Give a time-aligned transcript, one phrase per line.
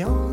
[0.00, 0.29] 생각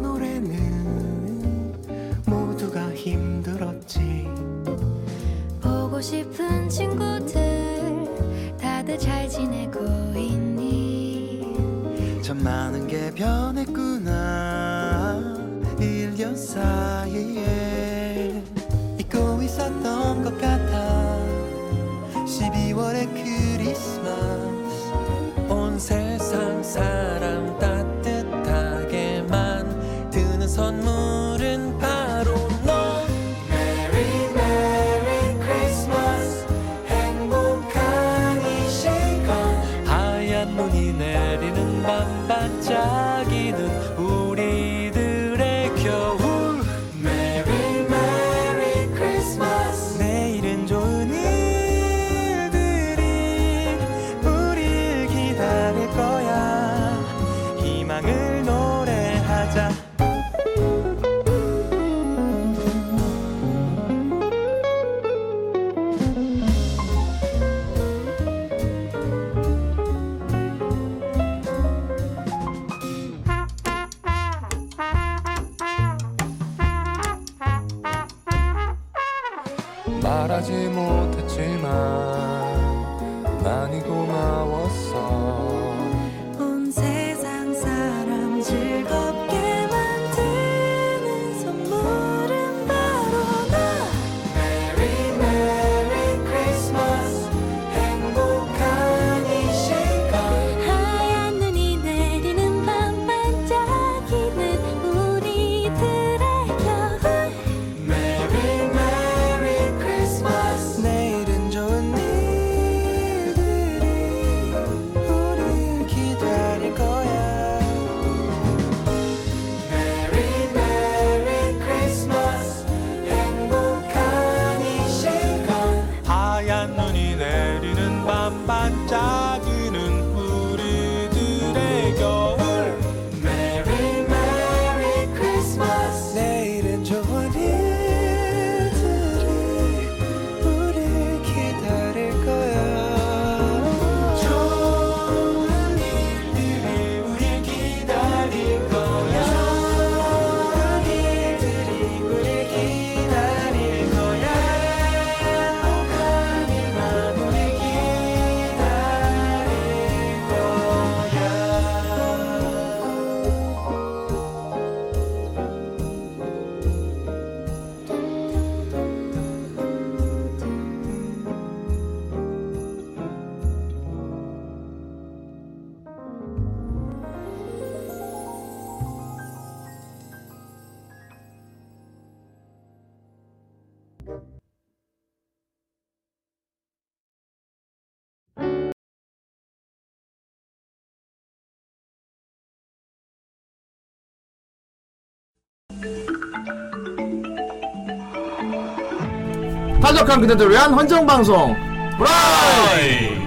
[199.88, 201.56] 탈덕한 그대들을 위한 헌정방송.
[201.98, 203.18] 브라이!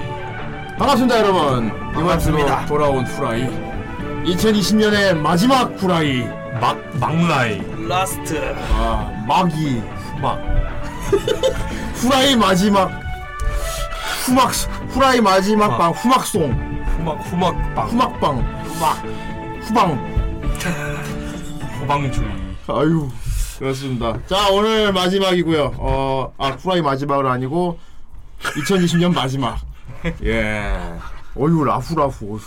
[0.78, 1.72] 반갑습니다 여러분.
[2.20, 3.48] 주로 돌아온 후라이.
[4.26, 6.22] 2020년의 마지막 후라이.
[6.60, 7.62] 막 막라이.
[7.88, 8.54] 라스트.
[8.74, 9.82] 아 막이
[10.16, 10.38] 후막.
[11.96, 12.90] 후라이 마지막.
[14.26, 14.52] 후막
[14.90, 16.84] 후라이 마지막 방 후막송.
[16.98, 18.38] 후막 후막빵 후막방.
[18.64, 19.02] 후막.
[19.62, 20.20] 후방.
[21.80, 22.28] 후방주의.
[22.66, 23.08] 아유
[23.60, 24.18] 그렇습니다.
[24.26, 25.74] 자 오늘 마지막이고요.
[25.78, 27.78] 어 아 후라이 마지막은 아니고
[28.40, 29.58] 2020년 마지막.
[30.24, 30.72] 예.
[31.36, 32.40] 어휴 라후라후.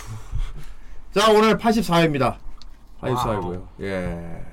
[1.13, 2.35] 자 오늘 84회입니다.
[3.01, 3.63] 84회고요.
[3.81, 4.43] 예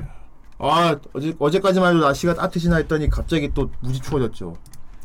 [0.62, 4.55] 아 어제 어제까지만 해도 날씨가 따뜻이나 했더니 갑자기 또 무지 추워졌죠.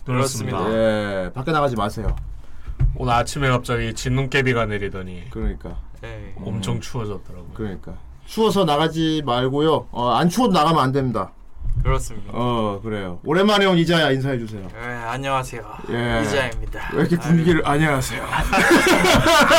[0.06, 0.70] 그렇습니다.
[0.70, 1.32] 예.
[1.34, 2.14] 밖에 나가지 마세요.
[2.96, 5.78] 오늘 아침에 갑자기 진눈깨비가 내리더니 그러니까.
[6.02, 6.36] 네.
[6.44, 7.52] 엄청 추워졌더라고요.
[7.54, 7.94] 그러니까.
[8.26, 9.88] 추워서 나가지 말고요.
[9.94, 11.32] 어 안 추워도 나가면 안 됩니다
[11.84, 12.32] 그렇습니다.
[12.34, 13.20] 어 그래요.
[13.24, 14.68] 오랜만에 온 이자야 인사해 주세요.
[14.74, 15.62] 네, 안녕하세요.
[15.92, 16.22] 예.
[16.26, 16.90] 이자입니다.
[16.94, 18.24] 왜 이렇게 분위기를 안녕하세요.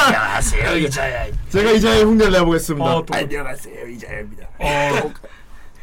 [0.06, 1.26] 안녕하세요 이자야.
[1.50, 2.84] 제가 이자의 흉내를 내보겠습니다.
[2.96, 4.44] 어, 또- 안녕하세요 이자입니다.
[4.58, 5.12] 어,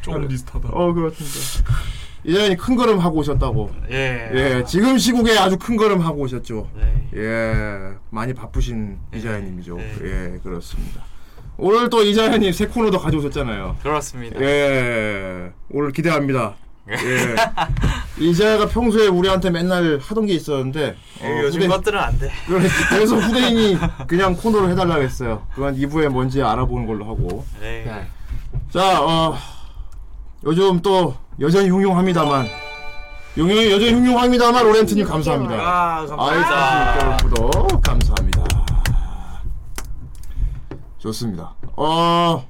[0.02, 0.68] 조금 비슷하다.
[0.72, 1.70] 어 그렇습니다.
[2.24, 3.70] 이자연이 큰 걸음 하고 오셨다고.
[3.90, 4.30] 예.
[4.34, 6.68] 예 지금 시국에 아주 큰 걸음 하고 오셨죠.
[6.74, 7.08] 네.
[7.16, 9.76] 예 많이 바쁘신 이자연님이죠.
[9.76, 9.94] 네.
[10.02, 11.02] 예 그렇습니다
[11.56, 13.76] 오늘 또 이자연님 새 코너도 가져오셨잖아요.
[13.82, 14.40] 그렇습니다.
[14.40, 15.52] 예.
[15.70, 16.54] 오늘 기대합니다.
[16.90, 17.36] 예.
[18.22, 22.30] 이자야가 평소에 우리한테 맨날 하던 게 있었는데 어, 예, 요즘 후대- 것들은 안돼.
[22.46, 25.46] 그래- 그래서 후대인이 그냥 코너를 해달라고 했어요.
[25.54, 27.44] 그건 2부에 뭔지 알아보는 걸로 하고.
[27.60, 27.84] 네.
[27.86, 28.06] 네.
[28.70, 29.36] 자, 어,
[30.44, 32.46] 요즘 또 여전히 흉흉합니다만,
[33.38, 35.54] 용용 여전히 흉흉합니다만 오렌트님 감사합니다.
[35.54, 37.16] 아 아이, 감사합니다.
[37.18, 38.43] 46개월 구독 감사합니다.
[41.14, 41.54] 좋습니다.
[41.76, 42.46] 어,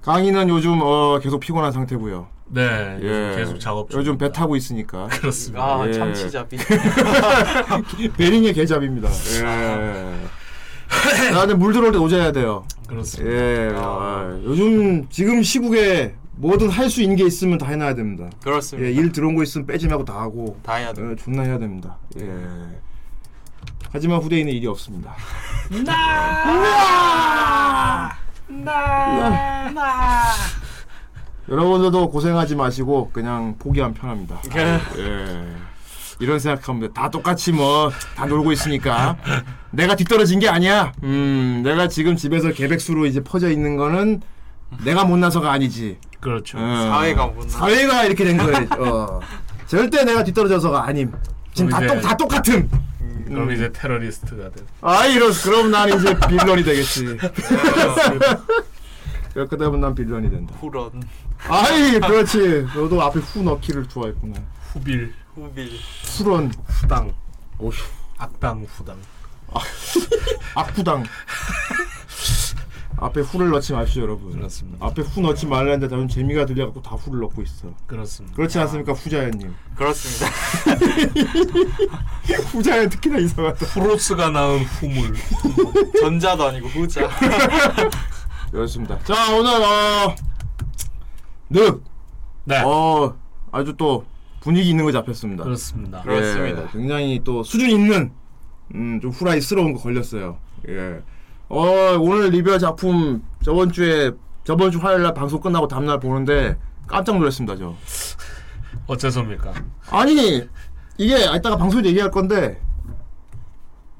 [0.00, 2.26] 강의는 요즘 어, 계속 피곤한 상태고요.
[2.46, 4.00] 네, 예, 계속 작업 중.
[4.00, 5.62] 요즘 배 타고 있으니까 그렇습니다.
[5.64, 5.92] 아 예.
[5.92, 6.56] 참치잡이
[8.16, 9.08] 베링의 개잡입니다.
[9.40, 10.12] 예.
[11.32, 12.64] 나는 물 들어올 때 오자야 돼요.
[12.86, 13.34] 그렇습니다.
[13.34, 18.30] 예, 아, 요즘 지금 시국에 뭐든 할 수 있는 게 있으면 다 해놔야 됩니다.
[18.42, 21.42] 그렇습니다 예, 일 들어온 거 있으면 빼지 말고 다 하고 다 해야 돼 어, 존나
[21.42, 21.98] 해야 됩니다.
[22.18, 22.26] 예.
[23.92, 25.14] 하지만 후대인은 일이 없습니다.
[31.48, 34.40] 여러분들도 고생하지 마시고 그냥 포기하면 편합니다.
[34.56, 34.80] 예.
[36.20, 39.16] 이런 생각하면 다 똑같이 뭐 다 놀고 있으니까
[39.70, 40.92] 내가 뒤떨어진 게 아니야.
[41.02, 44.20] 음, 내가 지금 집에서 개백수로 이제 퍼져 있는 거는
[44.84, 45.98] 내가 못나서가 아니지.
[46.20, 46.58] 그렇죠.
[46.58, 46.88] 어.
[46.90, 48.66] 사회가 못나 사회가 이렇게 된 거예요.
[48.78, 49.20] 어.
[49.66, 51.10] 절대 내가 뒤떨어져서가 아님.
[51.54, 52.70] 지금 다, 이제- 똑, 다 똑같음.
[53.34, 54.66] 그럼 이제 테러리스트가 된.
[54.80, 57.16] 아 이런 그럼 난 이제 빌런이 되겠지.
[59.34, 60.54] 그렇게 되면 난 빌런이 된다.
[60.60, 61.02] 후런
[61.48, 62.66] 아이 그렇지.
[62.74, 64.40] 너도 앞에 후 넣기를 좋아했구나.
[64.72, 65.70] 후빌, 후빌
[66.18, 67.12] 후런 후당,
[67.58, 67.72] 오휴
[68.18, 68.96] 악당, 후당.
[70.54, 71.04] 악후당.
[73.04, 74.32] 앞에 후를 넣지 마십시오 여러분.
[74.32, 74.84] 그렇습니다.
[74.86, 77.72] 앞에 후 넣지 말라는데 나는 재미가 들려갖고 다 후를 넣고 있어.
[77.86, 78.36] 그렇습니다.
[78.36, 79.52] 그렇지 않습니까 후자연님?
[79.74, 80.26] 그렇습니다
[82.52, 83.66] 후자연 특히나 이상하다.
[83.66, 85.14] 프로스가 낳은 후물.
[86.00, 87.08] 전자도 아니고 후자
[88.52, 88.98] 그렇습니다.
[89.04, 90.14] 자 오늘 어
[91.50, 91.82] 늑.
[92.44, 93.16] 네, 어
[93.50, 94.04] 아주 또
[94.40, 95.44] 분위기 있는 거 잡혔습니다.
[95.44, 96.02] 그렇습니다.
[96.02, 96.62] 그렇- 그렇습니다.
[96.62, 98.12] 예, 굉장히 또 수준 있는
[98.74, 100.38] 음, 좀 후라이스러운 거 걸렸어요.
[100.68, 101.00] 예.
[101.52, 104.10] 어 오늘 리뷰할 작품 저번 주에
[104.42, 106.56] 저번 주 화요일 날 방송 끝나고 다음 날 보는데
[106.86, 107.74] 깜짝 놀랐습니다 저.
[108.86, 109.52] 어째서입니까?
[109.90, 110.48] 아니
[110.96, 112.58] 이게 이따가 방송에 얘기할 건데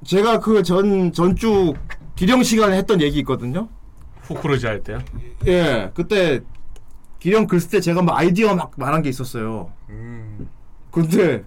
[0.02, 1.74] 제가 그 전 전주
[2.16, 3.68] 기령 시간에 했던 얘기 있거든요.
[4.22, 5.00] 후크루즈 할 때요?
[5.46, 6.40] 예, 그때
[7.18, 9.70] 기령 글 쓸 때 제가 막 아이디어 막 말한 게 있었어요.
[9.90, 10.48] 음.
[10.90, 11.44] 근데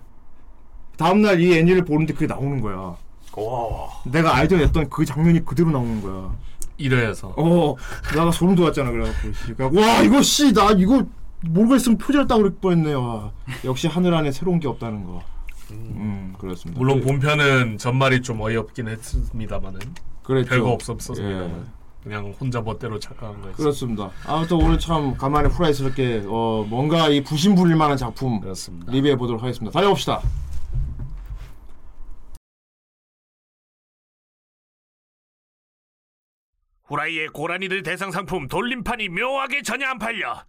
[0.97, 2.95] 다음 날 이 애니를 보는데 그게 나오는 거야.
[3.37, 6.33] 와 내가 아이디어 냈던 그 장면이 그대로 나오는 거야.
[6.77, 7.33] 이래서.
[7.37, 7.75] 어,
[8.13, 8.91] 내가 소름 돋았잖아.
[8.91, 11.03] 그래갖고 씨, 그래갖고, 와 이거 씨 나 이거
[11.41, 12.93] 모르고 있으면 표절 따고 그럴 뻔했네.
[12.93, 13.31] 와
[13.63, 15.21] 역시 하늘 안에 새로운 게 없다는 거.
[15.71, 16.77] 음, 그렇습니다.
[16.79, 19.79] 물론 그- 본편은 전말이 좀 어이없긴 했습니다만은
[20.23, 20.49] 그랬죠.
[20.49, 21.63] 별거 없었습니다만 예.
[22.03, 23.53] 그냥 혼자 멋대로 착각한 거였어요.
[23.53, 24.11] 그렇습니다.
[24.27, 28.91] 아무튼 오늘 참 간만에 후라이스럽게 어, 뭔가 이 부심부릴 만한 작품 그렇습니다.
[28.91, 29.71] 리뷰해 보도록 하겠습니다.
[29.71, 30.21] 달려봅시다.
[36.87, 40.45] 후라이의 고라니들 대상 상품 돌림판이 묘하게 전혀 안 팔려.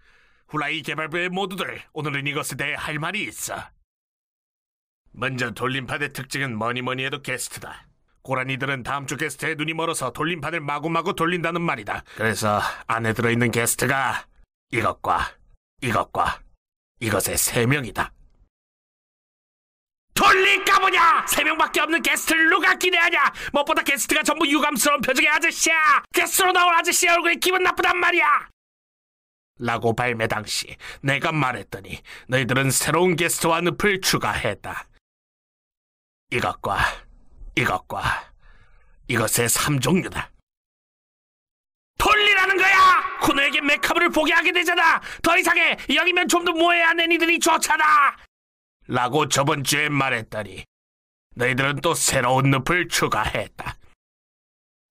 [0.48, 3.56] 후라이 개발부의 모두들 오늘은 이것에 대해 할 말이 있어.
[5.12, 7.86] 먼저 돌림판의 특징은 뭐니 뭐니 해도 게스트다.
[8.22, 12.02] 고라니들은 다음 주 게스트에 눈이 멀어서 돌림판을 마구마구 돌린다는 말이다.
[12.16, 14.26] 그래서 안에 들어있는 게스트가
[14.72, 15.20] 이것과
[15.80, 16.40] 이것과
[17.00, 18.12] 이것의 세 명이다.
[20.16, 21.26] 돌릴까 보냐?
[21.28, 23.32] 세 명밖에 없는 게스트를 누가 기대하냐?
[23.52, 26.02] 무엇보다 게스트가 전부 유감스러운 표정의 아저씨야.
[26.12, 28.48] 게스트로 나온 아저씨 얼굴이 기분 나쁘단 말이야.
[29.58, 34.86] 라고 발매 당시 내가 말했더니 너희들은 새로운 게스트와 늪을 추가했다.
[36.30, 36.78] 이것과
[37.56, 38.32] 이것과
[39.08, 40.28] 이것의 3종류다.
[41.98, 43.18] 돌리라는 거야!
[43.20, 45.00] 쿠노에게 메카브를 보게 하게 되잖아!
[45.22, 48.16] 더 이상해 여기면 좀 더 모해야 내 니들이 좋잖아
[48.88, 50.64] 라고 저번 주에 말했더니
[51.34, 53.76] 너희들은 또 새로운 늪을 추가했다.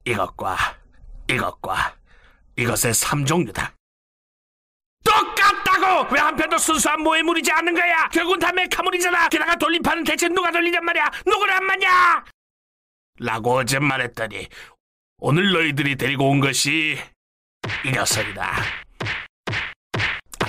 [0.05, 0.57] 이것과
[1.29, 1.95] 이것과
[2.57, 3.73] 이것의 3종류다.
[5.03, 6.13] 똑같다고!
[6.13, 8.07] 왜 한편도 순수한 모해물이지 않는 거야?
[8.09, 9.29] 결국은 다 메카물이잖아.
[9.29, 11.09] 게다가 돌림판은 대체 누가 돌리냔 말이야?
[11.25, 12.25] 누구를 안 맞냐?
[13.19, 14.47] 라고 어제 말했더니
[15.19, 16.97] 오늘 너희들이 데리고 온 것이
[17.85, 18.84] 이 녀석이다.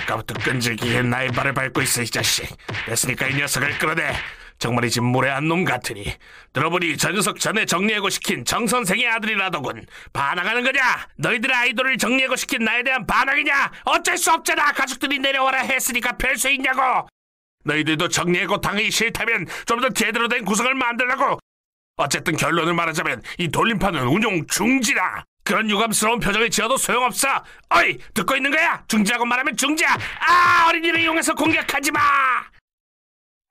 [0.07, 2.49] 아까부터 끈질기게 나의 발을 밟고 있어 이 자식.
[2.87, 4.14] 됐으니까 이 녀석을 끌어내.
[4.59, 6.14] 정말이지 무례한 놈 같으니.
[6.55, 9.85] 들어보니 저 녀석 전에 정리해고 시킨 정 선생의 아들이라더군.
[10.12, 11.09] 반항하는 거냐?
[11.16, 13.71] 너희들의 아이돌을 정리해고 시킨 나에 대한 반항이냐?
[13.85, 14.73] 어쩔 수 없잖아.
[14.73, 17.07] 가족들이 내려와라 했으니까 별 수 있냐고.
[17.64, 21.38] 너희들도 정리해고 당하기 싫다면 좀 더 제대로 된 구성을 만들라고.
[21.99, 25.25] 어쨌든 결론을 말하자면 이 돌림판은 운용 중지다.
[25.46, 27.28] 그런 유감스러운 표정을 지어도 소용없어.
[27.70, 28.82] 어이 듣고 있는 거야?
[28.88, 29.96] 중지라고 말하면 중지야.
[30.18, 32.00] 아 어린이를 이용해서 공격하지 마.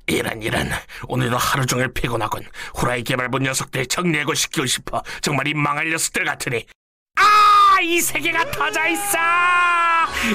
[0.08, 0.70] 이런 이런
[1.08, 2.46] 오늘도 하루 종일 피곤하군.
[2.76, 5.02] 후라이 개발본 녀석들 정리해고 시키고 싶어.
[5.22, 6.66] 정말 이 망할 녀석들 같으니.
[7.18, 9.18] 아, 이 세계가 터져 있어!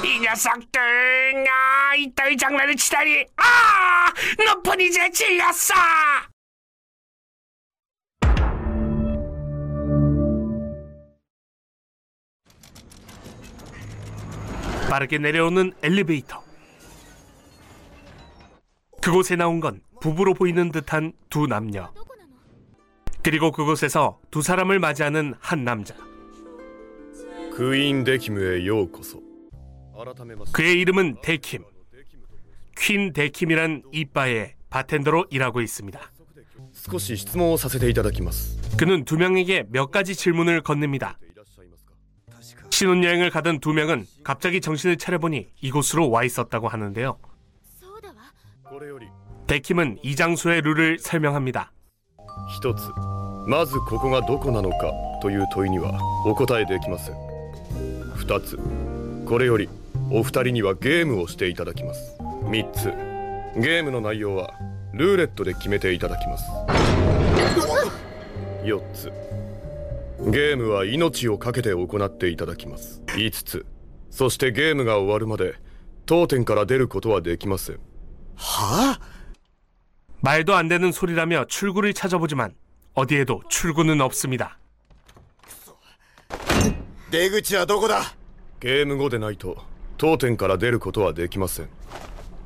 [0.03, 4.13] 이 녀석들, 아, 이따위 장난을 치다니, 아!
[4.47, 5.75] 높은 이제 질렸어!
[14.91, 16.43] 빠르게 내려오는 엘리베이터.
[19.01, 21.93] 그곳에 나온 건 부부로 보이는 듯한 두 남녀.
[23.23, 25.95] 그리고 그곳에서 두 사람을 맞이하는 한 남자.
[27.55, 29.23] 그인 데킴의 요코소.
[30.53, 31.63] 그의 이름은 데킴.
[32.77, 36.01] 퀸 데킴이란 이빠의 바텐더로 일하고 있습니다.
[38.77, 41.17] 그는 두 명에게 몇 가지 질문을 건넵니다.
[42.80, 47.18] 신혼여행을 가던 두 명은 갑자기 정신을 차려보니 이곳으로 와 있었다고 하는데요.
[47.80, 48.16] そうだわ
[48.64, 49.08] これより
[49.48, 51.72] 데킴은 이 장소의 룰을 설명합니다.
[52.50, 52.90] 一つ
[53.48, 54.92] まずここがどこなのか
[55.22, 57.16] という問いにはお答えできません
[58.16, 58.60] 二つ
[59.26, 59.70] これより
[60.12, 62.18] お二人にはゲームをしていただきます
[62.50, 62.86] 三つ
[63.56, 64.52] ゲームの内容は
[64.94, 66.46] ルーレットで決めていただきます
[68.64, 69.12] 四つ
[70.20, 73.66] ゲームは命を懸けて行っていただきます五つ
[74.10, 75.56] そしてゲームが終わるまで
[76.06, 77.80] 当店から出ることはできません
[80.22, 82.56] 말도 안 되는 소리라며 출구를 찾아보지만
[82.96, 84.58] 어디에도 출구는 없습니다.
[87.12, 88.16] 出口はどこだ
[88.60, 89.58] ゲーム後でないと
[89.98, 91.70] 当店から出ることはできません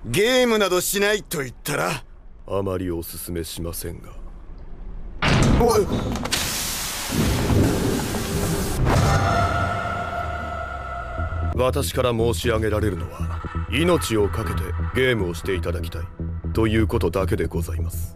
[0.06, 2.04] ゲームなどしないと言ったら
[2.48, 4.10] あまりおすすめしませんが
[5.60, 5.86] おい
[11.56, 13.41] 私から申し上げられるのは
[13.72, 14.63] 命を懸けて
[14.95, 16.02] ゲームをしていただきたい
[16.54, 18.15] ということだけでございます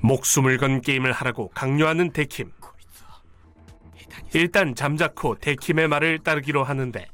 [0.00, 2.50] 목숨을 건 게임을 하라고 강요하는 데킴.
[4.34, 7.06] 일단 잠자코 데킴의 말을 따르기로 하는데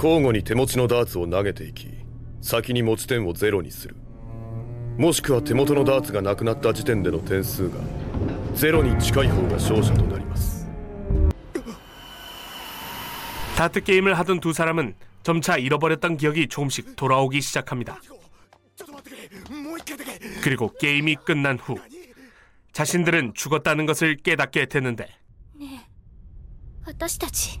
[0.00, 1.88] 交互に手持ちのダーツを投げていき
[2.42, 3.96] 先に持ち点をゼロにする
[4.98, 7.76] もしくは手元のダーツがなくなった時点での点数が
[8.54, 10.66] ゼロに近い方が勝者となります
[13.56, 17.98] 다트 게임을 하던 두 사람은 점차 잃어버렸던 기억이 조금씩 돌아오기 시작합니다.
[18.76, 21.76] ちょっと待ってくれもう一回だけ 그리고 게임이 끝난 후
[22.72, 25.08] 자신들은 죽었다는 것을 깨닫게 되는데
[26.86, 27.60] 私たち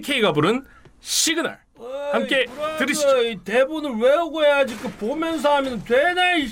[0.00, 0.64] TK가 부른
[1.00, 1.58] 시그널.
[2.12, 2.46] 함께
[2.78, 3.24] 들으시죠.
[3.24, 4.76] 이 대본을 외우고 해야지?
[4.78, 6.48] 그 보면서 하면 되나 이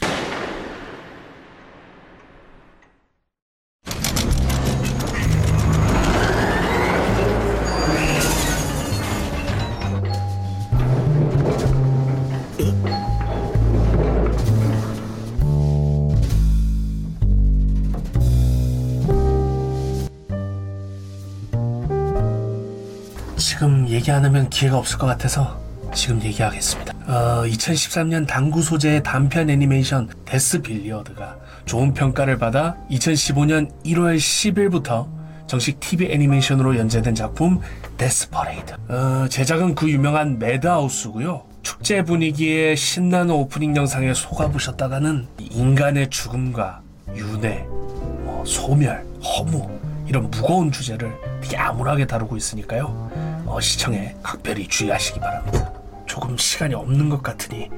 [23.61, 25.61] 지금 얘기 안 하면 기회가 없을 것 같아서
[25.92, 26.94] 지금 얘기하겠습니다.
[27.07, 35.07] 어, 2013년 당구 소재의 단편 애니메이션 데스 빌리어드가 좋은 평가를 받아 2015년 1월 10일부터
[35.46, 37.61] 정식 TV 애니메이션으로 연재된 작품
[37.99, 38.73] 데스 퍼레이드.
[38.88, 41.44] 어, 제작은 그 유명한 매드하우스고요.
[41.62, 46.81] 축제 분위기에 신나는 오프닝 영상에 속아보셨다가는 인간의 죽음과
[47.14, 49.68] 윤회, 뭐 소멸, 허무
[50.07, 53.44] 이런 무거운 주제를 어떻게 암울하게 다루고 있으니까요.
[53.46, 55.72] 어, 시청에 각별히 주의하시기 바랍니다.
[56.07, 57.70] 조금 시간이 없는 것 같으니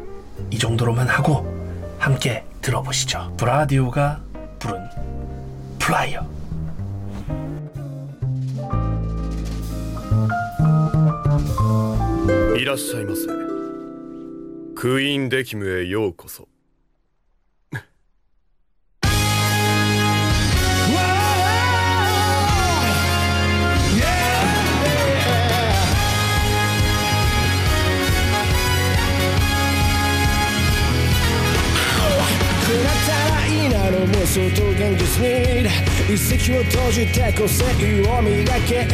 [0.50, 1.46] 이 정도로만 하고
[1.98, 3.34] 함께 들어보시죠.
[3.36, 4.20] 브라디오가
[4.58, 4.82] 부른
[5.78, 6.28] 플라이어.
[12.58, 16.44] いらっしゃいませ クイーンデキムへようこそ
[34.22, 35.66] 幻想と現実に
[36.06, 37.64] 一石を閉じて個性
[38.08, 38.86] を磨け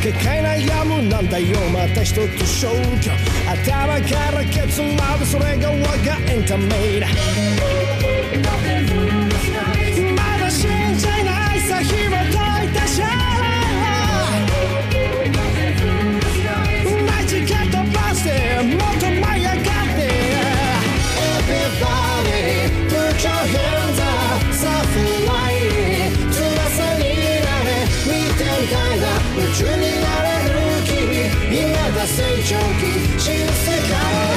[0.00, 3.10] 結界悩むなんだよまた一つ消去
[3.50, 7.08] 頭からケツまでそれが我がエンタメだ。
[10.14, 13.02] まだ死んじゃいないさ紐解いたシ
[32.18, 33.18] innocent joking.
[33.18, 34.29] She'll fake.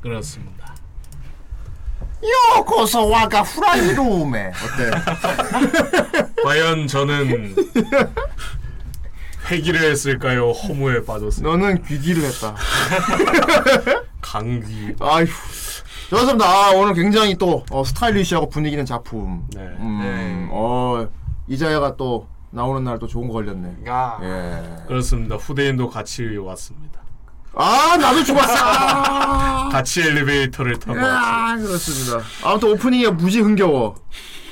[0.02, 0.76] 그렇습니다.
[2.58, 4.92] 요코소 와가 후라이 룸에 어때?
[6.44, 7.56] 과연 저는
[9.50, 10.52] 회기를 했을까요?
[10.52, 11.58] 허무에 빠졌을까요?
[11.58, 12.56] 너는 귀기를 했다.
[14.22, 14.96] 강귀.
[15.00, 15.26] 아휴.
[16.10, 16.46] 좋습니다.
[16.46, 19.46] 아, 오늘 굉장히 또 어, 스타일리시하고 분위기 있는 작품.
[19.54, 19.62] 네.
[19.62, 20.48] 음, 네.
[20.52, 21.08] 어
[21.48, 23.78] 이자야가 또 나오는 날 또 좋은 거 걸렸네.
[23.88, 24.18] 야.
[24.24, 24.86] 예.
[24.88, 25.36] 그렇습니다.
[25.36, 27.02] 후대인도 같이 왔습니다.
[27.56, 28.56] 아 나도 좋았어.
[28.58, 31.52] 아, 같이 엘리베이터를 타고 왔습니다.
[31.52, 32.22] 야, 그렇습니다.
[32.44, 33.96] 아무튼 오프닝이 무지 흥겨워.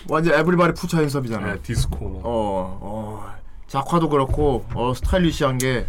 [0.07, 1.53] 완전 everybody put your hands up이잖아.
[1.53, 2.21] 네, 디스코.
[2.23, 3.35] 어, 어.
[3.67, 5.85] 작화도 그렇고 어 스타일리시한 게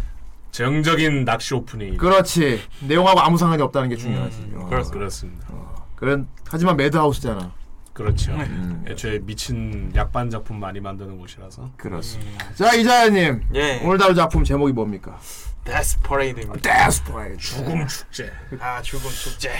[0.51, 1.97] 정적인 낚시 오프닝.
[1.97, 2.61] 그렇지.
[2.81, 4.51] 내용하고 아무 상관이 없다는 게 중요하지.
[4.55, 4.67] 어.
[4.69, 5.47] 그렇, 그렇습니다.
[5.95, 7.51] 그런 하지만 매드하우스잖아.
[7.97, 8.31] 그렇죠.
[8.33, 8.85] 음.
[8.87, 11.71] 애초에 미친 약 빤 작품 많이 만드는 곳이라서.
[11.77, 12.53] 그렇습니다.
[12.53, 13.81] 자 이자야님 예.
[13.83, 15.19] 오늘 다룰 작품 제목이 뭡니까?
[15.63, 16.61] 데스 퍼레이드입니다.
[16.61, 18.31] 데스프라이드 죽음 축제.
[18.59, 19.51] 아 죽음 축제.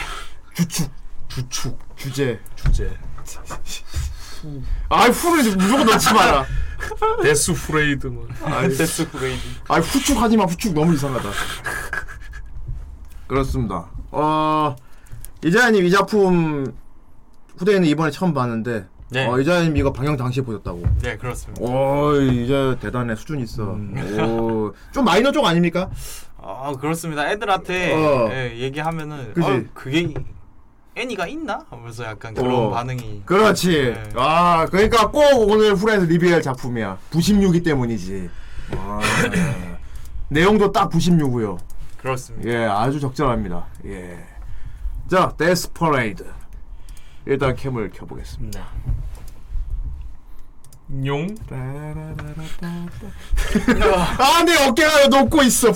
[0.54, 0.92] 주축
[1.28, 2.40] 주축 주제.
[2.56, 2.96] 주제.
[4.90, 6.46] 아 후를 무조건 넣지 마라.
[7.24, 8.28] 데스 후레이드 뭐.
[8.78, 9.42] 데스 퍼레이드.
[9.68, 11.28] 아 후축 하지 마 후축 너무 이상하다.
[13.26, 13.90] 그렇습니다.
[14.12, 14.76] 어
[15.44, 16.72] 이자야님 이 작품
[17.58, 19.26] 후대에는 이번에 처음 봤는데 네.
[19.26, 20.84] 어, 이자야님 이거 방영 당시에 보셨다고.
[21.02, 21.64] 네 그렇습니다.
[21.64, 23.78] 오 이제 대단해 수준 있어.
[24.26, 25.90] 오, 좀 마이너 쪽 아닙니까?
[26.38, 27.30] 아 그렇습니다.
[27.32, 28.30] 애들한테 어.
[28.32, 29.48] 예, 얘기하면은 그지?
[29.50, 30.14] 어, 그게
[30.96, 31.64] 애니가 있나?
[31.70, 32.70] 하면서 약간 그런 어.
[32.72, 33.24] 반응이.
[33.26, 33.94] 그렇지.
[33.94, 34.10] 네.
[34.16, 36.98] 아, 그러니까 꼭 오늘 후라이에서 리뷰할 작품이야.
[37.12, 38.30] 부심육이 때문이지.
[38.76, 39.00] 와.
[40.30, 41.58] 내용도 딱 부심육이요.
[42.02, 42.50] 그렇습니다.
[42.50, 43.66] 예, 아주 적절합니다.
[43.86, 44.18] 예.
[45.10, 46.26] 자, 데스퍼레이드.
[47.28, 48.66] 일단 캠을 켜보겠습니다.
[51.06, 51.28] 용?
[54.18, 55.68] 아, 내 어깨가 녹고 있어.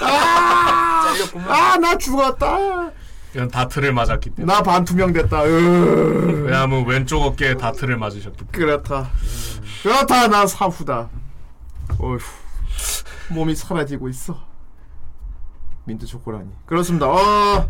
[0.00, 1.12] 아,
[1.48, 2.92] 아, 나 죽었다.
[3.34, 4.52] 이건 다트를 맞았기 때문에.
[4.52, 5.44] 나 반투명 됐다.
[5.44, 6.44] 으.
[6.46, 8.52] 왜냐하면 왼쪽 어깨에 다트를 맞으셨기 때문에.
[8.52, 9.10] 그렇다.
[9.82, 10.28] 그렇다.
[10.28, 11.08] 나 사후다.
[11.98, 12.18] 어휴.
[13.30, 14.38] 몸이 사라지고 있어.
[15.84, 16.50] 민트 초코라니.
[16.66, 17.08] 그렇습니다.
[17.08, 17.68] 어.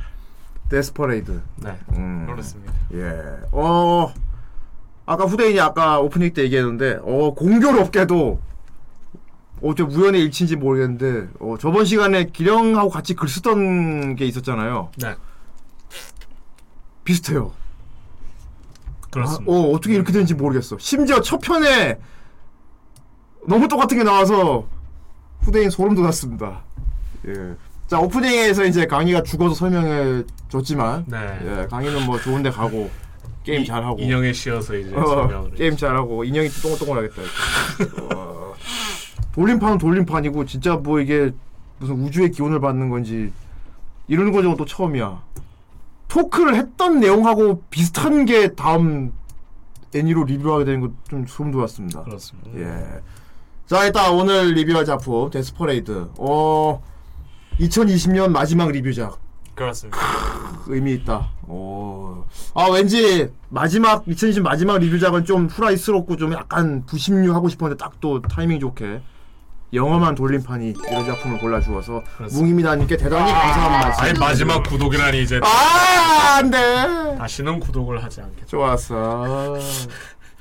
[0.71, 1.43] 데스퍼레이드.
[1.57, 1.77] 네.
[1.97, 2.27] 음.
[2.27, 2.73] 그렇습니다.
[2.95, 3.13] 예.
[3.53, 4.13] 어.
[5.05, 8.41] 아까 후대인이 아까 오프닝 때 얘기했는데 어 공교롭게도
[9.61, 14.91] 어째 우연의 일치인지 모르겠는데 어 저번 시간에 기령하고 같이 글 쓰던 게 있었잖아요.
[14.99, 15.17] 네.
[17.03, 17.53] 비슷해요.
[19.11, 19.53] 그렇습니다.
[19.53, 20.79] 아, 어 어떻게 이렇게 되는지 모르겠어.
[20.79, 21.99] 심지어 첫 편에
[23.49, 24.69] 너무 똑같은 게 나와서
[25.41, 26.63] 후대인 소름 돋았습니다.
[27.27, 27.57] 예.
[27.91, 31.19] 자 오프닝에서 이제 강희가 죽어서 설명해 줬지만 네.
[31.45, 32.89] 예, 강희는 뭐 좋은데 가고
[33.43, 35.51] 게임 잘 하고 인형에 씌어서 이제 어, 설명을.
[35.57, 37.23] 게임 잘 하고 인형이 똥똥하겠다.
[38.15, 38.55] 어,
[39.33, 41.33] 돌림판은 돌림판이고 진짜 뭐 이게
[41.81, 43.33] 무슨 우주의 기운을 받는 건지
[44.07, 45.25] 이런 거는 또 처음이야.
[46.07, 49.13] 토크를 했던 내용하고 비슷한 게 다음
[49.97, 52.05] 애니로 리뷰하게 되는 거 좀 소름 돋았습니다.
[52.05, 52.51] 그렇습니다.
[52.57, 53.01] 예.
[53.67, 56.11] 자 일단 오늘 리뷰할 작품 데스퍼레이드.
[56.19, 56.81] 어
[57.61, 59.19] 2020년 마지막 리뷰작.
[59.55, 59.99] 그렇습니다.
[60.67, 61.29] 의미 있다.
[61.47, 62.25] 오.
[62.55, 68.23] 아 왠지 마지막 2020 마지막 리뷰작은 좀 후라이스럽고 좀 약간 부심류 하고 싶었는데 딱 또
[68.23, 69.03] 타이밍 좋게
[69.75, 74.03] 영험한 돌림판이 이런 작품을 골라주어서 뭉이미다님께 대단히 감사한 말씀.
[74.05, 77.17] 아예 마지막 구독이라니 이제 아 안돼.
[77.19, 78.47] 다시는 구독을 하지 않겠죠.
[78.47, 79.57] 좋았어.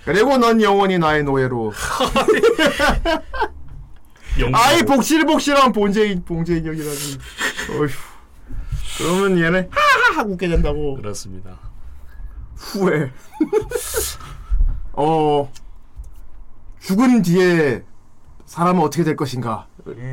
[0.06, 1.74] 그리고 넌 영원히 나의 노예로.
[4.54, 6.24] 아이 복실복실한 본재인
[6.66, 7.18] 형이라니.
[7.72, 7.88] 어휴.
[8.98, 10.96] 그러면 얘는 하하 하고 웃게 된다고.
[10.96, 11.58] 그렇습니다.
[12.56, 13.12] 후회.
[14.94, 15.52] 어
[16.80, 17.84] 죽은 뒤에
[18.46, 19.68] 사람은 어떻게 될 것인가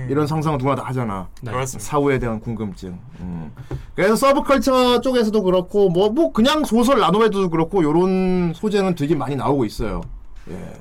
[0.09, 1.29] 이런 상상을 누구나 다 하잖아.
[1.43, 1.51] 네.
[1.51, 1.89] 그렇습니다.
[1.89, 2.99] 사후에 대한 궁금증.
[3.21, 3.53] 음.
[3.95, 10.03] 그래서 서브컬처 쪽에서도 그렇고 뭐뭐 그냥 소설 나눔에도 그렇고 요런 소재는 되게 많이 나오고 있어요.
[10.51, 10.73] 예.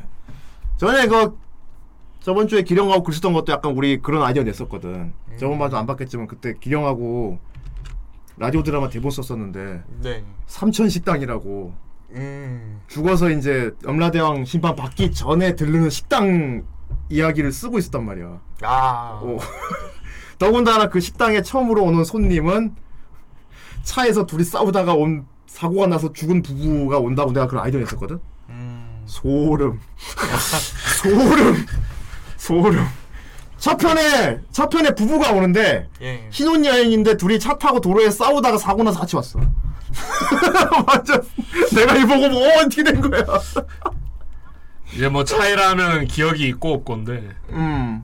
[0.77, 1.37] 전에 그
[2.25, 5.13] 저번 주에 기령하고 글 쓰던 것도 약간 우리 그런 아이디어 냈었거든.
[5.39, 7.37] 저번 봐도 안 봤겠지만 그때 기령하고
[8.37, 10.23] 라디오 드라마 대본 썼었는데 네.
[10.47, 11.75] 삼천 식당이라고
[12.13, 12.81] 음.
[12.87, 16.63] 죽어서 이제 엄라대왕 심판 받기 전에 들르는 식당
[17.09, 18.41] 이야기를 쓰고 있었단 말이야.
[18.63, 19.19] 아.
[19.21, 19.37] 어.
[20.39, 22.75] 더군다나 그 식당에 처음으로 오는 손님은
[23.83, 28.19] 차에서 둘이 싸우다가 온 사고가 나서 죽은 부부가 온다고 내가 그런 아이디어 냈었거든.
[29.05, 29.79] 소름,
[31.03, 31.65] 소름,
[32.45, 32.85] 소름.
[33.57, 36.27] 첫 편에 첫 편에 부부가 오는데 예.
[36.29, 39.39] 신혼여행인데 둘이 차 타고 도로에 싸우다가 사고 나서 같이 왔어.
[40.87, 41.23] 완전
[41.73, 43.23] 내가 이 보고 뭐 어떻게 된 거야?
[44.93, 48.03] 이제 뭐 차이라면 기억이 있고 없고인데 음.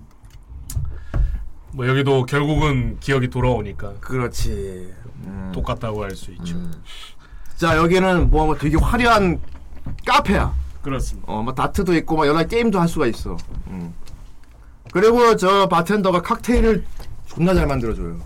[1.74, 4.94] 뭐 여기도 결국은 기억이 돌아오니까 그렇지.
[5.26, 5.52] 음.
[5.54, 6.56] 똑같다고 할 수 있죠.
[7.58, 9.40] 자 여기는 뭐 되게 화려한
[10.06, 10.52] 카페야.
[10.82, 11.32] 그렇습니다.
[11.32, 13.38] 어, 뭐 다트도 있고 막 여러 가지 게임도 할 수가 있어.
[13.68, 13.94] 음.
[14.92, 16.84] 그리고 저 바텐더가 칵테일을
[17.26, 18.18] 존나 잘 만들어줘요.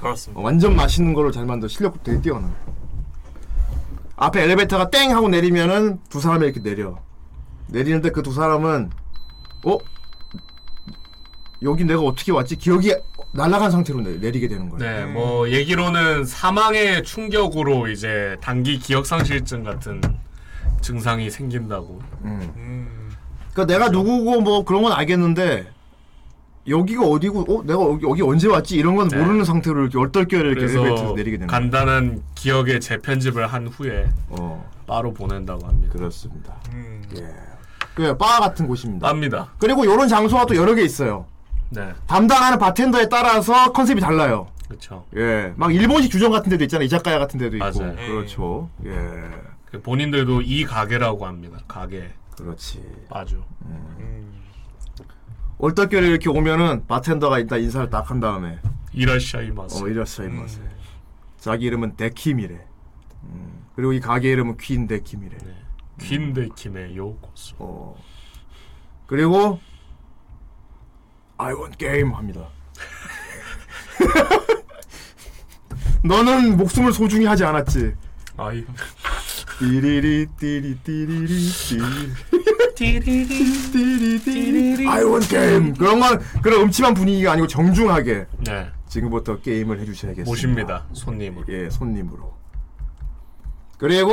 [0.00, 0.40] 그렇습니다.
[0.40, 2.50] 어, 완전 맛있는 거를 잘 만들어 실력 되게 뛰어나.
[4.16, 6.98] 앞에 엘리베이터가 땡 하고 내리면은 두 사람이 이렇게 내려.
[7.68, 8.90] 내리는데 그 두 사람은
[9.66, 9.78] 어
[11.62, 12.56] 여기 내가 어떻게 왔지?
[12.56, 12.94] 기억이
[13.32, 14.78] 날아간 상태로 내, 내리게 되는 거야.
[14.80, 20.00] 네, 뭐 얘기로는 사망의 충격으로 이제 단기 기억 상실증 같은
[20.80, 22.00] 증상이 생긴다고.
[22.24, 23.10] 음.
[23.52, 25.70] 그러니까 내가 누구고 뭐 그런 건 알겠는데
[26.70, 29.18] 여기가 어디고 어 내가 여기, 여기 언제 왔지 이런 건 네.
[29.18, 31.46] 모르는 상태로 이렇게 얼떨결에 이렇게 엘리베이터에서 그래서 내리게 되는.
[31.48, 34.70] 간단한 기억의 재편집을 한 후에 어.
[34.86, 35.92] 바로 보낸다고 합니다.
[35.92, 36.54] 그렇습니다.
[36.72, 37.02] 음.
[37.16, 37.28] 예.
[37.94, 39.08] 그바 같은 곳입니다.
[39.08, 39.48] 압니다.
[39.58, 41.26] 그리고 이런 장소가 또 여러 개 있어요.
[41.70, 44.48] 네, 담당하는 바텐더에 따라서 컨셉이 달라요.
[44.68, 45.04] 그렇죠.
[45.16, 45.52] 예.
[45.56, 46.86] 막 일본식 주점 같은 데도 있잖아요.
[46.86, 47.64] 이자카야 같은 데도 있고.
[47.80, 47.96] 맞아요.
[47.96, 48.70] 그렇죠.
[48.86, 48.92] 예.
[49.66, 51.58] 그 본인들도 이 가게라고 합니다.
[51.68, 52.82] 가게 그렇지.
[53.08, 53.42] 빠주.
[55.60, 58.58] 얼떨결에 이렇게 오면은 바텐더가 일단 인사를 딱 한 다음에
[58.92, 59.82] 이라시아이마스.
[59.84, 60.60] 어, 이라시아이마스.
[61.38, 62.58] 자기 이름은 데킴이래.
[63.24, 63.66] 음.
[63.76, 65.36] 그리고 이 가게 이름은 퀸 데킴이래.
[66.00, 67.54] 퀸데킴의 요코스.
[67.58, 67.94] 어.
[69.06, 69.60] 그리고
[71.36, 72.48] I want game 합니다.
[76.02, 77.94] 너는 목숨을 소중히 하지 않았지.
[78.38, 78.64] 아이.
[79.58, 82.39] 띠리리 띠리 띠리리 띠리
[85.04, 90.28] want game 그런 건 그런 음침한 분위기가 아니고 정중하게 네, 지금부터 게임을 해주셔야겠습니다.
[90.30, 90.84] 모십니다.
[90.92, 91.44] 손님으로.
[91.48, 92.34] 예, 손님으로.
[93.78, 94.12] 그리고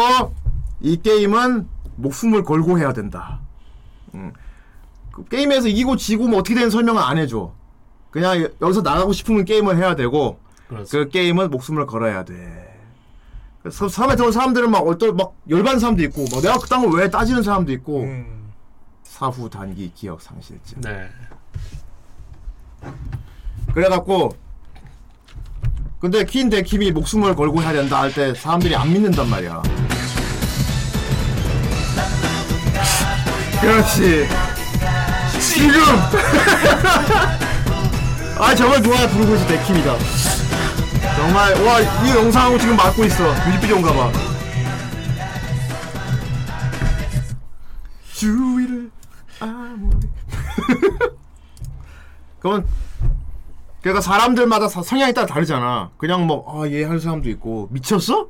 [0.82, 3.39] 이 게임은 목숨을 걸고 해야 된다.
[4.13, 4.32] 음.
[5.12, 7.53] 그 게임에서 이기고 지고 뭐 어떻게 되는 설명은 안 해줘.
[8.12, 10.39] 그냥 여- 여기서 나가고 싶으면 게임을 해야 되고
[10.91, 12.36] 그 게임은 목숨을 걸어야 돼.
[13.89, 17.43] 사람에 들어온 사람들은 막 어떤 막 열받는 사람도 있고, 막 내가 그딴 걸 왜 따지는
[17.43, 18.03] 사람도 있고.
[19.17, 20.80] 사후 단기 기억 상실증.
[20.82, 21.10] 네.
[23.73, 24.30] 그래갖고
[25.99, 29.63] 근데 퀸 데킴이 목숨을 걸고 해야 된다 할 때 사람들이 안 믿는단 말이야.
[33.60, 34.27] 그렇지.
[35.41, 35.82] 지금.
[38.39, 39.97] 아 정말 좋아 부르고 있어 데킴이다.
[41.15, 44.12] 정말 와 이 영상하고 지금 맞고 있어 뮤직비디오인가 봐.
[48.13, 48.91] 주위를
[52.39, 52.65] 그건
[53.82, 55.91] 그러니까 사람들마다 사- 성향이 따라 다르잖아.
[55.97, 58.28] 그냥 뭐아얘 하는 사람도 있고 미쳤어?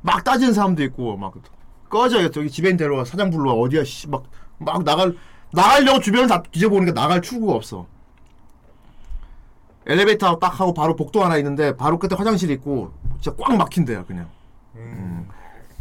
[0.00, 1.34] 막 따지는 사람도 있고 막
[1.88, 5.16] 꺼져 저기 집에인 데려와 사장 불러와 어디야 씨막막 나갈
[5.52, 7.86] 나가려고 주변을 다 뒤져보니까 나갈 출구가 없어.
[9.86, 14.04] 엘리베이터 딱 하고 바로 복도 하나 있는데 바로 끝에 화장실 있고 진짜 꽉 막힌 데야
[14.04, 14.28] 그냥.
[14.76, 15.28] 음.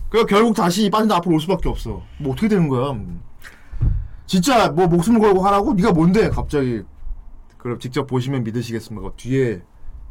[0.10, 2.02] 그래서 결국 다시 빠진다 앞으로 올 수밖에 없어.
[2.20, 2.92] 뭐 어떻게 되는 거야?
[2.92, 3.22] 음.
[4.26, 5.74] 진짜 뭐 목숨 걸고 하라고?
[5.74, 6.84] 네가 뭔데 갑자기?
[7.58, 9.12] 그럼 직접 보시면 믿으시겠습니까?
[9.16, 9.62] 뒤에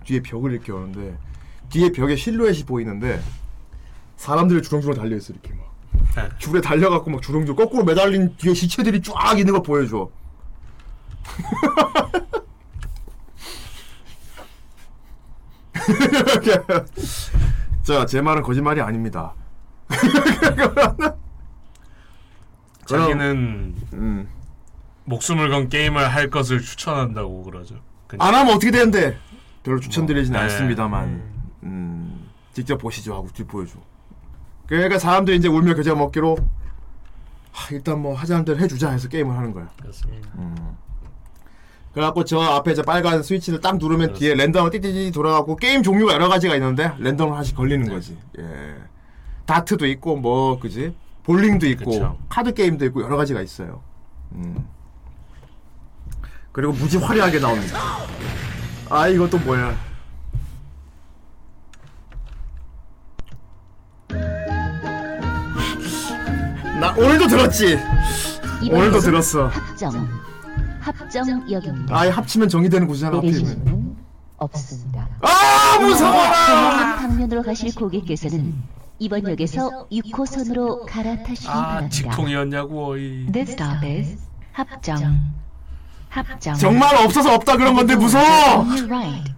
[0.04, 1.16] 뒤에 벽을 이렇게 오는데
[1.70, 3.20] 뒤에 벽에 실루엣이 보이는데
[4.16, 5.72] 사람들이 주렁주렁 달려 있어 이렇게 막
[6.14, 6.28] 네.
[6.38, 10.10] 줄에 달려갖고 막 주렁주렁 거꾸로 매달린 뒤에 시체들이 쫙 있는 걸 보여줘.
[17.82, 19.34] 자, 제 말은 거짓말이 아닙니다.
[22.86, 24.28] 자기는 음.
[25.04, 27.76] 목숨을 건 게임을 할 것을 추천한다고 그러죠.
[28.06, 28.26] 그냥.
[28.26, 29.18] 안 하면 어떻게 되는데?
[29.62, 30.44] 별로 추천드리진 뭐, 네.
[30.44, 31.22] 않습니다만
[31.62, 33.78] 음, 직접 보시죠 하고 뒤 보여줘.
[34.66, 36.36] 그러니까 사람들이 이제 울며 겨자 먹기로
[37.52, 39.68] 하, 일단 뭐 하자는 대로 해주자 해서 게임을 하는 거야.
[39.80, 40.28] 그렇습니다.
[40.36, 40.76] 음.
[41.92, 46.28] 그래갖고 저 앞에 저 빨간 스위치를 딱 누르면 뒤에 랜덤 띠띠띠 돌아가고 게임 종류가 여러
[46.28, 48.16] 가지가 있는데 랜덤 하나씩 걸리는 거지.
[48.38, 48.76] 예.
[49.44, 50.94] 다트도 있고 뭐 그지
[51.24, 52.18] 볼링도 있고 그쵸.
[52.28, 53.82] 카드 게임도 있고 여러 가지가 있어요.
[54.32, 54.66] 음.
[56.50, 57.78] 그리고 무지 화려하게 나옵니다.
[58.90, 59.74] 아 이것도 뭐야?
[66.80, 67.78] 나 오늘도 들었지.
[68.70, 69.46] 오늘도 들었어.
[69.48, 70.08] 합정
[70.80, 71.96] 합정역입니다.
[71.96, 73.18] 아예 합치면 정의되는 곳이잖아.
[73.20, 73.96] 문은
[74.36, 75.08] 없습니다.
[75.20, 76.32] 아 무서워라!
[76.32, 78.52] 다음 방면으로 가실 고객께서는
[79.02, 81.88] 이번 역에서 6호선으로 갈아타시기 아 바랍니다.
[81.90, 83.26] 직통이었냐고 이.
[83.32, 84.16] This stop is
[84.52, 85.18] 합정.
[86.08, 86.54] 합정.
[86.54, 88.24] 정말 없어서 없다 그런 건데 무서워.
[88.60, 89.34] On your right,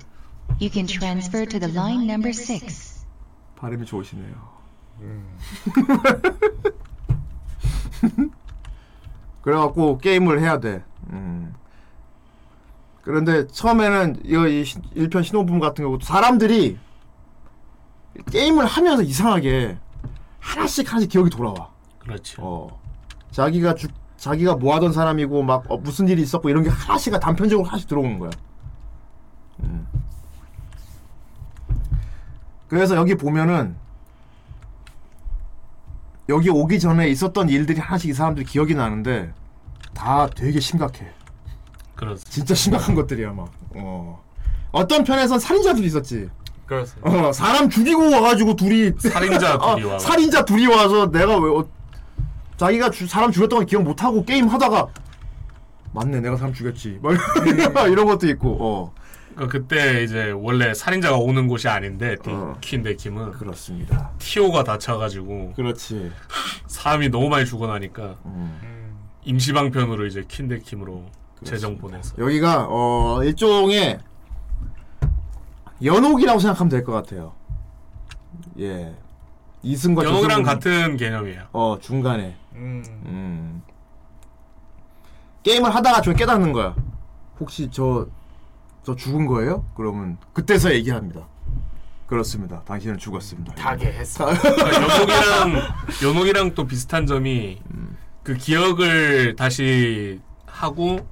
[0.61, 3.05] you can transfer to the line number 6.
[3.57, 4.35] 발음이 좋으시네요.
[9.41, 10.83] 그래갖고 게임을 해야 돼.
[11.11, 11.55] 음.
[13.03, 16.79] 그런데 처음에는 이거 이 시- 1편 신호부분 같은 경우도 사람들이
[18.31, 19.79] 게임을 하면서 이상하게
[20.41, 21.71] 하나씩 하나씩 기억이 돌아와.
[21.99, 22.37] 그렇지.
[22.39, 22.69] 어.
[23.31, 27.67] 자기가 주, 자기가 뭐 하던 사람이고 막 어, 무슨 일이 있었고 이런 게 하나씩 단편적으로
[27.67, 28.31] 하나씩 들어오는 거야.
[29.61, 29.87] 음.
[32.69, 33.77] 그래서 여기 보면은
[36.29, 39.33] 여기 오기 전에 있었던 일들이 하나씩 이 사람들이 기억이 나는데
[39.93, 41.12] 다 되게 심각해.
[41.95, 42.31] 그렇습니다.
[42.31, 43.51] 진짜 심각한 것들이야 막.
[43.77, 44.23] 어.
[44.73, 46.31] 어떤 편에선 살인자들이 있었지.
[46.67, 47.29] 그렇습니다.
[47.29, 49.99] 어, 사람 죽이고 와가지고 둘이 살인자 둘이 어, 와가지고.
[49.99, 51.67] 살인자 둘이 와서 내가 왜 어,
[52.57, 54.87] 자기가 주, 사람 죽였던 걸 기억 못 하고 게임 하다가
[55.93, 57.15] 맞네 내가 사람 죽였지 막
[57.89, 58.95] 이런 것도 있고 어
[59.35, 62.17] 그러니까 그때 이제 원래 살인자가 오는 곳이 아닌데
[62.61, 64.11] 퀸데 킴은 그렇습니다.
[64.19, 66.12] 티오가 다쳐가지고 그렇지.
[66.69, 68.97] 사람이 너무 많이 죽어나니까 음.
[69.25, 71.05] 임시방편으로 이제 퀸데 킴으로
[71.45, 73.99] 재정 보내서 여기가 어 일종의
[75.83, 77.33] 연옥이라고 생각하면 될 것 같아요.
[78.59, 78.95] 예.
[79.62, 81.45] 이승과 연옥이랑 같은 개념이에요.
[81.53, 82.83] 어 중간에 음.
[83.07, 83.62] 음.
[85.43, 86.75] 게임을 하다가 좀 깨닫는 거야.
[87.41, 88.07] 혹시 저,
[88.83, 89.64] 저 죽은 거예요?
[89.75, 91.22] 그러면 그때서 얘기합니다.
[92.07, 92.62] 그렇습니다.
[92.64, 93.55] 당신은 죽었습니다.
[93.55, 94.27] 타게 했어.
[94.27, 95.62] 그러니까 연옥이랑
[96.03, 97.61] 연옥이랑 또 비슷한 점이
[98.22, 101.07] 그 기억을 다시 하고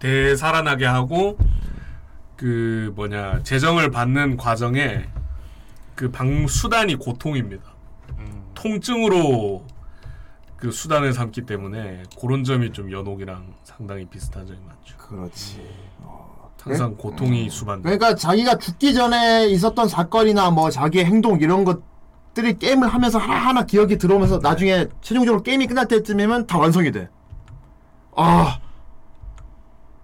[0.00, 1.38] 되살아나게 하고
[2.44, 5.06] 그 뭐냐 재정을 받는 과정에
[5.94, 7.62] 그 방 수단이 고통입니다.
[8.54, 9.64] 통증으로
[10.56, 14.96] 그 수단을 삼기 때문에 그런 점이 좀 연옥이랑 상당히 비슷한 점이 많죠.
[14.98, 15.66] 그렇지.
[16.60, 17.80] 항상 고통이 수반.
[17.80, 21.82] 그러니까 자기가 죽기 전에 있었던 사건이나 뭐 자기의 행동 이런 것
[22.34, 27.08] 것들이 게임을 하면서 하나하나 기억이 들어오면서 나중에 최종적으로 게임이 끝날 때쯤이면 다 완성이 돼.
[28.16, 28.58] 아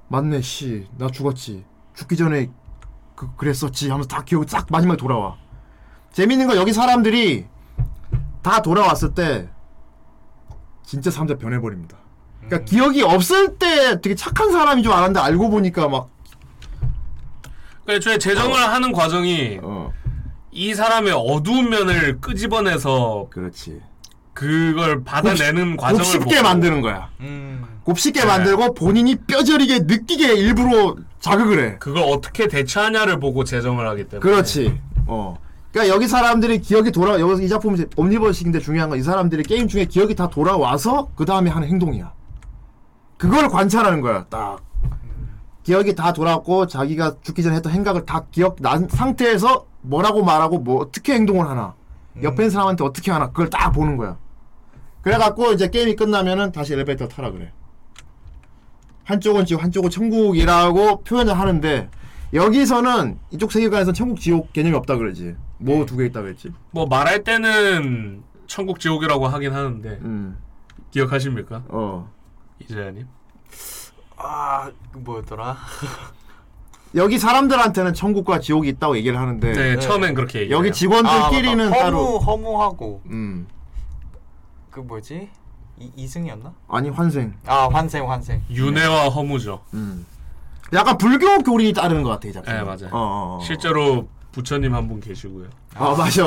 [0.09, 1.65] 맞네 씨 나 죽었지
[2.01, 2.51] 죽기 전에
[3.15, 5.37] 그 그랬었지 하면서 다 기억이 싹 마지막에 돌아와.
[6.13, 7.47] 재밌는 건 여기 사람들이
[8.43, 9.49] 다 돌아왔을 때
[10.83, 11.99] 진짜 사람들 변해버립니다.
[12.41, 16.09] 그러니까 기억이 없을 때 되게 착한 사람인 줄 알았는데 알고 보니까 막그
[17.91, 19.93] 애초에 재정을 하는 과정이 어.
[20.51, 23.83] 이 사람의 어두운 면을 끄집어내서 그렇지.
[24.33, 27.11] 그걸 받아내는 과정을 곱씹게 보고 만드는 거야.
[27.21, 27.81] 음.
[27.85, 28.27] 곱씹게 네.
[28.27, 31.77] 만들고 본인이 뼈저리게 느끼게 일부러 자극을 해.
[31.79, 34.81] 그걸 어떻게 대처하냐를 보고 재정을 하기 때문에 그렇지.
[35.07, 35.39] 어.
[35.71, 39.69] 그러니까 여기 사람들이 기억이 돌아 여기 이 작품 이 옴니버식인데 중요한 건 이 사람들이 게임
[39.69, 42.13] 중에 기억이 다 돌아와서 그 다음에 하는 행동이야.
[43.19, 44.25] 그걸 관찰하는 거야.
[44.29, 44.59] 딱
[45.63, 50.81] 기억이 다 돌아왔고 자기가 죽기 전에 했던 행각을 다 기억 난 상태에서 뭐라고 말하고 뭐
[50.81, 51.75] 어떻게 행동을 하나
[52.23, 54.17] 옆에 있는 사람한테 어떻게 하나 그걸 딱 보는 거야.
[55.03, 57.53] 그래갖고 이제 게임이 끝나면은 다시 엘리베이터 타라 그래.
[59.05, 61.89] 한쪽은 지옥 한쪽은 천국이라고 표현을 하는데
[62.33, 65.35] 여기서는 이쪽 세계관에서 천국 지옥 개념이 없다 그러지.
[65.59, 66.53] 뭐 두 개 있다 그랬지.
[66.71, 70.39] 뭐 말할 때는 천국 지옥이라고 하긴 하는데 음.
[70.91, 71.63] 기억하십니까?
[71.69, 72.11] 어.
[72.61, 73.07] 이재현님
[74.17, 75.57] 아, 그 뭐였더라?
[76.97, 80.59] 여기 사람들한테는 천국과 지옥이 있다고 얘기를 하는데 네, 처음엔 그렇게 얘기해요.
[80.59, 81.83] 여기 직원들끼리는 아, 맞다.
[81.85, 83.47] 따로 허무 허무하고 음.
[84.71, 85.31] 그 뭐지?
[85.81, 86.53] 이, 이승이었나?
[86.69, 87.33] 아니 환생.
[87.47, 88.43] 아 환생 환생.
[88.51, 89.63] 윤회와 허무죠.
[89.75, 90.05] 음.
[90.73, 92.53] 약간 불교 교리에 따르는 것 같아 이 작품.
[92.53, 92.89] 네 맞아요.
[92.93, 93.45] 어, 어, 어.
[93.45, 95.49] 실제로 부처님 한 분 계시고요.
[95.75, 96.27] 아 맞아.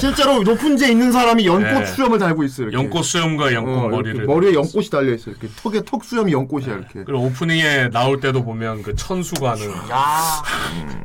[0.00, 1.86] 실제로 높은 데 있는 사람이 연꽃 네.
[1.86, 2.62] 수염을 달고 있어.
[2.62, 2.76] 이렇게.
[2.76, 5.30] 연꽃 수염과 연꽃 어, 이렇게 머리를 머리에 연꽃이 달려 있어.
[5.30, 7.04] 이렇게 턱에 턱 수염이 연꽃이야 이렇게.
[7.04, 10.42] 그리고 오프닝에 나올 때도 보면 그 천수관을 야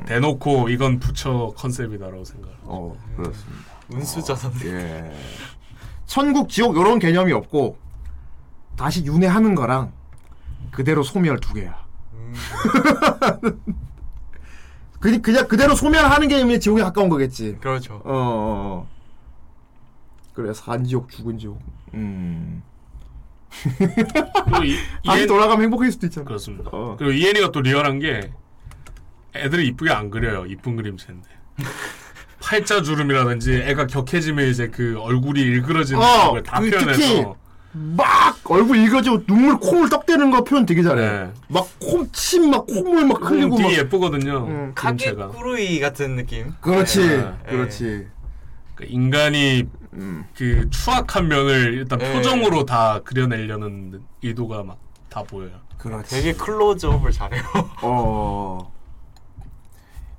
[0.05, 2.49] 대놓고 이건 부처 컨셉이다라고 생각.
[2.63, 3.69] 어 그렇습니다.
[3.91, 4.53] 운수저선.
[4.65, 5.11] 예.
[6.09, 7.77] 천국 지옥 이런 개념이 없고
[8.75, 9.93] 다시 윤회하는 거랑
[10.71, 11.85] 그대로 소멸 두 개야.
[12.13, 12.33] 음.
[14.99, 17.57] 그, 그냥 그대로 소멸하는 게 의미 지옥에 가까운 거겠지.
[17.61, 18.01] 그렇죠.
[18.03, 18.87] 어, 어, 어.
[20.33, 21.61] 그래 산 지옥 죽은 지옥.
[21.93, 22.63] 음.
[24.65, 26.25] 이, 다시 이엔- 돌아가면 행복할 수도 있잖아.
[26.25, 26.71] 그렇습니다.
[26.73, 26.95] 어.
[26.97, 28.33] 그리고 이엔이가 또 리얼한 게
[29.35, 30.47] 애들이 이쁘게 안 그려요.
[30.47, 31.29] 이쁜 그림체인데.
[32.41, 37.35] 팔자 주름이라든지 애가 격해지면 이제 그 얼굴이 일그러지는 어, 걸다 그 특히 표현해서
[37.71, 41.01] 막 얼굴 일거지고 눈물 콩을 떡대는 거 표현 되게 잘해.
[41.25, 41.31] 네.
[41.49, 43.77] 막콩침막 콧물 막 흘리고 되게 막.
[43.77, 44.37] 예쁘거든요.
[44.47, 45.27] 음, 카게 그림체가.
[45.27, 46.53] 꾸루이 같은 느낌.
[46.61, 47.33] 그렇지, 네.
[47.47, 48.07] 그렇지.
[48.73, 50.25] 그 인간이 음.
[50.35, 52.11] 그 추악한 면을 일단 네.
[52.13, 55.51] 표정으로 다 그려내려는 의도가 막 다 보여요.
[55.77, 56.09] 그렇지.
[56.15, 57.43] 되게 클로즈업을 잘해요.
[57.81, 58.71] 어.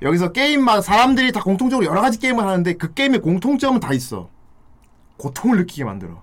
[0.03, 4.31] 여기서 게임만 사람들이 다 공통적으로 여러 가지 게임을 하는데 그 게임의 공통점은 다 있어.
[5.19, 6.23] 고통을 느끼게 만들어.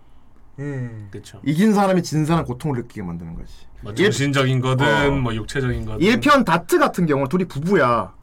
[0.59, 1.07] 음.
[1.11, 1.39] 그렇죠.
[1.45, 3.53] 이긴 사람이 진 사람 고통을 느끼게 만드는 거지.
[3.81, 5.11] 뭐 일- 정신적인 거든 어.
[5.11, 8.13] 뭐 육체적인 거든 1편 다트 같은 경우는 둘이 부부야.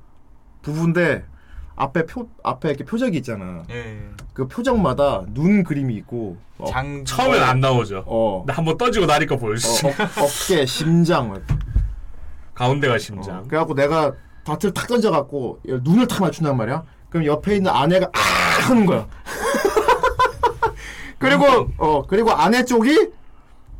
[0.62, 1.24] 부부인데
[1.76, 3.62] 앞에 표 앞에 이렇게 표적이 있잖아.
[3.70, 4.00] 예.
[4.32, 8.02] 그 표적마다 눈 그림이 있고 어, 장 처음엔 안 나오죠.
[8.06, 9.54] 어, 한번 떠지고 나니까 보여.
[9.56, 9.86] 씨.
[9.86, 9.92] 어, 어,
[10.24, 11.28] 어깨, 심장.
[11.28, 11.42] 막.
[12.54, 13.46] 가운데가 어, 심장.
[13.46, 14.12] 그래갖고 내가
[14.44, 16.82] 다트를 탁 던져갖고 눈을 탁 맞춘단 말이야.
[17.10, 18.18] 그럼 옆에 있는 아내가 아
[18.68, 19.06] 하는 거야.
[21.18, 23.10] 그리고 어 그리고 아내 쪽이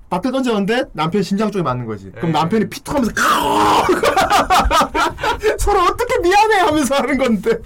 [0.08, 2.10] 다트 던졌는데 남편 심장 쪽에 맞는 거지.
[2.12, 2.32] 그럼 에이.
[2.32, 3.12] 남편이 피통하면서
[5.58, 7.58] 서로 어떻게 미안해 하면서 하는 건데.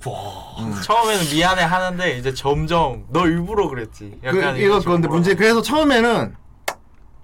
[0.84, 4.18] 처음에는 미안해 하는데 이제 점점 너 일부러 그랬지.
[4.22, 5.08] 그, 약간 이거 이런 그런데.
[5.08, 6.34] 문제 그래서 처음에는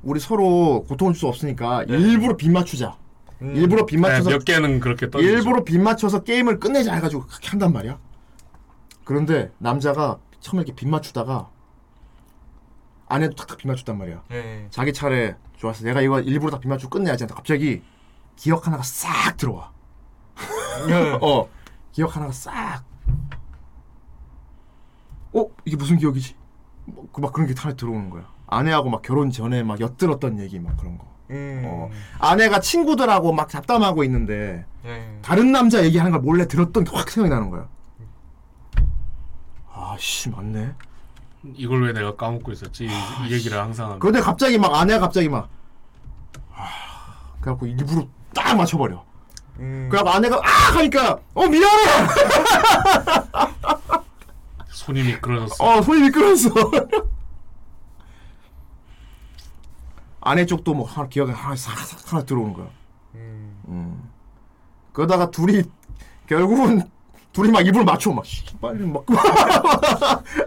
[0.03, 2.97] 우리 서로 고통을 줄 수 없으니까 일부러 빗 맞추자.
[3.43, 3.55] 음.
[3.57, 5.31] 일부러 빗 네, 맞춰서 몇 개는 그렇게 떠지죠.
[5.31, 7.99] 일부러 빗 맞춰서 게임을 끝내자 해가지고 그렇게 한단 말이야.
[9.05, 11.49] 그런데 남자가 처음에 이렇게 빗 맞추다가
[13.09, 14.23] 아내도 탁탁 빗 맞췄단 말이야.
[14.33, 14.67] 예.
[14.71, 15.85] 자기 차례 좋았어.
[15.85, 17.25] 내가 이거 일부러 다 빗 맞추고 끝내야지.
[17.25, 17.83] 하는데 갑자기
[18.37, 19.71] 기억 하나가 싹 들어와.
[20.89, 20.93] 예.
[21.23, 21.49] 어,
[21.93, 22.83] 기억 하나가 싹.
[25.33, 26.35] 어, 이게 무슨 기억이지?
[26.87, 28.27] 뭐, 그막 그런 게 하나 들어오는 거야.
[28.47, 31.16] 아내하고 막 결혼 전에 막 엿들었던 얘기 막 그런 거.
[31.31, 31.63] 음.
[31.65, 31.91] 어.
[32.19, 35.19] 아내가 친구들하고 막 잡담하고 있는데 예.
[35.23, 37.67] 다른 남자 얘기하는 걸 몰래 들었던 게 확 생각이 나는 거야.
[39.75, 40.73] 아씨 맞네.
[41.55, 42.85] 이걸 왜 내가 까먹고 있었지?
[42.87, 42.89] 이,
[43.29, 44.01] 이 얘기를 항상 합니다.
[44.03, 45.49] 그런데 갑자기 막 아내가 갑자기 막
[46.55, 46.67] 아,
[47.41, 49.05] 그래갖고 일부러 딱 맞춰버려.
[49.59, 49.89] 음.
[49.91, 51.85] 그래갖고 아내가 아 하니까 어 미안해.
[54.71, 55.65] 손이 미끄러졌어.
[55.65, 56.51] 어 손이 미끄러졌어.
[60.27, 62.67] 아내 쪽도 뭐 하나 기억에 하나 싹싹 하나 들어오는 거야.
[63.15, 63.63] 음.
[63.69, 64.11] 음.
[64.93, 65.63] 그러다가 둘이
[66.27, 66.83] 결국은
[67.33, 69.05] 둘이 막 입을 맞춰 막 씨, 빨리 막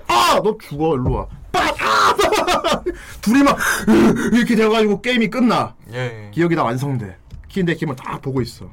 [0.07, 1.75] 아 너 죽어 일로 와 빡!
[1.81, 2.13] 아!
[3.21, 3.57] 둘이 막
[4.33, 6.29] 이렇게 돼가지고 게임이 끝나 예.
[6.33, 7.17] 기억이 다 완성돼
[7.47, 8.69] 키인데 키면 다 보고 있어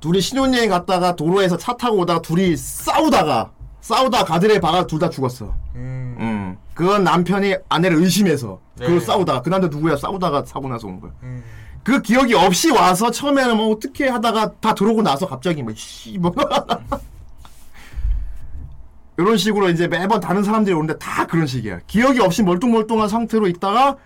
[0.00, 5.54] 둘이 신혼여행 갔다가 도로에서 차 타고 오다가 둘이 싸우다가 싸우다 가드레 박아 둘 다 죽었어
[5.74, 6.16] 음.
[6.18, 6.56] 음.
[6.74, 9.04] 그건 남편이 아내를 의심해서 그걸 네.
[9.04, 11.42] 싸우다가 그 남자 누구야 싸우다가 사고 나서 온 거야 음.
[11.82, 16.34] 그 기억이 없이 와서 처음에는 뭐 어떻게 하다가 다 들어오고 나서 갑자기 뭐씨뭐
[19.16, 23.96] 이런 식으로 이제 매번 다른 사람들이 오는데 다 그런 식이야 기억이 없이 멀뚱멀뚱한 상태로 있다가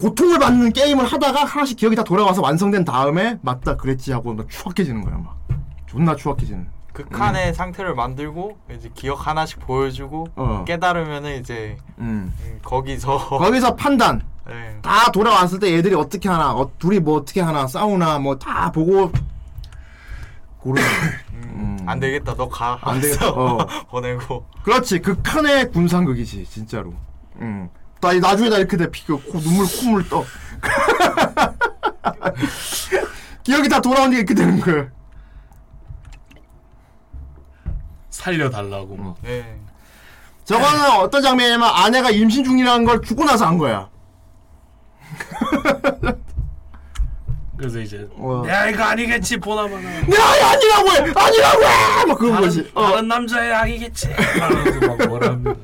[0.00, 5.02] 고통을 받는 게임을 하다가 하나씩 기억이 다 돌아와서 완성된 다음에 맞다 그랬지 하고 막 추악해지는
[5.02, 5.38] 거야 막
[5.86, 10.64] 존나 추악해지는 극한의 상태를 만들고 이제 기억 하나씩 보여주고 어.
[10.66, 12.32] 깨달으면은 이제 음.
[12.40, 14.22] 음, 거기서 거기서 판단.
[14.48, 14.78] 예.
[14.82, 19.10] 다 돌아왔을 때 얘들이 어떻게 하나 어, 둘이 뭐 어떻게 하나 싸우나 뭐 다 보고
[20.58, 20.88] 고르는
[21.34, 22.34] 음, 안 되겠다.
[22.36, 22.78] 너 가.
[22.82, 23.58] 안 되겠다, 어.
[23.90, 24.46] 보내고.
[24.62, 25.00] 그렇지.
[25.00, 26.94] 극한의 군상극이지 진짜로.
[27.40, 27.68] 음.
[28.00, 28.90] 나 나중에 나 이렇게 돼.
[28.90, 30.24] 피그 코, 눈물 콧물 떠.
[33.42, 34.88] 기억이 다 돌아오니까 이렇게 되는 거야
[38.24, 39.16] 살려달라고 막.
[39.26, 39.44] 예.
[40.44, 43.88] 저거는 어떤 장면이냐면 아내가 임신 중이라는 걸 죽고 나서 한 거야.
[47.56, 48.42] 그래서 이제 어.
[48.48, 49.82] 야 이거 아니겠지 보나마나.
[49.94, 51.12] 야 아니라고 해!
[51.14, 52.70] 아니라고 해 막 그런 다른, 거지.
[52.74, 52.82] 어.
[52.82, 54.08] 다른 남자의 아기겠지.
[54.12, 55.54] 하면서 막 뭐라 합니다.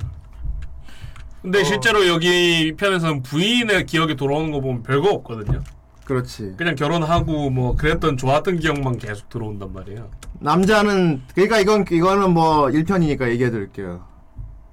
[1.42, 5.62] 근데 실제로 여기 편에서는 부인의 기억이 돌아오는 거 보면 별거 없거든요
[6.10, 12.64] 그렇지 그냥 결혼하고 뭐 그랬던 좋았던 기억만 계속 들어온단 말이에요 남자는 그러니까 이건 이거는 뭐
[12.66, 14.04] 1편이니까 얘기해 드릴게요.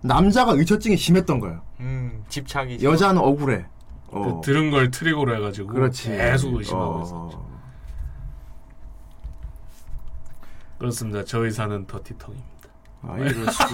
[0.02, 1.62] 남자가 의처증이 심했던 거야.
[1.82, 3.66] 음, 집착이 여자는 억울해.
[4.08, 4.40] 어.
[4.42, 6.10] 그 들은 걸 트리거로 해가지고 그렇지.
[6.10, 7.02] 계속 의심하고 어.
[7.04, 7.46] 있었죠
[10.80, 12.70] 그렇습니다 저 의사는 더티텅입니다
[13.02, 13.34] 아, 이럴.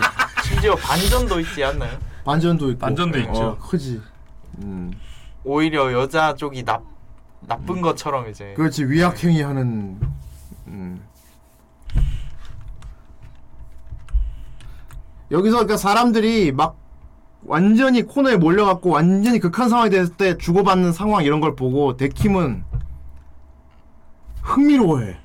[0.44, 1.98] 심지어 반전도 있지 않나요?
[2.26, 2.80] 반전도 있고.
[2.80, 3.32] 반전도 있죠.
[3.32, 4.02] 어, 크지.
[4.64, 4.92] 음.
[5.44, 6.82] 오히려 여자 쪽이 나,
[7.48, 10.00] 나쁜 것처럼 이제 그렇지 위약행위 하는.
[10.68, 11.02] 음.
[15.32, 16.78] 여기서 그러니까 사람들이 막
[17.46, 22.64] 완전히 코너에 몰려갖고 완전히 극한 상황이 됐을 때 주고받는 상황 이런 걸 보고 데킴은
[24.42, 25.18] 흥미로워해.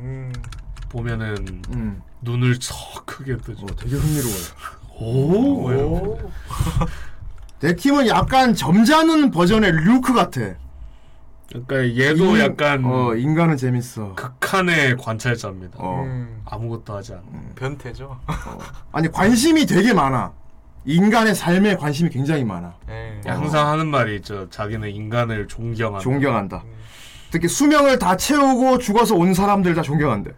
[0.00, 0.32] 음,
[0.88, 2.02] 보면은 음.
[2.22, 4.46] 눈을 썩 크게 뜨죠 어, 되게 흥미로워요.
[4.98, 6.30] 오, 오.
[7.60, 10.54] 데킴은 약간 점잖은 버전의 류크 같아.
[11.48, 14.14] 그러니까 얘도 인- 약간 어 인간은 재밌어.
[14.14, 16.02] 극한의 관찰자입니다 어.
[16.04, 18.18] 음, 아무것도 하지 않는 변태죠.
[18.92, 20.32] 아니 관심이 되게 많아.
[20.84, 22.74] 인간의 삶에 관심이 굉장히 많아.
[22.88, 23.20] 예.
[23.28, 26.64] 항상 하는 말이 있죠 자기는 인간을 존경한다 존경한다.
[27.30, 30.30] 특히 수명을 다 채우고 죽어서 온 사람들 다 존경한대.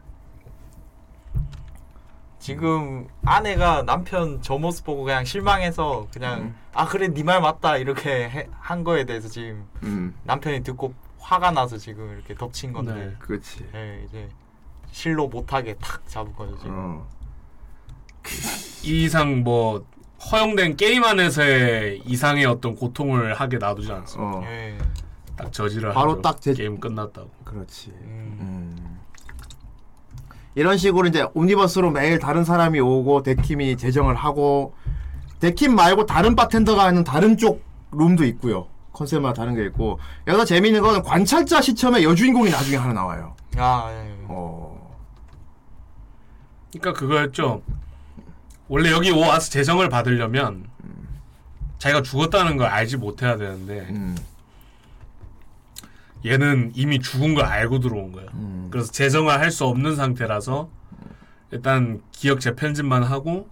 [2.39, 6.55] 지금 아내가 남편 저 모습 보고 그냥 실망해서 그냥 음.
[6.73, 11.51] 아 그래 네 말 맞다 이렇게 해- 한 거에 대해서 지금 음, 남편이 듣고 화가
[11.51, 13.15] 나서 지금 이렇게 덮친 건데 네.
[13.19, 13.67] 그렇지.
[13.75, 14.29] 예, 이제
[14.93, 16.73] 실로 못하게 탁 잡은 거죠 지금.
[16.75, 17.07] 어.
[18.85, 19.85] 이 이상 뭐
[20.31, 24.43] 허용된 게임 안에서의 이상의 어떤 고통을 하게 놔두지 않습니다 어.
[24.45, 24.79] 예.
[25.37, 26.23] 딱 저지를 바로 하죠.
[26.23, 27.91] 딱 제- 게임 끝났다고 그렇지.
[27.91, 28.39] 음.
[28.41, 28.88] 음.
[30.55, 34.75] 이런 식으로 이제 옴니버스로 매일 다른 사람이 오고 데킴이 재정을 하고
[35.41, 38.67] 데킴 말고 다른 바텐더가 하는 다른 쪽 룸도 있고요.
[38.93, 43.37] 컨셉마다 다른 게 있고 여기서 재미있는 건 관찰자 시점에 여주인공이 나중에 하나 나와요.
[43.57, 44.17] 아 예.
[44.29, 44.97] 어.
[46.73, 47.63] 그러니까 그거였죠
[48.69, 50.65] 원래 여기 와서 재정을 받으려면
[51.79, 54.17] 자기가 죽었다는 걸 알지 못해야 되는데 음.
[56.25, 58.69] 얘는 이미 죽은 걸 알고 들어온 거야 음.
[58.71, 60.69] 그래서 재정을 할수 없는 상태라서
[61.51, 63.49] 일단 기억 재편집만 하고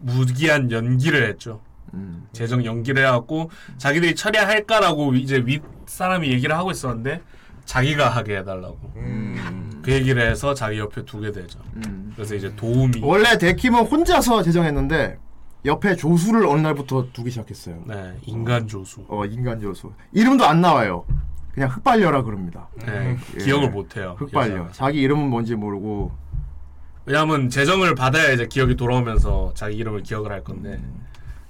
[0.00, 1.60] 무기한 연기를 했죠.
[1.94, 2.26] 음.
[2.32, 7.22] 재정 연기를 해갖고 자기들이 처리할까라고 이제 윗 사람이 얘기를 하고 있었는데
[7.64, 9.80] 자기가 하게 해달라고 음.
[9.82, 11.58] 그 얘기를 해서 자기 옆에 두게 되죠.
[11.76, 12.12] 음.
[12.14, 15.18] 그래서 이제 도움이 원래 데킴은 혼자서 재정했는데
[15.64, 17.84] 옆에 조수를 어느 날부터 두기 시작했어요.
[17.86, 21.04] 네 인간 조수 어 인간 조수 이름도 안 나와요.
[21.52, 22.68] 그냥 흑발녀라 그럽니다.
[22.86, 23.38] 네, 예.
[23.38, 24.16] 기억을 못해요.
[24.18, 24.54] 흑발녀.
[24.54, 24.72] 여자가.
[24.72, 26.12] 자기 이름은 뭔지 모르고
[27.04, 30.80] 왜냐하면 재정을 받아야 이제 기억이 돌아오면서 자기 이름을 기억을 할 건데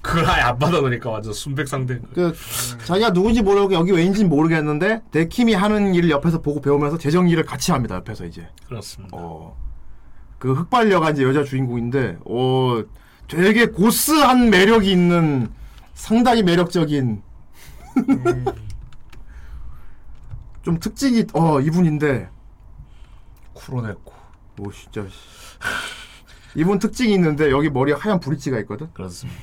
[0.00, 2.02] 그걸 아예 안 받아 놓으니까 완전 순백상된.
[2.14, 2.34] 그
[2.84, 7.70] 자기가 누군지 모르고 여기 왜인지 모르겠는데 데킴이 하는 일을 옆에서 보고 배우면서 재정 일을 같이
[7.70, 7.94] 합니다.
[7.96, 8.48] 옆에서 이제.
[8.66, 9.16] 그렇습니다.
[9.16, 9.56] 어.
[10.38, 12.82] 그 흑발녀가 이제 여자 주인공인데 어
[13.28, 15.48] 되게 고스한 매력이 있는
[15.94, 17.22] 상당히 매력적인
[20.62, 22.28] 좀 특징이 어 이분인데
[23.54, 24.12] 쿠로네코.
[24.60, 25.16] 오 진짜 씨.
[26.54, 28.92] 이분 특징이 있는데 여기 머리에 하얀 브릿지가 있거든.
[28.92, 29.40] 그렇습니다.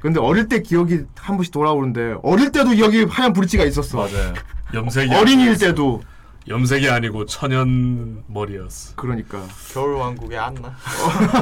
[0.00, 3.98] 근데 어릴 때 기억이 한 번씩 돌아오는데 어릴 때도 여기 하얀 브릿지가 있었어.
[3.98, 4.34] 맞아요.
[4.74, 5.66] 염색이 어린이일 아니었어.
[5.66, 6.02] 때도
[6.48, 8.94] 염색이 아니고 천연 머리였어.
[8.94, 9.42] 그러니까.
[9.72, 10.76] 겨울 왕국의 안나.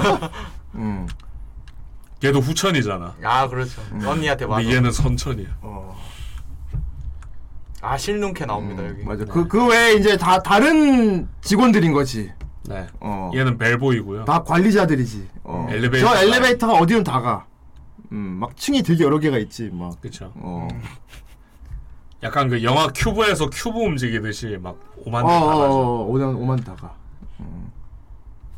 [0.76, 1.06] 음.
[2.20, 3.16] 걔도 후천이잖아.
[3.22, 3.82] 아 그렇죠.
[3.92, 4.62] 언니한테 맞아.
[4.62, 5.48] 근데 얘는 선천이야.
[5.60, 5.94] 어.
[7.84, 9.04] 아 실눈캐 나옵니다 음, 여기.
[9.04, 9.24] 맞아.
[9.26, 12.32] 그 그 외에 이제 다 다른 직원들인 거지.
[12.66, 12.86] 네.
[13.00, 13.30] 어.
[13.34, 14.24] 얘는 벨보이고요.
[14.24, 15.28] 다 관리자들이지.
[15.44, 15.66] 어.
[15.70, 17.46] 엘리베이터 저 엘리베이터가 어디든 다 가.
[18.12, 19.68] 음, 막 층이 되게 여러 개가 있지.
[19.72, 20.00] 막.
[20.00, 20.32] 그쵸.
[20.36, 20.66] 어.
[22.22, 25.72] 약간 그 영화 큐브에서 큐브 움직이듯이 막 오만 어, 대 어, 나가죠.
[25.74, 26.94] 어, 오만 오만 다 가.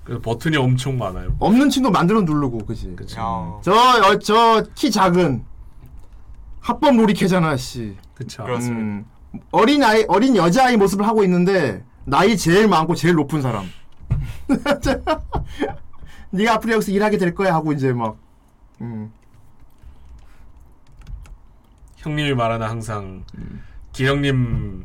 [0.05, 1.35] 그 버튼이 엄청 많아요.
[1.41, 2.95] 없는 층도 만들어 누르고, 그지.
[3.19, 3.61] 어.
[3.65, 5.45] 저저 키 작은
[6.61, 7.97] 합법 놀이캐잖아, 씨.
[8.15, 8.45] 그쵸.
[8.45, 8.81] 그렇습니다.
[8.81, 9.05] 음,
[9.51, 13.67] 어린 아이 어린 여자 아이 모습을 하고 있는데 나이 제일 많고 제일 높은 사람.
[16.31, 18.17] 네가 앞으로 여기서 일하게 될 거야 하고 이제 막.
[18.81, 19.11] 음.
[21.97, 23.25] 형님이 말하는 항상
[23.93, 24.85] 기영님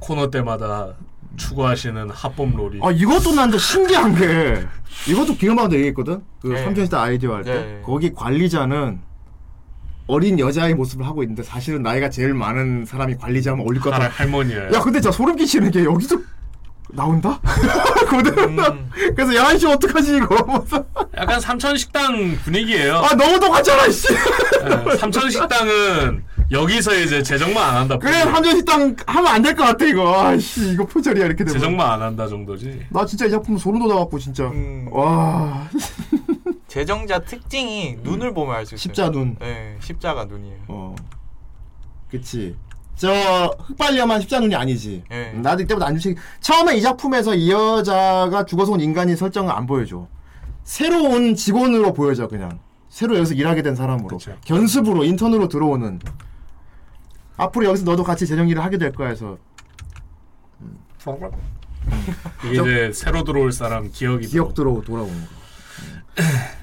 [0.00, 0.94] 코너 때마다
[1.36, 2.80] 추구하시는 합법 롤이.
[2.82, 4.66] 아 이것도 난데 신기한 게
[5.08, 6.22] 이것도 기가막히게 얘기했거든.
[6.40, 6.62] 그 네.
[6.64, 7.82] 삼천시대 아이디어 할 때 네.
[7.84, 9.00] 거기 관리자는
[10.06, 14.14] 어린 여자의 모습을 하고 있는데 사실은 나이가 제일 많은 사람이 관리자면 어울릴 것 할, 같아.
[14.16, 14.72] 할머니예요.
[14.72, 16.16] 야 근데 진짜 소름 끼치는 게 여기서
[16.94, 17.40] 나온다?
[18.06, 18.90] 그거는 음.
[19.16, 20.64] 그래서 야한 씨 어떡하지 이거
[21.16, 22.96] 약간 삼천 식당 분위기예요.
[22.96, 27.96] 아 너무 똑같잖아 씨 네, 삼천 식당은 여기서 이제 제정만 안 한다.
[27.98, 32.02] 그래 삼천식당 하면 안 될 것 같아 이거 아씨 이거 표절이야 이렇게 되면 제정만 안
[32.02, 32.86] 한다 정도지.
[32.90, 34.86] 나 진짜 이 작품 소름 돋아갖고 진짜 음.
[34.90, 35.66] 와
[36.72, 38.78] 제정자 특징이 눈을 보면 알 수 있어요.
[38.78, 39.36] 십자 눈.
[39.38, 40.56] 네, 십자가 눈이에요.
[40.68, 40.96] 어.
[42.10, 42.56] 그치.
[42.96, 43.12] 저
[43.58, 45.04] 흑발려만 십자 눈이 아니지.
[45.10, 45.32] 예.
[45.32, 46.16] 나도 이때부터 안 주식.
[46.40, 50.08] 처음에 이 작품에서 이 여자가 죽어서 온 인간이 설정을 안 보여줘.
[50.64, 52.58] 새로운 직원으로 보여져 그냥.
[52.88, 54.16] 새로 여기서 일하게 된 사람으로.
[54.16, 54.34] 그쵸.
[54.42, 56.00] 견습으로 인턴으로 들어오는.
[57.36, 59.36] 앞으로 여기서 너도 같이 재정 일을 하게 될 거야 해서
[62.46, 65.41] 이게 이제 새로 들어올 사람 기억이 기억들로 돌아오는 거.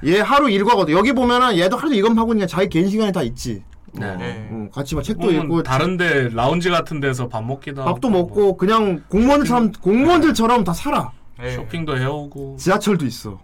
[0.05, 0.93] 얘 하루 일과거든.
[0.93, 3.63] 여기 보면은 얘도 하루 이검하고 있는 게 자기 개인 시간이 다 있지.
[3.93, 4.05] 네.
[4.05, 4.47] 어, 네.
[4.51, 9.03] 어, 같이 막 책도 읽고 다른데 라운지 같은 데서 밥 먹기도 하고 밥도 먹고 그냥
[9.09, 11.11] 공무원들처럼 공무원들처럼 다 살아.
[11.39, 11.51] 네.
[11.51, 13.39] 쇼핑도 해오고 지하철도 있어.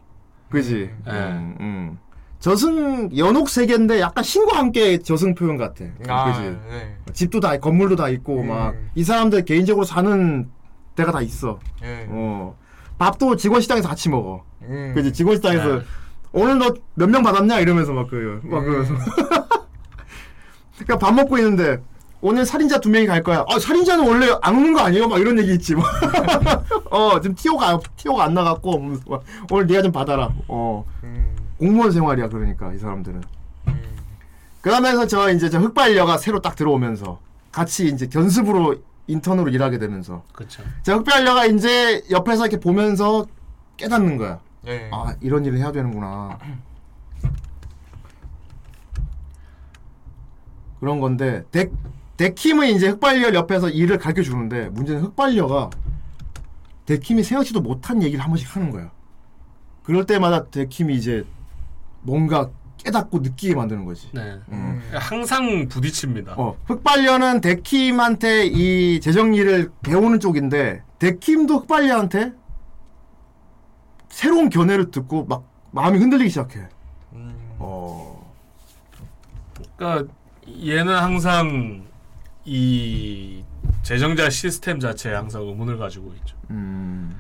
[0.50, 0.90] 그지?
[1.06, 1.12] 네.
[1.12, 1.98] 음, 음.
[2.40, 5.86] 저승 연옥 세계인데 약간 신과 함께 저승 표현 같아.
[6.08, 6.58] 아, 그지?
[6.70, 6.96] 네.
[7.14, 8.48] 집도 다 건물도 다 있고 음.
[8.50, 10.48] 막이 사람들 개인적으로 사는
[10.96, 11.60] 데가 다 있어.
[11.82, 12.06] 네.
[12.10, 12.56] 어.
[12.98, 14.44] 밥도 직원 식당에서 같이 먹어.
[14.64, 14.92] 음.
[14.96, 15.14] 그지?
[15.14, 15.82] 직원 식당에서 네.
[16.32, 18.86] 오늘 너 몇 명 받았냐 이러면서 막 그, 막 음.
[20.78, 21.82] 그러니까 밥 먹고 있는데
[22.22, 23.46] 오늘 살인자 두 명이 갈 거야.
[23.48, 25.08] 아 살인자는 원래 안 오는 거 아니에요?
[25.08, 25.76] 막 이런 얘기 있지.
[25.76, 25.86] 막.
[26.92, 30.30] 어 지금 티오가 티오가 안 나갔고 막 오늘 네가 좀 받아라.
[30.48, 31.36] 어 음.
[31.60, 33.22] 공무원 생활이야 그러니까 이 사람들은.
[33.68, 33.82] 음.
[34.62, 37.20] 그러면서 저 이제 저 흑발녀가 새로 딱 들어오면서
[37.52, 38.76] 같이 이제 견습으로
[39.08, 40.64] 인턴으로 일하게 되면서 그렇죠.
[40.84, 43.26] 저 흑발녀가 이제 옆에서 이렇게 보면서
[43.78, 44.40] 깨닫는 거야.
[44.64, 44.90] 네.
[44.92, 46.40] 아 이런 일을 해야 되는구나.
[50.80, 51.70] 그런 건데 데
[52.18, 55.70] 데킴은 이제 흑발녀 옆에서 일을 가르쳐 주는데 문제는 흑발녀가
[56.86, 58.92] 데킴이 생각지도 못한 얘기를 한 번씩 하는 거야.
[59.84, 61.26] 그럴 때마다 데킴이 이제
[62.02, 62.50] 뭔가
[62.86, 64.10] 깨닫고 느끼게 만드는 거지.
[64.14, 64.40] 네.
[64.50, 64.82] 음.
[64.94, 66.36] 항상 부딪힙니다.
[66.38, 72.34] 어, 흑발녀는 데킴한테 이 재정리를 배우는 쪽인데 데킴도 흑발녀한테
[74.10, 76.60] 새로운 견해를 듣고 막 마음이 흔들리기 시작해.
[77.14, 77.36] 음.
[77.58, 78.34] 어.
[79.76, 80.14] 그러니까
[80.64, 81.86] 얘는 항상
[82.46, 83.44] 이
[83.82, 86.38] 재정자 시스템 자체에 항상 의문을 가지고 있죠.
[86.52, 87.20] 음.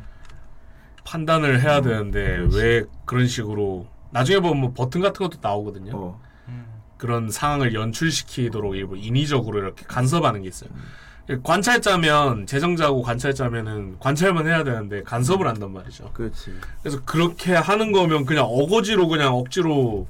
[1.04, 5.92] 판단을 해야 되는데 왜 그런 식으로 나중에 보면 뭐 버튼 같은 것도 나오거든요.
[5.94, 6.22] 어.
[6.48, 6.66] 음.
[6.96, 10.70] 그런 상황을 연출시키도록 일부 인위적으로 이렇게 간섭하는 게 있어요.
[10.74, 11.42] 음.
[11.44, 16.12] 관찰자면 재정자고 관찰자면은 관찰만 해야 되는데 간섭을 한단 말이죠.
[16.14, 16.54] 그렇지.
[16.82, 20.08] 그래서 그렇게 하는 거면 그냥 어거지로 그냥 억지로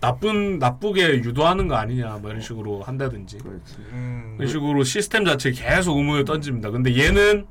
[0.00, 3.74] 나쁜 나쁘게 유도하는 거 아니냐 뭐 이런 식으로 한다든지 그렇지.
[3.92, 4.34] 음.
[4.38, 6.70] 그런 식으로 시스템 자체에 계속 의문을 던집니다.
[6.70, 7.46] 근데 얘는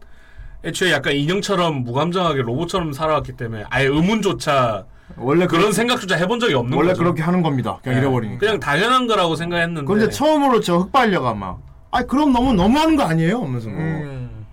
[0.63, 4.85] 애초에 약간 인형처럼 무감정하게 로봇처럼 살아왔기 때문에 아예 의문조차
[5.17, 7.03] 원래 그런 생각조차 해본 적이 없는 원래 거죠.
[7.03, 7.77] 그렇게 하는 겁니다.
[7.83, 8.01] 그냥 네.
[8.01, 8.39] 잃어버리니까.
[8.39, 11.59] 그냥 당연한 거라고 생각했는데 그런데 처음으로 저 흑발녀가 막,
[11.91, 13.41] 아 그럼 너무 너무하는 거 아니에요?
[13.43, 13.77] 하면서 뭐.
[13.79, 14.45] 음.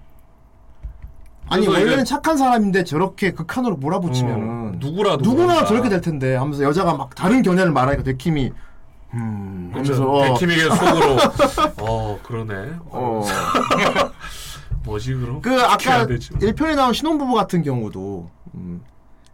[1.49, 5.65] 아니 그래서 원래는 이게- 착한 사람인데 저렇게 극한으로 몰아붙이면은 어, 누구라도 누구나 그런가.
[5.67, 8.53] 저렇게 될 텐데 하면서 여자가 막 다른 견해를 말하니까 데킴이
[9.15, 10.11] 음 하면서 그렇죠.
[10.13, 11.17] 어, 백희미의 속으로
[11.83, 12.55] 어 그러네.
[12.91, 13.25] 어.
[14.85, 15.41] 뭐지 그럼?
[15.43, 16.31] 그 아까 해야 되지.
[16.35, 18.81] 1편에 나온 신혼부부 같은 경우도 음,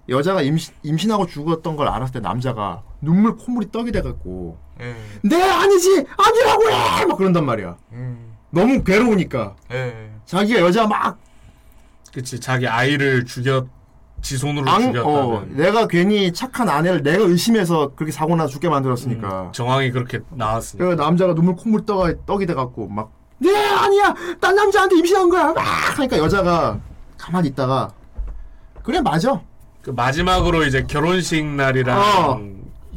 [0.08, 4.94] 여자가 임신, 임신하고 죽었던 걸 알았을 때 남자가 눈물 콧물이 떡이 돼갖고 예.
[5.22, 6.04] 네 아니지!
[6.16, 7.76] 아니라고 해막 그런단 말이야.
[7.92, 8.36] 음.
[8.50, 9.56] 너무 괴로우니까.
[9.72, 10.10] 예.
[10.26, 11.18] 자기가 여자 막
[12.12, 13.66] 그치 자기 아이를 죽였
[14.22, 15.04] 지 손으로 앙, 죽였다는.
[15.06, 19.50] 어, 내가 괜히 착한 아내를 내가 의심해서 그렇게 사고나 죽게 만들었으니까.
[19.52, 20.88] 정황이 그렇게 나왔으니까.
[20.88, 24.14] 그 남자가 눈물 콧물 떡이, 떡이 돼갖고 막 네 아니야!
[24.40, 25.52] 딴 남자한테 임신한 거야!
[25.52, 25.58] 막
[25.98, 26.80] 하니까 여자가
[27.18, 27.90] 가만히 있다가
[28.82, 29.38] 그래 맞아
[29.86, 32.40] 그 마지막으로 이제 결혼식 날이랑 어.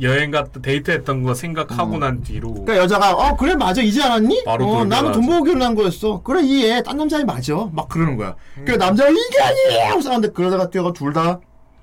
[0.01, 4.43] 여행 갔다 데이트했던 거 생각하고 난 뒤로 그러니까 여자가 어 그래 맞아 이제 알았니?
[4.43, 4.89] 바로 어, 돌변하지.
[4.89, 6.23] 나는 돈 보고 결혼한 거였어.
[6.23, 6.81] 그래 이해.
[6.81, 7.69] 딴 남자애 맞아.
[7.73, 8.33] 막 그러는 거야.
[8.65, 11.39] 그 남자가 이게 아니야 하고 싸는데 그러다가 뛰어가 둘 다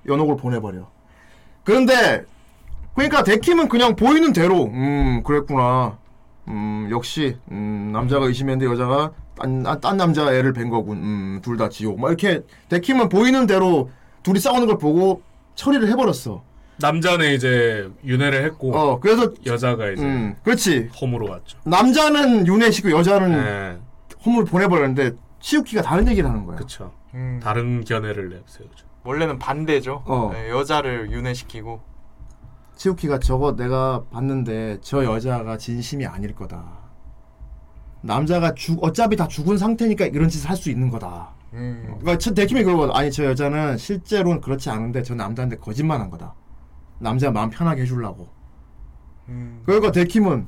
[0.08, 0.88] 연옥을 보내버려.
[1.62, 2.24] 그런데
[2.96, 5.98] 그러니까 데킴은 그냥 보이는 대로 음 그랬구나.
[6.48, 10.96] 음 역시 음 남자가 의심했는데 여자가 딴, 아, 딴 남자 애를 뵌 거군.
[10.96, 12.00] 음둘 다 지옥.
[12.00, 12.40] 막 이렇게
[12.70, 13.90] 데킴은 보이는 대로
[14.26, 15.22] 둘이 싸우는 걸 보고
[15.54, 16.42] 처리를 해버렸어.
[16.78, 20.90] 남자는 이제 윤회를 했고 어 그래서 여자가 이제 음 그렇지.
[21.00, 21.56] 홈으로 왔죠.
[21.64, 23.78] 남자는 윤회시고 여자는 네,
[24.24, 26.56] 홈을 보내버렸는데 치우키가 다른 얘기를 하는 거야.
[26.56, 26.92] 그쵸.
[27.14, 27.38] 음.
[27.40, 28.84] 다른 견해를 내세우죠.
[29.04, 30.02] 원래는 반대죠.
[30.04, 30.32] 어.
[30.34, 31.80] 예, 여자를 윤회시키고.
[32.74, 36.64] 치우키가 저거 내가 봤는데 저 여자가 진심이 아닐 거다.
[38.00, 41.35] 남자가 죽 어차피 다 죽은 상태니까 이런 짓을 할 수 있는 거다.
[41.52, 41.82] 음.
[42.00, 42.94] 그러니까 저 데킴이 그러거든.
[42.94, 46.34] 아니 저 여자는 실제로는 그렇지 않은데 저 남자한테 거짓말한 거다.
[46.98, 48.28] 남자 마음 편하게 해주려고.
[49.28, 49.62] 음.
[49.64, 50.46] 그러니까 데킴은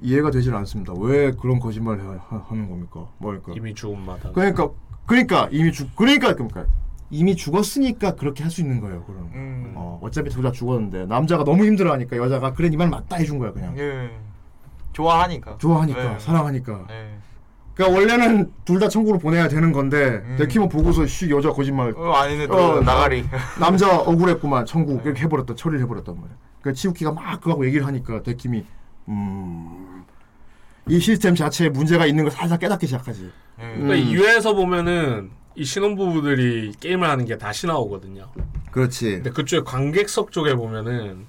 [0.00, 0.92] 이해가 되질 않습니다.
[0.98, 3.08] 왜 그런 거짓말을 하, 하는 겁니까?
[3.18, 3.52] 뭐랄까?
[3.56, 4.32] 이미 죽은 마다.
[4.32, 4.70] 그러니까
[5.06, 6.66] 그러니까 이미 죽 그러니까 그러니까
[7.10, 9.04] 이미 죽었으니까 그렇게 할 수 있는 거예요.
[9.04, 9.72] 그럼 음.
[9.76, 13.76] 어, 어차피 둘 다 죽었는데 남자가 너무 힘들어하니까 여자가 그래 니말 맞다 해준 거야 그냥
[13.78, 14.10] 예.
[14.92, 15.58] 좋아하니까.
[15.58, 16.18] 좋아하니까 예.
[16.18, 16.86] 사랑하니까.
[16.90, 17.18] 예.
[17.74, 20.36] 그러니까 원래는 둘 다 천국으로 보내야 되는 건데 음.
[20.38, 23.24] 데키모 보고서 씨 여자 거짓말 어, 아니네 또 어, 나가리.
[23.58, 26.36] 남자 억울했구만 천국 이렇게 해버렸다 처리를 해버렸단 말이야.
[26.60, 28.64] 그러니까 치우키가 막 그거하고 얘기를 하니까 데킴이
[29.08, 30.04] 음.
[30.88, 33.30] 이 시스템 자체에 문제가 있는 걸 살살 깨닫기 시작하지.
[33.60, 33.62] 예.
[33.74, 38.28] 그러니까 이 유해에서 보면은 이 신혼부부들이 게임을 하는 게 다시 나오거든요.
[38.70, 39.12] 그렇지.
[39.16, 41.26] 근데 그쪽에 관객석 쪽에 보면은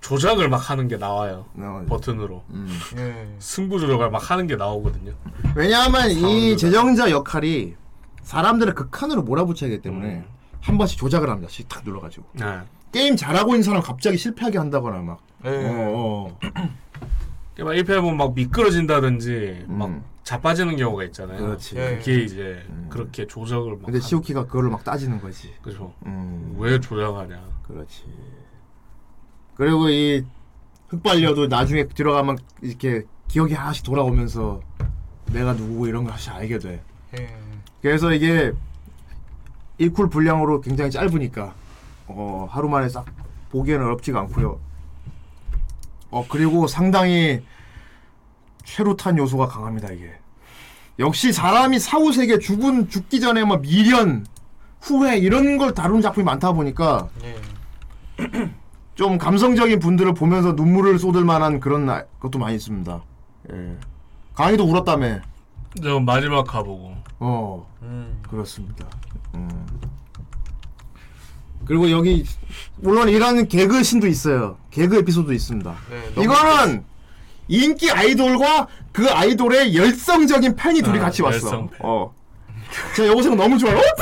[0.00, 1.46] 조작을 막 하는 게 나와요.
[1.56, 2.68] 어, 버튼으로 음.
[2.96, 3.28] 예.
[3.38, 5.12] 승부 조작을 막 하는 게 나오거든요.
[5.54, 6.56] 왜냐하면 이 사운드가.
[6.56, 7.74] 제정자 역할이
[8.22, 10.24] 사람들을 극한으로 몰아붙여야 하기 때문에 음.
[10.60, 11.50] 한 번씩 조작을 합니다.
[11.50, 12.60] 씩탁 눌러가지고 네.
[12.92, 15.20] 게임 잘하고 있는 사람 갑자기 실패하게 한다거나 막.
[15.44, 15.48] 예.
[15.50, 16.38] 어, 어.
[17.58, 20.04] 막 1패 보면 막 미끄러진다든지 막 음.
[20.22, 21.38] 자빠지는 경우가 있잖아요.
[21.38, 21.76] 그렇지.
[21.76, 21.96] 예.
[21.98, 23.84] 그게 이제 그렇게 조작을 막.
[23.86, 25.52] 근데 하는- 시오키가 그거를 막 따지는 거지.
[25.62, 25.92] 그죠.
[26.04, 27.40] 음, 왜 조작하냐.
[27.66, 28.04] 그렇지.
[29.56, 30.24] 그리고 이
[30.88, 34.60] 흑발녀도 나중에 들어가면 이렇게 기억이 하나씩 돌아오면서
[35.32, 36.82] 내가 누구고 이런 걸 하나씩 알게 돼.
[37.18, 37.36] 예.
[37.82, 38.52] 그래서 이게
[39.80, 41.54] 1쿨 분량으로 굉장히 짧으니까
[42.06, 43.06] 어, 하루 만에 싹
[43.50, 44.60] 보기에는 어렵지가 않고요.
[46.10, 47.42] 어 그리고 상당히
[48.64, 50.12] 최루탄 요소가 강합니다 이게.
[50.98, 54.26] 역시 사람이 사후 세계 죽은 죽기 전에 뭐 미련,
[54.80, 57.36] 후회 이런 걸 다룬 작품이 많다 보니까 예.
[58.96, 63.02] 좀 감성적인 분들을 보면서 눈물을 쏟을 만한 그런 나- 것도 많이 있습니다.
[63.52, 63.76] 예.
[64.34, 65.20] 강희도 울었다며.
[65.82, 66.94] 저 마지막 가보고.
[67.20, 67.66] 어.
[67.82, 68.20] 음.
[68.28, 68.86] 그렇습니다.
[69.34, 69.66] 음.
[71.66, 72.24] 그리고 여기
[72.76, 74.56] 물론 이런 개그 신도 있어요.
[74.70, 75.74] 개그 에피소드 있습니다.
[75.90, 76.84] 네, 이거는
[77.48, 81.36] 인기 아이돌과 그 아이돌의 열성적인 팬이 둘이 아, 같이 왔어.
[81.36, 81.78] 열성 팬.
[81.82, 82.14] 어.
[82.94, 83.76] 제가 여고생 너무 좋아요.
[83.76, 83.96] 어떡해!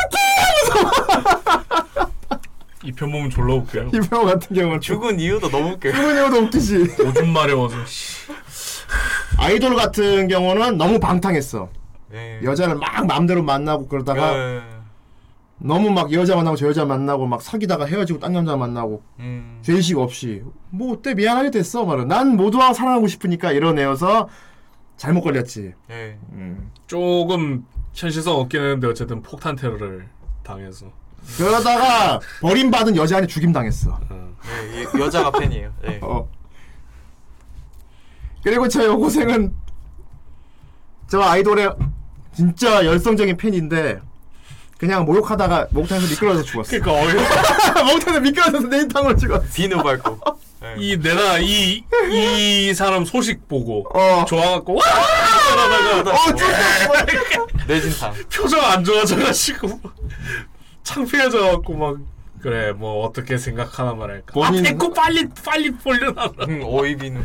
[2.85, 3.89] 이편 보면 졸라 웃겨요.
[3.95, 5.93] 이병 같은 경우는 죽은 이유도 너무 웃겨요.
[5.95, 7.03] 죽은 이유도 웃기지.
[7.07, 7.77] 오줌 마려워서.
[7.87, 8.29] 씨.
[9.39, 11.69] 아이돌 같은 경우는 너무 방탕했어.
[12.13, 12.41] 예.
[12.45, 14.63] 여자를 막 마음대로 만나고 그러다가 예.
[15.59, 19.59] 너무 막 여자 만나고 저 여자 만나고 막 사귀다가 헤어지고 딴 여자 만나고 음.
[19.63, 24.29] 죄의식 없이 뭐 어때 미안하게 됐어 말은 난 모두와 사랑하고 싶으니까 이런 애여서
[24.97, 26.19] 잘못 걸렸지 예.
[26.33, 26.71] 음.
[26.87, 27.65] 조금
[27.95, 30.07] 현실성 없긴 했는데 어쨌든 폭탄 테러를
[30.43, 30.87] 당해서.
[31.37, 34.35] 그러다가 버림받은 여자한테 죽임 당했어 어.
[34.75, 34.81] 예.
[34.81, 35.01] 예.
[35.01, 35.73] 여자가 팬이에요.
[35.87, 35.99] 예.
[36.03, 36.29] 어.
[38.43, 39.55] 그리고 저 여고생은
[41.11, 41.71] 저 아이돌의
[42.37, 44.01] 진짜 열성적인 팬인데
[44.79, 47.15] 그냥 목욕하다가 목욕탕에서 미끄러져서 죽었어 그러니까 어이
[47.85, 50.19] 목욕탕에서 미끄러져서 내인탕으로 죽었어 비누 밟고.
[50.65, 50.75] 예.
[50.79, 54.25] 이 내가 이 이 사람 소식 보고 어.
[54.27, 54.83] 좋아갖고 와
[56.11, 56.47] 어, 진짜
[57.67, 58.15] 내진탕.
[58.33, 59.81] 표정 안 좋아져가지고
[60.85, 61.97] 창피해져 갖고 막
[62.41, 67.21] 그래 뭐 어떻게 생각하나 말할까 본인- 아 됐고 빨리 빨리 벌려놔 음, 오이 비누.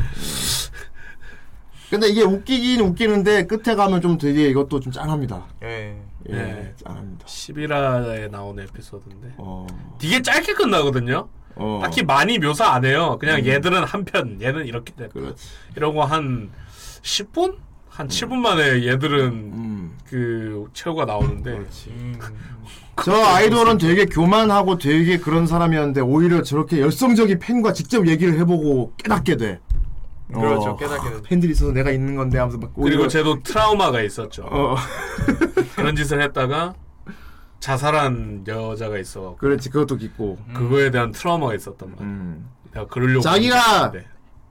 [1.89, 5.99] 근데 이게 웃기긴 웃기는데 끝에 가면 좀 되게 이것도 좀 짠합니다 예.
[6.30, 6.74] 예, 네.
[6.86, 7.26] 짠합니다.
[7.26, 9.66] 11화에 나오는 에피소드인데 어.
[9.99, 11.28] 되게 짧게 끝나거든요.
[11.55, 11.80] 어.
[11.82, 13.18] 딱히 많이 묘사 안 해요.
[13.20, 13.45] 그냥 음.
[13.45, 15.47] 얘들은 한 편, 얘는 이렇게 됐고 그렇지.
[15.76, 16.51] 이러고 한
[17.01, 17.57] 10분?
[18.00, 19.97] 한 7분 만에 얘들은 음.
[20.10, 21.52] 그 최후가 나오는데
[21.89, 22.18] 음.
[23.04, 29.36] 저 아이돌은 되게 교만하고 되게 그런 사람이었는데 오히려 저렇게 열성적인 팬과 직접 얘기를 해보고 깨닫게
[29.36, 29.60] 돼.
[30.34, 31.22] 그렇죠, 어, 깨닫게 되죠.
[31.24, 34.43] 팬들이 있어서 내가 있는 건데 하면서 막 그리고 오히려- 쟤도 트라우마가 있었죠.
[34.50, 34.78] 어.
[35.76, 36.76] 그런 짓을 했다가
[37.60, 39.36] 자살한 여자가 있어.
[39.39, 42.06] 그렇지 그것도 있고 그거에 대한 트라우마가 있었단 말이야.
[42.08, 42.50] 음.
[42.74, 43.58] 내가 그러려고 자기가
[43.91, 44.08] 했는데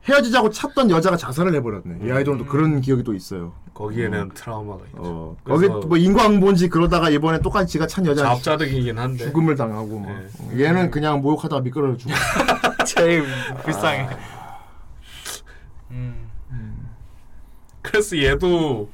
[0.09, 2.07] 헤어지자고 찾던 여자가 자살을 해버렸네.
[2.07, 3.53] 이 아이돌도 그런 기억이 또 있어요.
[3.75, 4.97] 거기에 대한 트라우마가 있죠.
[4.97, 5.37] 어.
[5.45, 10.09] 그래서 거기 뭐 인과응보인지 그러다가 이번에 똑같이 지가 찬 여자 자업자득이긴 한데 죽음을 당하고 막.
[10.11, 12.15] 어, 얘는 그냥 모욕하다가 미끄러져 죽어.
[12.87, 13.25] 제일
[13.63, 14.09] 불쌍해.
[15.91, 16.29] 음.
[17.83, 18.89] 그래서 얘도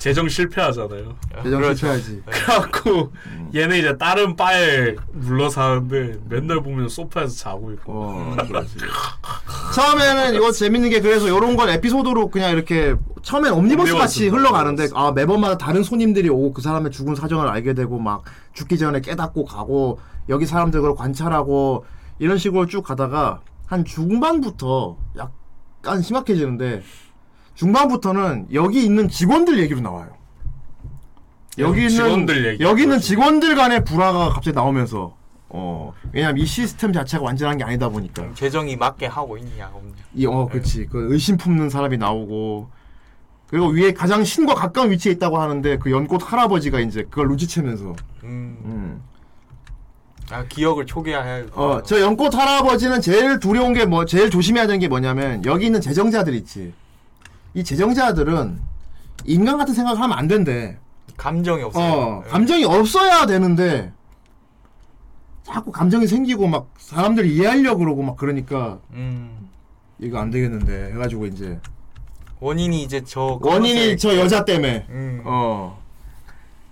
[0.00, 1.14] 재정 실패하잖아요.
[1.44, 1.74] 재정 그렇죠.
[1.74, 2.22] 실패하지.
[2.24, 3.12] 그래갖고
[3.54, 7.92] 얘는 이제 다른 바에 눌러서 하는데 맨날 보면 소파에서 자고 있고.
[7.92, 8.76] 어, 그렇지.
[9.76, 14.40] 처음에는 이거 재밌는 게 그래서 이런 건 에피소드로 그냥 이렇게 처음엔 옴니버스 같이 옴니버스.
[14.40, 18.22] 흘러가는데 아 매번마다 다른 손님들이 오고 그 사람의 죽은 사정을 알게 되고 막
[18.54, 21.84] 죽기 전에 깨닫고 가고 여기 사람들 을 관찰하고
[22.18, 26.82] 이런 식으로 쭉 가다가 한 중반부터 약간 심각해지는데
[27.70, 30.08] 중반부터는 여기 있는 직원들 얘기로 나와요.
[31.58, 32.64] 여기 있는 직원들 얘기.
[32.64, 35.14] 여기 있는 직원들 간의 불화가 갑자기 나오면서
[35.50, 39.92] 어 왜냐면 이 시스템 자체가 완전한 게 아니다 보니까 재정이 맞게 하고 있냐 없냐.
[40.14, 42.70] 이어 그치 그 의심 품는 사람이 나오고
[43.48, 48.56] 그리고 위에 가장 신과 가까운 위치에 있다고 하는데 그 연꽃 할아버지가 이제 그걸 눈치채면서 음.
[48.64, 49.02] 음.
[50.30, 51.46] 아 기억을 초기화해.
[51.54, 56.32] 어저 연꽃 할아버지는 제일 두려운 게 뭐 제일 조심해야 되는 게 뭐냐면 여기 있는 재정자들
[56.34, 56.72] 있지
[57.54, 58.60] 이 재정자들은
[59.24, 60.78] 인간 같은 생각을 하면 안 된대
[61.16, 61.92] 감정이 없어요.
[61.92, 63.92] 어 감정이 없어야 되는데
[65.42, 69.48] 자꾸 감정이 생기고 막 사람들 이해하려고 그러고 막 그러니까 음.
[69.98, 71.58] 이거 안 되겠는데 해가지고 이제
[72.40, 74.86] 원인이 이제 저 원인이 저 여자 때문에.
[74.88, 75.22] 음.
[75.24, 75.80] 어.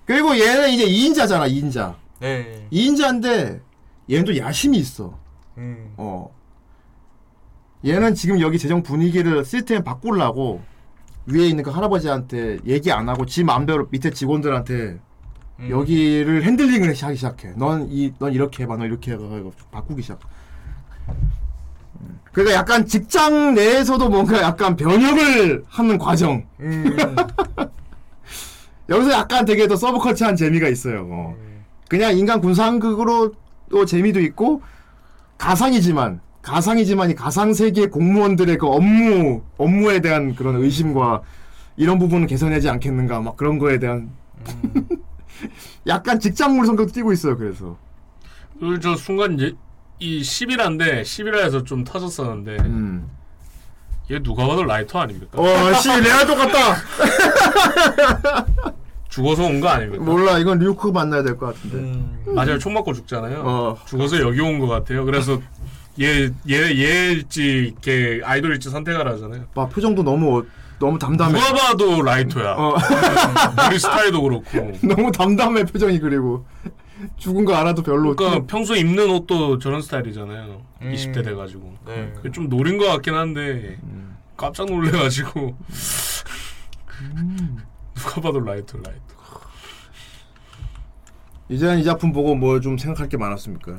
[0.07, 1.95] 그리고 얘는 이제 2인자잖아, 2인자.
[2.20, 2.66] 네.
[2.72, 3.61] 2인자인데
[4.11, 5.18] 얘는 또 야심이 있어.
[5.59, 5.93] 음.
[5.99, 6.31] 어.
[7.85, 10.62] 얘는 지금 여기 재정 분위기를 시스템 바꾸려고
[11.26, 14.99] 위에 있는 그 할아버지한테 얘기 안 하고 지 마음대로 밑에 직원들한테
[15.61, 15.70] 음.
[15.70, 17.53] 여기를 핸들링을 하기 시작해.
[17.57, 19.24] 넌 이 넌 이렇게 해봐, 넌 이렇게 해봐,
[19.70, 20.18] 바꾸기 시작.
[22.01, 22.20] 음.
[22.33, 26.45] 그러니까 약간 직장 내에서도 뭔가 약간 변혁을 하는 과정.
[26.61, 26.97] 음.
[28.89, 31.07] 여기서 약간 되게 더 서브컬처한 재미가 있어요.
[31.11, 31.37] 어.
[31.89, 33.33] 그냥 인간 군상극으로
[33.70, 34.62] 또 재미도 있고
[35.37, 41.21] 가상이지만 가상이지만 이 가상 세계 공무원들의 그 업무 업무에 대한 그런 의심과
[41.77, 44.11] 이런 부분은 개선하지 않겠는가 막 그런 거에 대한
[45.87, 47.37] 약간 직장물 성격도 띄고 있어요.
[47.37, 47.77] 그래서
[48.59, 49.55] 그리고 저 순간 이제
[49.99, 53.09] 이 11화인데 11화에서 좀 터졌었는데 음.
[54.11, 55.39] 얘 누가 봐도 라이터 아닙니까?
[55.41, 56.77] 와씨 내가 똑같다.
[59.11, 60.03] 죽어서 온 거 아닙니까?
[60.03, 61.77] 몰라 이건 류크 만나야 될 것 같은데.
[61.77, 62.25] 음.
[62.35, 62.59] 맞아요.
[62.59, 63.43] 총 맞고 죽잖아요.
[63.45, 63.77] 어.
[63.87, 65.05] 죽어서 여기 온 것 같아요.
[65.05, 65.41] 그래서
[66.01, 69.47] 얘, 얘, 얘일지, 걔 아이돌일지 선택을 하잖아요.
[69.55, 70.45] 봐 표정도 너무 어-
[70.79, 71.33] 너무 담담해.
[71.33, 72.53] 누가 봐도 라이토야.
[72.57, 72.77] 어.
[73.57, 74.73] 머리 스타일도 그렇고.
[74.87, 76.47] 너무 담담해 표정이 그리고
[77.17, 78.15] 죽은 거 알아도 별로.
[78.15, 80.63] 그러니까 평소 입는 옷도 저런 스타일이잖아요.
[80.83, 80.93] 음.
[80.93, 81.75] 20대 돼가지고.
[81.87, 82.13] 네.
[82.17, 83.79] 그게 좀 노린 것 같긴 한데
[84.37, 85.57] 깜짝 놀래가지고
[87.95, 89.03] 누가 봐도 라이토 라이토.
[91.49, 93.79] 이제는 이 작품 보고 뭐 좀 생각할 게 많았습니까?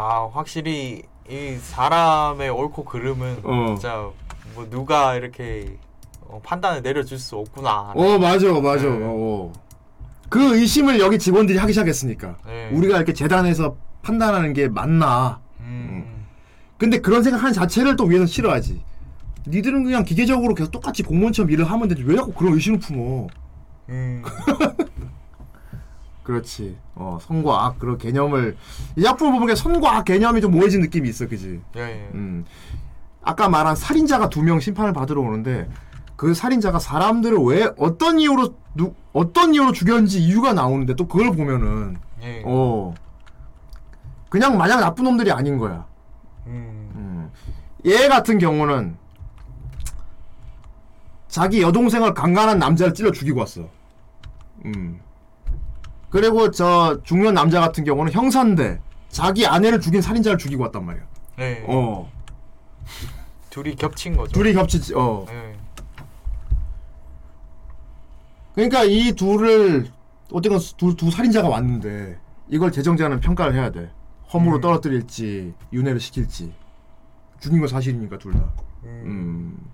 [0.00, 3.74] 아 확실히 이 사람의 옳고 그름은 어.
[3.74, 4.08] 진짜
[4.54, 5.76] 뭐 누가 이렇게
[6.22, 7.92] 어, 판단을 내려줄 수 없구나.
[7.94, 8.84] 어 맞아 맞아.
[8.84, 8.98] 네.
[9.02, 9.52] 어.
[10.30, 12.70] 그 의심을 여기 직원들이 하기 시작했으니까 네.
[12.72, 15.38] 우리가 이렇게 재단에서 판단하는 게 맞나?
[15.60, 16.24] 음.
[16.78, 18.82] 근데 그런 생각하는 자체를 또 위에서 싫어하지.
[19.48, 23.26] 니들은 그냥 기계적으로 계속 똑같이 공무원처럼 일을 하면 되지 왜 자꾸 그런 의심을 품어?
[23.90, 24.22] 음.
[26.30, 26.76] 그렇지.
[26.94, 28.56] 어 선과 악 그런 개념을
[28.96, 31.60] 이 작품을 보면 선과 악 개념이 좀 모여진 느낌이 있어, 그지?
[31.76, 32.10] 예, 예.
[32.14, 32.44] 음.
[33.22, 35.68] 아까 말한 살인자가 두 명 심판을 받으러 오는데
[36.16, 41.96] 그 살인자가 사람들을 왜 어떤 이유로 누, 어떤 이유로 죽였는지 이유가 나오는데 또 그걸 보면은
[42.22, 42.42] 예.
[42.46, 42.94] 어
[44.28, 45.84] 그냥 마냥 나쁜 놈들이 아닌 거야.
[46.46, 46.90] 음.
[46.94, 47.30] 음.
[47.86, 48.96] 얘 같은 경우는
[51.26, 53.68] 자기 여동생을 강간한 남자를 찔러 죽이고 왔어.
[54.66, 55.00] 음.
[56.10, 61.04] 그리고 저 중년 남자 같은 경우는 형사인데 자기 아내를 죽인 살인자를 죽이고 왔단 말이야.
[61.38, 61.64] 네.
[61.66, 62.10] 어.
[63.48, 64.32] 둘이 겹친 거죠.
[64.32, 64.94] 둘이 겹치지.
[64.94, 65.26] 어.
[65.30, 65.56] 예.
[68.54, 69.88] 그러니까 이 둘을
[70.32, 73.90] 어쨌건 두, 두 살인자가 왔는데 이걸 재정자는 평가를 해야 돼.
[74.32, 74.60] 허물로 음.
[74.60, 76.52] 떨어뜨릴지 윤회를 시킬지.
[77.40, 78.50] 죽인 건 사실이니까 둘 다.
[78.84, 79.69] 음.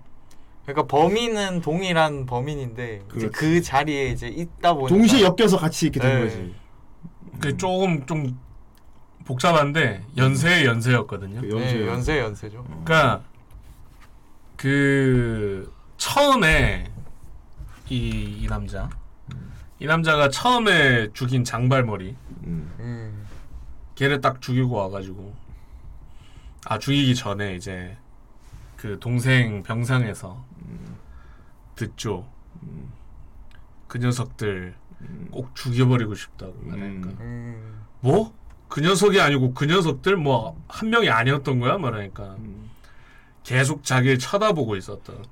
[0.67, 3.39] 그러니까 범인은 동일한 범인인데 이제 그렇지.
[3.39, 6.25] 그 자리에 이제 있다 보니까 동시에 엮여서 같이 있게 된 네.
[6.25, 6.55] 거지.
[7.39, 8.37] 그 조금 좀
[9.23, 11.39] 복잡한데 연세의 연세였거든요.
[11.39, 12.65] 그 네, 연세 연세죠.
[12.65, 13.21] 그러니까
[14.57, 16.91] 그 처음에
[17.87, 18.89] 이, 이 남자
[19.79, 22.13] 이 남자가 처음에 죽인 장발머리
[22.43, 23.25] 음.
[23.95, 25.33] 걔를 딱 죽이고 와가지고
[26.65, 27.95] 아 죽이기 전에 이제
[28.75, 30.45] 그 동생 병상에서
[31.77, 32.27] 듣죠
[33.87, 34.75] 그 녀석들
[35.31, 37.85] 꼭 죽여버리고 싶다고 말하니까 음.
[38.01, 38.33] 뭐?
[38.67, 42.35] 그 녀석이 아니고 그 녀석들 뭐 한 명이 아니었던 거야 말하니까
[43.43, 45.23] 계속 자기를 쳐다보고 있었던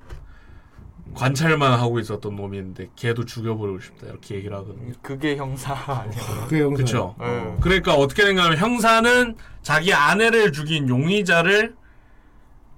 [1.13, 4.93] 관찰만 하고 있었던 놈인데 걔도 죽여버리고 싶다 이렇게 얘기를 하거든요.
[5.01, 6.45] 그게 형사 아니에요?
[6.47, 6.77] 그게 형사.
[6.83, 7.15] 그쵸.
[7.19, 7.57] 네.
[7.61, 11.75] 그러니까 어떻게 된가하면 형사는 자기 아내를 죽인 용의자를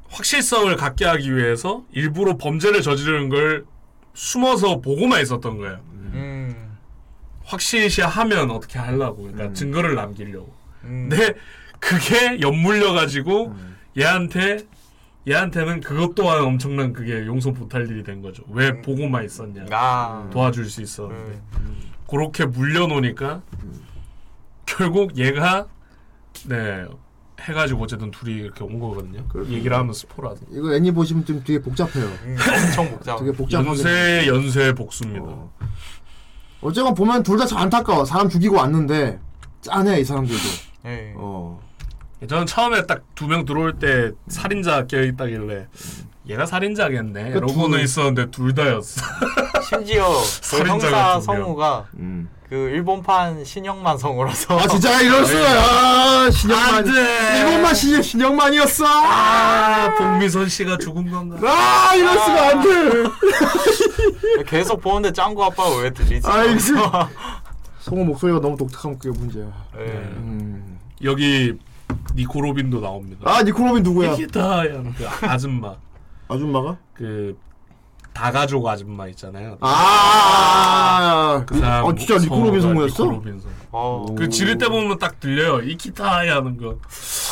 [0.10, 3.66] 확실성을 갖게 하기 위해서 일부러 범죄를 저지르는 걸
[4.14, 5.80] 숨어서 보고만 있었던 거예요.
[5.92, 6.78] 음.
[7.44, 10.54] 확실시 하면 어떻게 하려고 그러니까 증거를 남기려고.
[10.84, 11.10] 음.
[11.10, 11.34] 근데
[11.80, 13.56] 그게 엿물려 가지고
[13.98, 14.66] 얘한테
[15.28, 18.44] 얘한테는 그것 또한 엄청난 그게 용서 못할 일이 된 거죠.
[18.50, 19.66] 왜 보고만 있었냐.
[19.72, 20.30] 아.
[20.32, 21.42] 도와줄 수 있었는데
[22.10, 23.42] 그렇게 물려놓으니까
[24.66, 25.68] 결국 얘가
[26.46, 26.86] 네
[27.42, 29.24] 해가지고 어쨌든 둘이 이렇게 온 거거든요.
[29.48, 30.42] 얘기를 하면 스포라서.
[30.52, 32.06] 이거 애니 보시면 좀 되게 복잡해요.
[32.06, 33.20] 음, 엄청 복잡.
[33.20, 33.70] 되게 복잡하게.
[33.70, 35.26] 연쇄 연쇄 복수입니다.
[36.62, 38.06] 어쨌건 보면 둘 다 참 안타까워.
[38.06, 39.20] 사람 죽이고 왔는데
[39.62, 40.42] 짠해 이 사람들도.
[40.84, 41.14] 네.
[41.16, 41.60] 어.
[42.28, 45.68] 저는 처음에 딱 두 명 들어올 때 살인자 껴 있다길래
[46.28, 47.32] 얘가 살인자겠네.
[47.32, 49.02] 그 이러고는 둘- 있었는데 둘 다였어.
[49.70, 51.44] 심지어 그 살인자가 형사 두 명.
[51.44, 52.30] 성우가 음.
[52.50, 55.46] 그 일본판 신영만 성우라서 아 진짜 이럴 수가.
[55.50, 56.76] 아 신영만.
[56.76, 57.40] 안 돼.
[57.40, 58.86] 일본만 신 신영만이었어.
[58.88, 61.38] 아 복미선 씨가 죽은 건가?
[61.44, 64.44] 아 이럴 수가 안 돼.
[64.46, 66.26] 계속 보는데 짱구 아빠가 왜 들리지?
[66.26, 67.10] 아 이거
[67.82, 69.46] 성우 목소리가 너무 독특하면 그게 문제야.
[69.76, 69.84] 네.
[69.84, 70.80] 음.
[71.04, 71.54] 여기
[72.16, 73.22] 니코로빈도 나옵니다.
[73.30, 74.14] 아 니콜로빈 누구야?
[74.14, 74.62] 이기다
[74.96, 75.76] 그 아줌마
[76.30, 76.78] 아줌마가?
[76.94, 77.38] 그
[78.22, 79.58] 다가족 아줌마 있잖아요.
[79.62, 81.44] 아.
[81.46, 83.04] 그 사람 어 진짜 니코로빈 성우가 성우였어?
[83.04, 83.54] 니코로빈 성우.
[83.70, 85.62] 어, 그 지를 때 보면 딱 들려요.
[85.62, 86.78] 生きたい 하는 거.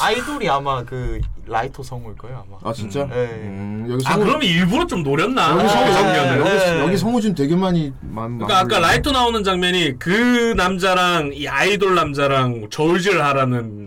[0.03, 2.57] 아이돌이 아마 그 라이토 성우일 거예요 아마.
[2.69, 3.07] 아 진짜?
[3.07, 3.15] 네.
[3.15, 5.57] 음, 여기 아 성우 그럼 일부러 좀 노렸나?
[5.57, 6.39] 여기 성우 그 여기, 장면을.
[6.41, 6.79] 여기, 네.
[6.81, 8.37] 여기 성우진 되게 많이 많.
[8.37, 13.84] 그러니까 아까 라이토 나오는 장면이 그 남자랑 이 아이돌 남자랑 저울질 하라는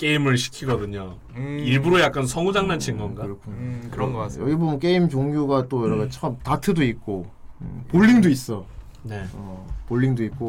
[0.00, 1.18] 게임을 시키거든요.
[1.36, 1.58] 음.
[1.62, 3.22] 일부러 약간 성우 장난친 건가?
[3.22, 3.52] 그렇군.
[3.52, 4.44] 음, 그런 거 같아요.
[4.44, 7.26] 여기 보면 게임 종류가 또 여러 가지 참 다트도 있고
[7.60, 8.64] 음, 볼링도 있어.
[9.02, 9.26] 네.
[9.34, 10.48] 어, 볼링도 있고.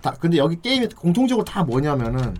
[0.00, 2.36] 다 근데 여기 게임이 공통적으로 다 뭐냐면은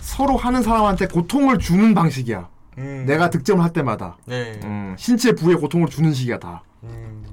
[0.00, 2.48] 서로 하는 사람한테 고통을 주는 방식이야.
[2.78, 3.04] 음.
[3.04, 4.60] 내가 득점을 할 때마다 네.
[4.62, 6.62] 음, 신체 부에 고통을 주는 식이야 다.
[6.84, 7.24] 음.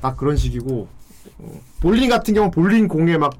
[0.00, 0.86] 딱 그런 식이고
[1.38, 3.32] 어, 볼링 같은 경우 볼링 공에 막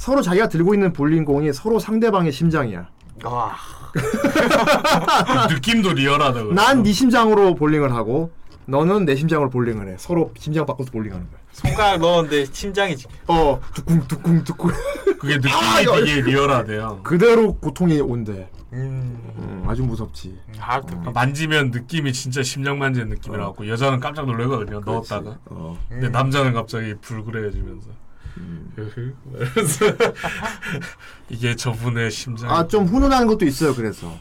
[0.00, 2.88] 서로 자기가 들고 있는 볼링 공이 서로 상대방의 심장이야.
[3.24, 3.54] 와.
[3.92, 6.42] 그 느낌도 리얼하다.
[6.42, 6.54] 그거.
[6.54, 8.32] 난네 심장으로 볼링을 하고
[8.64, 9.96] 너는 내 심장으로 볼링을 해.
[9.98, 11.38] 서로 심장 바꿔서 볼링하는 거야.
[11.52, 14.70] 손가락 넣었는데 심장이 지- 어, 두쿵 두쿵 두쿵.
[15.18, 17.00] 그게 느낌이 아, 되게 리얼하대요.
[17.02, 18.48] 그대로 고통이 온대.
[18.72, 19.18] 음.
[19.36, 20.34] 음, 아주 무섭지.
[20.58, 20.94] 하드.
[21.12, 24.80] 만지면 느낌이 진짜 심장 만지는 느낌이라고 여자는 깜짝 놀라거든요.
[24.82, 25.36] 넣었다가.
[25.44, 25.76] 어.
[25.90, 27.90] 근데 남자는 갑자기 불그레해지면서.
[28.38, 28.72] 음.
[28.76, 29.86] 이러면서
[31.28, 32.50] 이게 저분의 심장.
[32.50, 33.74] 아, 좀 훈훈한 것도 있어요.
[33.74, 34.18] 그래서.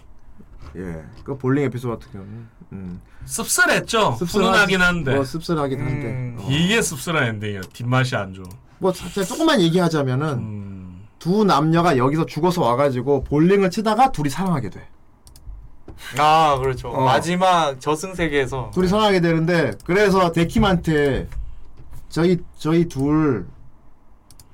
[0.75, 1.03] 예.
[1.23, 3.01] 그 볼링 에피소드 같은 경우는 음.
[3.25, 4.11] 씁쓸했죠.
[4.11, 5.15] 훈훈하긴 한데.
[5.15, 6.07] 뭐 씁쓸하긴 한데.
[6.07, 6.37] 음.
[6.39, 6.47] 어.
[6.49, 7.61] 이게 씁쓸한 엔딩이야.
[7.73, 8.45] 뒷맛이 안 좋아.
[8.77, 11.07] 뭐 사실 조금만 얘기하자면은 음.
[11.19, 14.87] 두 남녀가 여기서 죽어서 와가지고 볼링을 치다가 둘이 사랑하게 돼.
[16.17, 16.89] 아 그렇죠.
[16.89, 17.03] 어.
[17.03, 21.27] 마지막 저승 세계에서 둘이 사랑하게 되는데 그래서 데킴한테
[22.07, 23.47] 저희 저희 둘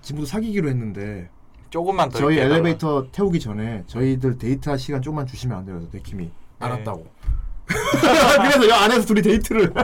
[0.05, 1.29] 지금부터 사귀기로 했는데
[1.71, 2.45] 조금만 더 저희 있게.
[2.45, 5.75] 엘리베이터 태우기 전에 저희들 데이트할 시간 조금만 주시면 안 돼요.
[5.77, 6.29] 그래서 데킴이
[6.59, 7.05] 알았다고.
[7.67, 9.73] 그래서 여 안에서 둘이 데이트를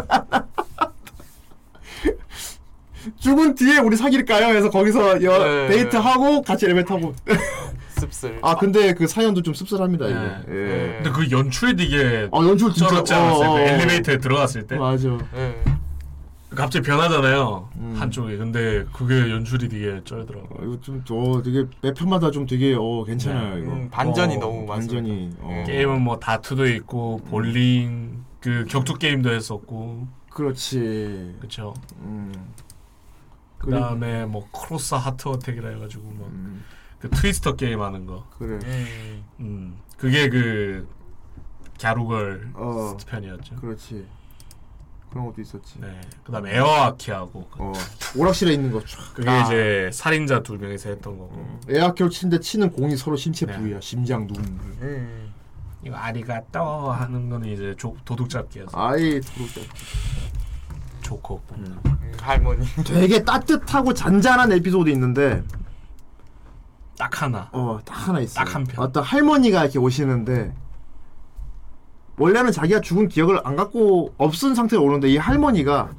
[3.18, 4.56] 죽은 뒤에 우리 사귈까요?
[4.56, 5.68] 해서 거기서 여 네.
[5.70, 7.14] 데이트 하고 같이 엘리베이터 타고.
[7.98, 8.38] 씁쓸.
[8.44, 10.16] 아 근데 그 사연도 좀 씁쓸합니다 이게.
[10.16, 10.36] 네.
[10.50, 10.54] 예.
[10.54, 11.00] 네.
[11.04, 13.50] 근데 그 연출 되게 아 연출 진짜 쩔었지 않았어요?
[13.50, 13.60] 어, 그 어.
[13.60, 15.08] 엘리베이터에 들어갔을 때 맞아.
[15.34, 15.56] 네.
[16.56, 17.96] 갑자기 변하잖아요 음.
[17.98, 23.04] 한쪽이 근데 그게 연출이 되게 쩔더라고 어, 이거 좀저 되게 매 편마다 좀 되게 어
[23.06, 23.72] 괜찮아요 이거.
[23.72, 24.66] 음, 반전이 어, 너무.
[24.66, 25.30] 반전이.
[25.40, 25.64] 어.
[25.66, 31.38] 게임은 뭐 다트도 있고 볼링 그 격투 게임도 했었고 그렇지.
[31.40, 32.32] 그쵸 음.
[33.58, 38.26] 그 다음에 뭐 cross heart attack이라 해가지고 뭐그 트위스터 게임 하는 거.
[38.38, 38.60] 그래.
[38.64, 39.24] 음.
[39.40, 39.78] 음.
[39.98, 40.88] 그게 그
[41.80, 42.98] 갸루걸 어.
[43.08, 43.56] 편이었죠.
[43.56, 44.06] 그렇지.
[45.12, 45.76] 그런 것도 있었지.
[45.80, 46.00] 네.
[46.24, 47.74] 그다음에 에어아키하고 어.
[48.16, 49.14] 오락실에 있는 거 쫙.
[49.14, 49.44] 그게 아.
[49.44, 51.60] 이제 살인자 두 명이서 했던 거고.
[51.70, 53.56] 에어키로 치는데 치는 공이 서로 신체 네.
[53.58, 53.80] 부위야.
[53.82, 54.38] 심장, 눈.
[54.82, 55.34] 음.
[55.84, 58.72] 이거 아리가또 하는 거는 이제 조, 도둑잡기였어.
[58.74, 59.66] 아이 도둑
[61.02, 61.42] 조커.
[61.58, 61.82] 음.
[62.22, 62.66] 할머니.
[62.88, 65.44] 되게 따뜻하고 잔잔한 에피소드 있는데
[66.98, 67.50] 딱 하나.
[67.52, 68.36] 어, 딱 하나 있어.
[68.36, 68.86] 딱 한 편.
[68.86, 70.54] 어떤 할머니가 이렇게 오시는데
[72.18, 75.90] 원래는 자기가 죽은 기억을 안 갖고 없은 상태로 오는데 이 할머니가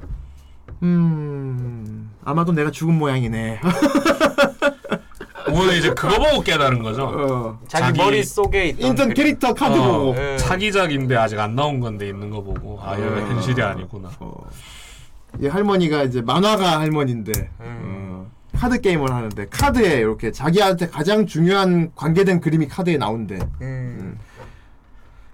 [0.83, 3.59] 음 아마도 내가 죽은 모양이네.
[5.51, 7.03] 오늘 이제 그거 보고 깨달은 거죠.
[7.03, 7.59] 어.
[7.67, 10.15] 자기, 머릿속에 있던 인턴 그- 캐릭터 카드 어, 보고.
[10.17, 10.37] 예.
[10.37, 13.15] 차기작인데 아직 안 나온 건데 있는 거 보고 아 얘가 어.
[13.27, 14.09] 현실이 아니구나.
[15.41, 17.79] 이 할머니가 이제 만화가 할머니인데 음.
[17.83, 23.39] 어, 카드 게임을 하는데 카드에 이렇게 자기한테 가장 중요한 관계된 그림이 카드에 나온대.
[23.61, 24.17] 음.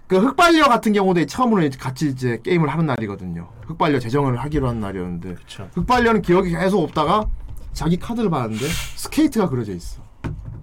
[0.10, 3.48] 그 흑발녀 같은 경우도 처음으로 이제 같이 이제 게임을 하는 날이거든요.
[3.68, 5.70] 흑발녀 제정을 하기로 한 날이었는데 그쵸.
[5.76, 7.28] 흑발녀는 기억이 계속 없다가
[7.74, 8.66] 자기 카드를 봤는데
[8.96, 10.02] 스케이트가 그려져 있어.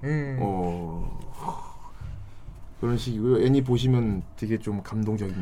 [0.03, 0.39] 음.
[0.41, 1.17] 어
[2.81, 3.47] 그런 식이고요.
[3.47, 4.83] 애니 보시면 되게 좀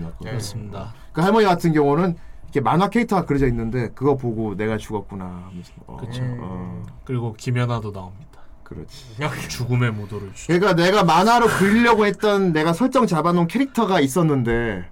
[0.03, 0.33] 같고요.
[0.33, 0.93] 그렇습니다.
[1.15, 5.97] 그 할머니 같은 경우는 이렇게 만화 캐릭터가 그려져 있는데 그거 보고 내가 죽었구나 하면서 어,
[5.97, 6.21] 그쵸.
[6.23, 8.34] 어, 그리고 김연아도 나옵니다.
[8.65, 9.05] 그렇지.
[9.49, 10.47] 죽음의 무도를 주.
[10.49, 14.85] 그러니까 내가 만화로 그리려고 했던 내가 설정 잡아놓은 캐릭터가 있었는데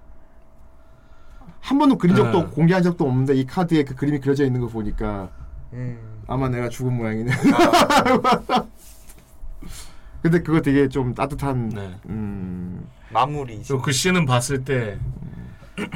[1.59, 2.43] 한 번도 그린 적도 네.
[2.43, 5.29] 없고 공개한 적도 없는데 이 카드에 그 그림이 그려져 있는 거 보니까
[5.73, 5.97] 음.
[6.27, 7.31] 아마 내가 죽은 모양이네.
[10.21, 11.95] 근데 그거 되게 좀 따뜻한 네.
[12.07, 13.61] 음, 마무리.
[13.83, 14.97] 그 씬은 봤을 때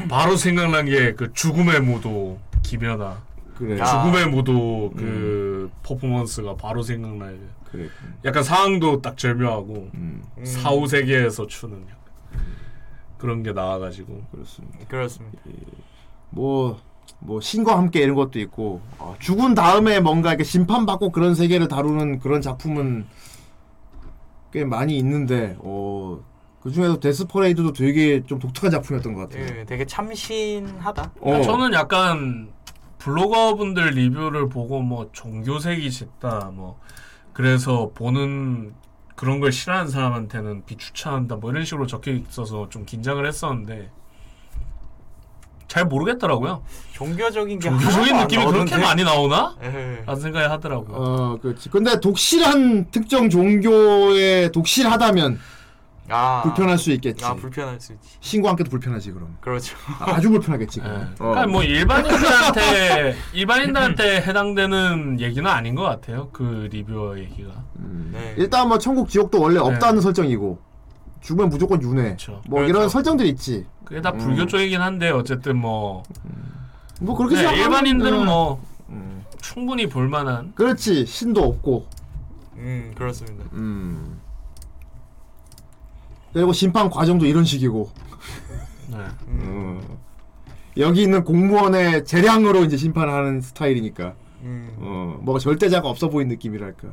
[0.09, 3.21] 바로 생각난 게 그 죽음의 무도 김연아.
[3.57, 3.81] 그래.
[3.81, 3.85] 아.
[3.85, 7.37] 죽음의 무도 그 퍼포먼스가 바로 생각나요.
[7.65, 7.87] 그래.
[8.23, 12.45] 약간 상황도 딱 절묘하고 음, 사후 세계에서 추는 약간
[13.17, 14.77] 그런 게 나와가지고 그렇습니다.
[14.87, 15.37] 그렇습니다.
[16.29, 16.79] 뭐,
[17.19, 22.19] 뭐, 신과 함께 이런 것도 있고, 어, 죽은 다음에 뭔가 이렇게 심판받고 그런 세계를 다루는
[22.19, 23.05] 그런 작품은
[24.51, 26.19] 꽤 많이 있는데, 어,
[26.61, 29.59] 그 중에서 데스퍼레이드도 되게 좀 독특한 작품이었던 것 같아요.
[29.59, 31.11] 예, 되게 참신하다.
[31.21, 31.41] 어.
[31.41, 32.49] 저는 약간
[32.99, 36.79] 블로거분들 리뷰를 보고 뭐 종교색이 짙다 뭐
[37.33, 38.73] 그래서 보는
[39.15, 43.91] 그런 걸 싫어하는 사람한테는 비추천한다 뭐 이런 식으로 적혀 있어서 좀 긴장을 했었는데
[45.67, 46.63] 잘 모르겠더라고요.
[46.93, 48.77] 종교적인 게 종교적인 느낌이 그렇게?
[48.77, 49.55] 많이 나오나?
[49.61, 50.01] 예.
[50.05, 50.95] 라는 생각이 하더라고요.
[50.97, 51.69] 어, 그렇지.
[51.69, 55.39] 근데 독실한 특정 종교에 독실하다면
[56.09, 56.41] 아.
[56.43, 57.23] 불편할 수 있겠지.
[57.25, 58.17] 아 불편할 수 있지.
[58.19, 59.37] 신과 함께도 불편하지, 그럼.
[59.41, 59.75] 그렇죠.
[59.99, 60.83] 아주 불편하겠지, 예.
[60.83, 61.15] 그럼.
[61.17, 61.47] 그러니까 어.
[61.47, 66.29] 뭐 일반인들한테 일반인들한테 해당되는 얘기는 아닌 것 같아요.
[66.31, 67.51] 그 리뷰어 얘기가.
[68.11, 68.35] 네.
[68.37, 70.59] 일단 뭐 천국 지옥도 원래 없다는 설정이고,
[71.21, 72.03] 죽으면 무조건 윤회.
[72.03, 72.41] 그렇죠.
[72.47, 72.69] 뭐 그렇죠.
[72.69, 73.65] 이런 설정들이 있지.
[73.83, 74.17] 그게 다 음.
[74.17, 76.03] 불교 쪽이긴 한데 어쨌든 뭐뭐
[77.17, 78.25] 그렇게 네, 생각하면 일반인들은 음.
[78.25, 79.23] 뭐 음.
[79.41, 81.87] 충분히 볼만한 그렇지 신도 없고
[82.57, 83.45] 음 그렇습니다.
[83.53, 84.19] 음.
[86.37, 87.89] 그리고 심판 과정도 이런 식이고
[88.91, 88.97] 네.
[89.27, 89.81] 음.
[90.77, 94.69] 여기 있는 공무원의 재량으로 이제 심판하는 스타일이니까 음.
[94.77, 96.89] 어, 뭐가 절대자가 없어 보이는 느낌이랄까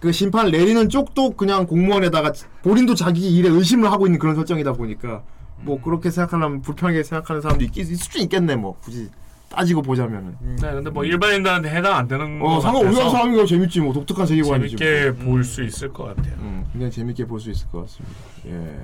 [0.00, 5.22] 그 심판 내리는 쪽도 그냥 공무원에다가 본인도 자기 일에 의심을 하고 있는 그런 설정이다 보니까
[5.62, 9.08] 뭐 그렇게 생각하려면 불편하게 생각하는 사람도 있, 있을 수 있겠네 뭐 굳이
[9.52, 13.92] 따지고 보자면은 네, 근데 뭐 일반인들한테 해당 안 되는 어거 상관없는 같아서 사람이가 재밌지 뭐
[13.92, 15.32] 독특한 세계관이지 재밌게 뭐.
[15.34, 16.34] 볼수 있을 것 같아요.
[16.40, 18.16] 음, 그냥 재밌게 볼 수 있을 것 같습니다.
[18.46, 18.78] 예.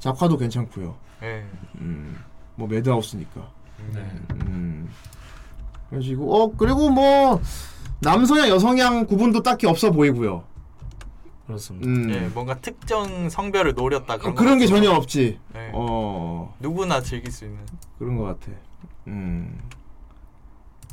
[0.00, 0.96] 작화도 괜찮고요.
[1.22, 1.44] 예.
[1.76, 2.16] 음,
[2.56, 3.48] 뭐 매드하우스니까.
[3.94, 4.10] 네.
[4.46, 4.88] 음.
[5.88, 7.40] 그런 식이고 어 그리고 뭐
[8.00, 10.42] 남성향 여성향 구분도 딱히 없어 보이고요.
[11.46, 11.86] 그렇습니다.
[11.88, 12.10] 음.
[12.10, 15.38] 예, 뭔가 특정 성별을 노렸다 그런, 어, 그런 게거 전혀 없지.
[15.54, 15.70] 네.
[15.74, 17.58] 어 누구나 즐길 수 있는.
[17.98, 18.50] 그런 것 같아.
[19.06, 19.58] 음.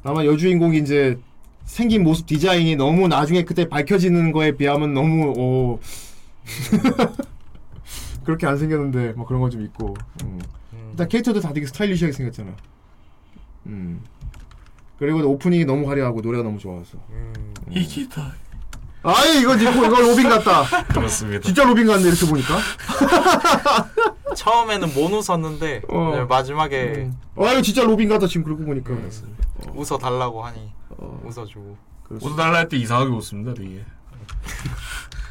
[0.07, 1.19] 아마 여주인공이 이제
[1.65, 5.79] 생긴 모습 디자인이 너무 나중에 그때 밝혀지는 거에 비하면 너무 어
[8.23, 9.93] 그렇게 안 생겼는데 뭐 그런 건 좀 있고.
[10.23, 10.39] 음.
[10.71, 10.87] 음.
[10.91, 12.55] 일단 캐릭터도 다 되게 스타일리시하게 생겼잖아.
[13.65, 13.99] 음.
[14.97, 16.97] 그리고 오프닝이 너무 화려하고 노래가 너무 좋아서.
[17.09, 17.33] 음.
[17.69, 18.33] 이기다.
[19.09, 20.83] 아이 이거 이거 이거 로빈 같다.
[20.87, 21.41] 그렇습니다.
[21.45, 22.57] 진짜 로빈 같네 이렇게 보니까.
[24.35, 26.11] 처음에는 못 웃었는데 어.
[26.15, 28.93] 네, 마지막에 아 이거 진짜 로빈 같다 지금 그러고 보니까.
[29.73, 31.21] 웃어 달라고 하니 어.
[31.25, 31.77] 웃어주고.
[32.09, 33.83] 웃어달라 할 때 이상하게 웃습니다, 되게.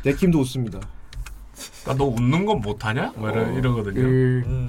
[0.04, 0.78] 데킴도 웃습니다.
[1.86, 3.12] 아, 너 웃는 건 못하냐?
[3.16, 3.94] 뭐 이러, 어, 이러거든요.
[3.94, 4.68] 그, 음.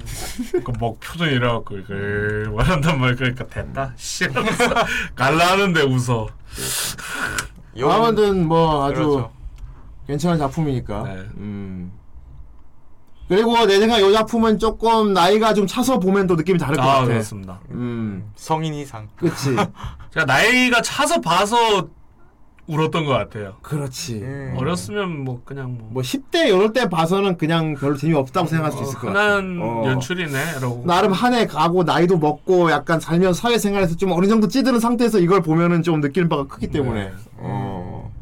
[0.64, 3.92] 그막 표정이 이래갖고 그 말한단 말 그러니까 됐다.
[3.96, 4.74] 싫어서
[5.14, 6.28] 갈라 하는데 웃어.
[7.78, 9.30] 영- 아무튼 뭐 아주 그렇죠.
[10.06, 11.02] 괜찮은 작품이니까.
[11.04, 11.10] 네.
[11.36, 11.92] 음.
[13.28, 16.86] 그리고 내 생각 이 작품은 조금 나이가 좀 차서 보면 또 느낌이 다를 것 아
[16.94, 17.04] 같아.
[17.06, 17.60] 그렇습니다.
[17.72, 19.06] 음, 성인 이상.
[19.16, 19.54] 그치.
[20.14, 21.86] 제가 나이가 차서 봐서
[22.68, 23.54] 울었던 것 같아요.
[23.62, 24.20] 그렇지.
[24.22, 24.54] 음.
[24.58, 28.98] 어렸으면 뭐 그냥 뭐, 뭐 10대 이럴 때 봐서는 그냥 별로 재미없다고 생각할 수 있을
[28.98, 29.36] 것 같아.
[29.38, 29.84] 흔한 어.
[29.86, 30.84] 연출이네 라고.
[30.86, 35.40] 나름 한 해 가고 나이도 먹고 약간 살면서 사회생활에서 좀 어느 정도 찌드는 상태에서 이걸
[35.42, 37.04] 보면은 좀 느끼는 바가 크기 때문에.
[37.06, 37.12] 네.
[37.38, 38.12] 어.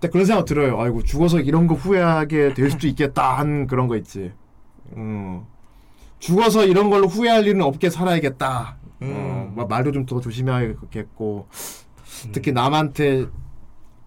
[0.00, 0.80] 근데 그런 생각 들어요.
[0.80, 4.32] 아이고 죽어서 이런 거 후회하게 될 수도 있겠다 한 그런 거 있지.
[4.96, 5.42] 음.
[6.18, 8.76] 죽어서 이런 걸로 후회할 일은 없게 살아야겠다.
[9.00, 11.46] 어, 막 말도 좀 더 조심해야겠고
[12.32, 13.26] 특히 남한테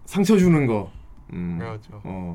[0.04, 0.90] 상처 주는 거.
[1.32, 1.58] 음.
[1.58, 2.00] 그렇죠.
[2.04, 2.34] 어.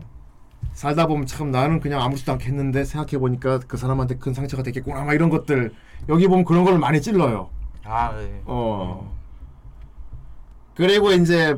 [0.74, 5.14] 살다 보면 참 나는 그냥 아무렇지도 않겠는데 생각해 보니까 그 사람한테 큰 상처가 됐겠구나 막
[5.14, 5.74] 이런 것들
[6.10, 7.50] 여기 보면 그런 걸 많이 찔러요.
[7.84, 8.42] 아, 네.
[8.46, 9.16] 어.
[10.76, 11.58] 그리고 이제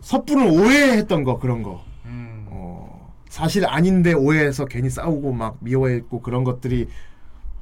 [0.00, 1.84] 섣부른 오해했던 거 그런 거.
[2.06, 2.46] 음.
[2.50, 3.12] 어.
[3.28, 6.88] 사실 아닌데 오해해서 괜히 싸우고 막 미워했고 그런 것들이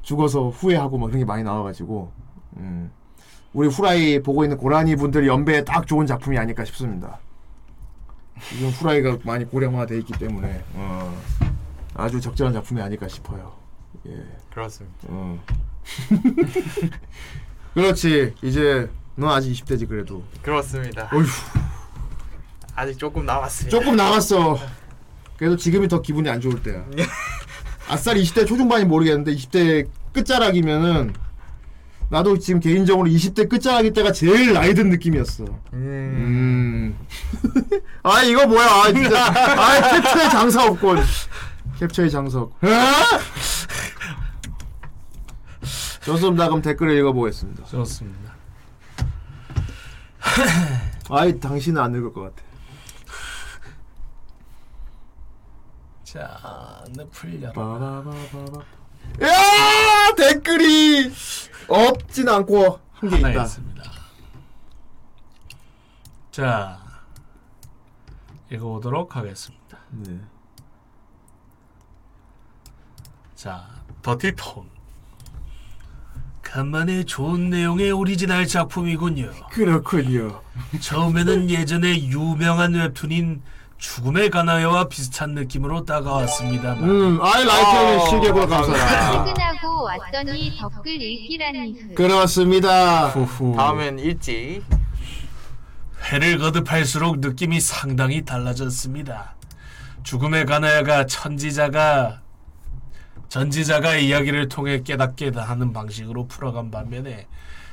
[0.02, 2.12] 죽어서 후회하고 막 그런 게 많이 나와가지고
[2.58, 2.90] 음.
[3.57, 7.19] 우리 후라이 보고 있는 고라니 분들 연배에 딱 좋은 작품이 아닐까 싶습니다.
[8.51, 11.23] 지금 후라이가 많이 고령화돼 있기 때문에 어.
[11.95, 13.55] 아주 적절한 작품이 아닐까 싶어요.
[14.09, 14.23] 예.
[14.53, 14.99] 그렇습니다.
[15.05, 15.43] 어.
[17.73, 18.35] 그렇지.
[18.43, 20.23] 이제 너 아직 20대지 그래도.
[20.43, 21.09] 그렇습니다.
[21.15, 21.24] 어휴.
[22.74, 23.78] 아직 조금 남았습니다.
[23.78, 24.59] 조금 남았어.
[25.39, 26.85] 그래도 지금이 더 기분이 안 좋을 때야.
[27.89, 31.15] 아싸리 20대 초중반이 모르겠는데 20대 끝자락이면은
[32.09, 35.45] 나도 지금 개인적으로 20대 끝자락일 때가 제일 나이 든 느낌이었어.
[35.73, 36.97] 음.
[38.05, 38.66] 아 이거 뭐야?
[38.66, 39.27] 아 진짜.
[39.27, 40.99] 아 캡처에 장사 없군.
[41.81, 42.57] 캡처에 장사 없고.
[42.66, 43.19] 아!
[46.05, 46.47] 좋습니다.
[46.47, 47.65] 그럼 댓글을 읽어보겠습니다.
[47.65, 48.37] 좋습니다.
[51.11, 52.47] 아이 당신은 안 읽을 것 같아.
[56.05, 57.53] 자, 열어.
[57.53, 58.61] 빠바바바바.
[59.23, 61.12] 야 댓글이
[61.68, 63.43] 없진 않고 한 개 있다.
[63.43, 63.82] 있습니다.
[66.30, 66.78] 자,
[68.51, 69.78] 읽어보도록 하겠습니다.
[69.90, 70.20] 네.
[73.34, 73.66] 자,
[74.02, 74.66] 더티톤.
[76.43, 79.30] 간만에 좋은 내용의 오리지널 작품이군요.
[79.51, 80.43] 그렇군요.
[80.80, 83.43] 처음에는 예전에 유명한 웹툰인
[83.94, 86.82] 죽음의 가나요와 비슷한 느낌으로 다가왔습니다만.
[86.90, 89.24] 음, 아이 라이트를 실개보라 감사합니다.
[89.24, 91.94] 퇴근하고 왔더니 댓글 읽기라니 그.
[91.94, 93.12] 그렇습니다.
[93.56, 94.64] 다음엔 일찍.
[96.10, 99.36] 회를 거듭할수록 느낌이 상당히 달라졌습니다.
[100.02, 102.22] 죽음에 관하여가 천지자가
[103.28, 107.26] 전지자가 이야기를 통해 깨닫게 하는 방식으로 풀어간 반면에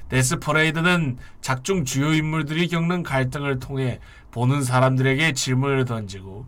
[0.10, 4.00] 데스 퍼레이드는 작중 주요 인물들이 겪는 갈등을 통해
[4.34, 6.46] 보는 사람들에게 질문을 던지고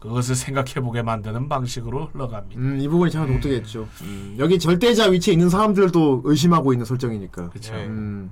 [0.00, 2.60] 그것을 생각해보게 만드는 방식으로 흘러갑니다.
[2.60, 3.88] 음, 이 부분이 참 독특했죠.
[4.02, 7.50] 음, 여기 절대자 위치에 있는 사람들도 의심하고 있는 설정이니까.
[7.50, 7.74] 그쵸.
[7.74, 8.30] 음,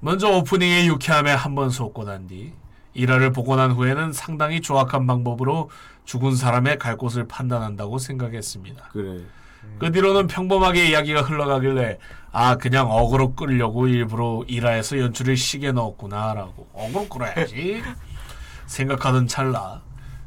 [0.00, 2.52] 먼저 오프닝의 유쾌함에 한번 속고 난 뒤
[2.96, 5.68] 일화를 보고 난 후에는 상당히 조악한 방법으로
[6.04, 8.90] 죽은 사람의 갈 곳을 판단한다고 생각했습니다.
[8.92, 9.20] 그래.
[9.80, 11.98] 그 뒤로는 평범하게 이야기가 흘러가길래
[12.30, 17.82] 아 그냥 어그로 끌려고 일부러 일화에서 연출을 시게 넣었구나라고 어그로 끌어야지
[18.66, 19.82] 생각하던 찰나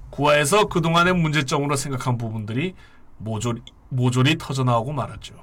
[0.09, 2.75] 구화에서 그동안의 문제점으로 생각한 부분들이
[3.17, 5.35] 모조리, 모조리 터져나오고 말았죠.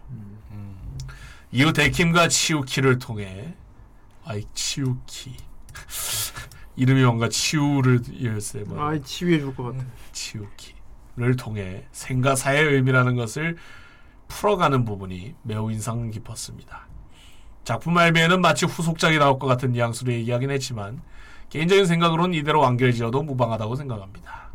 [1.52, 3.54] 이후 데킴과 치우키를 통해
[4.24, 5.36] 아이 치우키
[6.76, 9.84] 이름이 뭔가 치우를 열세 번 아이 치유해 줄 것 같아.
[10.12, 13.56] 치우키를 통해 생가사의 의미라는 것을
[14.26, 16.88] 풀어가는 부분이 매우 인상 깊었습니다.
[17.62, 21.00] 작품 말미에는 마치 후속작이 나올 것 같은 뉘앙스로 얘기하긴 했지만
[21.54, 24.48] 개인적인 생각으로는 이대로 완결지어도 무방하다고 생각합니다.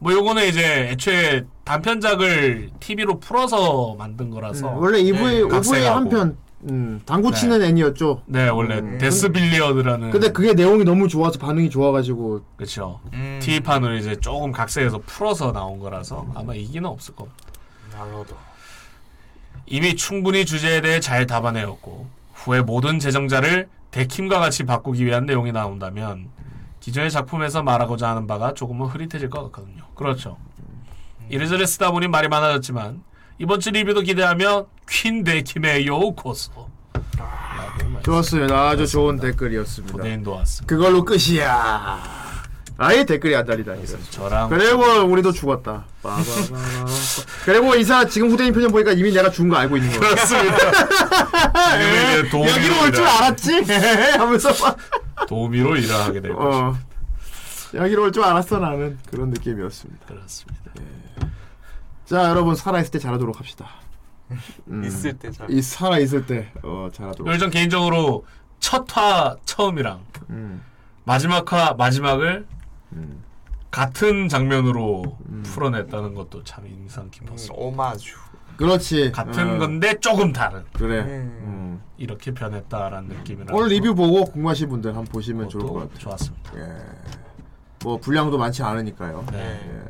[0.00, 5.94] 뭐 요거는 이제 애초에 단편작을 TV로 풀어서 만든 거라서 음, 원래 2부에, 5부에 각색하고.
[5.96, 6.36] 한 편,
[6.68, 8.22] 음, 당구 치는 애니였죠.
[8.26, 8.98] 네 원래 음.
[8.98, 12.42] 데스빌리어드라는 근데 그게 내용이 너무 좋아서 반응이 좋아가지고.
[12.56, 12.98] 그렇죠.
[13.12, 13.38] 음.
[13.40, 17.38] TV판으로 이제 조금 각색해서 풀어서 나온 거라서 아마 이기는 없을 겁니다.
[17.92, 18.36] 나로도.
[19.66, 26.28] 이미 충분히 주제에 대해 잘 담아내었고 후에 모든 제정자를 데킴과 같이 바꾸기 위한 내용이 나온다면
[26.80, 29.84] 기존의 작품에서 말하고자 하는 바가 조금은 흐릿해질 것 같거든요.
[29.94, 30.36] 그렇죠.
[31.28, 33.04] 이래저래 쓰다 보니 말이 많아졌지만
[33.38, 36.68] 이번 주 리뷰도 기대하며 퀸 데킴의 요코소
[38.02, 38.70] 좋았습니다.
[38.70, 39.96] 아주 좋은 댓글이었습니다.
[39.96, 40.74] 고대인도 왔습니다.
[40.74, 42.31] 그걸로 끝이야.
[42.82, 43.84] 아예 댓글이 안 달리다니.
[44.10, 45.84] 저랑 그리고 우리도 죽었다.
[46.02, 46.86] 빠바바바.
[47.44, 50.10] 그리고 이사 지금 후대인 표정 보니까 이미 내가 죽은 거 알고 있는 거야.
[50.10, 50.56] 그렇습니다.
[51.78, 53.18] 이제 도움이 여기로 올줄 됩니다.
[53.18, 53.62] 알았지?
[54.18, 54.76] 하면서 막
[55.28, 56.56] 도우미로 일을 하게 될 것입니다.
[56.68, 56.76] 어.
[57.74, 60.06] 여기로 올 줄 알았어 나는 그런 느낌이었습니다.
[60.06, 60.72] 그렇습니다.
[62.04, 63.66] 자 여러분 살아 있을 때 잘하도록 합시다.
[64.68, 65.50] 음, 있을 때 잘.
[65.50, 67.38] 이 살아 있을 때 어, 잘하도록.
[67.38, 68.24] 전 개인적으로
[68.60, 70.00] 첫 화 처음이랑
[70.30, 70.62] 음.
[71.04, 72.46] 마지막 화 마지막을
[73.70, 77.54] 같은 장면으로 풀어냈다는 것도 참 인상 깊었어.
[77.54, 78.16] 오마주.
[78.56, 79.12] 그렇지.
[79.12, 79.58] 같은 어.
[79.58, 80.64] 건데 조금 다른.
[80.74, 81.00] 그래.
[81.00, 81.82] 음.
[81.96, 83.54] 이렇게 변했다라는 느낌이라.
[83.54, 85.98] 오늘 리뷰 보고 궁금하신 분들 한번 보시면 좋을 것 같아요.
[85.98, 86.52] 좋았습니다.
[86.58, 86.76] 예.
[87.82, 89.24] 뭐 분량도 많지 않으니까요.
[89.32, 89.60] 네.
[89.64, 89.82] 예.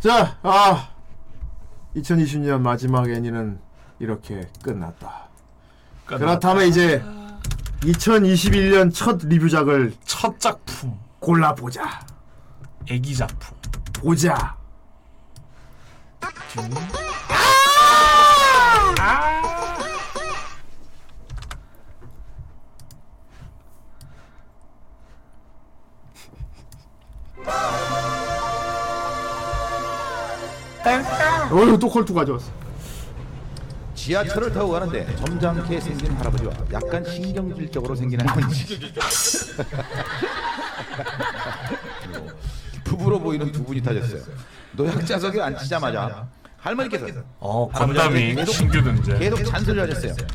[0.00, 0.90] 자, 아
[1.96, 3.58] 2020년 마지막 애니는
[3.98, 5.28] 이렇게 끝났다.
[6.06, 7.02] 그렇다면 이제
[7.80, 12.06] 2021년 첫 리뷰작을 첫 작품 골라보자.
[12.88, 13.58] 애기 작품
[13.92, 14.56] 보자.
[31.50, 32.52] 어휴 또 컬투 가져왔어.
[33.96, 38.54] 지하철을 타고 가는데 점잖게 생긴 할아버지와 약간 신경질적으로 생긴 할머니
[42.84, 44.20] 부부로 보이는 두 분이 타셨어요
[44.72, 46.26] 노약자석에 앉히자마자
[46.58, 47.06] 할머니께서
[47.40, 49.18] 어 건담이 계속- 신규 등재.
[49.18, 50.26] 계속 잔소리를 하셨어요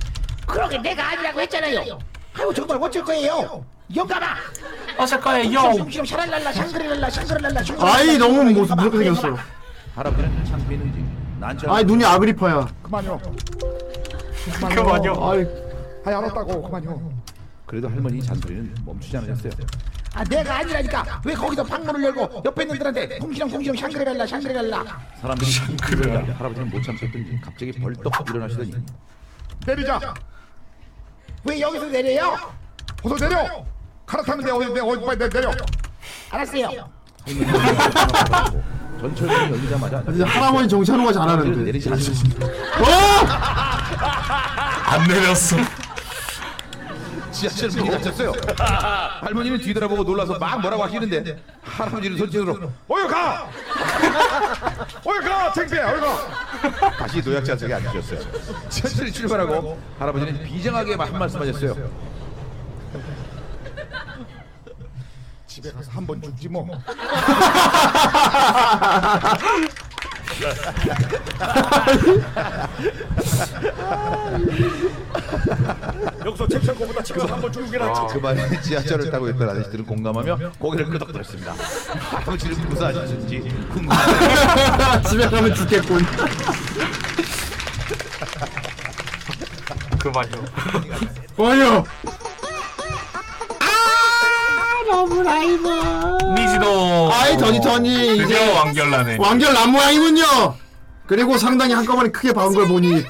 [0.48, 1.98] 그러게 내가 아니라고 했잖아요.
[2.34, 3.64] 아이고 정말 어쩔 거예요.
[3.96, 4.36] 영감아.
[4.98, 5.60] 어쩔 거예요.
[5.60, 8.98] 숑숑 샤랄랄라 샹그릴랄라 샹그릴랄라 아이 너무 뭐 무섭게.
[8.98, 9.38] 생겼어.
[9.96, 11.06] 할아버지는 창피했는지
[11.40, 12.68] 난처 아이 눈이 아그리파야.
[12.84, 13.20] 그만요
[14.76, 15.30] 그만요.
[15.32, 15.46] 아이
[16.06, 17.12] 아이 알았다고 그만요
[17.66, 19.52] 그래도 할머니 잔소리는 멈추지 않으셨어요
[20.14, 21.22] 아 내가 아니라니까.
[21.24, 24.84] 왜 거기서 방문을 열고 옆에 있는 들한테 쿵시렁 쿵시렁 샹그릴랄라 샹그릴랄라.
[25.22, 25.52] 사람들이
[25.82, 28.74] 그러는데 할아버지는 못 참겠던지 갑자기 벌떡 일어나시더니.
[29.66, 30.00] 내리자.
[31.46, 32.38] 왜 여기서 내려요?
[33.04, 33.66] 어서 내려.
[34.06, 35.52] 갈아타면 돼 어디 내 어디 빨리 내려.
[36.30, 36.90] 알았어요.
[39.00, 41.64] 전철문이 열리자마자 진짜 할아버지 정찬호가 잘하는데.
[41.64, 42.48] 내리지 않으셨습니다.
[44.88, 45.56] 안 내렸어.
[47.32, 48.34] 지하철 문이 닫혔어요
[49.22, 53.50] 할머니는 뒤돌아보고 놀라서 막 뭐라고 하시는데 할아버지는 손짓으로 어여 가!
[55.08, 55.52] 어여 가!
[55.54, 56.92] 창피해 어여 가!
[56.98, 58.20] 다시 노약자석에 앉으셨어요
[58.70, 62.12] 천천히 출발하고 할아버지는 비장하게 한 말씀 하셨어요
[65.48, 66.66] 집에 가서 한 번 죽지 뭐
[76.26, 78.02] 여기서 거보다 지금 한번 죽는 게 낫지.
[78.14, 83.40] 그 말에 지하철을 타고 있던 아저씨들은 공감하며 고개를 끄덕거렸습니다 할아버지는 무사하셨는지
[83.72, 86.06] 궁금하네요 집에 가면 죽겠군.
[90.00, 90.46] 그만요.
[91.38, 91.86] 아니요.
[94.92, 95.70] 너무 라이브
[96.38, 97.12] 니지도.
[97.14, 99.18] 아이 더니 더니 드디어 이제 완결나네.
[99.20, 100.56] 완결 난 모양이군요.
[101.08, 103.06] 그리고 상당히 한꺼번에 크게 박은 걸 보니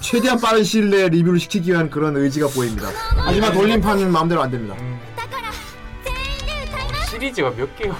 [0.00, 2.88] 최대한 빠른 시일 내에 리뷰를 시키기 위한 그런 의지가 보입니다.
[3.16, 4.74] 하지만 돌림판은 마음대로 안 됩니다.
[7.10, 7.96] 시리즈가 몇 개요?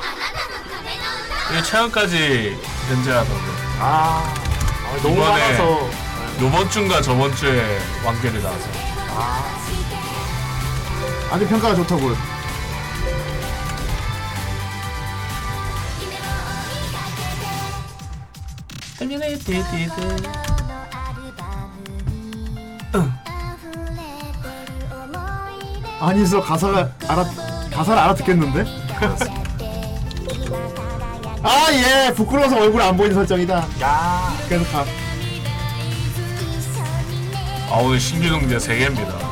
[1.50, 2.56] 이게 최근까지
[2.90, 3.40] 연재하던 거.
[3.80, 4.34] 아,
[4.84, 5.88] 아 너무 이번에 많아서.
[6.42, 8.68] 요번 주인가 저번 주에 완결이 나와서.
[11.30, 12.35] 아주 평가가 좋다고요.
[26.01, 27.24] 아니서 가사가 알아
[27.73, 28.64] 가사를 알아듣겠는데?
[31.43, 33.66] 아 예 부끄러워서 얼굴 안 보이는 설정이다.
[33.82, 34.32] 야.
[34.48, 34.85] 그래서 가.
[37.70, 39.25] 아 오늘 신규 등재 3개입니다.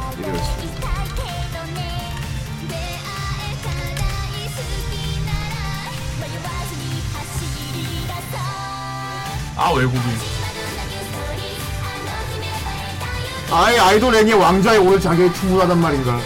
[9.65, 10.03] 아 외국인.
[13.51, 16.20] 아예 아이돌 애니의 왕좌에 오를 자격이 충분하단 말인가.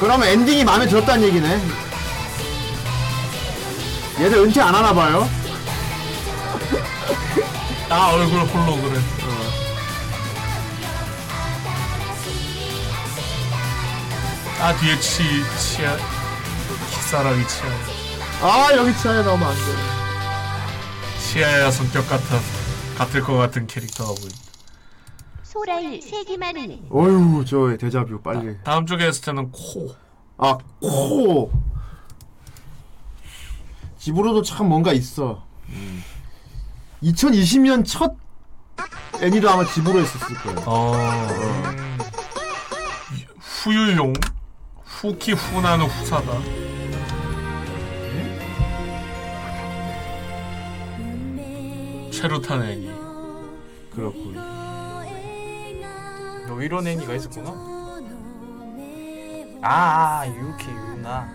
[0.00, 1.60] 그러면 엔딩이 마음에 들었다는 얘기네.
[4.20, 5.28] 얘들 은퇴 안 하나 봐요.
[7.90, 9.02] 아 얼굴 홀로그램.
[14.62, 15.22] 아 뒤에 치
[15.58, 15.94] 치아
[16.90, 17.93] 키사랑이 치아.
[18.46, 19.60] 아 여기 치아에 나오면 안 돼.
[21.18, 22.38] 치아야 성격 같아
[22.94, 24.36] 같을 것 같은 캐릭터가 보인다.
[25.42, 28.54] 소라일 세기만을 어휴 저 데자뷰 빨리.
[28.62, 29.94] 다음 주 게스트는 코.
[30.36, 31.50] 아 코.
[33.98, 35.42] 집으로도 참 뭔가 있어.
[37.02, 38.14] 2020년 첫
[39.22, 40.58] 애니도 아마 집으로 했었을 거예요.
[40.66, 40.92] 어.
[43.40, 44.12] 후유용
[44.84, 46.63] 후키 후나는 후사다.
[52.14, 52.86] 체루탄 애니.
[53.90, 54.34] 그렇군.
[56.46, 57.50] 너 이런 애니가 있었구나.
[59.62, 61.28] 아, 아 유키 유나.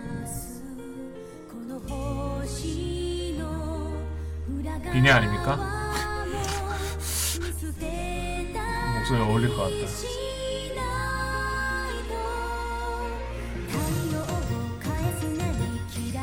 [4.90, 5.92] 비니 아닙니까?
[8.96, 9.74] 목소리 어울릴 것 같다.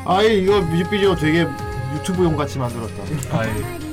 [0.04, 1.46] 아이 이거 뮤직비디오 되게
[1.94, 3.38] 유튜브용 같이 만들었다.
[3.38, 3.87] 아이.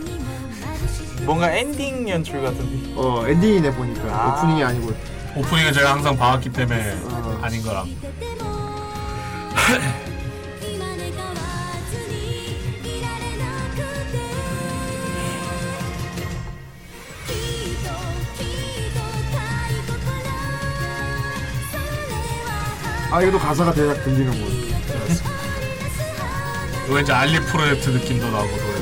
[1.26, 2.94] 뭔가 엔딩 연출 같은데.
[2.96, 4.38] 어 엔딩이네 보니까 아.
[4.38, 4.94] 오프닝이 아니고.
[5.36, 7.40] 오프닝은 제가 항상 봐왔기 때문에 어.
[7.42, 7.84] 아닌 거라.
[23.12, 24.76] 아 이것도 가사가 대략 들리는군.
[26.88, 28.75] 이거 이제 알리 프로젝트 느낌도 나고 노래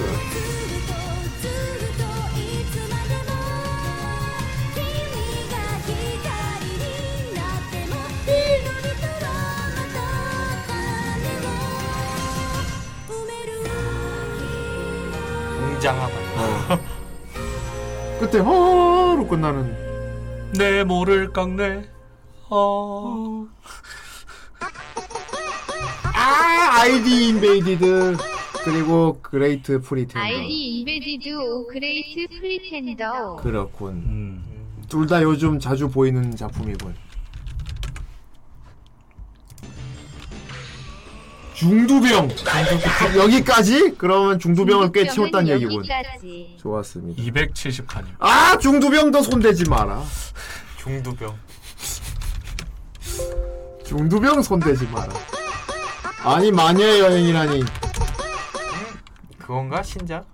[15.84, 16.08] 가.
[16.08, 16.80] 웅장하다.
[18.20, 20.52] 끝에 허로 끝나는.
[20.58, 21.90] 내 모를 깎네.
[22.50, 23.46] 어.
[26.16, 28.18] 아 아이디 인베이디드
[28.64, 30.20] 그리고 그레이트 프리텐더.
[30.20, 33.36] 아이디 인베디드 오 그레이트 프리텐더.
[33.38, 33.90] 그렇군.
[33.94, 34.44] 음.
[34.88, 36.94] 둘 다 요즘 자주 보이는 작품이군.
[41.54, 42.30] 중두병.
[43.18, 43.96] 여기까지?
[43.98, 45.76] 그러면 중두병을 꽤 채웠다는 얘기군.
[45.88, 46.58] 여기까지.
[46.60, 47.22] 좋았습니다.
[47.22, 48.16] 270칸입니다.
[48.20, 50.04] 아 중두병도 손대지 마라.
[50.78, 51.38] 중두병.
[53.86, 55.14] 중두병 손대지 마라.
[56.24, 57.64] 아니 마녀의 여행이라니.
[59.40, 60.26] 그건가 신작?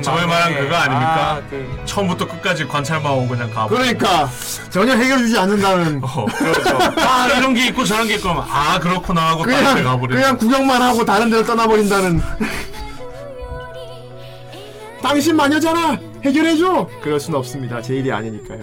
[0.00, 1.32] 저희 말한 그거 아닙니까?
[1.32, 3.74] 아, 그 처음부터 끝까지 관찰만 하고 그냥 가고.
[3.74, 4.28] 그러니까
[4.70, 6.00] 전혀 해결주지 않는다는.
[6.02, 6.78] 어, 그렇죠.
[7.00, 10.22] 아 이런 게 있고 저런 게 있고 하면 아 그렇구나 하고 다른 데 가버리는.
[10.22, 12.22] 그냥 구경만 하고 다른 데로 떠나버린다는.
[15.02, 15.98] 당신 마녀잖아.
[16.24, 16.88] 해결해줘.
[17.02, 17.82] 그럴 순 없습니다.
[17.82, 18.60] 제 일이 아니니까요.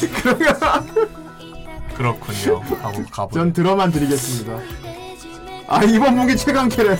[1.96, 2.62] 그렇군요.
[2.80, 3.42] 하고 가버려.
[3.42, 4.52] 전 들어만 드리겠습니다.
[5.68, 6.98] 아 이번 무기 최강 캐릭.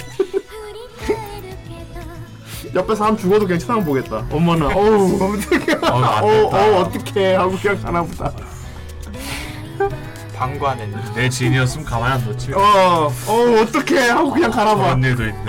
[2.74, 4.24] 옆에 사람 죽어도 괜찮아 보겠다.
[4.30, 5.72] 어머나, 어우, 어떡해.
[5.86, 6.56] 안 어, 됐다.
[6.56, 7.34] 어, 어떡해.
[7.34, 8.32] 하고 그냥 가나 보다.
[10.36, 10.96] 방관했네.
[11.14, 12.52] 내 지인이었으면 가만히 안 뒀지.
[12.54, 14.08] 어, 어, 어떡해.
[14.08, 14.82] 하고 그냥 가나 봐.
[14.96, 15.44] 그런 일도 있네.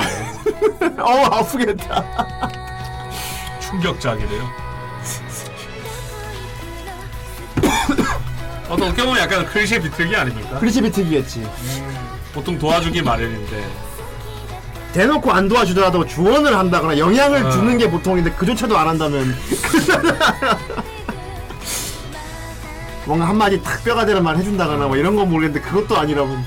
[1.02, 2.04] 어우, 아프겠다.
[3.62, 4.50] 충격작이래요.
[8.70, 10.60] 어떻게 보면 약간 클리셰 비틀기 아닙니까?
[10.60, 11.48] 크리시 비트기겠지.
[12.34, 13.64] 보통 도와주기 마련인데
[14.94, 17.50] 대놓고 안 도와주더라도 조언을 한다거나 영향을 어.
[17.50, 19.36] 주는 게 보통인데 그조차도 안 한다면.
[23.06, 26.38] 뭔가 한마디 탁 뼈가 되는 말 해준다거나 뭐 이런 건 모르겠는데 그것도 아니라고.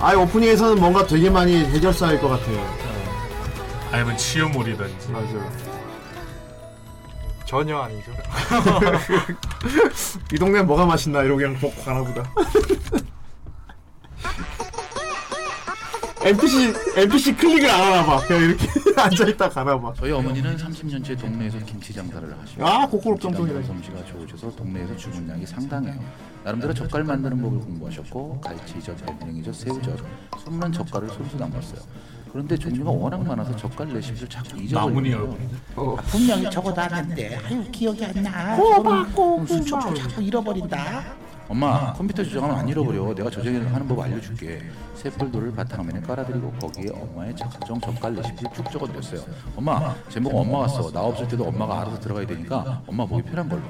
[0.00, 2.66] 아 오프닝에서는 뭔가 되게 많이 해결사일 것 같아요.
[3.92, 5.12] 아니면 치유물이든지.
[5.12, 5.73] 맞아
[7.46, 8.10] 전혀 아니죠.
[10.32, 12.22] 이 동네 뭐가 맛있나 이러고 그냥 먹고 가나 보다
[16.24, 18.66] NPC NPC 클릭을 안 하나 봐 그냥 이렇게
[18.96, 23.62] 앉아 있다 가나 봐 저희 어머니는 30년째 동네에서 김치 장사를 하시고 아, 고꾸롭 정통이네.
[23.62, 26.00] 솜씨가 좋으셔서 동네에서 주문량이 상당해요.
[26.42, 29.98] 나름대로 젓갈 만드는 법을 공부하셨고 갈치젓, 백냉이젓, 새우젓,
[30.44, 31.82] 숨는 젓갈을 손수 담았어요.
[32.34, 34.88] 그런데 종류가 워낙 많아서 젓갈 레시피를 자꾸 잊어버려요.
[35.18, 35.54] 얼굴이네.
[35.76, 38.56] 아, 분명히 적어놨는데 아유 기억이 안 나.
[38.56, 39.46] 꼬박꼬박.
[39.48, 41.04] 수첩도 자꾸 잃어버린다.
[41.46, 43.14] 엄마 컴퓨터 저장하면 안 잃어버려.
[43.14, 44.62] 내가 저장하는 법 알려줄게.
[44.96, 49.20] 새 폴더를 바탕화면에 깔아드리고 거기에 엄마의 각종 젓갈 레시피를 쭉 적어드렸어요.
[49.54, 50.90] 엄마 제목 엄마가 써.
[50.90, 53.62] 나 없을 때도 엄마가 알아서 들어가야 되니까 엄마 보기 편한 걸로.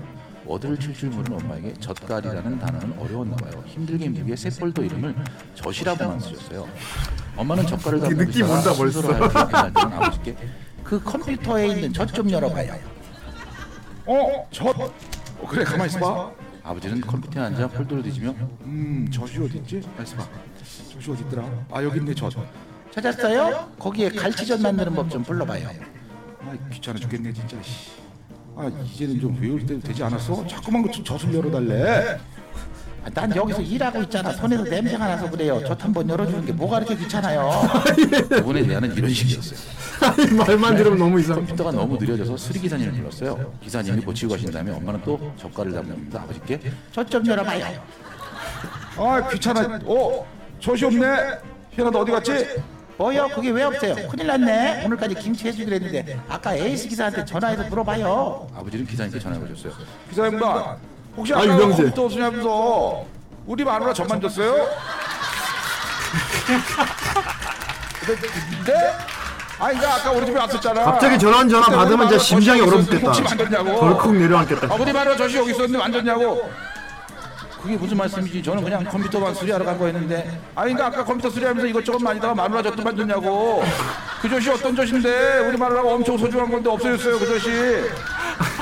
[0.44, 3.62] 워드를 칠줄 모르는 엄마에게 젓갈이라는 단어는 어려웠나 봐요.
[3.66, 5.14] 힘들게 힘들게 새 폴더 이름을
[5.54, 6.68] 젓이라고만 쓰셨어요.
[7.36, 9.00] 엄마는 젓갈을 그 담고 느낌 온다, 벌써.
[9.10, 10.36] 아버지께
[10.84, 12.74] 그 컴퓨터에 있는 젓 좀 열어봐요.
[14.06, 14.48] 어?
[14.50, 14.78] 젓?
[14.78, 16.30] 어, 그래 가만히 있어봐.
[16.62, 18.30] 아버지는 컴퓨터에 앉아 폴더를 뒤지며
[18.62, 19.80] 음 젓이 어디 있지?
[19.80, 20.26] 가만 있어봐.
[20.92, 21.48] 젓이 어디 있더라?
[21.70, 22.32] 아 여기 있네 젓.
[22.92, 23.72] 찾았어요?
[23.78, 25.68] 거기에 갈치젓 만드는 법 좀 불러봐요.
[26.40, 27.56] 아 귀찮아 죽겠네 진짜.
[27.62, 27.90] 씨.
[28.56, 30.46] 아 이제는 좀 외울 때도 되지 않았어?
[30.46, 32.18] 자꾸만 그 젓을 열어달래.
[33.04, 34.32] 아, 난 여기서 일하고 있잖아.
[34.32, 35.60] 손에서 냄새가 나서 그래요.
[35.66, 37.50] 저 한번 열어주는 게 뭐가 그렇게 귀찮아요.
[38.30, 39.58] 그분에 대한은 이런 식이었어요.
[40.38, 41.36] 말만 들으면 너무 이상.
[41.36, 43.52] 컴퓨터가 너무 느려져서 수리 기사님을 불렀어요.
[43.60, 46.22] 기사님이 고치고 가신 다음에 엄마는 또 젓갈을 담습니다.
[46.22, 46.60] 아버지께
[46.92, 47.66] 저좀 열어봐요.
[48.96, 49.80] 아 귀찮아.
[49.84, 50.26] 어
[50.60, 51.06] 젖이 없네.
[51.72, 52.32] 희연아 너 어디 갔지?
[52.96, 53.28] 뭐요?
[53.34, 53.94] 그게 왜 없어요?
[54.08, 54.84] 큰일 났네.
[54.86, 58.48] 오늘까지 김치 해주기로 했는데 아까 에이스 기사한테 전화해서 물어봐요.
[58.56, 59.72] 아버지는 기사님께 전화해 보셨어요.
[60.08, 60.76] 기사 양반
[61.16, 61.76] 혹시 아, 아까 유병재.
[61.76, 63.04] 컴퓨터 쓰냐면서
[63.46, 64.54] 우리 마누라 전만 줬어요?
[68.66, 68.74] 네?
[69.58, 70.84] 아니 나 아까 우리 집에 왔었잖아.
[70.84, 73.06] 갑자기 전화 한 전화 받으면 진짜 심장이 얼어붙겠다.
[73.06, 73.80] 혹시 만졌냐고.
[73.80, 74.66] 덜컥 내려앉겠다.
[74.72, 76.50] 아, 우리 마누라 젖이 여기 있었는데 만졌냐고.
[77.64, 78.42] 그게 무슨 말씀이지?
[78.42, 80.16] 저는 그냥 컴퓨터만 수리하러 간 거였는데.
[80.54, 83.64] 아니 그러니까 아까 컴퓨터 수리하면서 이것저것 만지다가 마누라 젖도 만졌냐고.
[84.20, 87.54] 그 젖이 어떤 젖인데 우리 마누라가 엄청 소중한 건데 없어졌어요 그 젖이.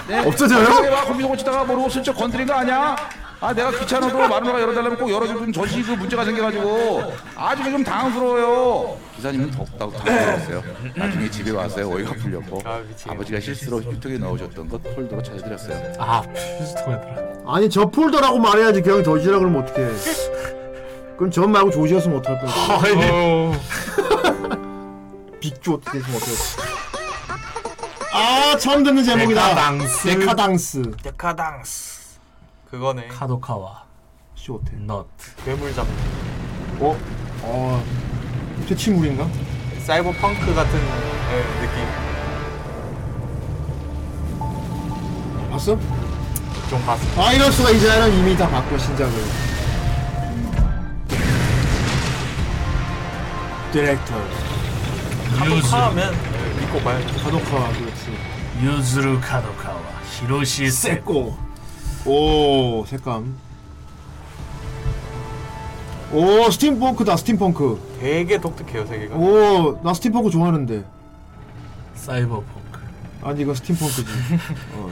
[0.07, 0.19] 네?
[0.25, 0.81] 없어져요?
[0.81, 2.95] 내가 컴퓨터 고치다가 모르고 슬쩍 건드린 거 아니야?
[3.43, 8.97] 아 내가 귀찮아도 마누라가 열어달라면 꼭 열어주면 젖이 그 문제가 생겨가지고 아주 좀 당황스러워요.
[9.17, 10.63] 기사님은 더욱더 당황했어요.
[10.95, 12.63] 나중에 집에 와서요 어이가 풀렸고
[13.09, 15.93] 아버지가 실수로 휴지통에 넣으셨던 젓 폴더로 찾아드렸어요.
[15.99, 17.33] 아 휴지통에더라.
[17.45, 19.89] 아니 젓 폴더라고 말해야지 그냥 젓이라 그러면 어떡해.
[21.17, 22.79] 그럼 젓 말고 조지였으면 어떡할 거야.
[25.41, 26.37] 빅조 어떻게 됐으면 어떡해.
[28.13, 29.49] 아 처음 듣는 제목이다.
[29.49, 30.09] 데카당스.
[30.09, 30.83] 데카당스.
[31.03, 32.02] 데카당스.
[32.73, 33.07] 그거네.
[33.09, 33.85] 카도카와.
[34.35, 34.73] 쇼테.
[34.79, 35.07] 넛.
[35.45, 35.95] 괴물 잡는.
[36.81, 36.97] 어?
[37.43, 37.85] 어.
[38.67, 39.29] 퇴치물인가?
[39.85, 41.85] 사이버 펑크 같은 예, 느낌.
[45.51, 45.79] 봤어?
[46.71, 47.23] 좀 봤어.
[47.23, 49.13] 아 이럴 수가 이제는 이미 다 바꿔 신작을.
[53.71, 54.15] 디렉터.
[55.37, 57.05] 카도카하면 예, 믿고 봐요.
[57.23, 58.17] 카도카 그렇지.
[58.63, 59.79] 유즈루 카도카와
[60.11, 61.52] 히로시 세코.
[62.05, 63.35] 오 색감.
[66.13, 67.97] 오 steampunk다 steampunk.
[68.01, 69.17] 되게 독특해요 세계가.
[69.17, 70.85] 오 나 스팀펑크 좋아하는데.
[71.95, 72.81] 사이버펑크.
[73.23, 74.07] 아니 이거 steampunk지.
[74.77, 74.91] 어.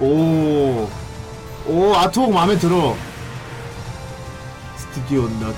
[0.00, 0.88] 오,
[1.66, 2.96] 오 artwork 마음에 들어.
[4.92, 5.54] 스튜디오 넛.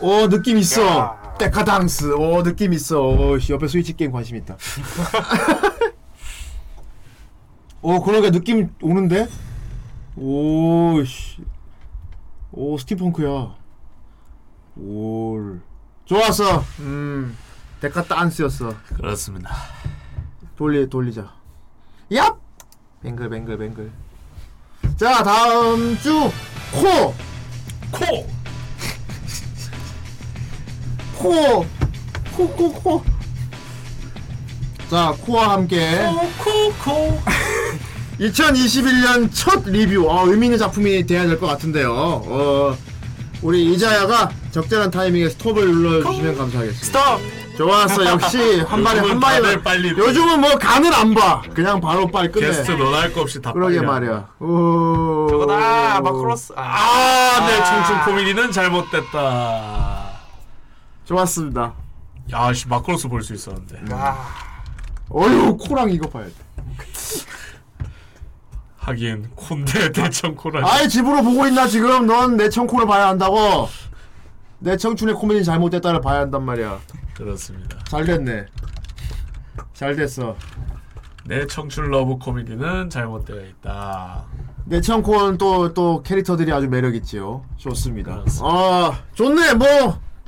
[0.00, 1.18] 오 느낌 있어.
[1.38, 2.14] 데카당스.
[2.14, 3.02] 오 느낌 있어.
[3.02, 4.56] 오, 씨, 옆에 스위치 게임 관심 있다.
[7.82, 9.28] 오 그러게 느낌 오는데?
[10.16, 11.42] 오 씨.
[12.52, 13.54] 오 steampunk야.
[14.76, 15.60] 올.
[16.06, 16.64] 좋았어.
[16.80, 17.36] 음.
[17.80, 18.74] 데카당스였어.
[18.96, 19.54] 그렇습니다.
[20.56, 21.34] 돌리 돌리자.
[22.10, 22.38] 얍.
[23.02, 23.92] 뱅글 뱅글 뱅글.
[24.96, 26.30] 자 다음 주
[26.72, 27.29] 코.
[27.90, 28.26] 코.
[31.16, 31.66] 코.
[32.36, 33.02] 코 코 코.
[34.90, 35.88] 자 코와 함께
[36.38, 37.20] 코코
[38.18, 41.92] 2021년 첫 리뷰 어, 의미 있는 작품이 돼야 될 것 같은데요.
[41.94, 42.76] 어,
[43.42, 46.84] 우리 이자야가 적절한 타이밍에 스톱을 눌러주시면 감사하겠습니다.
[46.86, 47.39] 스톱.
[47.64, 51.42] 좋았어 역시 한 발에 한 요즘은 발에 빨리 요즘은 뭐 간을 안 봐.
[51.52, 52.46] 그냥 바로 빨리 끝내.
[52.46, 54.28] 게스트 너나 할 거 없이 다 그러게 빨리 말이야.
[54.40, 55.26] 오.
[55.28, 56.54] 저거다 마크로스.
[56.56, 60.08] 아, 아, 내 청춘 코미디는 잘못됐다.
[61.04, 61.74] 좋았습니다.
[62.32, 63.82] 야, 씨 마크로스 볼 수 있었는데.
[65.10, 66.32] 어휴 코랑 이거 봐야 돼.
[68.78, 70.66] 하긴 콘대 대청 코라.
[70.66, 72.06] 아이 집으로 보고 있나 지금?
[72.06, 73.68] 넌 내 청코를 봐야 한다고.
[74.60, 76.78] 내 청춘의 코미디 잘못됐다를 봐야 한단 말이야.
[77.24, 77.78] 그렇습니다.
[77.84, 78.46] 잘 됐네.
[79.74, 80.36] 잘 됐어.
[81.26, 84.24] 내 청춘 러브 코미디는 잘못되어 있다.
[84.64, 87.44] 내 청코는 또, 또 캐릭터들이 아주 매력있지요.
[87.56, 88.24] 좋습니다.
[88.40, 89.54] 아, 좋네.
[89.54, 89.66] 뭐,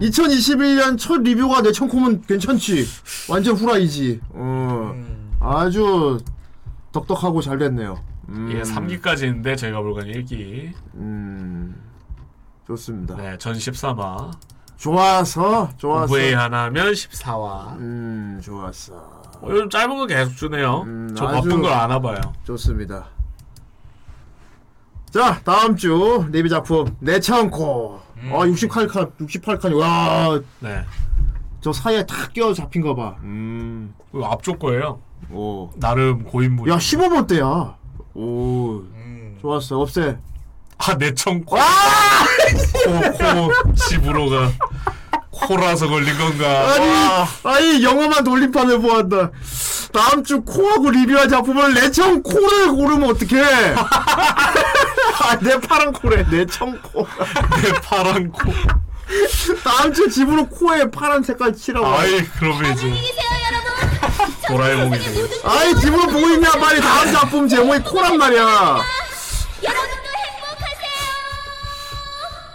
[0.01, 2.85] 2021년 첫 리뷰가 내 청코면 괜찮지.
[3.31, 4.21] 완전 후라이지.
[4.31, 4.95] 어,
[5.41, 6.19] 아주
[6.93, 8.03] 덕덕하고 잘 됐네요.
[8.29, 10.73] 음, 이게 3기까지 있는데 제가 볼건 1기.
[10.95, 11.75] 음,
[12.67, 13.17] 좋습니다.
[13.17, 14.31] 네, 전 13화.
[14.83, 16.13] 좋아서, 좋아서.
[16.13, 17.77] 후에 하나면 14화.
[17.79, 18.95] 음, 좋았어.
[18.95, 20.85] 어, 요즘 짧은 거 계속 주네요.
[21.17, 22.21] 저 아주 바쁜 걸안 와봐요.
[22.43, 23.07] 좋습니다.
[25.13, 28.01] 자, 다음 주 리뷰 작품 내 청코.
[28.33, 29.79] 아, 68칸, 68칸.
[29.79, 30.85] 와, 네.
[31.61, 33.15] 저 사이에 탁 끼어 잡힌 거 봐.
[33.23, 33.95] 음.
[34.11, 35.01] 그 앞쪽 거예요.
[35.31, 35.71] 오.
[35.77, 36.69] 나름 고인물.
[36.69, 37.77] 야, 15번 대야.
[38.15, 38.83] 오.
[39.41, 39.79] 좋았어.
[39.79, 40.19] 없애.
[40.79, 41.55] 아, 내 청코.
[41.55, 41.63] 코,
[42.85, 44.51] 코, 집으로 가.
[45.31, 46.75] 코라서 걸린 건가.
[46.75, 47.29] 아니, 와.
[47.45, 49.31] 아니, 영화만 돌림판을 보았다.
[49.93, 53.75] 다음 주 코하고 리뷰할 작품을 내 청 코를 고르면 어떡해.
[53.75, 56.25] 아, 내 파란 코래.
[56.31, 57.07] 내 청 코.
[57.63, 58.53] 내 파란 코.
[59.65, 61.87] 다음 주 집으로 코에 파란 색깔 칠하고.
[61.87, 62.93] 아이 그러면 이제
[64.49, 68.81] 도라에몽이 되고 아이 집으로 보고 있냐 빨리 다음 작품 제목이 코란 말이야.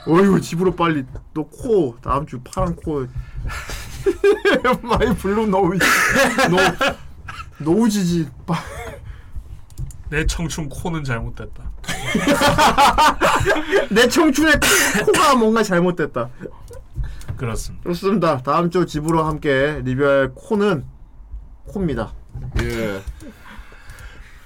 [0.08, 3.06] 어이구 집으로 빨리 너 코 다음 주 파란 코
[4.84, 5.74] 많이 블루 노우
[6.50, 6.58] 노
[7.60, 8.56] 노우지지 빠-
[10.10, 11.70] 내 청춘 코는 잘못됐다.
[13.92, 14.58] 내 청춘의
[15.06, 16.30] 코가 뭔가 잘못됐다.
[17.36, 17.84] 그렇습니다.
[17.90, 18.38] 좋습니다.
[18.42, 20.86] 다음 주 집으로 함께 리뷰할 코는
[21.66, 22.14] 코입니다.
[22.62, 23.02] 예.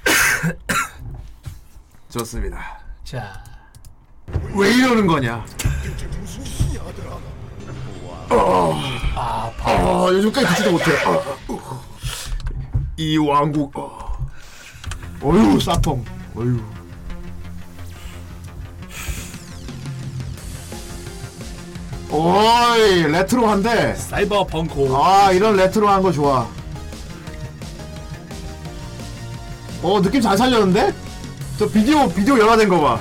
[2.09, 2.79] 좋습니다.
[3.03, 3.43] 자,
[4.55, 5.45] 왜 이러는 거냐?
[8.29, 8.79] 어,
[9.15, 10.91] 아, 어, 요즘까지 듣지도 못해.
[11.05, 11.83] 어, 어.
[12.97, 13.75] 이 왕국.
[13.77, 14.17] 어.
[15.21, 16.03] 어휴, 싸통.
[16.35, 16.59] 어휴.
[22.09, 23.95] 오이, 레트로한데.
[23.95, 24.93] 사이버 펑크.
[24.95, 26.47] 아, 이런 레트로한 거 좋아.
[29.81, 30.93] 어, 느낌 잘 살렸는데?
[31.57, 32.99] 저 비디오, 비디오 열화된 거 봐.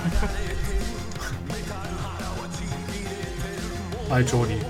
[4.11, 4.61] 아이 조니.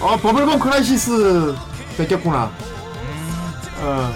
[0.00, 1.54] 어 버블검 크라이시스
[1.96, 2.50] 뺏겼구나.
[3.80, 4.14] 어.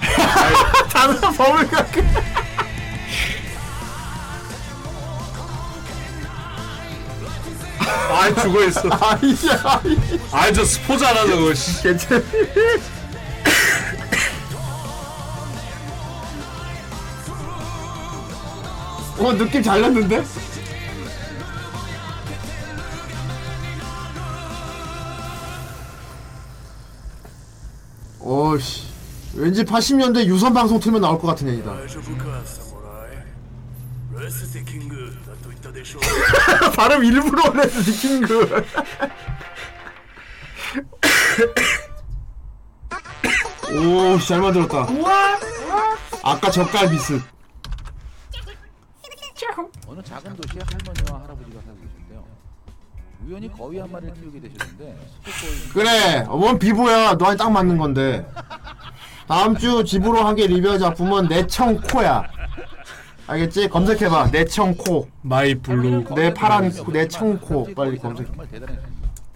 [0.92, 1.86] 다른 버블검.
[1.92, 2.02] 크-
[8.12, 8.82] 아이 죽어 있어.
[8.90, 9.82] 아이야.
[10.32, 11.54] 아이 저 스포잖아 저거.
[11.54, 11.82] 씨.
[11.82, 12.22] 괜찮.
[19.20, 20.24] 어 느낌 잘 났는데?
[28.18, 28.86] 오씨
[29.34, 31.70] 왠지 80년대 유선 방송 틀면 나올 것 같은 얘기다.
[36.76, 38.64] 발음 일부러 올려서 느낀 그.
[44.14, 44.86] 오잘 만들었다.
[46.22, 47.20] 아까 젓갈 비스.
[49.86, 52.24] 어느 작은 도시에 할머니와 할아버지가 살고 계신데요.
[53.26, 54.98] 우연히 거위 한 마리를 키우게 되셨는데
[55.72, 57.14] 그래, 뭔 비보야.
[57.14, 58.26] 너한테 딱 맞는 건데.
[59.26, 62.24] 다음 주 집으로 한개 리뷰할 작품은 내청 코야.
[63.26, 63.68] 알겠지?
[63.68, 64.30] 검색해봐.
[64.32, 65.08] 내청코.
[65.22, 66.04] my blue.
[66.16, 67.64] 내 파란 코, 내청 코.
[67.74, 68.26] 빨리 검색.
[68.26, 68.46] 정말.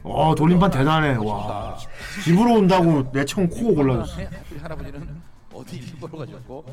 [0.02, 1.16] 어, 돌림판 대단해.
[1.16, 1.78] 와.
[2.24, 4.20] 집으로 온다고 내청 코 골라줬어.
[4.20, 5.22] 하필 할아버지는
[5.52, 6.64] 어디 길 보러 가셨고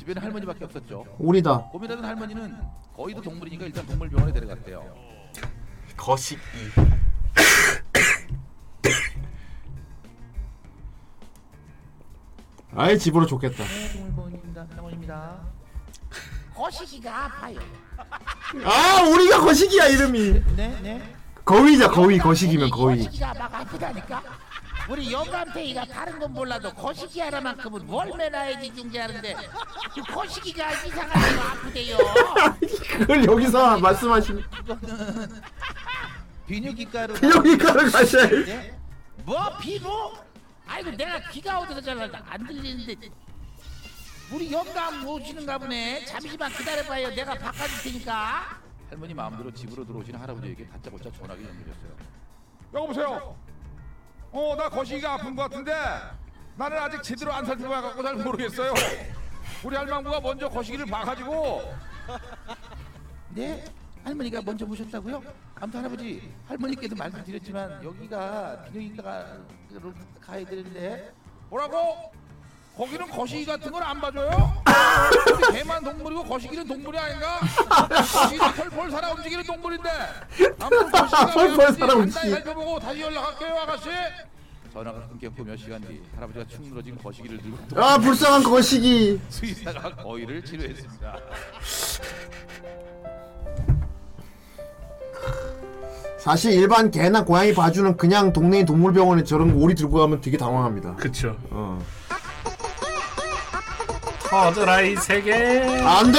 [0.00, 1.04] 집에는 할머니밖에 없었죠.
[1.18, 1.58] 오리다.
[1.72, 2.56] 고민하던 할머니는
[2.96, 4.82] 거의도 동물이니까 일단 동물병원에 데려갔대요.
[5.94, 6.40] 거식이.
[12.74, 13.62] 아예 집으로 좋겠다.
[13.92, 14.66] 동물병원입니다.
[14.68, 15.38] 병원입니다.
[16.54, 17.60] 거시기가 아파요.
[18.64, 20.42] 아, 우리가 거식이야, 이름이.
[20.56, 21.14] 네, 네.
[21.44, 22.16] 거위자, 거위.
[22.16, 23.04] 거식이면 거위.
[23.04, 24.22] 거시기가 막 아프다니까.
[24.90, 29.36] 우리 영감탱이가 다른 건 몰라도 거시기 하나만큼은 월매나야지 중재하는데
[29.94, 31.96] 그 거시기가 이상하게 아프대요.
[32.98, 34.42] 그걸 여기서 말씀하시는.
[34.64, 35.42] 이거는
[36.48, 38.44] 비뇨기과로 비뇨기과로 가셔야지.
[38.46, 38.76] 네?
[39.24, 40.12] 뭐 비모?
[40.66, 42.96] 아이고 내가 귀가 어디서 잘안 들리는데
[44.32, 46.04] 우리 영감 오시는가 보네.
[46.06, 47.14] 잠시만 기다려봐요.
[47.14, 48.58] 내가 바꿔줄 테니까.
[48.88, 51.92] 할머니 마음대로 집으로 들어오신 할아버지에게 다짜고짜 전화기 연결했어요.
[52.74, 53.36] 여보세요.
[54.32, 55.72] 어, 나 거시기가 아픈 것 같은데
[56.56, 58.74] 나는 아직 제대로 안 살펴봐갖고 잘 모르겠어요.
[59.64, 61.62] 우리 할망구가 먼저 거시기를 봐가지고
[63.30, 63.64] 네?
[64.04, 65.22] 할머니가 먼저 보셨다고요?
[65.56, 71.12] 아무튼 할아버지 할머니께도 말씀드렸지만 여기가 비뇨기과로 가야 되는데
[71.50, 72.12] 뭐라고?
[72.76, 74.30] 거기는 거시기 같은 건안 봐줘요?
[75.52, 77.38] 개만 동물이고 거시기는 동물이 아닌가?
[77.88, 79.90] 거시기는 펄펄 살아 움직이는 동물인데
[80.58, 82.30] 아무튼 거시기가 왜 펄펄 살아 간단히 움직이.
[82.30, 83.88] 살펴보고 다시 연락할게요 아가씨
[84.72, 89.20] 전화가 끊겼고 몇 시간 뒤 할아버지가 축 늘어진 거시기를 들고 아, 불쌍한 거시기.
[89.28, 91.16] 수의사가 거위를 치료했습니다.
[96.18, 100.94] 사실 일반 개나 고양이 봐주는 그냥 동네 동물병원에 저런 오리 들고 가면 되게 당황합니다.
[100.96, 101.36] 그쵸.
[101.50, 101.78] 어.
[104.30, 105.82] 터져라 이 세계.
[105.84, 106.18] 안 돼!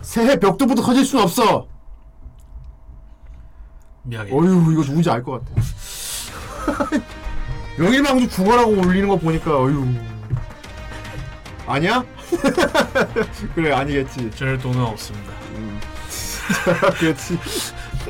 [0.00, 1.68] 새해 벽두부터 커질 순 없어.
[4.04, 4.30] 미안해.
[4.32, 5.60] 어휴, 이거 누군지 알 것 같아.
[7.76, 9.86] 명일망주 죽어라고 올리는 거 보니까, 어휴.
[11.66, 12.02] 아니야?
[13.54, 14.30] 그래, 아니겠지.
[14.30, 15.32] 절 돈은 없습니다.
[16.98, 17.38] 그렇지.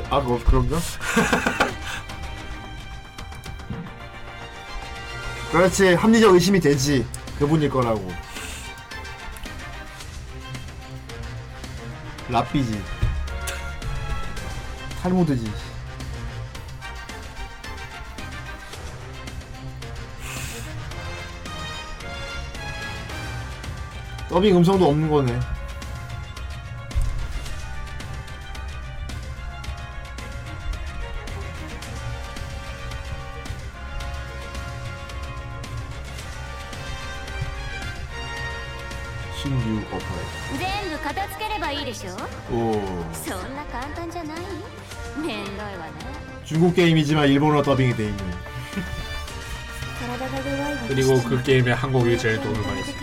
[0.09, 0.77] 아, 뭐, 그런가?
[5.51, 7.05] 그렇지, 합리적 의심이 되지.
[7.39, 8.11] 그분일 거라고.
[12.29, 12.83] 랍비지.
[15.01, 15.49] 탈무드지.
[24.29, 25.56] 더빙 음성도 없는 거네.
[46.47, 48.17] 중국 게임이지만 일본어 더빙이 돼 있는.
[50.87, 52.93] 그리고 그 게임에 한국이 제일 돈을 많이 쓰.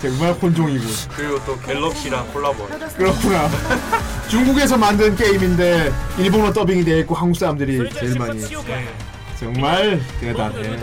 [0.00, 0.84] 정말 혼종이고.
[1.10, 2.66] 그리고 또 갤럭시랑 콜라보.
[2.96, 3.50] 그렇구나.
[4.30, 8.42] 중국에서 만든 게임인데 일본어 더빙이 돼 있고 한국 사람들이 제일 많이.
[8.42, 8.88] 해.
[9.38, 10.78] 정말 대단해.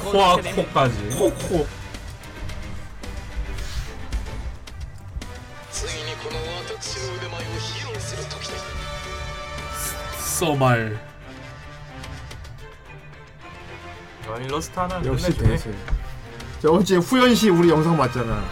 [0.00, 0.96] 코아 코까지.
[1.16, 1.83] 코코.
[10.34, 10.98] 써말.
[14.28, 15.48] 아, 일러스트 하나 역시 끝내주네.
[15.50, 15.70] 대세.
[16.60, 18.42] 저번 주에 후연 씨 우리 영상 봤잖아.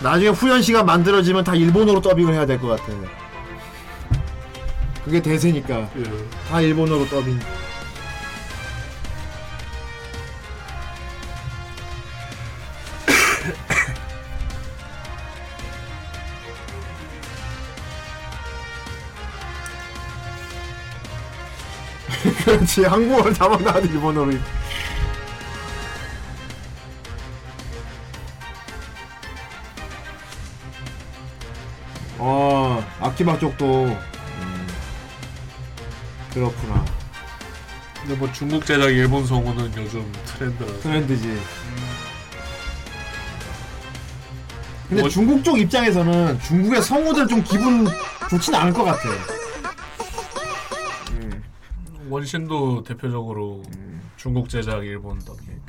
[0.00, 2.84] 나중에 후연 씨가 만들어지면 다 일본어로 더빙을 해야 될 것 같아.
[5.04, 5.88] 그게 대세니까.
[6.48, 7.40] 다 일본어로 더빙.
[22.46, 22.84] 그렇지.
[22.84, 24.32] 한국어를 잡아놔도 일본어로.
[32.18, 33.86] 어 아키바 쪽도.
[33.86, 34.68] 음,
[36.32, 36.84] 그렇구나.
[38.00, 40.72] 근데 뭐 중국 제작 일본 성우는 요즘 트렌드라.
[40.78, 41.42] 트렌드지.
[44.88, 47.88] 근데 중국 쪽 입장에서는 중국의 성우들 좀 기분
[48.30, 49.35] 좋진 않을 것 같아
[52.08, 53.62] 원신도 대표적으로
[54.16, 55.60] 중국 제작 일본 더빙.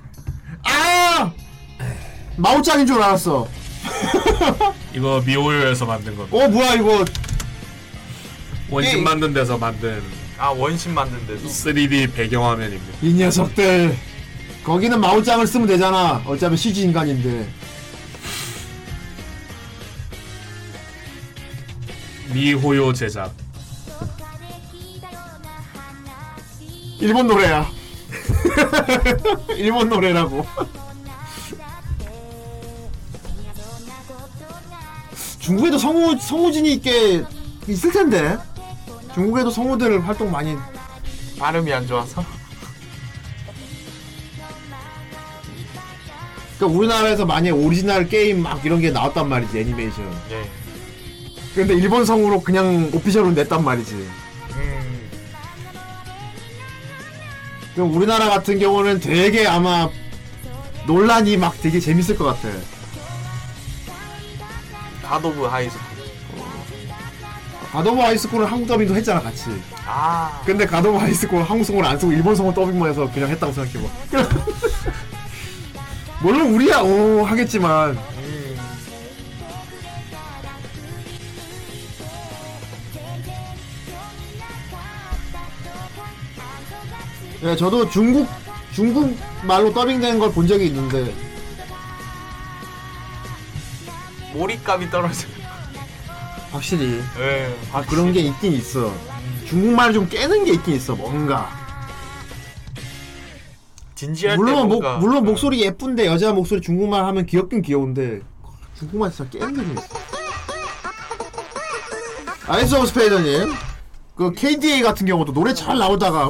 [0.64, 1.32] 아
[2.38, 3.48] 마오짱인 줄 알았어
[4.94, 6.38] 이거 미호요에서 만든 겁니다.
[6.38, 7.06] 어 뭐야 이거
[8.70, 9.04] 원신.
[9.04, 10.02] 만든 데서 만든
[10.38, 12.98] 아 원신 만든 데서 3D 배경화면입니다.
[13.02, 13.96] 이 녀석들
[14.64, 17.48] 거기는 마오짱을 쓰면 되잖아 어차피 CG 인간인데
[22.34, 23.34] 미호요 제작.
[27.00, 27.70] 일본 노래야.
[29.56, 30.46] 일본 노래라고.
[35.40, 37.24] 중국에도 성우 성우진이 꽤
[37.68, 38.38] 있을 텐데.
[39.14, 40.56] 중국에도 성우들 활동 많이
[41.40, 42.24] 발음이 안 좋아서.
[46.58, 50.06] 그러니까 우리나라에서 만약 오리지널 게임 막 이런 게 나왔단 말이지 애니메이션.
[50.32, 50.50] 예.
[51.54, 54.08] 근데 일본 성우로 그냥 오피셜로 냈단 말이지
[57.78, 59.88] 그럼 우리나라 같은 경우는 되게 아마
[60.88, 62.50] 논란이 막 되게 재밌을 것 같아
[65.04, 65.86] 갓 오브 하이스쿨.
[67.72, 70.42] 갓 오브 하이스쿨은 한국 더빙도 했잖아 같이 아.
[70.44, 73.88] 근데 갓 오브 하이스쿨은 한국 성우를 안 쓰고 일본 성우 더빙만 해서 그냥 했다고 생각해봐
[76.24, 77.96] 물론 우리야 오 하겠지만
[87.48, 88.28] 네, 저도 중국
[88.74, 91.16] 중국 말로 더빙된 걸 본 적이 있는데.
[94.34, 95.30] 몰입감이 떨어져.
[96.52, 97.02] 확실히.
[97.20, 97.56] 예.
[97.72, 98.94] 아 그런 게 있긴 있어.
[99.46, 101.50] 중국말 좀 깨는 게 있긴 있어 뭔가.
[103.96, 108.20] 진지할 때 물론 목 뭔가 물론 목소리 예쁜데 여자 목소리 중국말 하면 귀엽긴 귀여운데
[108.78, 109.98] 중국말 진짜 깨는 게 좀 있어.
[112.52, 113.54] 에이스 오브 스페이드님
[114.18, 116.30] 그 KDA 같은 경우도 노래 잘 나오다가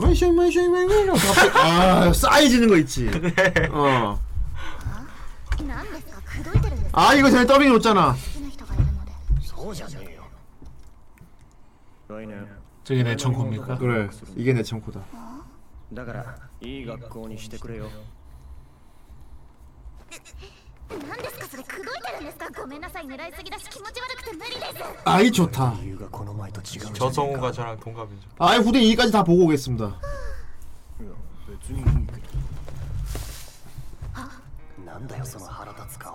[1.56, 3.10] 아 싸해지는 거 있지.
[3.72, 4.20] 어.
[6.92, 8.14] 아 이거 전에 더빙 놓잖아.
[12.84, 13.78] 저게 내 청코입니까?
[13.78, 15.02] 그래 이게 내 청코다.
[20.87, 28.29] だからいい学校にしてくれよ何ですかそれ口説いてるんですかごめんなさい狙いすぎだし気持ち悪くて無理です 아이 좋다 理由がこの前と違う 저 성우가 저랑 동갑이죠.
[28.39, 29.95] 아이 후대 2까지 다 보고 오겠습니다 いや
[31.49, 32.13] 別にいいけ
[34.81, 36.15] どなんだよその腹立つ顔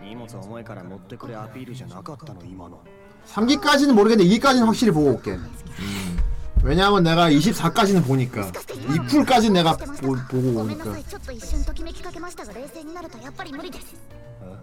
[0.00, 2.80] 荷物重いから持ってくれアピールじゃなかったの今の
[3.28, 5.50] 3기까지는 모르겠는데 2기까지는 확실히 보고 올게 음.
[6.65, 10.97] 왜냐하면 내가 24까지는 보니까 2풀까지 내가 보, 보고 오니까.
[14.39, 14.61] 어.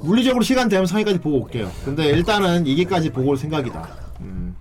[0.00, 1.70] 물리적으로 시간 되면 상위까지 보고 올게요.
[1.84, 3.86] 근데 일단은 이기까지 보고 올 생각이다.
[4.20, 4.56] 음.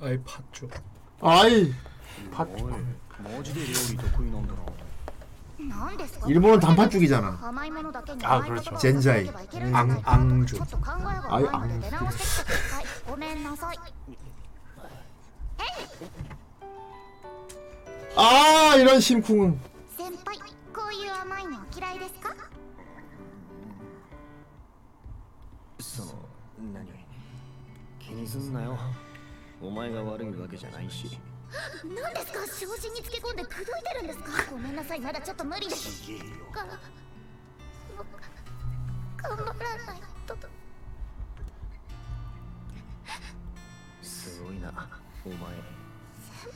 [0.00, 0.70] 아이 팥죽.
[1.20, 1.74] 아이
[2.38, 2.72] おい
[3.20, 7.38] マジで料理得意なんだな何ですか 일본은 단팥죽이잖아.
[7.42, 8.74] 甘いものだけに 아 甘い言葉 그렇죠.
[8.76, 9.24] を 젠자이.
[9.24, 10.54] 言っていけばいけるんじゃないか 앙 앙주.
[10.56, 11.80] ちょっと考えが 아이 甘いの 앙.
[11.80, 13.78] で出直してきてくださいごめんなさい
[18.16, 19.60] 아 이런 심쿵은
[19.96, 20.38] 先輩
[20.72, 22.34] こういう甘いの嫌いですか
[25.80, 26.12] その
[26.74, 26.86] 何
[28.00, 28.78] 気にすんなよ
[29.60, 31.18] お前が悪いわけじゃないし
[31.84, 36.02] 何ですか昇進につけ込んで口説いてるんですかごめんなさいまだちょっと無理です
[36.52, 36.66] が
[39.22, 40.36] 頑張らないと
[44.02, 44.72] すごいな
[45.24, 45.81] お前先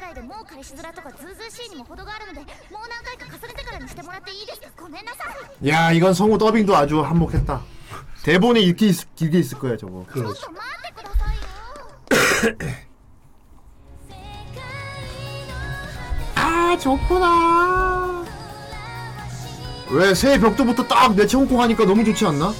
[0.00, 5.24] らいでもう彼氏面とかズうずうしいにも程があるのでもう何回か重ねてからにしてもらっていいですかごめんなさ
[5.62, 7.60] い 야 이건 성우 더빙도 아주 한몫했다
[8.24, 11.36] 대본에 이렇게 있, 길게 있을 거야 저거 ちょっと待ってください
[12.48, 12.76] よ
[16.34, 18.24] 아 좋구나
[19.90, 22.52] 왜 새해 벽도부터 딱 내쳐놓고 하니까 너무 좋지 않나?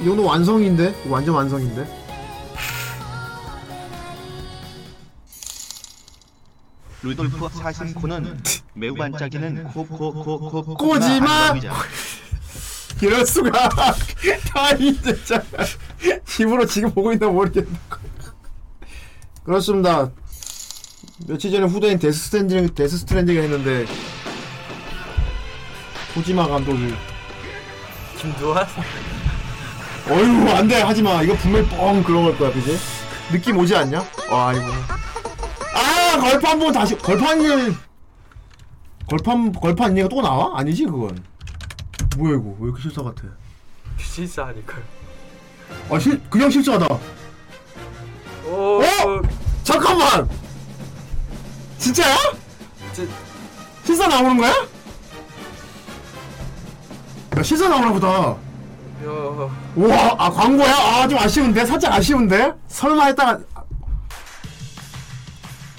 [0.00, 0.94] 이 정도 완성인데?
[1.08, 1.84] 완전 완성인데?
[7.05, 8.41] 루돌프 사슴코는
[8.73, 11.53] 매우 반짝이는 코코코코 꼬지마!
[12.99, 13.69] 이럴 수가
[14.55, 15.43] 아이 진짜
[16.25, 17.69] 집으로 지금 보고 있나 모르겠네
[19.45, 20.09] 그렇습니다
[21.27, 23.85] 며칠 전에 후대인 데스 스트랜딩 데스 스트랜딩 했는데
[26.15, 26.95] 코지마 감독이
[28.17, 28.65] 김두한?
[30.09, 32.79] 어휴 안돼 하지마 이거 분명히 뻥 그런 걸 거야 그지?
[33.31, 34.03] 느낌 오지 않냐?
[34.31, 35.04] 와 이거
[36.15, 37.75] 아 걸판 보면 다시 걸판이
[39.09, 40.57] 걸판 걸판 얘가 또 나와?
[40.57, 41.21] 아니지 그건
[42.17, 43.23] 뭐야 이거 왜 이렇게 실사 같아
[43.97, 44.81] 실사하니까요.
[45.89, 46.87] 아 실, 그냥 실수하다
[48.47, 49.21] 오, 어?
[49.63, 50.29] 잠깐만
[51.79, 52.15] 진짜야?
[53.83, 54.51] 실사 나오는 거야?
[57.37, 58.37] 야 실사 나오나 보다 야,
[59.75, 60.73] 우와 아 광고야?
[60.73, 61.65] 아 좀 아쉬운데?
[61.65, 62.53] 살짝 아쉬운데?
[62.67, 63.39] 설마 했다가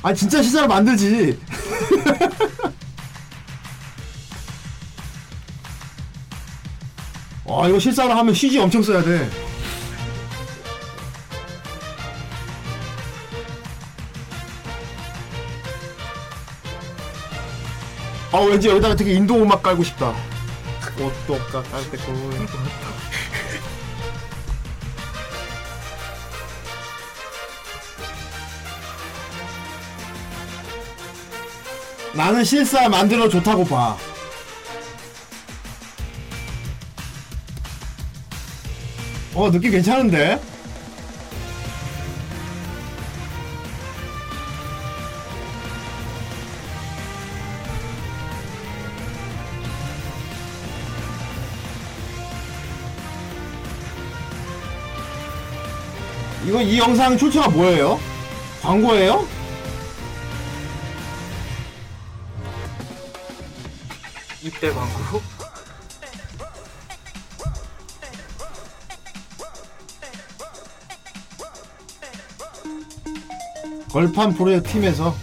[0.06, 1.34] 아 진짜 시사를 만들지.
[7.44, 9.28] 와 이거 실사를 하면 CG 엄청 써야 돼.
[18.30, 20.14] 아 왠지 여기다가 되게 인도 음악 깔고 싶다.
[21.02, 22.12] 옷도 깔때고
[32.16, 33.96] 나는 실사 만들어 좋다고 봐.
[39.34, 40.40] 어 느낌 괜찮은데?
[56.46, 58.00] 이거 이 영상 출처가 뭐예요?
[58.62, 59.35] 광고예요?
[64.46, 65.20] 입대 광고?
[73.90, 75.16] 걸판 프로의 팀에서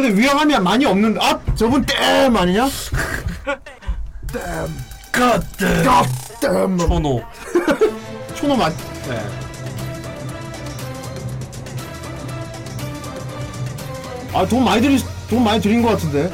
[0.00, 2.68] 근데 위화감이 많이 없는데 아 저분 땜 아니냐?
[5.12, 7.22] 갓댐 갓댐 초노
[8.34, 8.72] 초노 맞
[9.06, 9.22] 네.
[14.32, 14.98] 아돈 많이 들이
[15.28, 16.32] 돈 많이 들인 것 같은데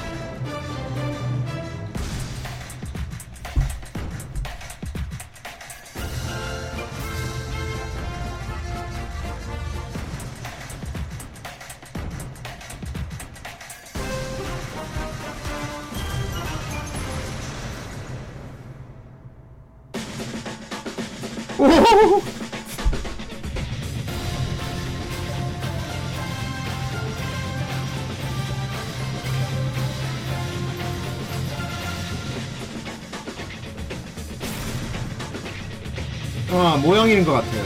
[36.87, 37.65] 모형인 것 같아요.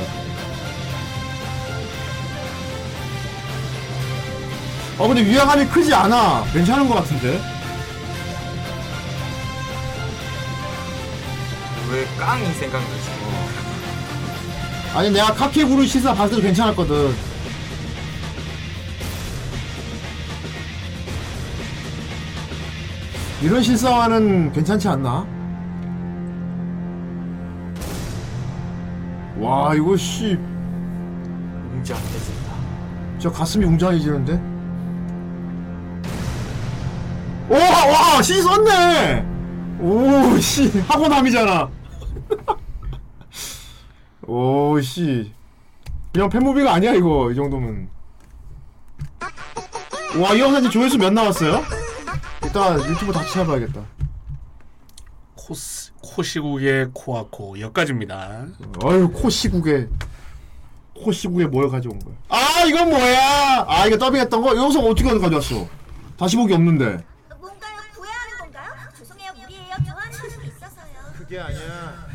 [4.99, 6.45] 어 근데 위화감이 크지 않아.
[6.55, 7.39] 괜찮은 것 같은데.
[11.91, 13.11] 왜 깡이 생각나지?
[14.95, 17.15] 아니 내가 카키구루 시사 봤을 때도 괜찮았거든.
[23.43, 25.40] 이런 실사화는 괜찮지 않나?
[29.41, 30.35] 와 이거 씨.
[31.73, 32.51] 웅장해진다.
[33.19, 34.51] 저 가슴이 웅장해지는데?
[37.49, 39.27] 오, 와, 씨 썼네!
[39.81, 41.69] 오, 씨, 하고남이잖아.
[44.27, 45.33] 오, 씨.
[46.13, 47.89] 그냥 팬무비가 아니야, 이거, 이 정도면.
[50.21, 51.63] 와, 이 영상 조회수 몇 나왔어요?
[52.47, 53.81] 이따 유튜브 다 찾아봐야겠다.
[55.35, 58.47] 코스 코시국의 코아코 여기까지입니다.
[58.83, 59.89] 어휴, 코 시국에.
[60.95, 62.15] 코 시국에 뭘 가져온 거야?
[62.29, 63.65] 아, 이건 뭐야?
[63.67, 64.55] 아, 이거 더빙했던 거?
[64.55, 65.67] 이 영상 어떻게 가져왔어?
[66.19, 67.03] 다시 보기 없는데.
[67.39, 67.77] 뭔가요?
[67.95, 68.71] 구애하는 건가요?
[68.99, 69.77] 죄송해요, 무리예요.
[69.87, 71.13] 좋아하는 사람이 있어서요.
[71.17, 72.07] 그게 아니야.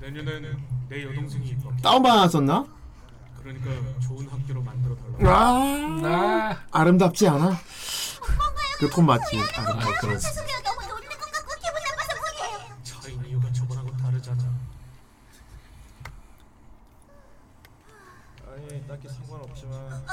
[0.00, 1.80] 내년에는 내 여동생이 입학.
[1.80, 2.66] 다운받았었나?
[3.40, 3.70] 그러니까
[4.00, 5.30] 좋은 학교로 만들어 달라.
[5.30, 7.56] 아, 아름답지 않아?
[8.78, 9.38] 그 톤 맞지?
[9.56, 10.00] 아름답.
[10.00, 10.24] 그렇지.
[10.26, 12.82] 죄송해요, 너무 놀리는 것 같고 기분 나빠서 무리예요.
[12.82, 14.42] 차인 이유가 저번하고 다르잖아.
[18.50, 20.06] 아니 딱히 상관없지만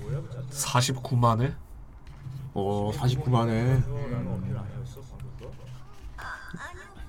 [0.00, 1.54] 뭐야 그 짜증 49만에?
[2.54, 3.48] 어, 49만에.
[4.10, 5.30] 나는 어필 아니었어 방금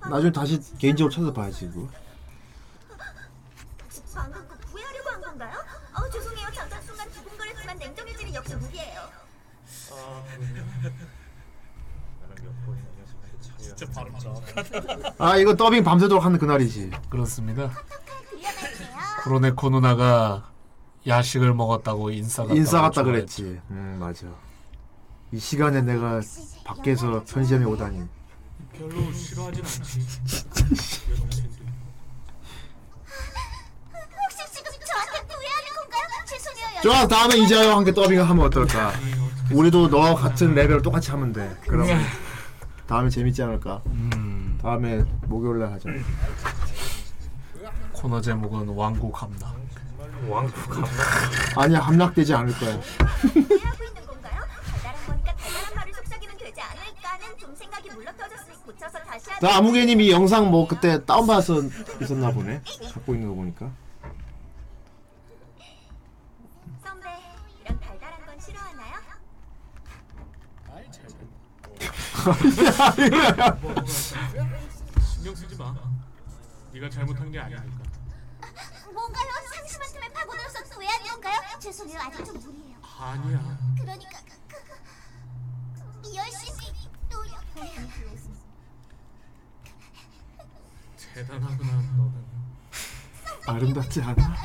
[0.01, 0.09] 거?
[0.09, 1.87] 나중에 다시 개인적으로 찾아봐야지, 이거.
[3.83, 5.57] 혹시 방금 그 구애하려고 한 건가요?
[5.93, 6.47] 어, 죄송해요.
[6.53, 9.01] 잠깐 순간 두근거렸지만 냉정해지는 역시 무리예요.
[9.91, 10.23] 아.
[15.17, 16.91] 아, 이거 더빙 밤새도록 하는 그날이지.
[17.09, 17.71] 그렇습니다.
[19.23, 20.50] 쿠로네코 누나가
[21.07, 22.55] 야식을 먹었다고 인싸 같다.
[22.55, 23.59] 인싸 같다 그랬지.
[23.71, 24.27] 음, 맞아.
[25.31, 26.21] 이 시간에 내가
[26.63, 28.03] 밖에서 편의점에 오다니.
[28.77, 29.99] 별로 싫어하진 않지.
[31.09, 31.61] 여동생도.
[34.23, 36.25] 혹시 지금 저한테 구애하는 건가요?
[36.27, 36.81] 죄송해요.
[36.83, 38.91] 좋아, 다음에 이자영 함께 더빙을 하면 어떨까?
[39.51, 41.55] 우리도 너와 같은 레벨을 똑같이 하면 돼.
[41.67, 41.87] 그럼
[42.87, 43.81] 다음에 재밌지 않을까?
[44.61, 45.89] 다음에 목요일 날 하자.
[47.93, 49.60] 코너 제목은 왕국 함락.
[50.27, 50.89] 왕국 함락.
[51.57, 52.79] 아니야, 함락되지 않을 거야.
[52.79, 54.41] 구애하고 있는 건가요?
[54.65, 59.47] 달달한 거니까 달달한 말을 속삭이면 되지 않을까는 좀 생각이 물러터졌으니 고쳐서 다시 하자.
[59.47, 61.61] 나 아무개님이 영상 뭐 그때 다운받아서
[62.01, 62.61] 있었나 보네.
[62.93, 63.71] 갖고 있는 거 보니까.
[66.83, 67.09] 선배,
[67.63, 68.91] 이런 달달한 건 싫어하나요?
[74.99, 75.73] 신경 쓰지 마.
[76.73, 77.65] 네가 잘못한 게 아니니까.
[78.93, 79.27] 뭔가요?
[81.21, 81.59] 건가요?
[81.59, 81.99] 죄송해요.
[81.99, 82.77] 아직 좀 무리예요.
[82.97, 83.59] 아니야.
[83.77, 84.57] 그러니까 그, 그,
[86.01, 86.73] 그, 열심히
[87.09, 87.39] 노력.
[91.13, 92.25] 대단하구나 너는.
[93.45, 94.35] 아름답지 않아?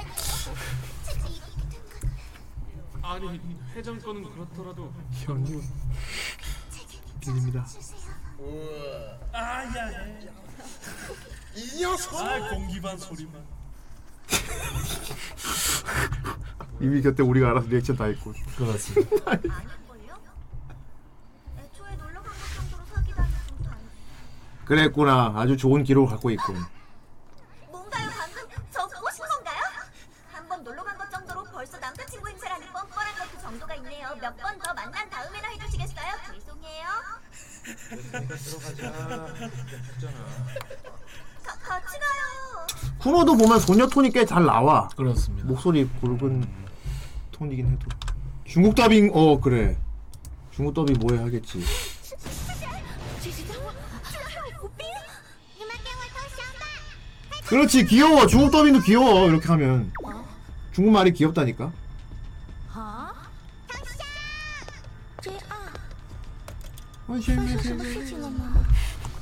[3.03, 3.41] 아니
[3.75, 5.63] 회장 거는 그렇더라도 현우
[7.21, 7.65] 비립니다.
[9.33, 10.07] 아야.
[11.55, 12.21] 이 녀석.
[12.21, 13.47] 아 공기반 소리만.
[16.81, 18.33] 이미 그때 우리가 알아서 리액션 다 했고.
[18.57, 19.11] 그렇습니다.
[19.31, 20.17] 아닐걸요?
[21.59, 23.79] 애초에 놀러 간것 정도로 사귀다니 좀 단.
[24.65, 25.33] 그랬구나.
[25.37, 26.57] 아주 좋은 기록을 갖고 있군.
[27.71, 29.63] 뭔가요 방금 저 꼬신 건가요?
[30.33, 34.09] 한 번 놀러 간 것 정도로 벌써 남자친구 행세라니 뻔뻔한 것도 정도가 있네요.
[34.21, 36.13] 몇 번 더 만난 다음에나 해주시겠어요?
[36.35, 36.87] 죄송해요.
[38.45, 38.91] 들어가자
[41.43, 42.67] 가, 같이 가요.
[42.99, 44.89] 쿠로도 보면 소녀 톤이 꽤 잘 나와.
[44.97, 45.47] 그렇습니다.
[45.49, 46.66] 목소리 굵은
[47.37, 47.87] 톤이긴 해도.
[48.45, 49.77] 중국 더빙 어 그래.
[50.51, 51.63] 중국 더빙 뭐해 하겠지.
[57.47, 58.27] 그렇지 귀여워.
[58.27, 59.93] 중국 더빙도 귀여워 이렇게 하면.
[60.73, 61.73] 중국말이 귀엽다니까.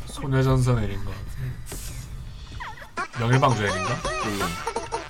[0.07, 1.11] 소녀전선엘인가
[3.19, 3.95] 명일방주엘인가?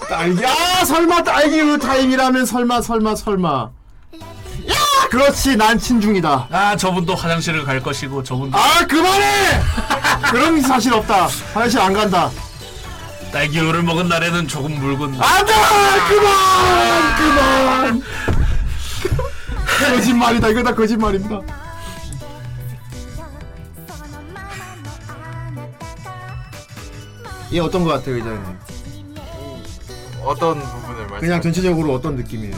[0.09, 0.45] 딸기.
[0.45, 3.71] 아 설마 딸기 우 타임이라면 설마 설마 설마.
[4.71, 4.75] 야!
[5.11, 6.49] 그렇지 난 친중이다.
[6.51, 8.57] 아 저분도 화장실을 갈 것이고 저분도.
[8.59, 9.61] 아 그만해!
[10.31, 11.29] 그런 사실 없다.
[11.53, 12.31] 화장실 안 간다.
[13.33, 15.21] 딸기우를 먹은 날에는 조금 묽은.
[15.21, 15.53] 안돼!
[16.09, 17.17] 그만!
[17.19, 18.03] 그만!
[19.79, 20.49] 거짓말이다.
[20.49, 21.41] 이거 다 거짓말입니다.
[27.53, 28.43] 얘 어떤 거 같아 의자님
[30.25, 31.21] 어떤 부분을 말씀?
[31.21, 32.55] 그냥 전체적으로 어떤 느낌이에요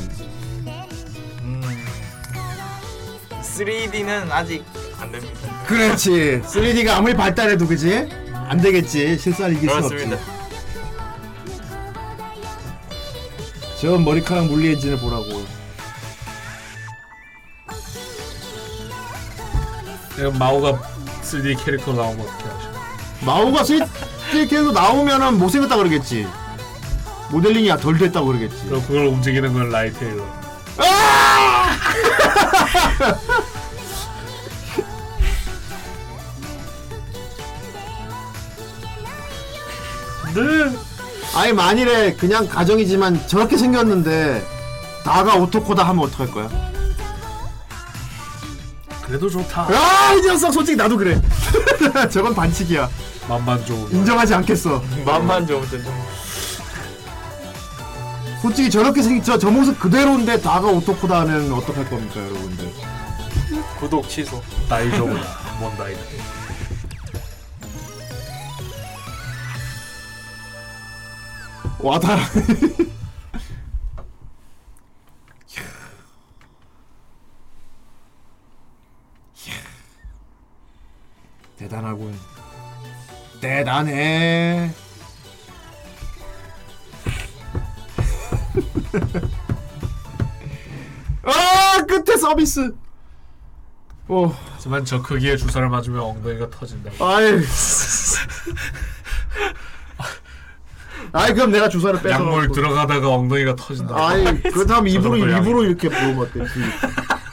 [3.57, 4.65] 3D는 아직
[5.01, 5.65] 안 됩니다.
[5.67, 10.23] 그렇지 3D가 아무리 발달해도 그지 안 되겠지 실사를 이길 없지 그렇습니다.
[13.81, 15.45] 저 머리카락 물리 엔진을 보라고
[20.17, 20.73] 내가 마오가
[21.23, 22.71] 3D 캐릭터 나오면 어떻게 하죠?
[23.25, 26.27] 마오가 스위트캐도 나오면은 못생겼다 그러겠지
[27.31, 28.57] 모델링이 덜 됐다 그러겠지.
[28.67, 30.25] 그럼 그걸 움직이는 건 라이 테일러.
[40.35, 40.77] 네.
[41.35, 44.47] 아니 만일에 그냥 가정이지만 저렇게 생겼는데
[45.05, 46.49] 다가 오토코다 하면 어떡할 거야?
[49.07, 49.63] 그래도 좋다.
[49.71, 51.21] 아 이 녀석 솔직히 나도 그래.
[52.11, 52.89] 저건 반칙이야.
[53.29, 54.83] 맘만 좋으면 인정하지 않겠어.
[55.05, 55.91] 맘만 좋으면 된다.
[58.47, 62.71] 솔직히 저렇게 생긴 저, 저 모습 그대로인데 다가 오토코다 하면 어떡할 겁니까 여러분들?
[63.81, 64.41] 구독 취소.
[64.69, 65.21] 다이조구나
[65.59, 65.97] 뭔 다이?
[71.81, 72.17] 와다
[81.59, 82.17] 대단하군.
[83.41, 84.71] 대단해
[91.25, 92.75] 아 끝에 서비스.
[94.09, 94.33] 오.
[94.55, 96.91] 하지만 저 크기의 주사를 맞으면 엉덩이가 터진다.
[97.05, 97.41] 아이.
[101.13, 103.95] 아이 그럼 내가 주사를 뺏어 약물 들어가다가 엉덩이가 터진다.
[103.97, 105.17] 아이 그렇다면 저 입으로.
[105.17, 106.41] 입으로 이렇게 부으면 어때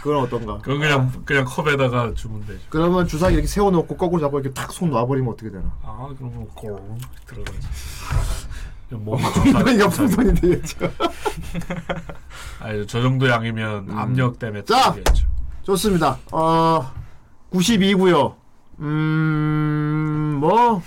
[0.01, 0.57] 그건 어떤가?
[0.59, 4.89] 그건 그냥 그냥 컵에다가 주면 되죠 그러면 주사기 이렇게 세워놓고 거꾸로 잡고 이렇게 탁 손
[4.91, 5.71] 놔버리면 어떻게 되나?
[5.81, 7.59] 아 그러면 꼬 들어가지
[8.97, 10.77] 몸이 엉덩이가 풍선이 되겠죠.
[12.59, 14.65] 아니 저 정도 양이면 압력 때문에 음.
[14.65, 14.93] 자!
[14.93, 15.27] 터지겠죠.
[15.63, 16.17] 좋습니다.
[16.31, 16.91] 어
[17.51, 18.35] 92고요.
[18.79, 20.81] 음뭐?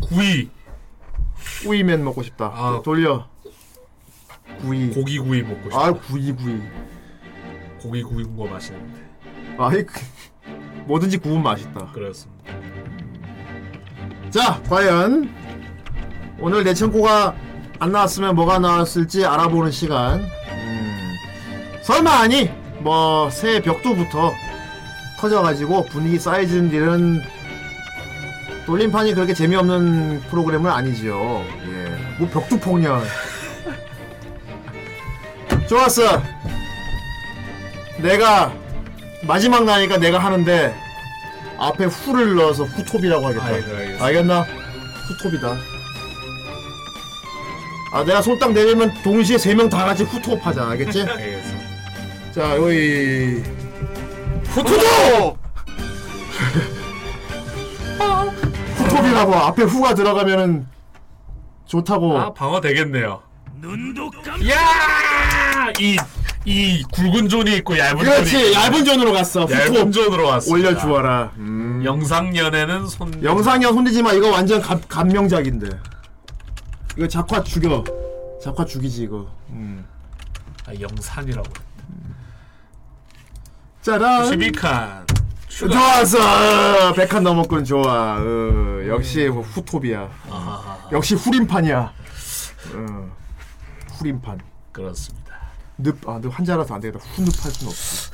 [0.00, 0.48] 9위
[1.64, 2.46] 구이면 먹고 싶다.
[2.46, 2.80] 아.
[2.84, 3.28] 돌려.
[4.62, 4.90] 구이.
[4.90, 5.78] 고기 구이 먹고 싶다.
[5.78, 6.60] 아 구이 구이.
[7.80, 9.00] 고기 구운 거 맛있는데.
[9.58, 10.00] 아이 그,
[10.86, 11.92] 뭐든지 구우면 맛있다.
[11.92, 12.40] 그렇습니다.
[14.30, 15.30] 자 과연
[16.40, 17.34] 오늘 내 창고가
[17.78, 20.20] 안 나왔으면 뭐가 나왔을지 알아보는 시간.
[20.52, 21.16] 음,
[21.82, 22.50] 설마 아니
[22.80, 24.32] 뭐 새 벽두부터
[25.18, 27.20] 터져가지고 분위기 쌓여지는 일은
[28.66, 31.44] 돌림판이 그렇게 재미없는 프로그램은 아니지요.
[31.66, 33.02] 예 뭐 벽두 폭렬.
[35.68, 36.22] 좋았어.
[37.98, 38.52] 내가
[39.26, 40.74] 마지막 나니까 내가 하는데
[41.58, 43.46] 앞에 후를 넣어서 후톱이라고 하겠다.
[43.46, 44.04] 아이고, 알겠어.
[44.04, 44.46] 알겠나?
[45.08, 45.56] 후톱이다
[47.92, 50.68] 아 내가 손딱 내리면 동시에 세 명 다 같이 후톱 하자.
[50.70, 51.02] 알겠지?
[51.08, 51.54] 알겠어
[52.32, 53.42] 자 여기.
[54.50, 55.38] 후톱
[58.76, 60.66] 후톱이라고 앞에 후가 들어가면은
[61.66, 62.18] 좋다고.
[62.18, 63.22] 아 방어 되겠네요.
[63.60, 64.40] 눈도 깜.
[64.48, 64.56] 야!
[65.78, 65.96] 이,
[66.44, 68.40] 이 굵은 존이 있고 얇은 존이 그렇지.
[68.50, 68.52] 있고.
[68.54, 69.42] 얇은 존으로 갔어.
[69.44, 71.32] 후톱 얇은 존으로 왔어 올려주어라.
[71.36, 71.82] 음.
[71.84, 74.12] 영상연에는 손 영상이야 손대지마.
[74.14, 75.68] 이거 완전 감, 감명작인데
[76.96, 77.84] 이거 작화 죽여.
[78.42, 79.26] 작화 죽이지 이거.
[79.50, 79.84] 음.
[80.66, 81.48] 아 영산이라고.
[83.82, 84.30] 짜란.
[84.30, 85.20] 92칸.
[85.48, 86.92] 좋았어.
[86.94, 88.16] 백한 넘었군 좋아.
[88.18, 90.08] 어, 역시 뭐 후톱이야.
[90.92, 91.92] 역시 후림판이야.
[92.74, 93.10] 어,
[93.98, 94.40] 후림판.
[94.72, 95.34] 그렇습니다.
[95.78, 97.04] 늪, 아, 늪 한자라서 안 되겠다.
[97.14, 98.10] 후늪 할 순 없어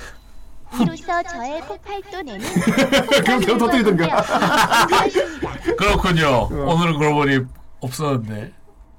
[0.82, 2.40] 이로써 저의 폭발도내는
[3.24, 4.22] 그럼 계속 터뜨리던가.
[5.78, 6.48] 그렇군요.
[6.50, 7.40] 오늘은 그러고 보니
[7.80, 8.52] 없었네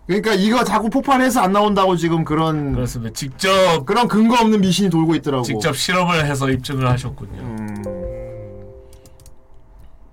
[0.08, 3.14] 그러니까 이거 자꾸 폭발해서 안 나온다고 지금 그런 그렇습니다.
[3.14, 5.44] 직접 그런 근거 없는 미신이 돌고 있더라고.
[5.44, 7.42] 직접 실험을 해서 입증을 하셨군요.
[7.42, 7.84] 음.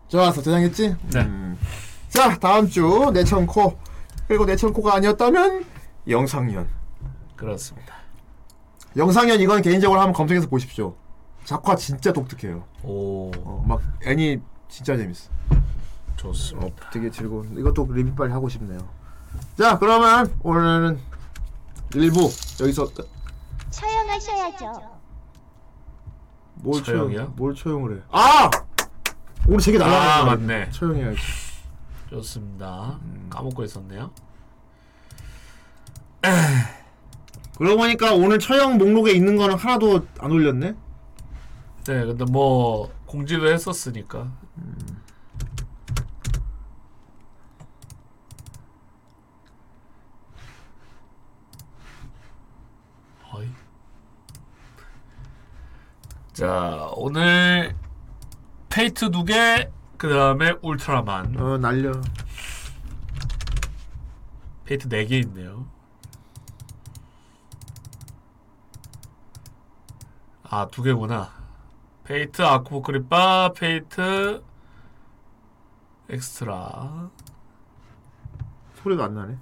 [0.09, 0.97] 좋았어 대장했지?
[1.12, 1.21] 네.
[1.21, 1.57] 음.
[2.09, 3.79] 자 다음 주 내천코
[4.27, 5.65] 그리고 내천코가 아니었다면
[6.09, 6.69] 영상년.
[7.37, 7.95] 그렇습니다.
[8.97, 10.97] 영상년 이건 개인적으로 한번 검색해서 보십시오.
[11.45, 12.65] 작화 진짜 독특해요.
[12.83, 13.31] 오.
[13.37, 15.31] 어, 막 애니 진짜 재밌어.
[16.16, 16.66] 좋습니다.
[16.66, 17.57] 어, 되게 즐거운.
[17.57, 18.79] 이것도 리뷰 빨리 하고 싶네요.
[19.56, 20.98] 자 그러면 오늘은
[21.94, 22.28] 일부
[22.60, 23.09] 여기서 끝.
[23.70, 24.94] 처형하셔야죠.
[26.56, 27.18] 뭘 처형이요?
[27.18, 27.32] 처형?
[27.36, 28.02] 뭘 처형을 해?
[28.10, 28.51] 아!
[29.47, 30.24] 오늘 세개 아, 날라가.
[30.24, 30.70] 맞네.
[30.70, 31.18] 처형해야지.
[32.10, 32.98] 좋습니다.
[33.31, 34.10] 까먹고 있었네요.
[37.59, 40.74] 그러고 보니까 오늘 처형 목록에 있는 거는 하나도 안 올렸네.
[41.86, 44.32] 네, 근데 뭐 공지를 했었으니까.
[53.32, 53.48] 어이.
[56.35, 57.77] 자, 오늘
[58.69, 61.36] Fate 두 개, 그 다음에 울트라만.
[61.40, 61.93] 어 날려.
[64.65, 65.65] Fate 네 개 있네요.
[70.43, 71.31] 아, 두 개구나.
[72.03, 74.43] Fate Apocrypha, Fate
[76.09, 77.11] Extra.
[78.82, 79.39] 소리가 안 나네.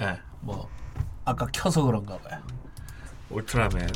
[0.00, 0.68] 예, 뭐
[1.24, 2.42] 아까 켜서 그런가 봐요.
[3.30, 3.88] 울트라맨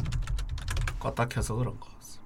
[1.03, 2.23] 껐다 켜서 그런 거 같습니다.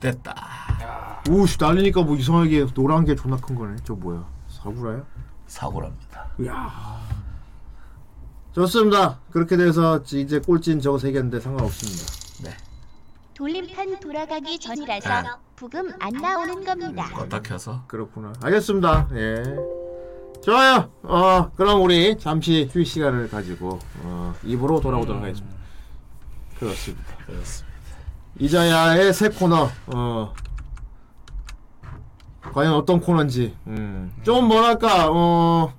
[0.00, 1.22] 됐다.
[1.30, 3.76] 오씨 날리니까 뭐 이상하게 노란 게 존나 큰 거네.
[3.84, 4.26] 저 뭐야?
[4.48, 5.04] 사구라야?
[5.46, 6.28] 사구라입니다.
[6.40, 7.00] 이야.
[8.52, 9.20] 좋습니다.
[9.30, 12.04] 그렇게 돼서 이제 꼴찌는 저거 세 개인데 상관없습니다.
[12.44, 12.56] 네.
[13.34, 15.28] 돌림판 돌아가기 전이라서 네.
[15.56, 17.04] 부금 안 나오는 겁니다.
[17.04, 17.84] 껐다 켜서.
[17.86, 18.32] 그렇구나.
[18.42, 19.08] 알겠습니다.
[19.14, 19.42] 예.
[20.42, 20.90] 좋아요.
[21.04, 25.61] 어, 그럼 우리 잠시 휴식 시간을 가지고 어, 입으로 돌아오도록 하겠습니다.
[26.62, 27.16] 그렇습니다.
[27.26, 27.72] 그렇습니다.
[28.38, 29.68] 이자야의 새 코너.
[29.86, 30.32] 어.
[32.52, 33.56] 과연 어떤 코너인지.
[33.66, 34.12] 음.
[34.22, 35.74] 좀 뭐랄까 어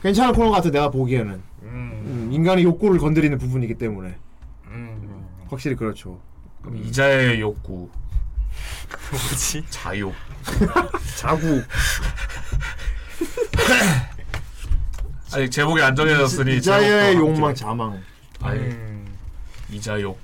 [0.00, 1.42] 괜찮은 코너 같아 내가 보기에는.
[1.62, 4.16] 음, 인간의 욕구를 건드리는 부분이기 때문에.
[5.48, 6.18] 확실히 그렇죠.
[6.62, 7.90] 그럼 이자의 욕구.
[9.10, 9.64] 뭐지?
[9.68, 10.14] 자욕.
[11.18, 11.62] 자구.
[15.34, 17.54] 아직 제목이 안 정해졌으니 이자야의 제목도 욕망.
[17.54, 18.02] 자망.
[18.40, 18.70] 아니
[19.72, 20.18] 이자욕.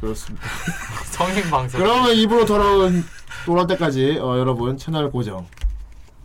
[0.00, 0.46] 그렇습니다.
[1.10, 1.80] 성인 방송.
[1.80, 3.04] 그러면 입으로 돌아온
[3.44, 5.46] 돌아올 때까지 어, 여러분 채널 고정.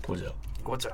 [0.05, 0.31] 고정.
[0.63, 0.91] 고정.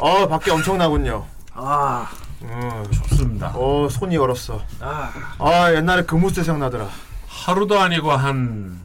[0.00, 1.26] 어 밖에 엄청나군요.
[1.52, 2.10] 아,
[2.42, 3.52] 음, 좋습니다.
[3.54, 4.62] 어 손이 얼었어.
[4.80, 6.88] 아, 아 옛날에 금우스 생각나더라.
[7.28, 8.80] 하루도 아니고 한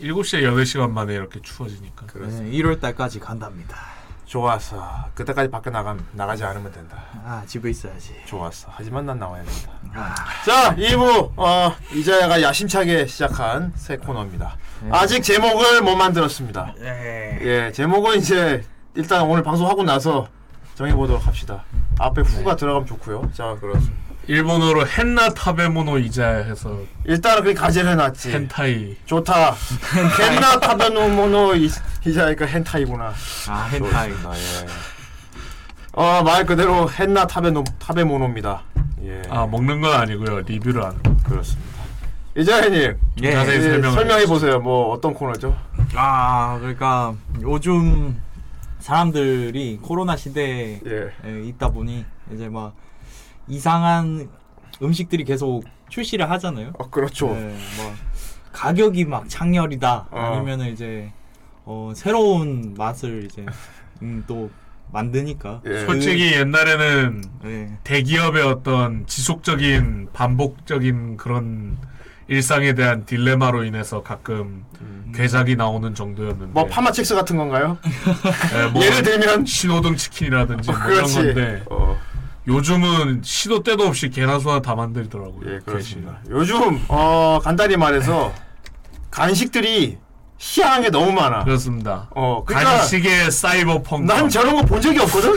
[0.00, 2.06] 7시에 8시간 만에 이렇게 추워지니까.
[2.14, 3.76] 네, 1월 달까지 간답니다.
[4.24, 5.04] 좋았어.
[5.14, 6.96] 그때까지 밖에 나가 나가지 않으면 된다.
[7.24, 8.16] 아 집에 있어야지.
[8.26, 8.68] 좋았어.
[8.72, 9.70] 하지만 난 나와야 된다.
[9.94, 10.14] 아,
[10.44, 14.56] 자, 2부 어, 이자야가 야심차게 시작한 새 코너입니다.
[14.90, 16.74] 아직 제목을 못 만들었습니다.
[16.80, 18.64] 예, 제목은 이제
[18.94, 20.26] 일단 오늘 방송하고 나서
[20.76, 21.64] 정해보도록 합시다.
[21.98, 23.30] 앞에 후가 들어가면 좋고요.
[23.32, 23.96] 자, 그렇습니다.
[24.28, 28.32] 일본어로 헨나 타베모노 이자 해서 일단은 그게 가제를 해놨지.
[28.32, 28.96] 헨타이.
[29.06, 29.54] 좋다.
[30.20, 31.70] 헨나 타베노모노 이-
[32.04, 33.12] 이자니까 헨타이구나.
[33.48, 34.10] 아, 헨타이.
[34.10, 34.66] 예.
[35.92, 38.62] 어, 말 그대로 헨나 타베노 타베모노입니다.
[39.04, 39.22] 예.
[39.30, 41.16] 아 먹는 건 아니고요 리뷰를 하는 거.
[41.24, 41.76] 그렇습니다.
[42.36, 43.32] 이자현님 예.
[43.32, 44.58] 자세히 설명을 설명해 보세요.
[44.58, 45.56] 뭐 어떤 코너죠?
[45.94, 48.20] 아 그러니까 요즘
[48.86, 51.42] 사람들이 코로나 시대에 예.
[51.48, 52.72] 있다 보니 이제 막
[53.48, 54.28] 이상한
[54.80, 56.72] 음식들이 계속 출시를 하잖아요.
[56.78, 57.34] 아 그렇죠.
[57.34, 57.92] 네, 뭐
[58.52, 60.20] 가격이 막 창렬이다 어.
[60.20, 61.12] 아니면은 이제
[61.64, 63.44] 어, 새로운 맛을 이제
[64.02, 64.50] 음, 또
[64.92, 65.84] 만드니까 예.
[65.84, 67.78] 솔직히 옛날에는 네.
[67.82, 71.76] 대기업의 어떤 지속적인 반복적인 그런
[72.28, 74.64] 일상에 대한 딜레마로 인해서 가끔
[75.14, 77.78] 괴작이 나오는 정도였는데 뭐 파마첵스 같은 건가요?
[78.54, 81.14] 예, 뭐 예를 들면 신호등 치킨이라든지 어, 뭐 이런 그렇지.
[81.14, 81.64] 건데
[82.48, 85.54] 요즘은 시도 때도 없이 계란소 하나 다 만들더라고요.
[85.54, 86.18] 예, 그렇습니다.
[86.30, 88.32] 요즘 어 간단히 말해서
[89.10, 89.98] 간식들이
[90.38, 91.44] 희한한 게 너무 많아.
[91.44, 92.08] 그렇습니다.
[92.10, 94.12] 어, 그러니까 간식의 사이버펑크.
[94.12, 95.34] 난 저런 거 본 적이 없거든.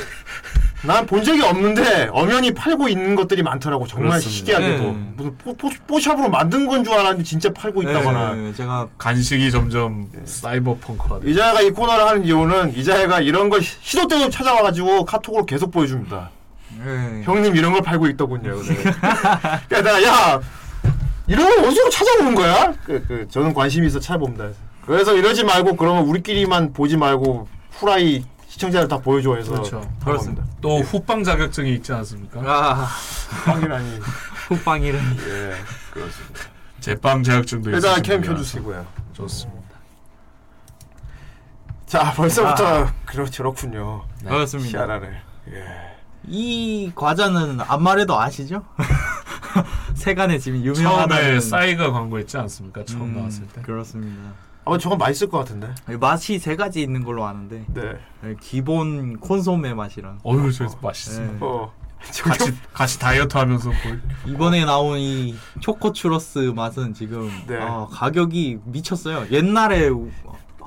[0.85, 3.85] 난 본 적이 없는데 엄연히 팔고 있는 것들이 많더라고.
[3.85, 4.38] 정말 그렇습니다.
[4.38, 4.97] 신기하게도 네.
[5.18, 8.34] 무슨 뽀, 뽀, 뽀샵으로 만든 건 줄 알았는데 진짜 팔고 있다거나.
[8.35, 11.19] 네, 제가 간식이 점점 사이버펑크화.
[11.26, 16.30] 이자야가 이 코너를 하는 이유는 이자야가 이런 걸 시- 시도 때도 찾아와가지고 카톡으로 계속 보여줍니다.
[16.85, 17.23] 네.
[17.26, 18.61] 형님 이런 걸 팔고 있더군요.
[18.64, 18.84] 네.
[18.85, 20.39] 야, 내가 야
[21.27, 22.73] 이런 걸 어디서 찾아오는 거야?
[22.85, 24.47] 그, 그 저는 관심이 있어 찾아봅니다.
[24.85, 28.23] 그래서 이러지 말고 그러면 우리끼리만 보지 말고 후라이
[28.60, 29.90] 시청자들 다 보여줘 해서 그렇죠.
[30.03, 30.44] 그렇습니다.
[30.60, 32.41] 또 후빵 자격증이 있지 않습니까?
[32.44, 32.73] 아,
[33.45, 33.99] 후빵이라니.
[34.49, 35.18] 후빵이라니.
[35.18, 35.56] 예,
[35.91, 36.40] 그렇습니다.
[36.81, 38.22] 제빵 자격증도 일단 있으신 캠.
[38.22, 38.86] 켜주시고요.
[39.14, 39.60] 좋습니다.
[41.86, 42.94] 자 벌써부터 아.
[43.06, 44.03] 그렇 그렇 군요.
[44.26, 44.77] 그렇습니다.
[44.77, 45.07] 희한하네.
[45.53, 45.64] 예.
[46.27, 48.65] 이 과자는 안 말해도 아시죠?
[49.95, 52.84] 세간에 지금 유명하다는 처음에 싸이가 광고했지 않습니까?
[52.84, 53.61] 처음 음, 나왔을 때.
[53.61, 54.34] 그렇습니다.
[54.70, 55.74] 어 저건 맛있을 것 같은데.
[56.00, 58.36] 맛이 세 가지 있는 걸로 아는데 네.
[58.40, 61.22] 기본 콘소메 맛이랑 어휴 저 맛있어.
[61.22, 61.38] 네.
[61.41, 61.74] 어.
[62.24, 64.02] 같이 같이 다이어트 하면서 볼.
[64.28, 67.58] 이번에 나온 이 초코 추러스 맛은 지금 네.
[67.60, 69.26] 아, 가격이 미쳤어요.
[69.32, 69.90] 옛날에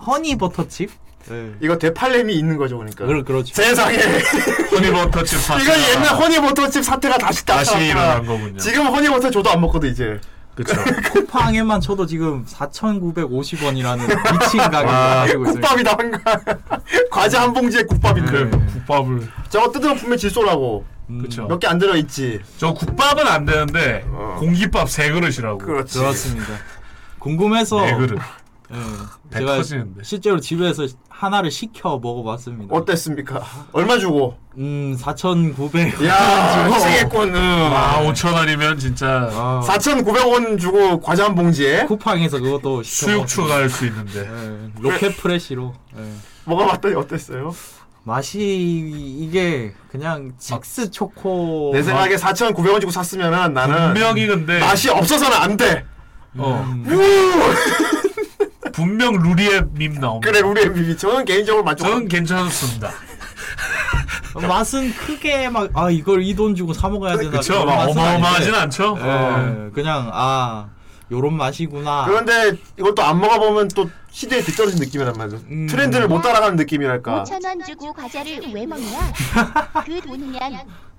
[0.07, 0.91] 허니 버터칩
[1.29, 1.55] 네.
[1.61, 3.07] 이거 되팔렘이 있는 거죠, 그러니까.
[3.07, 3.55] 그렇 그렇죠.
[3.55, 3.97] 세상에.
[4.73, 5.63] 허니버터칩 사태.
[5.65, 7.77] 이거 옛날 허니버터칩 사태가 다시 다시.
[7.79, 8.57] 일어난 거군요.
[8.57, 10.21] 지금 허니버터 저도 안 먹거든 이제.
[10.55, 10.75] 그렇죠.
[11.13, 15.55] 쿠팡에만 쳐도 지금 4,950원이라는 미친 가격을 와, 가지고 있어요.
[15.61, 16.41] 국밥이다 한가.
[17.11, 18.45] 과자 한 봉지에 국밥인데.
[18.45, 19.29] 네, 국밥을.
[19.49, 20.85] 저거 뜯으면 분명 질소라고.
[21.09, 21.47] 그렇죠.
[21.47, 22.41] 몇 개 안 들어 있지.
[22.59, 24.05] 저 국밥은 안 되는데
[24.39, 25.59] 공깃밥 세 그릇이라고.
[25.59, 25.99] 그렇지.
[25.99, 26.53] 그렇습니다.
[27.19, 28.19] 궁금해서 네 그릇.
[28.73, 28.79] 예,
[29.31, 30.03] 배 제가 터지는데.
[30.03, 32.75] 실제로 집에서 하나를 시켜 먹어봤습니다.
[32.75, 33.43] 어땠습니까?
[33.73, 34.37] 얼마 주고?
[34.57, 36.05] 음, 4,900원.
[36.07, 36.67] 야.
[36.73, 37.35] 미치겠군.
[37.37, 43.27] 아 5천 원이면 진짜 아, 4,900원 주고 과자 한 봉지에 쿠팡에서 그것도 시켜 수육.
[43.27, 44.21] 추가할 수 있는데.
[44.29, 45.75] 예, 로켓 프레시로.
[45.99, 46.03] 예.
[46.45, 47.55] 먹어봤더니 어땠어요?
[48.05, 48.41] 맛이
[49.21, 51.71] 이게 그냥 칙스 초코.
[51.73, 55.85] 내 생각에 4,900원 주고 샀으면은 나는 분명히 근데 맛이 없어서는 안 돼.
[56.37, 58.12] 어 음, 우!
[58.83, 60.31] 분명 루리의 밈 나옵니다.
[60.31, 61.85] 그래 우리 MVP 저는 개인적으로 만족.
[61.87, 62.91] 저는 괜찮습니다.
[64.49, 67.53] 맛은 크게 막 아 이걸 이 돈 주고 사 먹어야 되나 그쵸?
[67.53, 68.59] 그런 막 맛은 어마어마하진 아닌데.
[68.59, 68.97] 않죠?
[68.99, 70.69] 예, 그냥 아
[71.11, 72.07] 요런 맛이구나.
[72.07, 72.57] 그런데
[72.97, 75.39] 또안 먹어보면 또 시대에 뒤떨어진 느낌이란 말이야.
[75.51, 75.67] 음.
[75.69, 77.25] 트렌드를 못 따라가는 느낌이랄까.
[77.25, 79.13] 5천 원 주고 과자를 왜 먹냐?
[79.85, 80.41] 그 돈이면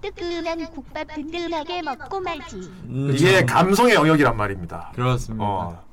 [0.02, 2.56] 뜨끈한 국밥 든든하게 먹고 말지.
[2.90, 4.92] 음, 이게 감성의 영역이란 말입니다.
[4.94, 5.44] 그렇습니다.
[5.44, 5.84] 어.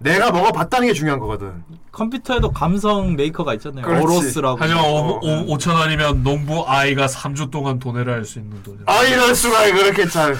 [0.00, 1.62] 내가 먹어봤다는 게 중요한 거거든.
[1.92, 3.84] 컴퓨터에도 감성 메이커가 있잖아요.
[3.84, 4.02] 그렇지.
[4.04, 4.56] 오로스라고.
[4.58, 8.84] 하지만 어, 5, 천 원이면 농부 아이가 3주 동안 도내를 할수 있는 돈이야.
[8.86, 10.34] 아 이럴 수가 그렇게 잘.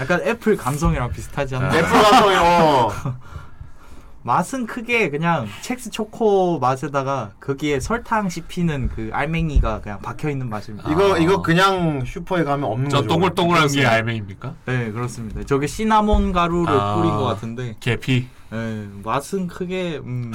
[0.00, 1.76] 약간 애플 감성이랑 비슷하지 않나?
[1.76, 2.90] 애플 감성이 어.
[4.24, 10.90] 맛은 크게 그냥 첵스 초코 맛에다가 거기에 설탕 씹히는 그 알맹이가 그냥 박혀 있는 맛입니다.
[10.90, 13.08] 이거 이거 그냥 슈퍼에 가면 없는 저 거죠.
[13.08, 13.84] 동글동글한 게.
[13.86, 14.54] 알맹입니까?
[14.66, 15.42] 네 그렇습니다.
[15.44, 18.26] 저게 시나몬 가루를 아, 뿌린 것 같은데 계피.
[18.52, 20.30] 네, 맛은 크게 음,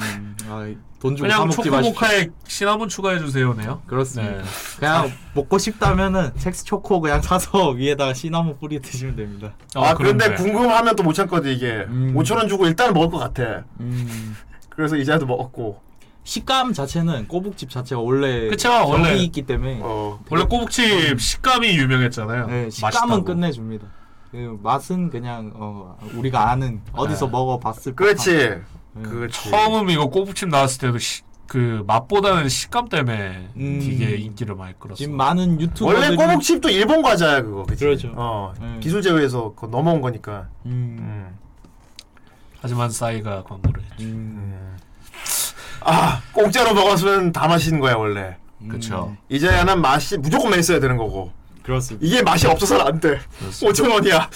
[0.48, 0.66] 아,
[1.00, 1.92] 돈 주고 사 그냥 먹지 마십시오.
[1.94, 3.82] 초코모카에 시나몬 추가해 주세요네요.
[3.86, 4.38] 그렇습니다.
[4.38, 4.42] 네.
[4.80, 9.52] 그냥 먹고 싶다면은 첵스 초코 그냥 사서 위에다가 시나몬 뿌리 드시면 됩니다.
[9.76, 11.84] 아 그런데 궁금하면 또 못 참거든 이게.
[11.88, 12.12] 음.
[12.16, 13.64] 5천 원 주고 일단 먹을 것 같아.
[13.80, 14.34] 음,
[14.68, 15.86] 그래서 이자도 먹었고.
[16.24, 19.10] 식감 자체는 꼬북집 자체가 원래 그쵸, 원래.
[19.10, 20.20] 정이 있기 때문에 어.
[20.28, 22.46] 원래 꼬북칩 식감이 유명했잖아요.
[22.48, 23.24] 네, 식감은 맛있다고.
[23.24, 23.86] 끝내줍니다.
[24.30, 27.32] 그 맛은 그냥 어, 우리가 아는 어디서 네.
[27.32, 28.60] 먹어봤을 그렇지.
[29.02, 29.50] 그렇지.
[29.50, 33.80] 처음 이거 꼬북칩 나왔을 때도 시, 그 맛보다는 식감 때문에 음.
[33.80, 34.96] 되게 인기를 많이 끌었어.
[34.96, 37.62] 지금 많은 원래 유튜버들이 꼬북칩도 일본 과자야 그거.
[37.62, 37.84] 그치?
[37.84, 38.12] 그렇죠.
[38.16, 38.78] 어 네.
[38.80, 40.48] 기술 제휴해서 그거 넘어온 거니까.
[40.66, 41.38] 음, 음.
[42.60, 44.04] 하지만 싸이가 광고를 했죠.
[44.04, 44.76] 음,
[45.80, 48.36] 아 공짜로 먹었으면 다 맛있는 거야 원래.
[48.60, 48.68] 음.
[48.68, 49.16] 그쵸.
[49.30, 51.32] 이제야는 맛이 무조건 맛있어야 되는 거고.
[51.68, 52.06] 그렇습니다.
[52.06, 53.20] 이게 맛이 없어서는 안 돼.
[53.50, 54.30] 5천 원이야.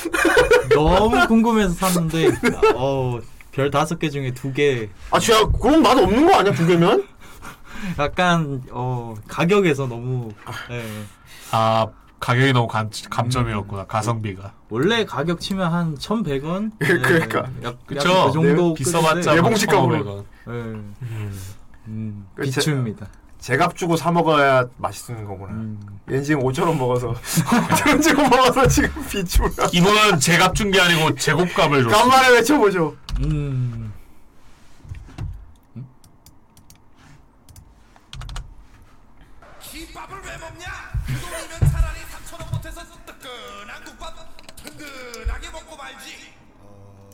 [0.75, 2.29] 너무 궁금해서 샀는데
[2.77, 3.19] 어
[3.53, 4.89] 별 다섯 개 중에 두 개.
[5.11, 7.07] 아, 진짜 그럼 맛 없는 거 아니야 두 개면?
[7.99, 10.33] 약간 어 가격에서 너무
[10.71, 10.83] 예.
[11.51, 11.87] 아
[12.19, 14.53] 가격이 너무 감, 감점이었구나 가성비가.
[14.71, 16.71] 원래 가격 치면 한 1,100원?
[16.79, 17.51] 그러니까.
[17.87, 18.27] 그쵸.
[18.29, 19.67] 그 정도 비싸봤자 급인데.
[19.67, 20.25] 1,500 원.
[20.49, 20.53] 예.
[21.89, 23.07] 음, 그 비추입니다.
[23.43, 25.52] 제값 주고 사 먹어야 맛있는 거구나.
[25.52, 25.81] 음.
[26.09, 29.69] 얘는 지금 5천 원 먹어서 5천 원 주고 먹어서 지금 비추라.
[29.73, 31.97] 이거는 제값 준 게 아니고 제곱값을 줬어.
[31.97, 32.97] 간만에 외쳐보죠.
[33.24, 33.93] 음.
[39.60, 40.66] 김밥을 왜 먹냐?
[41.06, 44.14] 그 돈이면 차라리 3천 원 못해서 뜨끈한 국밥
[44.56, 46.32] 든든하게 먹고 말지.
[46.61, 47.11] 어...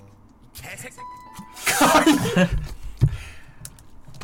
[0.54, 0.92] 개색.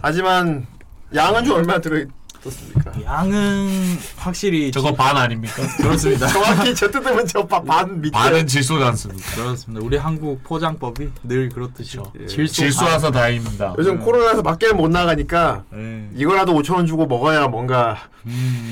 [0.03, 0.67] 하지만
[1.15, 2.93] 양은주 얼마나 들어있었습니까?
[3.05, 5.55] 양은 확실히 저거 반 아닙니까?
[5.79, 6.27] 그렇습니다.
[6.27, 8.11] 정확히 저 뜯으면 저반 밑에.
[8.11, 9.35] 반은 질소지 않습니까?
[9.37, 9.85] 그렇습니다.
[9.85, 13.21] 우리 한국 포장법이 늘 그렇듯이 질소 질소라서 반.
[13.23, 13.75] 다행입니다.
[13.79, 16.09] 요즘 코로나에서 밖에 못 나가니까 네.
[16.15, 17.99] 이거라도 5천 원 주고 먹어야 뭔가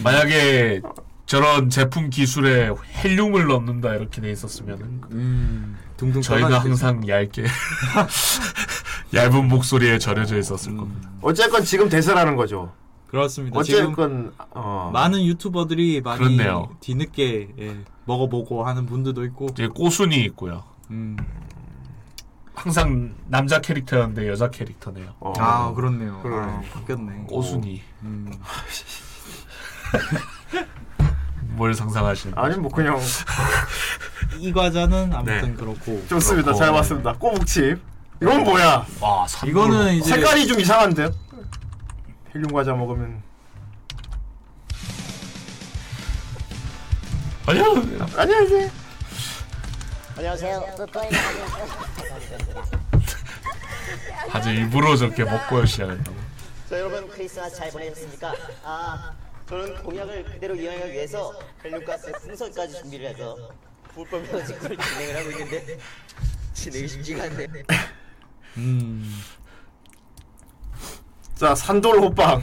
[0.02, 0.80] 만약에
[1.26, 2.70] 저런 제품 기술에
[3.04, 7.44] 헬륨을 넣는다 이렇게 돼 있었으면은 음, 둥둥 저희가 항상 얇게
[9.14, 11.10] 얇은 목소리에 절여져 있었을 겁니다.
[11.20, 12.72] 어쨌건 지금 대세라는 거죠.
[13.08, 13.58] 그렇습니다.
[13.58, 14.90] 어쨌건 지금 어.
[14.92, 16.70] 많은 유튜버들이 많이 그렇네요.
[16.80, 17.76] 뒤늦게 예,
[18.06, 20.64] 먹어보고 하는 분들도 있고 이제 꼬순이 있고요.
[20.90, 21.16] 음.
[22.54, 25.14] 항상 남자 캐릭터였는데 여자 캐릭터네요.
[25.20, 26.20] 아 그렇네요.
[26.22, 26.52] 그러네.
[26.52, 27.24] 아, 바뀌었네.
[27.28, 27.82] 꼬순이.
[28.02, 28.32] 음.
[31.54, 32.38] 뭘 상상하시는?
[32.38, 32.98] 아니 뭐 그냥
[34.38, 35.54] 이 과자는 아무튼 네.
[35.54, 36.52] 그렇고 좋습니다.
[36.52, 36.58] 그렇고.
[36.58, 37.12] 잘 봤습니다.
[37.14, 37.91] 꼬북칩.
[38.22, 38.86] 이건 뭐야?
[39.00, 41.10] 와, 이거는 이제 색깔이 좀 이상한데?
[42.32, 43.20] 헬륨 과자 먹으면
[47.46, 47.64] 아니요.
[48.16, 48.70] 안녕하세요.
[50.16, 50.66] 안녕하세요.
[54.32, 56.16] 아주 일부러 저렇게 먹고 시작했다고.
[56.70, 58.32] 자 여러분 크리스마스 잘 보내셨습니까?
[58.62, 59.12] 아
[59.48, 61.34] 저는 공약을 그대로 이행하기 위해서
[61.64, 63.36] 헬륨가스 풍선까지 준비를 해서
[63.92, 65.78] 불법 뮤직을 진행을 하고 있는데
[66.54, 67.48] 진행이 쉽지가 않네.
[68.56, 69.10] 음.
[71.34, 72.42] 자 산돌 호빵.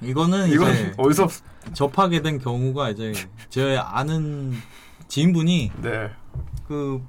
[0.00, 1.28] 이거는 이건 이제 어디서
[1.72, 3.12] 접하게 된 경우가 이제
[3.48, 4.52] 제 아는
[5.08, 6.10] 지인분이 네.
[6.68, 7.02] 그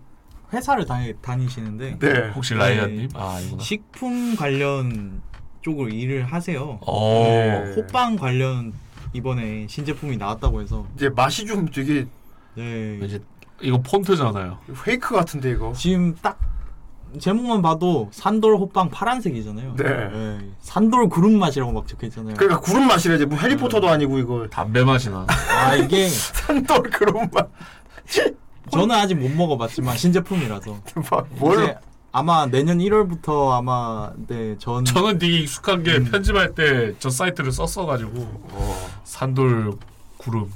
[0.53, 2.29] 회사를 다니, 다니시는데 네.
[2.29, 3.09] 혹시 라이언님?
[3.15, 3.61] 아, 이구나.
[3.61, 5.21] 식품 관련
[5.61, 6.79] 쪽으로 일을 하세요.
[6.85, 7.23] 오.
[7.23, 8.73] 네, 호빵 관련
[9.13, 12.05] 이번에 신제품이 나왔다고 해서 이제 맛이 좀 되게
[12.55, 12.99] 네.
[13.03, 13.19] 이제
[13.61, 14.59] 이거 폰트잖아요.
[14.83, 15.73] 페이크 같은데 이거.
[15.73, 16.39] 지금 딱
[17.19, 19.75] 제목만 봐도 산돌 호빵 파란색이잖아요.
[19.75, 20.39] 네.
[20.61, 22.35] 산돌 구름 맛이라고 막 적혀 있잖아요.
[22.35, 25.25] 그러니까 구름 맛이래 이제 뭐 해리포터도 아니고 이거 담배 맛이 나.
[25.29, 27.47] 아 이게 산돌 그런 맛.
[28.71, 30.77] 저는 아직 못 먹어봤지만 신제품이라서
[31.39, 31.63] 뭘?
[31.63, 31.77] 이제
[32.11, 38.25] 아마 내년 1월부터 아마 네전 저는 되게 익숙한 게 편집할 때 저 사이트를 썼어가지고
[39.03, 39.73] 산돌
[40.17, 40.49] 구름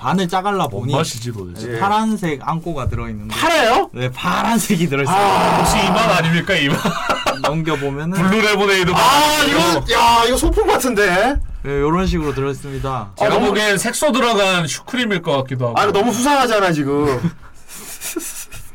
[0.00, 1.68] 반을 짜갈라 뭔 보니 맛이지 도대체?
[1.68, 3.90] 네, 파란색 앙꼬가 들어있는데 파래요?
[3.92, 5.14] 네 파란색이 들어있어요.
[5.14, 6.78] 아, 혹시 이맛 아닙니까 이 맛?
[7.42, 8.98] 넘겨보면은 블루 레모네이드 맛.
[8.98, 9.60] 아 이거
[9.92, 11.36] 야 이거 소품 같은데.
[11.62, 13.12] 네, 이런 식으로 들어있습니다.
[13.18, 15.78] 제가 너무- 보기엔 색소 들어간 슈크림일 것 같기도 하고.
[15.78, 17.20] 아 이거 너무 수상하잖아 지금.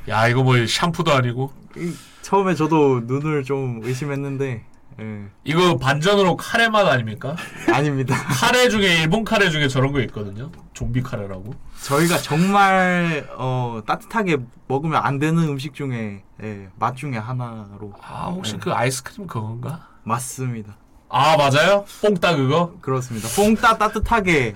[0.07, 1.51] 야 이거 뭐 샴푸도 아니고.
[1.77, 4.63] 이- 처음에 저도 눈을 좀 의심했는데
[4.99, 5.25] 예.
[5.43, 7.35] 이거 반전으로 카레 맛 아닙니까?
[7.72, 8.15] 아닙니다.
[8.40, 10.51] 카레 중에 일본 카레 중에 저런 거 있거든요.
[10.74, 11.53] 좀비 카레라고.
[11.82, 18.56] 저희가 정말 어, 따뜻하게 먹으면 안 되는 음식 중에 예, 맛 중에 하나로 아 혹시
[18.56, 19.88] 예, 그 아이스크림 그건가?
[20.03, 20.75] 맞습니다.
[21.09, 21.85] 아 맞아요?
[22.01, 22.74] 뽕따 그거?
[22.82, 23.27] 그렇습니다.
[23.35, 24.53] 뽕따 따뜻하게 예.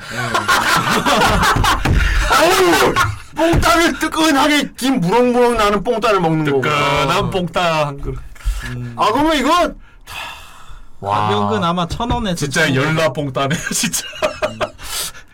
[3.35, 6.61] 뽕따를 뜨끈하게 김 무럭무럭 나는 뽕따를 먹는 거고.
[6.61, 8.18] 뜨끈한 뽕따 한 그릇.
[8.95, 9.74] 아 그러면 이거
[11.02, 14.04] 가격은 아마 천 원에 진짜 열나 뽕 따네 진짜.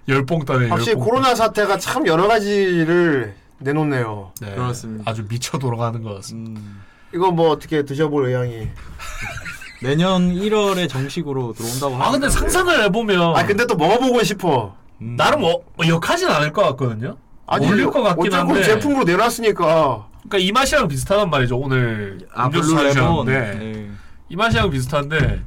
[0.07, 0.67] 열 뽕 따네.
[0.69, 1.05] 확실히 열 뽕따.
[1.09, 4.31] 코로나 사태가 참 여러 가지를 내놓네요.
[4.41, 5.09] 네, 그렇습니다.
[5.09, 6.61] 아주 미쳐 돌아가는 것 같습니다.
[7.13, 8.67] 이거 뭐 어떻게 드셔볼 의향이?
[9.81, 14.75] 내년 1월에 정식으로 들어온다고 아 근데 상상을 해보면 아 근데 또 먹어보고 싶어.
[14.99, 17.17] 나름 어, 뭐 역하진 않을 것 같거든요.
[17.47, 18.63] 어울릴 것 같긴 어쨌건 한데.
[18.63, 20.07] 제품으로 내놨으니까.
[20.27, 21.57] 그러니까 이 맛이랑 비슷하단 말이죠.
[21.57, 23.89] 오늘 아 음료수 사주셨는데 예.
[24.29, 25.43] 이 맛이랑 비슷한데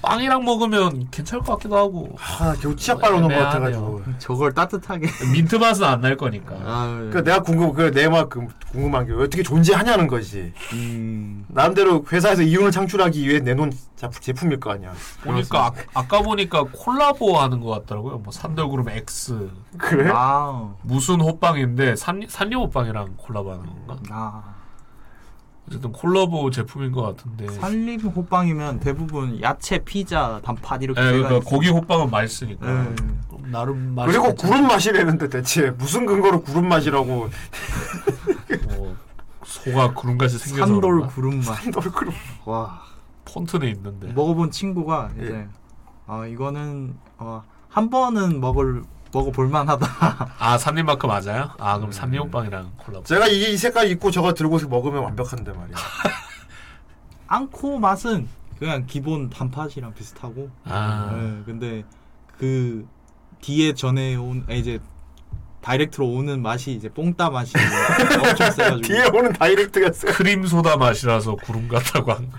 [0.00, 2.16] 빵이랑 먹으면 괜찮을 것 같기도 하고.
[2.20, 3.34] 아, 겨우 치약발 오는 것.
[3.34, 4.02] 같아가지고.
[4.20, 5.08] 저걸 따뜻하게.
[5.34, 6.54] 민트 맛은 안 날 거니까.
[7.12, 8.30] 그 내가 궁금 그내막
[8.70, 10.52] 궁금한 게 어떻게 존재하냐는 거지.
[10.72, 11.44] 음.
[11.48, 14.92] 나름대로 회사에서 이윤을 창출하기 위해 내놓은 작품 제품일 거 아니야.
[15.24, 18.18] 보니까 아, 아까 보니까 콜라보 하는 것 같더라고요.
[18.18, 19.50] 뭐 산돌그룹 X.
[19.78, 20.10] 그래?
[20.14, 20.72] 아.
[20.82, 24.04] 무슨 호빵인데 산 산리 호빵이랑 콜라보 하는 건가?
[24.10, 24.57] 아.
[25.68, 27.46] 어쨌든 콜라보 제품인 것 같은데.
[27.52, 31.50] 산림 호빵이면 대부분 야채, 피자, 단팥 이렇게 예, 들어가 그러니까.
[31.50, 32.66] 고기 호빵은 맛있으니까.
[32.66, 32.94] 예.
[33.28, 34.06] 그럼 나름 맛.
[34.06, 37.28] 그리고 구름 맛이라는데 대체 무슨 근거로 구름 맛이라고?
[38.76, 38.96] 뭐
[39.44, 41.14] 소가 구름같이 생겨서 산돌 그런가?
[41.14, 41.44] 구름 맛.
[41.62, 42.12] 산돌 구름.
[42.46, 42.80] 와.
[43.26, 44.12] 폰트는 있는데.
[44.12, 45.22] 먹어본 친구가 예.
[45.22, 45.48] 이제
[46.06, 48.82] 아 이거는 어, 한 번은 먹을
[49.18, 49.86] 먹어 볼 만하다.
[50.38, 51.50] 아 산림마크 맞아요?
[51.58, 53.04] 아 그럼 산림 호빵이랑 콜라보.
[53.04, 55.76] 제가 이게 이 색깔 입고 저거 들고서 먹으면 완벽한데 말이야.
[57.26, 60.50] 앙코 맛은 그냥 기본 단팥이랑 비슷하고.
[60.64, 61.10] 아.
[61.12, 61.84] 예, 근데
[62.38, 62.86] 그
[63.40, 64.78] 뒤에 전에 온 아, 이제
[65.62, 67.52] 다이렉트로 오는 맛이 이제 뽕따 맛이
[68.24, 70.06] 엄청 세가지고 뒤에 오는 다이렉트가 세.
[70.12, 72.38] 크림 소다 맛이라서 구름 같다고 한 거.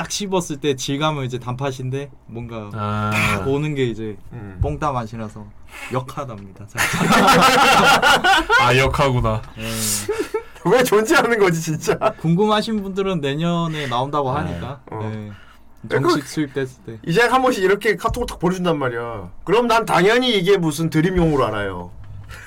[0.00, 3.10] 딱 씹었을 때 질감은 이제 단팥인데 뭔가 아.
[3.12, 4.58] 딱 오는 게 이제 음.
[4.62, 5.44] 뽕따 맛이라서
[5.92, 6.66] 역하답니다.
[8.62, 9.42] 아 역하구나.
[10.64, 11.98] 왜 존재하는 거지 진짜?
[12.18, 15.00] 궁금하신 분들은 내년에 나온다고 하니까 어.
[15.02, 15.32] 네.
[15.90, 19.28] 정식 수입됐을 때 이제 한 번씩 이렇게 카톡을 딱 보내준단 말이야.
[19.44, 21.90] 그럼 난 당연히 이게 무슨 드립용으로 알아요.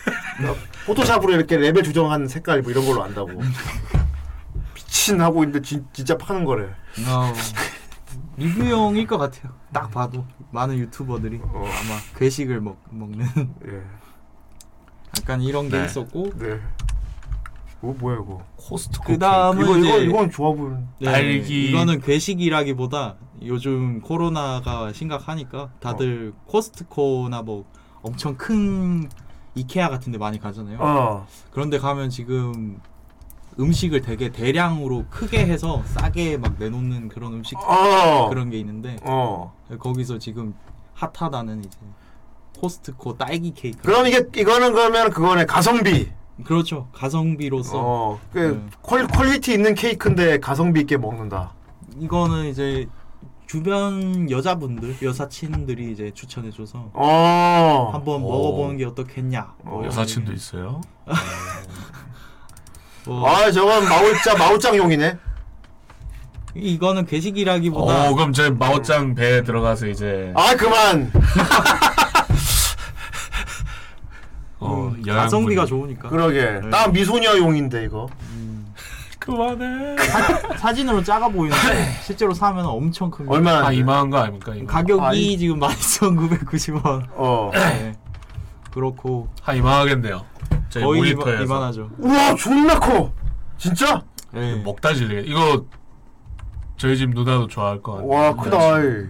[0.87, 3.29] 포토샵으로 이렇게 레벨 조정한 색깔 뭐 이런 걸로 안다고.
[4.93, 6.65] 미친 하고 있는데 진, 진짜 파는 거래.
[6.65, 7.33] 어,
[8.37, 9.51] 리뷰용일 것 같아요.
[9.73, 13.25] 딱 봐도 많은 유튜버들이 아마 괴식을 먹, 먹는
[13.65, 13.81] 예.
[15.17, 15.85] 약간 이런 게 네.
[15.85, 16.59] 있었고 네.
[17.81, 18.45] 뭐 뭐야 이거?
[18.55, 19.03] 코스트코.
[19.05, 20.87] 그 다음은 이거 이거 이제 이건 좋아 보이는.
[20.99, 21.69] 네, 딸기.
[21.69, 27.65] 이거는 괴식이라기보다 요즘 코로나가 심각하니까 다들 코스트코나 뭐
[28.03, 29.09] 엄청 큰
[29.55, 30.77] 이케아 같은 데 많이 가잖아요.
[30.79, 31.27] 어.
[31.51, 32.79] 그런데 가면 지금
[33.59, 38.29] 음식을 되게 대량으로 크게 해서 싸게 막 내놓는 그런 음식 어.
[38.29, 39.53] 그런 게 있는데 어.
[39.79, 40.53] 거기서 지금
[40.93, 41.77] 핫하다는 이제
[42.59, 43.81] 코스트코 딸기 케이크.
[43.81, 46.11] 그럼 이게 이거는 그러면 그거네 가성비.
[46.43, 48.19] 그렇죠 가성비로서 어.
[48.31, 48.77] 그 네.
[48.81, 51.53] 퀄, 퀄리티 있는 케이크인데 가성비 있게 먹는다.
[51.99, 52.87] 이거는 이제
[53.45, 57.89] 주변 여자분들 여사친들이 이제 추천해줘서 어.
[57.93, 58.29] 한번 오.
[58.31, 59.53] 먹어보는 게 어떻겠냐.
[59.63, 60.81] 뭐 여사친도 있어요.
[63.05, 65.17] 뭐 아 저건 마오짱 마오짱용이네.
[66.55, 71.11] 이거는 괴식이라기보다 어 그럼 제 마오짱 배에 들어가서 이제 아 그만.
[74.59, 76.09] 어, 음, 영양분이- 가성비가 좋으니까.
[76.09, 76.61] 그러게.
[76.71, 78.07] 딱 미소녀용인데 이거.
[79.19, 79.95] 그만해.
[80.57, 83.33] 사진으로 작아 보이는데 실제로 사면 엄청 큽니다.
[83.33, 83.67] 얼마나?
[83.67, 84.53] 아 이만한 거 아닙니까?
[84.55, 84.65] 이거?
[84.67, 87.07] 가격이 아, 이- 지금 12,990원.
[87.15, 87.49] 어.
[87.53, 87.93] 네.
[88.73, 90.25] 그렇고 한 이만하겠네요.
[90.69, 91.89] 저희 거의 이마, 모니터에서 이만하죠.
[91.99, 93.11] 우와 존나 커.
[93.57, 94.03] 진짜?
[94.31, 94.55] 네.
[94.63, 95.29] 먹다 질리게.
[95.29, 95.65] 이거
[96.77, 98.07] 저희 집 누나도 좋아할 것 같아요.
[98.09, 98.79] 와 크다.
[98.83, 99.07] 이.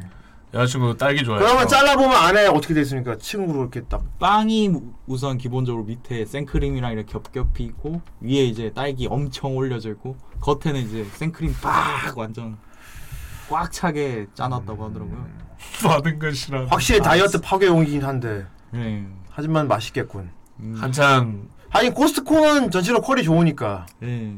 [0.53, 1.43] 여자친구 딸기 좋아해요.
[1.43, 3.17] 그러면 잘라보면 안에 어떻게 돼 있습니까?
[3.17, 4.03] 층으로 이렇게 딱.
[4.19, 10.15] 빵이 우- 우선 기본적으로 밑에 생크림이랑 이렇게 겹겹이 있고 위에 이제 딸기 엄청 올려져 있고
[10.41, 12.57] 겉에는 이제 생크림 빡 완전
[13.49, 15.25] 꽉 차게 짜놨다고 하더라고요.
[15.83, 16.67] 받은 것이라.
[16.69, 18.45] 확실히 다이어트 파괴용이긴 한데.
[18.71, 19.07] 네.
[19.33, 20.29] 하지만 맛있겠군.
[20.59, 20.77] 음.
[20.79, 23.85] 한창 하긴 코스트코는 전체로 퀄이 좋으니까.
[23.99, 24.35] 네.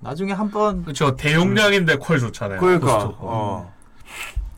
[0.00, 2.60] 나중에 한번 그렇죠 대용량인데 퀄 좋잖아요.
[2.60, 2.94] 그러니까.
[3.06, 3.26] 코스트코.
[3.28, 3.74] 어.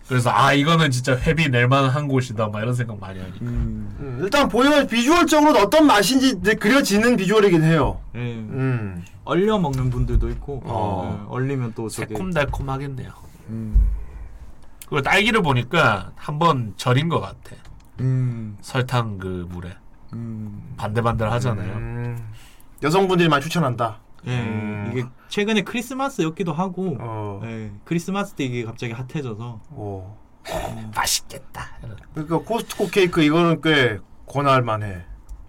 [0.08, 3.38] 그래서 아 이거는 진짜 회비 낼만한 곳이다 막 이런 생각 많이 하니까.
[3.42, 8.00] 음, 일단 보이면 비주얼적으로 어떤 맛인지 느- 그려지는 비주얼이긴 해요.
[8.12, 8.20] 네.
[8.20, 9.05] 음.
[9.24, 11.18] 얼려 먹는 분들도 있고 어.
[11.18, 13.10] 네, 얼리면 또 저게 새콤달콤하겠네요.
[13.48, 13.88] 음.
[14.88, 17.56] 그리고 딸기를 보니까 한번 절인 것 같아.
[18.00, 18.57] 음.
[18.60, 19.76] 설탕 그 물에
[20.12, 20.75] 음.
[20.76, 21.73] 반들반들 하잖아요.
[21.75, 22.33] 음.
[22.83, 24.00] 여성분들이 많이 추천한다.
[24.26, 24.91] 예, 음.
[24.92, 27.41] 이게 최근에 크리스마스였기도 하고 어.
[27.44, 30.16] 예, 크리스마스 때 이게 갑자기 핫해져서 오.
[30.94, 31.78] 맛있겠다.
[32.15, 35.05] 그러니까 코스트코 케이크 이거는 꽤 권할 만해.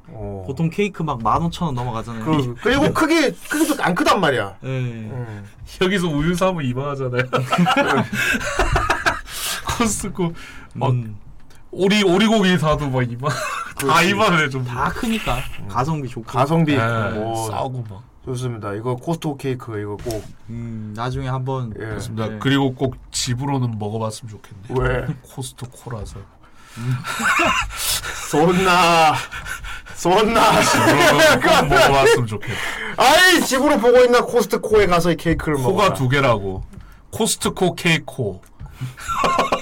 [0.09, 0.43] 어.
[0.47, 2.23] 보통 케이크 막 15,000원 넘어가잖아요.
[2.23, 4.57] 그, 그리고 크기 크기도 안 크단 말이야.
[4.63, 4.67] 예.
[4.67, 5.43] 음.
[5.81, 7.23] 여기서 우유 사면 이만하잖아요.
[9.77, 10.33] 코스트코
[10.73, 11.17] 막 음,
[11.71, 13.37] 오리 오리고기 사도 막 이만 다
[13.77, 14.09] 그렇지.
[14.09, 14.63] 이만 해 좀.
[14.65, 15.37] 다 크니까
[15.69, 16.25] 가성비 좋고.
[16.25, 16.75] 가성비.
[16.75, 17.47] 네, 오.
[17.49, 18.03] 싸고 막.
[18.25, 18.73] 좋습니다.
[18.73, 20.23] 이거 코스트코 케이크 이거 꼭.
[20.49, 21.79] 음, 나중에 한번 예.
[21.85, 22.27] 그렇습니다.
[22.27, 22.37] 네.
[22.39, 24.81] 그리고 꼭 집으로는 먹어봤으면 좋겠네.
[24.81, 25.05] 왜?
[25.21, 26.19] 코스트코라서.
[28.29, 29.13] 쏜나.
[29.95, 30.61] 쏜나.
[30.61, 32.55] 집으로는 꼭 먹어봤으면 좋겠네.
[32.97, 35.71] 아이 집으로 보고 있나 코스트코에 가서 이 케이크를 먹어.
[35.71, 36.63] 코가 두 개라고.
[37.11, 38.41] 코스트코 케이코.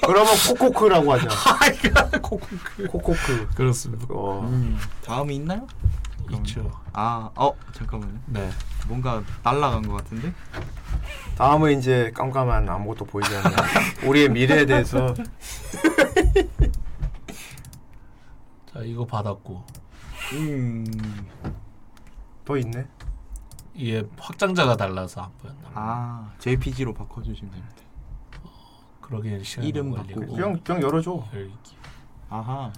[0.06, 1.28] 그러면 코코크라고 하죠.
[2.22, 2.88] 코코크.
[2.88, 3.48] 코코크.
[3.56, 4.06] 그렇습니다.
[4.10, 4.42] 어.
[4.42, 5.68] 음, 다음이 있나요?
[6.32, 6.72] 있죠.
[6.94, 8.20] 아, 어 잠깐만요.
[8.28, 8.50] 네.
[8.88, 10.34] 뭔가 날라간 것 같은데?
[11.38, 13.52] 다음은 이제 깜깜한 아무것도 보이지 않는
[14.10, 15.14] 우리의 미래에 대해서
[18.74, 19.64] 자 이거 받았고.
[20.34, 20.86] 음.
[22.44, 22.88] 또 있네.
[23.74, 25.70] 이게 확장자가 달라서 안 보였나.
[25.74, 27.75] 아, JPG로 바꿔주시면 됩니다.
[29.44, 30.20] 시간 이름 걸리고.
[30.22, 30.36] 바꾸고.
[30.36, 31.24] 그냥 그냥 열어줘.
[31.34, 31.54] 열기.
[32.30, 32.72] 아하.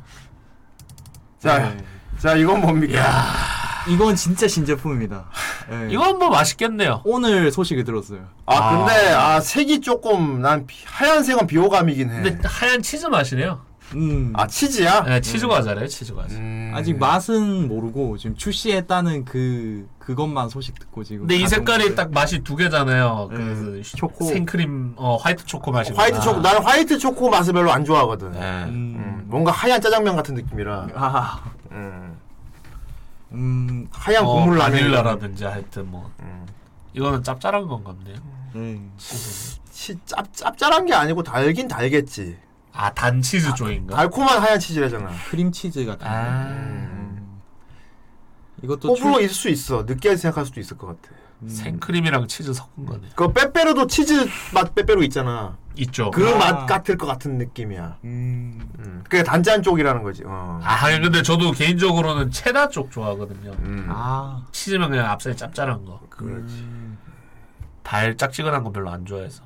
[1.40, 1.78] 자, 네.
[2.18, 3.02] 자 이건 뭡니까?
[3.88, 5.26] 이건 진짜 신제품입니다.
[5.70, 5.88] 네.
[5.92, 7.02] 이건 뭐 맛있겠네요.
[7.06, 8.28] 오늘 소식을 들었어요.
[8.46, 12.22] 아 근데 아 색이 조금 난 비- 하얀색은 비호감이긴 해.
[12.22, 13.62] 근데 하얀 치즈 맛이네요.
[13.95, 14.33] 음.
[14.35, 15.03] 아 치즈야?
[15.03, 15.88] 네, 치즈 과자래요.
[15.88, 16.35] 치즈 과자.
[16.35, 16.72] 음.
[16.75, 21.22] 아직 맛은 모르고 지금 출시했다는 그 그것만 소식 듣고 지금.
[21.22, 21.95] 근데 이 색깔이.
[21.95, 23.30] 딱 맛이 두 개잖아요.
[23.32, 24.25] 네, 그 초코.
[24.25, 25.93] 생크림 어 화이트 초코 맛이.
[25.93, 28.32] 화이트 초코 나는 화이트 초코 맛을 별로 안 좋아하거든.
[28.32, 28.64] 네.
[28.66, 30.88] 음, 뭔가 하얀 짜장면 같은 느낌이라.
[30.95, 31.43] 아.
[31.72, 32.17] 음.
[33.32, 33.88] 음.
[33.91, 34.77] 하얀 어, 국물 라면.
[34.80, 36.11] 바닐라라든지 하여튼 뭐.
[36.19, 36.45] 음.
[36.93, 38.16] 이거는 짭짤한 건 같네요.
[38.53, 38.80] 네.
[38.98, 42.38] 치, 짭 짭짤한 게 아니고 달긴 달겠지.
[42.80, 43.96] 아 단치즈 쪽인가?
[43.96, 45.10] 달콤한 하얀 치즈래잖아.
[45.30, 46.14] 크림 치즈 같은 거.
[46.14, 46.48] 아.
[46.50, 47.40] 음.
[48.62, 49.84] 이것도 호불호 출- 있을 수 있어.
[49.84, 51.16] 느끼하게 생각할 수도 있을 것 같아.
[51.48, 53.10] 생크림이랑 치즈 섞은 거네.
[53.16, 55.58] 그 빼빼로도 치즈 맛 빼빼로 있잖아.
[55.76, 56.10] 있죠.
[56.12, 56.38] 그 아.
[56.38, 57.98] 맛 같을 것 같은 느낌이야.
[58.04, 58.68] 음.
[58.80, 59.02] 음.
[59.04, 60.24] 그게 단짠 쪽이라는 거지.
[60.26, 60.60] 어.
[60.64, 63.52] 아 근데 저도 개인적으로는 체다 쪽 좋아하거든요.
[63.60, 63.88] 음.
[63.90, 64.44] 아.
[64.52, 66.00] 치즈면 그냥 앞살이 짭짤한 거.
[66.10, 66.68] 그렇지.
[67.84, 69.44] 달 짝지근한 거 별로 안 좋아해서.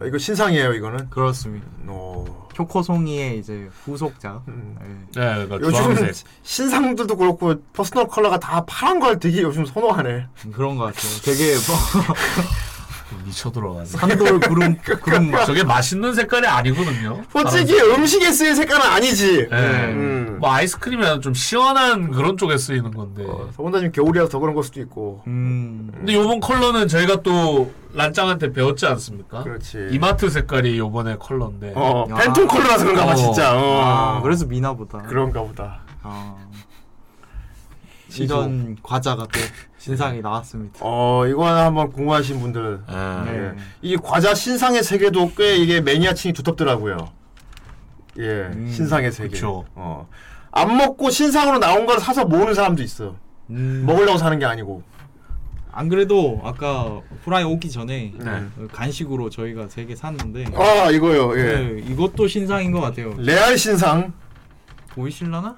[0.00, 1.10] 아, 이거 신상이에요, 이거는.
[1.10, 1.66] 그렇습니다.
[1.86, 2.24] 오.
[2.60, 4.42] 초코송이의 이제 후속작.
[4.48, 4.76] 음.
[5.14, 5.20] 네.
[5.20, 6.12] 네, 그러니까 요즘.
[6.42, 10.26] 신상들도 그렇고 personal color가 다 파란 걸 되게 요즘 선호하네.
[10.52, 11.12] 그런 것 같아요.
[11.24, 12.14] 되게 뭐
[13.24, 13.86] 미쳐 들어가네.
[13.86, 15.44] 산돌 구름 구름 맛.
[15.44, 17.22] 저게 맛있는 색깔이 아니거든요.
[17.32, 19.48] 솔직히 음식에 쓰일 색깔은 아니지.
[19.50, 19.56] 네.
[19.92, 20.36] 음.
[20.40, 23.24] 뭐 아이스크림이랑 좀 시원한 그런 쪽에 쓰이는 건데.
[23.56, 25.22] 더군다나 지금 겨울이라서 더 그런 걸 수도 있고.
[25.26, 25.90] 음.
[25.94, 29.42] 근데 요번 컬러는 저희가 또 란짱한테 배웠지 않습니까?
[29.42, 29.88] 그렇지.
[29.90, 31.72] 이마트 색깔이 요번에 컬러인데.
[31.76, 32.14] 어, 야.
[32.14, 33.14] 팬톤 컬러라서 그런가 봐, 어.
[33.16, 33.54] 진짜.
[33.56, 33.80] 어.
[33.84, 34.98] 아, 그래서 미나 보다.
[35.02, 35.80] 그런가 보다.
[36.02, 36.36] 아.
[38.16, 39.40] 이런 과자가 또
[39.84, 40.78] 신상이 나왔습니다.
[40.82, 42.82] 어, 이거는 한번 궁금하신 분들.
[42.86, 43.32] 아, 네.
[43.38, 43.52] 예.
[43.80, 46.98] 이 과자 신상의 세계도 꽤 이게 매니아층이 두텁더라고요.
[48.18, 49.30] 예, 음, 신상의 세계.
[49.30, 49.64] 그쵸.
[49.74, 50.06] 어.
[50.52, 53.16] 안 먹고 신상으로 나온 걸 사서 모으는 사람도 있어.
[53.48, 53.84] 음.
[53.86, 54.82] 먹으려고 사는 게 아니고.
[55.72, 58.30] 안 그래도 아까 후라이 오기 전에 네.
[58.58, 61.38] 어, 간식으로 저희가 세 개 샀는데 아, 이거요.
[61.38, 61.42] 예.
[61.42, 63.14] 네, 이것도 신상인 것 같아요.
[63.16, 64.12] 레알 신상.
[64.90, 65.56] 보이실라나?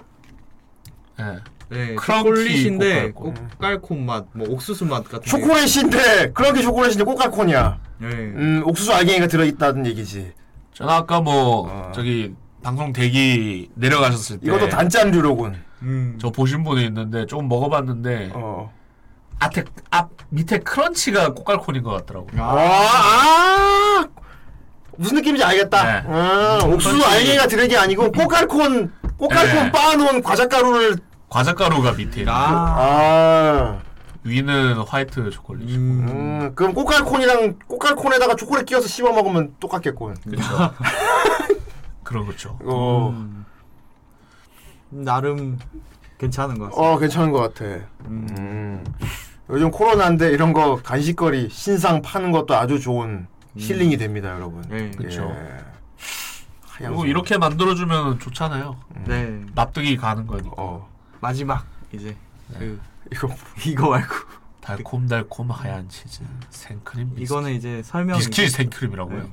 [1.18, 1.24] 네.
[1.72, 3.48] 네, 크런키 초콜릿인데 꽃갈콘.
[3.58, 5.20] 꽃갈콘 맛, 뭐 옥수수 맛 같은.
[5.20, 5.30] 게.
[5.30, 7.78] 초콜릿인데 그렇게 초콜릿인데 꽃갈콘이야.
[7.98, 8.08] 네.
[8.08, 10.32] 음, 옥수수 알갱이가 들어있다는 얘기지.
[10.74, 11.92] 저는 아까 뭐 어.
[11.94, 15.56] 저기 방송 대기 내려가셨을 때 이것도 단짠류로군.
[15.82, 16.18] 음.
[16.20, 18.70] 저 보신 분이 있는데 조금 먹어봤는데 어.
[19.38, 22.42] 앞에 앞 밑에 크런치가 꽃갈콘인 것 같더라고요.
[22.42, 24.08] 아, 아!
[24.96, 26.02] 무슨 느낌인지 알겠다.
[26.02, 26.08] 네.
[26.08, 27.02] 아, 옥수수.
[27.04, 29.72] 알갱이가 들은 게 아니고 꽃갈콘 꽃갈콘 네.
[29.72, 30.96] 빻아놓은 과자 가루를
[31.32, 32.76] 과자가루가 밑에 있는 아.
[32.78, 33.82] 아,
[34.22, 40.14] 위는 화이트 초콜릿이고 음, 그럼 꽃갈콘이랑 꽃갈콘에다가 초콜릿 끼워서 씹어 먹으면 똑같겠군.
[40.24, 40.74] 그렇죠.
[42.04, 42.58] 그런 거죠.
[42.64, 43.46] 어, 음.
[44.90, 45.58] 나름
[46.18, 46.92] 괜찮은 것 같습니다.
[46.92, 47.64] 어 괜찮은 것 같아.
[48.06, 48.84] 음.
[49.48, 54.62] 요즘 코로나인데 이런 거 간식거리 신상 파는 것도 아주 좋은 힐링이 됩니다, 여러분.
[54.68, 54.90] 네.
[54.90, 55.22] 그쵸.
[55.22, 55.58] 예.
[56.66, 57.10] 하얀 그리고 색.
[57.10, 58.76] 이렇게 만들어주면 좋잖아요.
[59.06, 59.40] 네.
[59.54, 60.50] 납득이 가는 거니까.
[60.58, 60.91] 어,
[61.22, 62.16] 마지막 이제
[62.58, 62.80] 그
[63.12, 63.28] 이거
[63.64, 64.14] 이거 말고
[64.60, 67.22] 달콤달콤 하얀 치즈 생크림 비스킷.
[67.24, 69.18] 이거는 이제 설명 비스킷 생크림이라고요.
[69.22, 69.30] 네.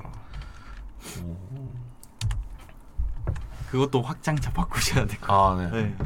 [3.70, 5.64] 그것도 확장차 바꾸셔야 될 것 아 네.
[5.64, 5.82] 같아요.
[5.82, 5.96] 네.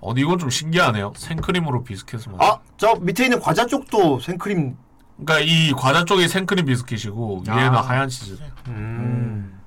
[0.00, 1.12] 어, 근데 이건 좀 신기하네요.
[1.16, 2.46] 생크림으로 비스킷을 만들.
[2.46, 4.76] 아, 저 밑에 있는 과자 쪽도 생크림.
[5.16, 7.54] 그러니까 이 과자 쪽이 생크림 비스킷이고 아.
[7.56, 8.50] 위에는 하얀 치즈래요.
[8.68, 9.60] 음.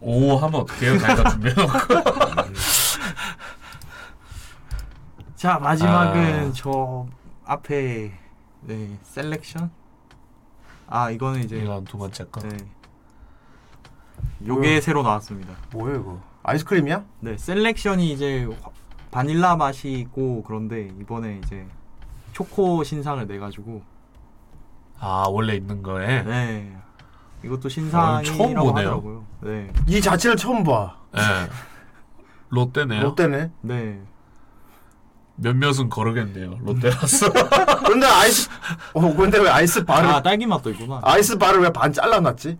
[0.00, 0.98] 오 하면 어떡해요?
[0.98, 1.72] 자기가 준비해놓고.
[5.36, 6.52] 자 마지막은 아.
[6.54, 7.06] 저
[7.44, 8.12] 앞에
[8.62, 9.70] 네 셀렉션
[10.88, 12.40] 아 이거는 이제 이건 두 번째 거.
[12.40, 12.56] 네
[14.46, 15.54] 요게 새로 나왔습니다.
[15.72, 16.20] 뭐예요, 이거?
[16.42, 17.04] 아이스크림이야?
[17.20, 18.70] 네 셀렉션이 이제 화-
[19.10, 21.66] 바닐라 맛이 있고 그런데 이번에 이제
[22.32, 23.82] 초코 신상을 내 가지고
[24.98, 26.22] 아 원래 있는 거에.
[26.22, 26.76] 네
[27.44, 28.70] 이것도 어, 신상이라고 처음 보네요.
[28.70, 29.24] 하더라고요.
[29.42, 29.70] 네.
[29.86, 30.96] 이 자체를 처음 봐.
[31.14, 31.20] 네.
[32.48, 33.02] 롯데네요.
[33.02, 33.50] 롯데네.
[33.62, 34.02] 네.
[35.36, 36.58] 몇몇은 거르겠네요.
[36.62, 37.30] 롯데라서.
[37.86, 38.48] 근데 아이스,
[38.94, 41.00] 어, 근데 왜 아이스 바를, 아 딸기 맛도 있구나.
[41.02, 42.58] 아이스 바를 왜 반 잘라놨지?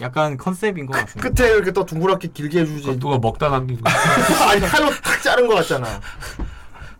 [0.00, 1.30] 약간 컨셉인 것 같습니다.
[1.30, 2.98] 끝에 이렇게 또 둥그랗게 길게 해주지.
[2.98, 3.90] 누가 먹다 남긴 거.
[4.50, 5.86] 아니 칼로 탁 자른 것 같잖아.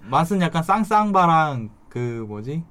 [0.08, 2.64] 맛은 약간 쌍쌍바랑 그 뭐지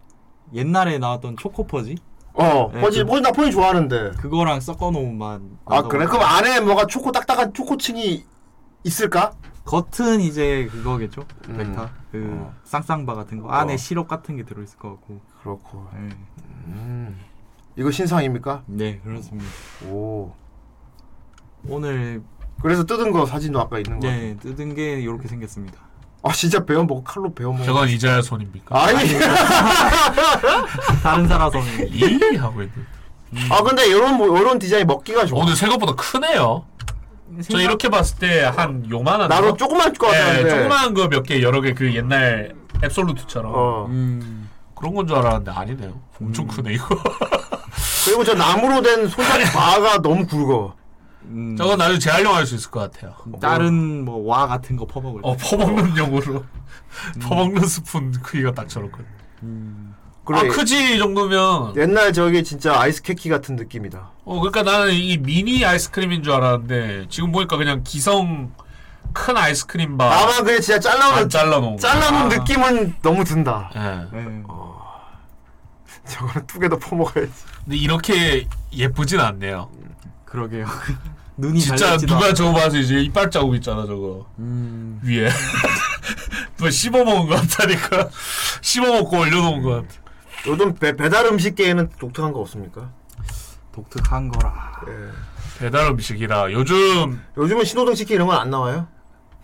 [0.54, 1.98] 옛날에 나왔던 초코퍼지.
[2.34, 4.12] 어, 네, 퍼지, 그- 퍼지 나 퍼지 좋아하는데.
[4.20, 5.40] 그거랑 섞어놓은 맛.
[5.66, 6.06] 아 그래?
[6.06, 8.26] 그럼 안에 뭐가 초코 딱딱한 초코층이
[8.84, 9.32] 있을까?
[9.66, 11.26] 겉은 이제 그거겠죠.
[11.50, 11.58] 음.
[11.58, 11.90] 벡타.
[12.12, 12.54] 그 어.
[12.64, 13.50] 쌍쌍바 같은 거.
[13.50, 13.78] 안에 어.
[13.78, 15.20] 시럽 같은 게 들어 있을 것 같고.
[15.42, 15.88] 그렇고.
[15.94, 16.10] 네.
[16.68, 17.20] 음.
[17.76, 18.64] 이거 신상입니까?
[18.68, 19.50] 네 그렇습니다.
[19.90, 20.32] 오.
[21.68, 22.22] 오늘
[22.62, 24.08] 그래서 뜯은 거 사진도 아까 있는 거.
[24.08, 25.80] 네 뜯은 게 이렇게 생겼습니다.
[26.22, 27.66] 아 진짜 배워 먹고 칼로 배워 먹어.
[27.66, 28.84] 저건 이자야 손입니까?
[28.84, 29.10] 아니.
[31.04, 31.64] 다른 사람 손.
[31.90, 32.86] 이 하고 있는.
[33.52, 35.40] 아 근데 이런 뭐 이런 디자인 먹기가 좋아.
[35.40, 36.66] 어, 근데 생각보다 크네요.
[37.50, 39.58] 저 이렇게 봤을 때 한 요만한 나도 거?
[39.58, 40.50] 조그만 거 예, 같았는데.
[40.50, 43.86] 조그만 거몇 개 여러 개 그 옛날 앱솔루트처럼 어.
[43.90, 44.50] 음.
[44.76, 46.00] 그런 건 줄 알았는데 아니네요.
[46.22, 46.88] 엄청 크네 이거.
[48.06, 50.76] 그리고 저 나무로 된 손잡이 바가 너무 굵어.
[51.24, 51.56] 음.
[51.58, 53.16] 저건 나중에 재활용할 수 있을 것 같아요.
[53.42, 55.22] 다른 뭐 와 같은 거 퍼먹을.
[55.24, 56.44] 어 퍼먹는 용으로
[57.22, 59.06] 퍼먹는 스푼 크기가 딱 저렇거든.
[60.34, 61.76] 아 크지 이 정도면.
[61.78, 64.10] 옛날 저게 진짜 아이스 케키 같은 느낌이다.
[64.26, 68.52] 어 그러니까 나는 이 미니 아이스크림인 줄 알았는데 지금 보니까 그냥 기성
[69.14, 70.10] 큰 아이스크림 바.
[70.10, 71.82] 다만 그냥 진짜 잘라놓은 안 잘라놓은 거.
[71.82, 72.36] 잘라놓은 아.
[72.36, 73.72] 느낌은 너무 든다.
[73.76, 74.18] 예.
[74.18, 74.44] 네.
[76.08, 77.32] 저거는 두개 더 퍼먹어야지.
[77.64, 79.70] 근데 이렇게 예쁘진 않네요.
[80.26, 80.66] 그러게요.
[81.38, 82.34] 눈이 진짜 달렸지도 누가.
[82.34, 85.02] 저거 봐서 이제 이빨 자국 있잖아 저거 음.
[85.04, 85.30] 위에
[86.58, 88.10] 뭐 씹어 먹은 것 같다니까
[88.62, 90.05] 씹어 먹고 올려놓은 것 같아
[90.48, 92.92] 요즘 배, 배달 음식계에는 독특한 거 없습니까?
[93.72, 94.82] 독특한 거라.
[95.60, 98.88] 배달 음식이라 요즘 요즘은 신호등 치킨 이런 건 안 나와요?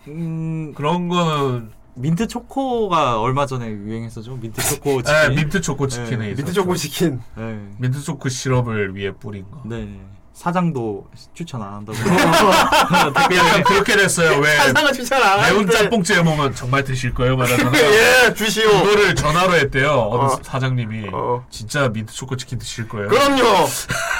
[0.08, 4.36] 음 그런 거는 민트 초코가 얼마 전에 유행했었죠.
[4.36, 5.28] 민트 초코 치킨.
[5.28, 6.34] 네, 민트 초코 치킨에 네.
[6.34, 7.20] 민트 초코 치킨.
[7.36, 7.68] 네.
[7.78, 10.00] 민트 초코 시럽을 위에 뿌린 거 네.
[10.34, 11.98] 사장도 추천 안 한다고.
[13.36, 15.72] 약간 그렇게 됐어요 왜 사장은 추천 안 매운 하는데.
[15.76, 17.72] 짬뽕 찌 먹으면 정말 드실 거예요 말하잖아요
[18.28, 18.68] 예, 주시오.
[18.82, 20.40] 그거를 전화로 했대요 어느 어.
[20.42, 21.10] 사장님이
[21.50, 23.42] 진짜 민트 초코 치킨 드실 거예요 그럼요.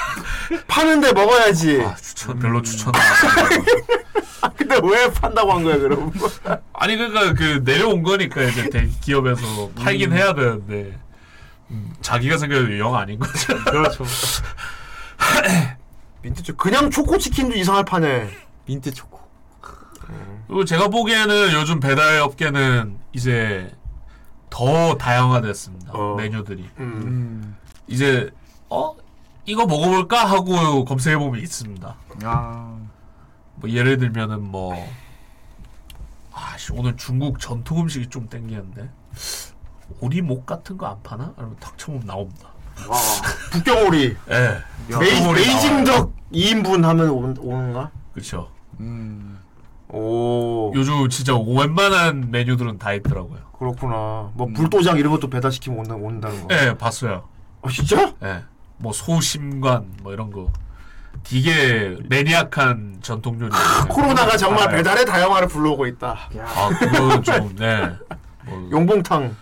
[0.69, 1.83] 파는데 먹어야지.
[1.83, 2.93] 아, 추천 별로 추천
[4.43, 6.13] 아, 근데 왜 판다고 한 거야 그럼?
[6.75, 10.99] 아니 그러니까 그 내려온 거니까 이제 대기업에서 팔긴 해야 되는데
[11.71, 13.57] 음, 자기가 생각해도 영 아닌 거죠.
[13.65, 14.05] 그렇죠.
[16.23, 18.31] 민트 초 그냥 초코 치킨도 이상할 판에.
[18.67, 19.21] 민트 초코.
[20.47, 23.75] 그리고 제가 보기에는 요즘 배달 업계는 이제
[24.51, 26.69] 더 다양화됐습니다 메뉴들이.
[26.79, 27.57] 음.
[27.87, 28.31] 이제
[28.69, 28.95] 어
[29.47, 31.97] 이거 먹어볼까 하고 검색해 보면 있습니다.
[32.25, 32.79] 아.
[33.57, 34.75] 뭐 예를 들면은 뭐
[36.33, 38.91] 아씨 오늘 중국 전통 음식이 좀 땡기는데
[40.01, 41.33] 오리목 같은 거 안 파나?
[41.37, 42.52] 아니면 탁 쳐보면 나옵니다.
[42.89, 42.99] 와,
[43.53, 44.17] 북경오리.
[44.31, 44.59] 예.
[44.99, 47.91] 베이, 베이징덕 2인분 하면 오, 오는가?
[48.13, 48.49] 그렇죠.
[48.81, 49.39] 음.
[49.89, 50.73] 오.
[50.75, 53.41] 요즘 진짜 웬만한 메뉴들은 다 있더라고요.
[53.59, 54.31] 그렇구나.
[54.35, 56.55] 뭐 불도장 이런 것도 배달시키면 온다, 온다는 거.
[56.55, 57.29] 예, 봤어요.
[57.63, 58.13] 아 진짜?
[58.25, 58.43] 예.
[58.79, 60.51] 뭐 소심관 뭐 이런 거.
[61.25, 63.51] 되게 매니악한 전통 요리.
[63.89, 66.19] 코로나가 정말 배달의 다양화를 불러오고 있다.
[66.39, 67.89] 아 그거 좀 네.
[68.45, 69.37] 뭐, 용봉탕.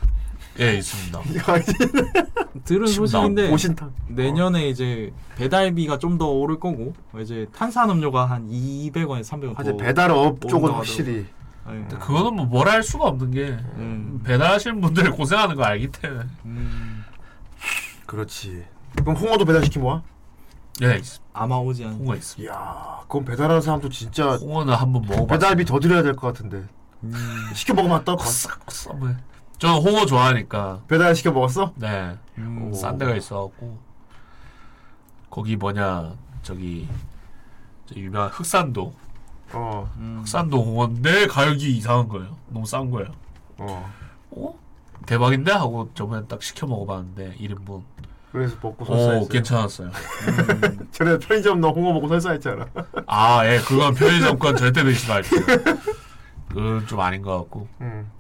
[0.58, 1.20] 예 있습니다.
[2.64, 3.92] 들은 지금 소식인데 오신탕.
[4.08, 10.40] 내년에 이제 배달비가 좀 더 오를 거고 이제 탄산음료가 한 200원에 300원 사실 더 배달업
[10.48, 11.26] 쪽은 확실히.
[11.64, 11.88] 하더라고요.
[11.88, 11.96] 네.
[11.98, 14.20] 그거는 뭐 뭐라 할 수가 없는 게 음.
[14.24, 16.24] 배달하시는 분들 고생하는 거 알기 때문에.
[16.46, 17.04] 음.
[18.06, 18.64] 그렇지.
[18.96, 20.02] 그럼 홍어도 배달시키면 와?
[20.82, 21.92] 예, 있, 아마 오지 않.
[21.92, 22.52] 홍어 있습니다.
[22.52, 25.26] 이야, 그럼 배달하는 사람도 진짜 홍어는 한번 먹어봤어요.
[25.28, 26.64] 배달비 더 드려야 될 것 같은데.
[27.04, 27.14] 음.
[27.54, 28.50] 시켜 먹으면 또 쌉.
[29.60, 30.80] 저는 홍어 좋아하니까.
[30.88, 31.74] 배달 시켜 먹었어?
[31.76, 32.16] 네.
[32.38, 32.72] 음.
[32.72, 33.78] 싼 데가 있어갖고
[35.28, 36.88] 거기 뭐냐 저기
[37.84, 38.94] 저 유명한 흑산도
[39.52, 39.92] 어.
[40.22, 42.36] 흑산도 홍어인데 가격이 이상한 거예요.
[42.48, 43.10] 너무 싼 거예요.
[43.58, 43.92] 어.
[44.30, 44.58] 어?
[45.04, 47.82] 대박인데 하고 저번에 딱 시켜 먹어봤는데 1인분.
[48.32, 49.20] 그래서 먹고 설사했어요.
[49.20, 49.90] 오 괜찮았어요.
[50.92, 52.66] 전에 편의점 너 홍어 먹고 설사했잖아.
[53.06, 55.40] 아, 예, 그건 편의점 건 절대 드시지 마십시오.
[56.48, 57.68] 그건 좀 아닌 것 같고.
[57.82, 58.10] 음.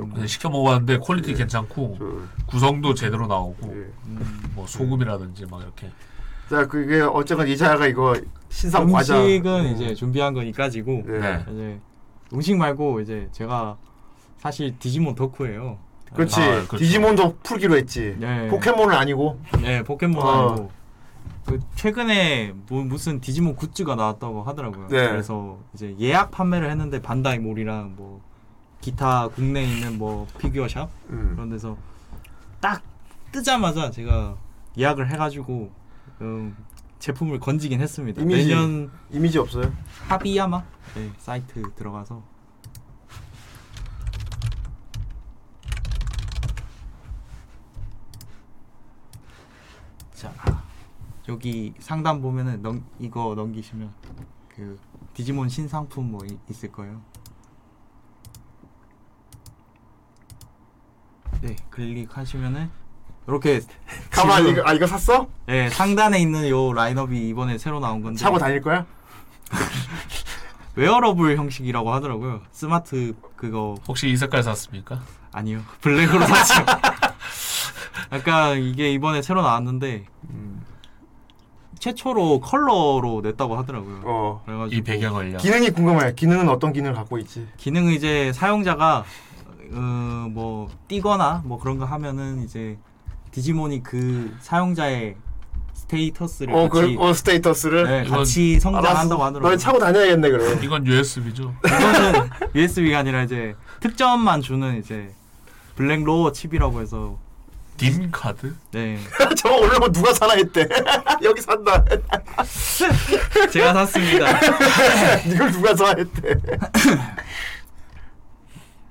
[0.00, 1.98] 그냥 시켜 먹어봤는데 퀄리티 괜찮고
[2.46, 3.74] 구성도 제대로 나오고
[4.54, 5.90] 뭐 소금이라든지 막 이렇게.
[6.50, 8.14] 자, 그게 어쨌건 이자가 이거
[8.50, 9.18] 신상 과자.
[9.18, 11.44] 음식은 이제 준비한 건 이까지고 네.
[11.50, 11.80] 이제
[12.32, 13.76] 음식 말고 이제 제가
[14.38, 15.78] 사실 디지몬 덕후예요.
[16.12, 16.40] 그렇지.
[16.40, 16.76] 아, 그렇죠.
[16.76, 18.14] 디지몬도 풀기로 했지.
[18.18, 18.48] 네.
[18.48, 19.40] 포켓몬은 아니고.
[19.62, 20.50] 네, 포켓몬 어.
[20.50, 20.70] 아니고
[21.46, 24.88] 그 최근에 뭐 무슨 디지몬 굿즈가 나왔다고 하더라고요.
[24.88, 25.08] 네.
[25.08, 28.20] 그래서 이제 예약 판매를 했는데 반다이몰이랑 뭐
[28.88, 31.30] 기타 국내에 있는 뭐 피규어샵 음.
[31.34, 31.74] 그런 데서
[32.60, 32.82] 딱
[33.32, 34.36] 뜨자마자 제가
[34.76, 35.72] 예약을 해가지고
[36.20, 36.54] 음,
[36.98, 38.20] 제품을 건지긴 했습니다.
[38.20, 39.72] 이미지 내년 이미지 없어요?
[40.06, 40.62] 하비야마
[40.96, 42.22] 네, 사이트 들어가서
[50.12, 50.32] 자
[51.28, 53.90] 여기 상단 보면은 넘, 이거 넘기시면
[54.54, 54.78] 그
[55.14, 57.00] 디지몬 신상품 뭐 이- 있을 거예요.
[61.44, 62.70] 네 클릭하시면은
[63.28, 63.60] 이렇게
[64.10, 65.28] 가만 지금- 이거 아 이거 샀어?
[65.46, 68.86] 네 상단에 있는 요 라인업이 이번에 새로 나온 건데 차고 다닐 거야?
[70.76, 72.40] 웨어러블 형식이라고 하더라고요.
[72.50, 75.00] 스마트 그거 혹시 이 색깔 샀습니까?
[75.32, 76.64] 아니요 블랙으로 샀죠.
[78.12, 80.06] 약간 이게 이번에 새로 나왔는데
[81.78, 84.00] 최초로 컬러로 냈다고 하더라고요.
[84.04, 84.42] 어.
[84.46, 85.36] 그래가지고 이 배경을요.
[85.38, 86.14] 기능이 궁금해.
[86.14, 87.46] 기능은 어떤 기능을 갖고 있지?
[87.58, 89.04] 기능은 이제 사용자가
[89.72, 92.78] 어, 뭐 뛰거나 뭐 그런 거 하면은 이제
[93.30, 95.16] 디지몬이 그 사용자의
[95.74, 99.50] 스테이터스를 어, 같이 그, 어 스테이터스를 네, 같이 성장한다고 하더라고요.
[99.50, 100.62] 너 차고 다녀야겠네 그럼.
[100.62, 101.54] 이건 USB죠.
[101.66, 105.12] 이거는 USB가 아니라 이제 특전만 주는 이제
[105.76, 107.18] Black Roar 칩이라고 해서
[107.76, 108.54] Dim Card?
[108.70, 108.98] 네.
[109.36, 110.68] 저거 올라면 누가 사나 했대.
[111.22, 111.84] 여기 산다.
[113.52, 114.38] 제가 샀습니다.
[115.26, 116.34] 이걸 누가 사 했대.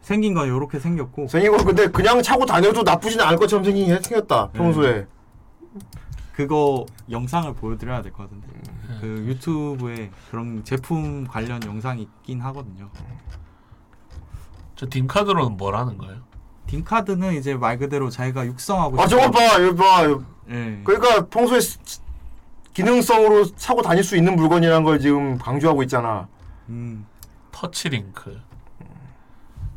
[0.04, 4.00] 생긴 건 이렇게 생겼고 생긴 거 근데 그냥 차고 다녀도 나쁘진 않을 것처럼 생긴 게
[4.00, 4.50] 생겼다.
[4.52, 5.08] 평소에.
[6.34, 8.48] 그거 영상을 보여드려야 될 것 같은데
[8.90, 8.98] 음.
[9.02, 12.90] 그 유튜브에 그런 제품 관련 영상이 있긴 하거든요.
[14.76, 16.22] 저 딘 카드로는 뭘 하는 거예요?
[16.68, 20.04] 딘 카드는 이제 말 그대로 자기가 육성하고 아 저거 봐, 이거 봐.
[20.50, 20.82] 예.
[20.84, 21.80] 그러니까 평소에 스-
[22.74, 26.28] 기능성으로 차고 다닐 수 있는 물건이라는 걸 지금 강조하고 있잖아.
[26.70, 27.06] 음.
[27.52, 28.42] 터치링크.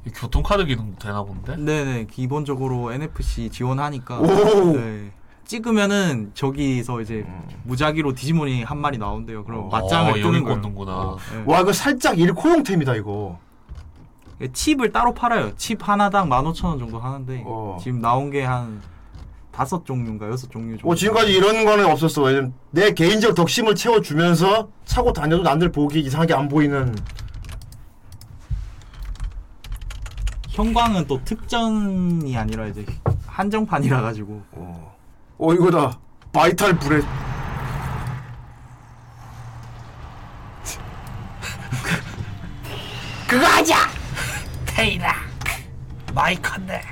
[0.06, 1.56] 이 교통카드 기능도 되나 본데?
[1.56, 4.76] 네네 기본적으로 NFC 지원하니까 오.
[4.76, 5.10] 네.
[5.44, 7.24] 찍으면은 저기서 이제
[7.64, 9.44] 무작위로 디지몬이 한 마리 나온대요.
[9.44, 10.60] 그럼 어, 맞짱을 뜨는 거예요.
[10.60, 11.16] 꽂는구나.
[11.32, 11.44] 네.
[11.46, 13.38] 와 이거 살짝 일코용템이다 이거.
[14.40, 15.54] 예, 칩을 따로 팔아요.
[15.56, 17.44] 칩 하나당 15,000원 정도 하는데
[17.82, 18.80] 지금 나온 게 한
[19.52, 20.90] 다섯 종류인가 여섯 종류 정도.
[20.90, 22.22] 어 지금까지 이런 거는 없었어.
[22.22, 26.94] 왜냐면 내 개인적 덕심을 채워주면서 차고 다녀도 남들 보기 이상하게 안 보이는.
[30.56, 32.86] 형광은 또 특전이 아니라 이제
[33.26, 34.42] 한정판이라 가지고.
[35.38, 35.98] 어 이거다.
[36.32, 37.02] 바이탈 브레.
[43.28, 43.76] 그거 하자.
[44.64, 45.14] 테이라.
[46.14, 46.82] 마이컨데.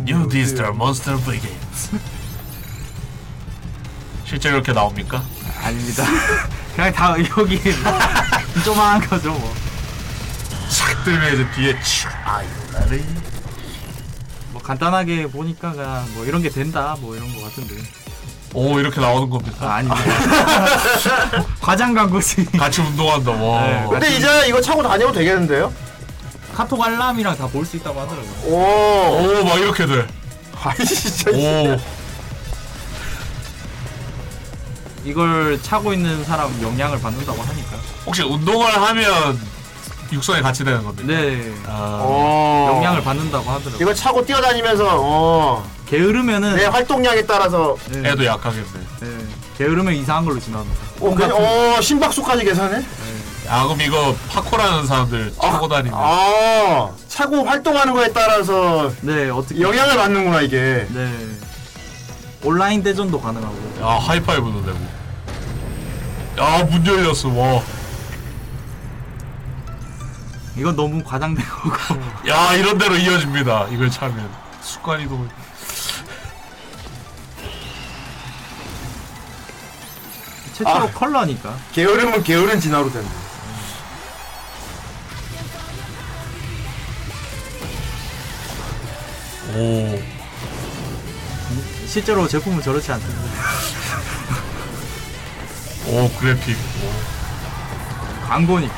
[0.00, 1.98] New Digital Monster Begins.
[4.24, 5.22] 실제 이렇게 나옵니까?
[5.66, 6.04] 아닙니다.
[6.74, 7.60] 그냥 다 여기
[8.64, 9.54] 조그만 거죠 뭐.
[10.68, 12.06] 착 들면 이제 뒤에 치.
[12.24, 13.04] 아유 나를.
[14.50, 17.74] 뭐 간단하게 보니까 그냥 뭐 이런 게 된다 뭐 이런 거 같은데.
[18.54, 19.66] 오 이렇게 나오는 겁니까?
[19.66, 20.02] 아, 아닙니다.
[21.60, 22.44] 과장 광고지.
[22.58, 23.30] 같이 운동한다.
[23.32, 23.62] 와.
[23.66, 25.72] 네, 근데 이제 이거 차고 다녀도 되겠는데요?
[26.54, 28.32] 카톡 알람이랑 다 볼 수 있다고 하더라고요.
[28.44, 29.40] 오.
[29.40, 30.06] 오, 막 이렇게 돼.
[30.62, 31.30] 아이 진짜.
[31.32, 31.78] 오.
[35.06, 37.76] 이걸 차고 있는 사람 영향을 받는다고 하니까.
[38.04, 39.38] 혹시 운동을 하면
[40.12, 41.06] 육성에 같이 되는 겁니까?
[41.06, 41.54] 네.
[41.66, 42.00] 아.
[42.02, 42.72] 어.
[42.76, 43.78] 영향을 받는다고 하더라고요.
[43.80, 45.70] 이거 차고 뛰어다니면서 어.
[45.86, 48.66] 게으르면은 내 활동량에 따라서 애도 약하겠네.
[49.00, 49.06] 네.
[49.58, 50.80] 게으르면 이상한 걸로 지나갑니다.
[51.00, 52.84] 어, 그냥, 어 심박수까지 계산해?
[53.48, 59.96] 아 그럼 이거 파코라는 사람들 차고 다니면 아 차고 활동하는 거에 따라서 네 어떻게 영향을
[59.96, 60.86] 받는구나 이게.
[60.90, 61.12] 네.
[62.42, 63.56] 온라인 대전도 가능하고.
[63.80, 64.78] 야 하이파이브도 되고.
[66.38, 67.28] 야 문 열렸어.
[67.28, 67.62] 와.
[70.56, 71.76] 이건 너무 과장된 거고.
[72.28, 73.68] 야 이런 대로 이어집니다.
[73.68, 74.30] 이걸 차면
[74.62, 75.28] 습관이도.
[80.54, 80.90] 최초로 아.
[80.90, 81.54] 컬러니까.
[81.72, 83.10] 게으르면 게으른 진화로 된다.
[89.54, 89.98] 오.
[91.86, 93.16] 실제로 제품은 저렇지 않던데.
[95.86, 96.56] 오 그래픽.
[98.26, 98.74] 광고니까.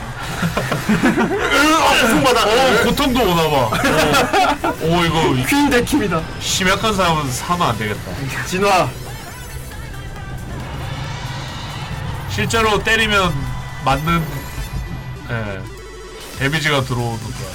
[2.00, 2.44] 고통받아.
[2.46, 3.56] 오 고통도 오나봐.
[4.82, 6.20] 오, 오 이거 퀸 데킴이다.
[6.40, 8.00] 심약한 사람은 사면 안 되겠다.
[8.46, 8.88] 진화.
[12.30, 13.34] 실제로 때리면
[13.84, 14.22] 맞는
[15.30, 15.60] 예
[16.38, 17.48] 데미지가 들어오는 거야.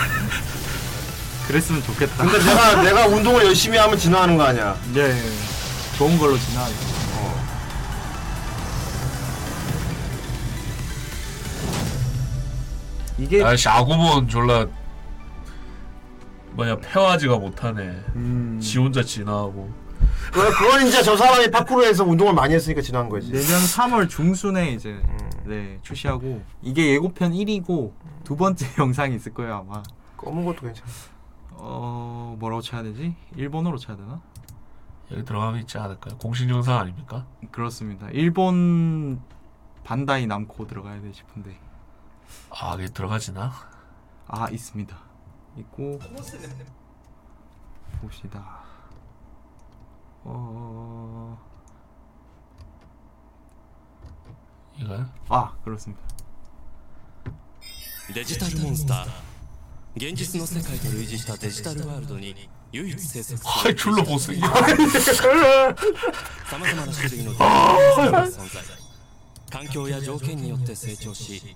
[1.48, 2.24] 그랬으면 좋겠다.
[2.24, 4.76] 근데 내가 내가 운동을 열심히 하면 진화하는 거 아니야?
[4.94, 5.20] 네.
[5.98, 6.66] 좋은 걸로 지나
[13.20, 14.66] 이게 아씨 아구몬 졸라
[16.52, 17.82] 뭐냐 페와지가 못하네.
[18.16, 18.58] 음.
[18.60, 19.70] 지 혼자 진화하고.
[20.32, 23.30] 그 그건 이제 저 사람이 파쿠르에서 운동을 많이 했으니까 지난 거지.
[23.30, 25.00] 내년 3월 중순에 이제
[25.44, 27.92] 네 출시하고 이게 예고편 1이고
[28.24, 29.82] 두 번째 영상이 있을 거예요 아마.
[30.16, 30.90] 검은 것도 괜찮아.
[31.52, 33.14] 어 뭐라고 쳐야 되지?
[33.36, 34.20] 일본어로 쳐야 되나?
[35.12, 36.16] 여기 들어가면 있지 않을까요?
[36.18, 37.26] 공식 영상 아닙니까?
[37.50, 38.08] 그렇습니다.
[38.12, 39.20] 일본
[39.84, 41.56] 반다이 남코 들어가야 돼 싶은데.
[42.49, 43.51] 아, 이게 들어가지나?
[44.27, 44.97] 아 있습니다.
[45.57, 45.99] 있고
[48.01, 48.63] 봅시다.
[50.23, 51.37] 어
[54.77, 55.07] 이거요?
[55.29, 56.01] 아 그렇습니다.
[58.13, 59.07] デジタルモンスター
[59.95, 64.33] 現実の世界と類似したデジタルワールドに唯一生息する 아이 줄로 보스.
[64.35, 64.41] さ
[66.59, 68.63] まざまな種類のデジタルモンスターが存在
[69.49, 71.55] 環境や条件によって成長し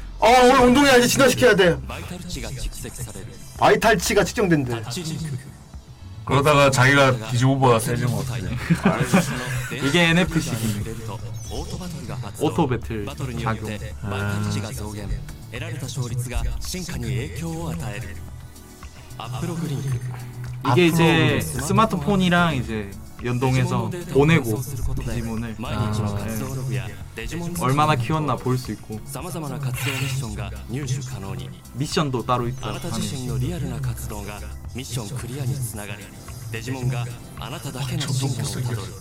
[0.20, 1.76] 어 오늘 운동해야지 진화시켜야 돼.
[1.86, 3.26] バイタル値が蓄積される
[3.58, 4.70] 바이탈치가 측정된대.
[4.70, 5.38] タッチリンク
[6.24, 8.42] 그러다가 자기가 디지모보다 세지면 어떡해.
[9.88, 11.18] 이게 NFC 入れると
[11.52, 13.78] オートバトルが発動 오토 배틀 バトルによっ 작용.
[13.78, 15.08] てバイタル値が増減
[15.52, 18.16] 得られた勝率が進化に影響を与える
[19.18, 19.88] アップログリンク
[20.72, 22.90] 이게 이제 스마트폰이랑 이제
[23.24, 24.60] 연동해서 보내고
[25.00, 34.40] 디지몬을 毎日の活動ログやデジモン 얼마나 키웠나 볼 수 있고 さまざまな活動ミッションが入手可能に 미션도 따로 あ 있다 なた自身のリアルな活動が
[34.74, 36.04] ミッションクリアにつながり
[36.52, 37.04] デジモンが
[37.40, 38.92] あなただけの進化をたどる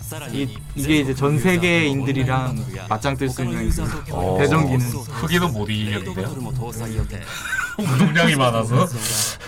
[0.00, 5.68] さら 이, に 이게 이제 전 세계인들이랑 맞짱 뜰 수 있는 그 대전기는 크기는 못
[5.68, 6.14] 이기겠는데요?
[6.14, 7.20] バトルも搭載予定
[7.78, 8.88] 운동량이 많아서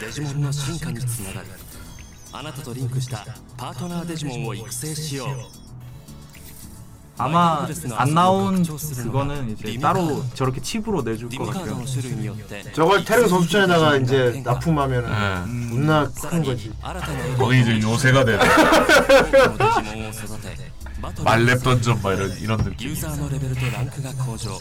[2.35, 3.25] あなたとリンクした
[3.57, 5.29] パートナーデジモンを育成しよう
[7.19, 7.67] 아마
[7.99, 11.79] 안 나온 그거는 이제 따로 저렇게 칩으로 내줄 것 カード 같아요.
[11.81, 15.69] の種類によって 저걸 태릉 선수촌에다가 이제 납품하면은 네.
[15.69, 16.73] 존나 큰 거지.
[17.37, 18.39] 거기 이제 요새가 되네.
[18.39, 20.73] デジモンを育て
[21.03, 22.93] バトル 말렙 던전 막 이런 이런 ユ 느낌.
[22.95, 24.59] ーザーのレベルとランクが向上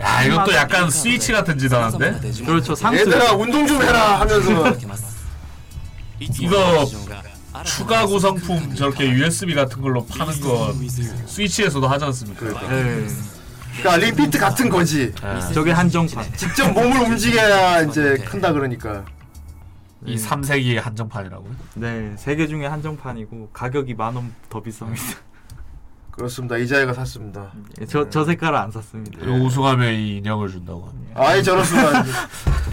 [0.00, 2.20] 야 이것도 약간 스위치 같은 짓 하는데?
[2.44, 2.76] 그렇죠.
[2.76, 3.00] 상수.
[3.00, 4.76] 얘들아 운동 좀 해라 하면서
[6.19, 6.85] 이거
[7.65, 10.73] 추가 구성품 저렇게 USB 같은 걸로 파는 거
[11.25, 12.45] 스위치에서도 하지 않습니까?
[12.69, 13.07] 네.
[13.79, 15.13] 그러니까 리피트 같은 거지.
[15.53, 16.31] 저게 한정판.
[16.35, 19.05] 직접 몸을 움직여야 이제 큰다 그러니까.
[20.05, 21.51] 이 3세기 한정판이라고요?
[21.75, 25.17] 네, 세개 중에 한정판이고 가격이 만 원 더 비쌉니다.
[26.11, 26.57] 그렇습니다.
[26.57, 27.51] 이자이가 샀습니다.
[27.81, 29.25] 예, 저, 저 색깔을 안 샀습니다.
[29.25, 31.13] 우승하면 이 인형을 준다고 합니다.
[31.21, 32.03] 아이 저렇습니다.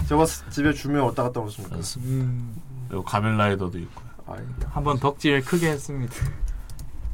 [0.07, 1.77] 저거 집에 주면 어디다 갖다 놓습니까?
[1.97, 2.55] 음,
[2.87, 6.13] 그리고 가면라이더도 있고 아이, 한번 덕질 크게 했습니다.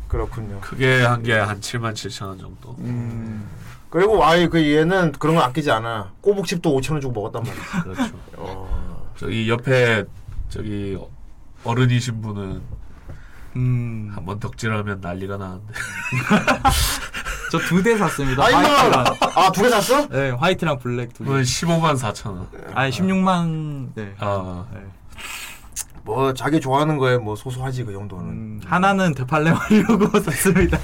[0.08, 0.60] 그렇군요.
[0.62, 2.76] 크게 한 게 한 7만 7천 원 정도.
[2.80, 3.48] 음.
[3.90, 6.12] 그리고 아이 그 얘는 그런 거 아끼지 않아.
[6.22, 7.84] 꼬북칩도 5천 원 주고 먹었단 말이야.
[7.84, 8.16] 그렇죠.
[8.38, 9.12] 어.
[9.18, 10.06] 저기 옆에
[10.50, 10.98] 저기
[11.64, 12.62] 어른이신 분은
[13.56, 14.12] 음.
[14.14, 15.74] 한번 덕질하면 난리가 나는데.
[17.52, 18.46] 저 두 대 샀습니다.
[18.46, 19.06] 아니, 화이트랑.
[19.36, 20.08] 아, 두 개 샀어?
[20.10, 21.30] 네, 화이트랑 블랙 두 개.
[21.30, 22.48] 그건 15만 4천 원.
[22.74, 24.16] 아니, 16만, 네.
[24.18, 24.80] 아, 네.
[26.04, 28.26] 뭐 자기 좋아하는 거에 뭐 소소하지 그 정도는.
[28.26, 30.78] 음, 하나는 되팔렘 하려고 샀습니다.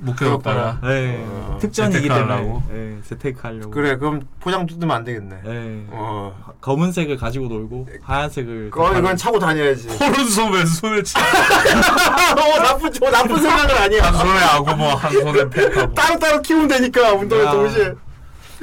[0.00, 0.78] 목표였다가.
[0.82, 1.24] 네.
[1.26, 2.62] 어, 특전이기 때문에.
[2.70, 3.70] 네, 재테크 하려고.
[3.70, 5.36] 그래 그럼 포장 뜯으면 안 되겠네.
[5.44, 5.84] 네.
[5.90, 6.36] 어.
[6.60, 9.88] 검은색을 가지고 놀고 하얀색을 그거 이건 차고 다녀야지.
[9.88, 11.14] 오른손 왼손에 치.
[11.18, 14.04] 어 나쁜 저 나쁜 생각은 아니야.
[14.04, 15.94] 한 손에 아구모 한 손에 팩하고.
[15.94, 17.50] 따로 따로 키우면 되니까 운동에 야.
[17.52, 17.86] 동시에.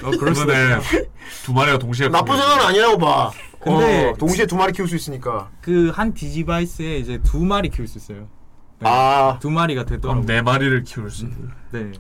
[0.03, 0.80] 어, 이번에
[1.43, 2.09] 두 마리가 동시에.
[2.09, 3.32] 나쁜 생각은 아니라고 봐.
[3.66, 5.50] 근데 어, 동시에 두 마리 키울 수 있으니까.
[5.61, 8.27] 그 한 디지바이스에 이제 두 마리 키울 수 있어요.
[8.80, 8.88] 네.
[8.90, 9.38] 아.
[9.42, 10.24] 두 마리가 되더라고요.
[10.24, 11.50] 그럼 네 마리를 키울 수 있는.
[11.72, 11.92] 네.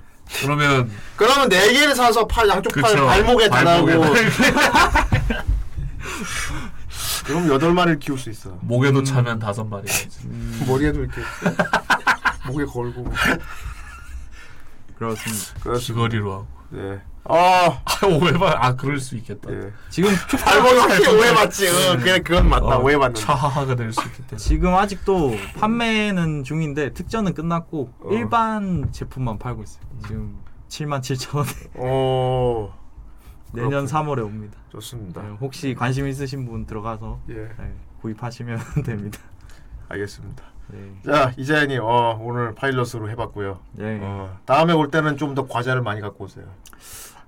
[0.41, 3.05] 그러면 그러면 네 개를 사서 팔 양쪽 팔 그쵸.
[3.05, 3.85] 발목에 달라고.
[3.85, 4.21] 발목에
[7.25, 8.57] 그럼 여덟 마리를 키울 수 있어.
[8.61, 10.19] 목에도 차면 다섯 마리가 있지.
[10.67, 11.21] 머리에도 이렇게
[12.47, 13.11] 목에 걸고.
[14.97, 15.79] 그렇습니다.
[15.79, 16.47] 귀걸이로 하고.
[16.69, 17.01] 네.
[17.27, 18.57] 아, 아 오해봐.
[18.59, 19.51] 아 그럴 수 있겠다.
[19.51, 19.71] 예.
[19.89, 20.11] 지금
[20.43, 21.67] 발목이 확실히 오해받지.
[21.67, 22.65] 어, 그냥 그건 맞다.
[22.77, 23.15] 어, 오해받는.
[23.15, 24.37] 차하가 될 수 있겠다.
[24.37, 28.09] 지금 아직도 판매는 중인데 특전은 끝났고 어.
[28.11, 29.83] 일반 제품만 팔고 있어요.
[30.07, 30.37] 지금
[30.69, 31.49] 7만 7천 원에
[31.89, 32.71] 오.
[33.53, 34.57] 내년 3월에 옵니다.
[34.69, 35.21] 좋습니다.
[35.23, 37.33] 네, 혹시 관심 있으신 분 들어가서 예.
[37.33, 39.19] 네, 구입하시면 됩니다.
[39.89, 40.43] 알겠습니다.
[40.67, 40.79] 네.
[41.05, 43.59] 자 이자연이 어, 오늘 파일럿으로 해봤고요.
[43.73, 43.99] 네.
[44.01, 46.45] 어, 다음에 올 때는 좀 더 과자를 많이 갖고 오세요.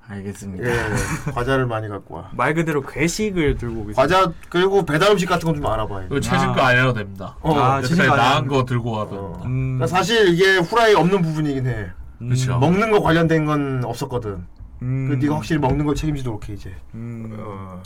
[0.10, 0.64] 알겠습니다.
[0.66, 1.32] 예, 예.
[1.34, 2.30] 과자를 많이 갖고 와.
[2.34, 4.02] 말 그대로 괴식을 들고 오겠습니다.
[4.02, 6.06] 과자 그리고 배달 음식 같은 건 좀 알아봐요.
[6.06, 7.36] 이거 최신 거안 해도 됩니다.
[7.42, 9.44] 어, 아, 최신 거 나은 거 들고 와도 됩니다.
[9.50, 9.78] 음.
[9.78, 11.88] 그러니까 사실 이게 후라이 없는 부분이긴 해.
[12.20, 12.58] 그렇죠.
[12.60, 14.46] 먹는 거 관련된 건 없었거든.
[14.82, 15.08] 음.
[15.10, 16.74] 그 네가 확실히 먹는 걸 책임지도록 해 이제.
[16.94, 17.36] 음.
[17.40, 17.82] 어.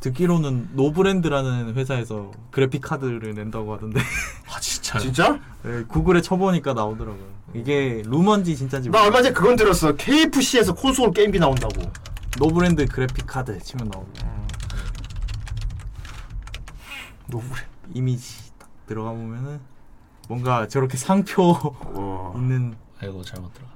[0.00, 4.00] 듣기로는 노브랜드라는 회사에서 그래픽 카드를 낸다고 하던데.
[4.54, 4.98] 아 진짜?
[4.98, 5.40] 진짜?
[5.62, 7.24] 네, 구글에 쳐보니까 나오더라고요.
[7.54, 9.96] 이게 루먼지 진짜인지 나 얼마 전에 그건 들었어.
[9.96, 11.90] KFC에서 콘솔 게임기 나온다고.
[12.38, 14.28] 노브랜드 그래픽 카드 치면 나옵니다.
[17.28, 19.60] 노브랜드 이미지 딱 들어가 보면은
[20.28, 21.74] 뭔가 저렇게 상표
[22.36, 23.66] 있는 아이고 잘못 들어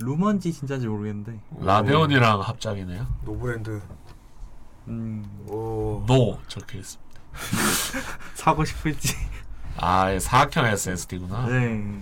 [0.00, 3.06] 루먼지 진짜인지 모르겠는데 라데온이랑 합작이네요.
[3.24, 3.80] 노브랜드.
[4.88, 5.24] 음.
[5.48, 6.04] 오.
[6.06, 7.20] 노 적혀 있습니다.
[8.34, 9.14] 사고 싶을지.
[9.76, 11.46] 아, 예, 사각형 SSD구나.
[11.46, 12.00] 네.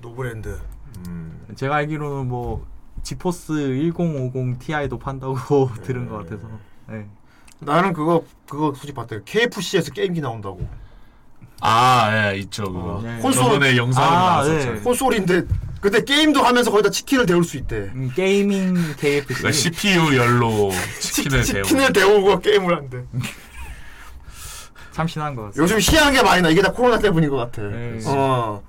[0.00, 0.60] 노브랜드.
[1.08, 1.46] 음.
[1.56, 2.66] 제가 알기로는 뭐
[3.02, 5.36] 지포스 1050 Ti도 판다고
[5.74, 5.82] 네.
[5.82, 6.48] 들은 것 같아서.
[6.88, 7.06] 네.
[7.58, 9.16] 나는 그거 그거 솔직히 봤다.
[9.24, 10.66] KFC에서 게임기 나온다고.
[11.60, 13.00] 아, 예, 있죠 그거.
[13.02, 13.20] 네.
[13.32, 14.72] 저번에 영상으로 아, 나왔었죠.
[14.74, 14.80] 네.
[14.80, 15.42] 콘솔인데
[15.90, 17.76] 근데 게임도 하면서 거기다 치킨을 데울 수 있대.
[17.76, 19.34] 음, 게이밍 KFC.
[19.34, 21.62] 그러니까 CPU 열로 치킨을 데우고.
[21.68, 23.04] 치킨을 데우고 게임을 한대.
[24.92, 25.62] 참신한 것 같습니다.
[25.62, 26.48] 요즘 희한한 게 많이 나.
[26.48, 27.62] 이게 다 코로나 때문인 것 같아.
[27.62, 28.00] 네.
[28.06, 28.62] 어.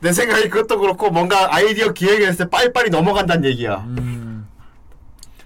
[0.00, 3.84] 내 생각에 그것도 그렇고 뭔가 아이디어 기획을 했을 때 빨리빨리 넘어간다는 얘기야.
[3.86, 4.23] 음.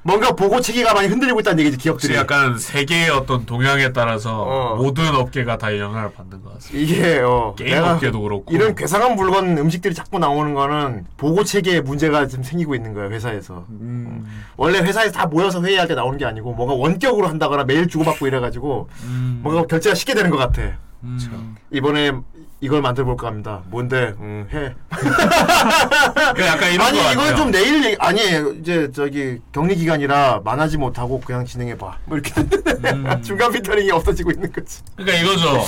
[0.09, 2.15] 뭔가 보고 체계가 많이 흔들리고 있다는 얘기지 기업들이.
[2.15, 4.77] 약간 세계의 어떤 동향에 따라서 어.
[4.77, 6.79] 모든 업계가 다 영향을 받는 것 같습니다.
[6.83, 11.83] 이게 어, 게임 내가 업계도 그렇고 이런 괴상한 물건 음식들이 자꾸 나오는 거는 보고 체계에
[11.83, 13.67] 문제가 좀 생기고 있는 거야 회사에서.
[13.69, 14.25] 음.
[14.25, 14.29] 어.
[14.57, 18.89] 원래 회사에서 다 모여서 회의할 때 나오는 게 아니고 뭔가 원격으로 한다거나 메일 주고받고 이래가지고
[19.05, 19.41] 음.
[19.43, 20.63] 뭔가 결제가 쉽게 되는 것 같아.
[21.03, 21.55] 음.
[21.71, 22.13] 이번에
[22.61, 23.63] 이걸 만들어 볼까 합니다.
[23.67, 24.15] 뭔데?
[24.21, 24.75] 응, 해.
[26.35, 27.37] 그 약간 이런 아니 거 이건.
[27.37, 28.21] 좀 내일 얘기- 아니
[28.59, 31.97] 이제 저기 격리 기간이라 만하지 못하고 그냥 진행해 봐.
[32.05, 33.07] 뭐 이렇게 음.
[33.23, 34.81] 중간 피터링이 없어지고 있는 거지.
[34.97, 35.63] 그러니까 이거죠.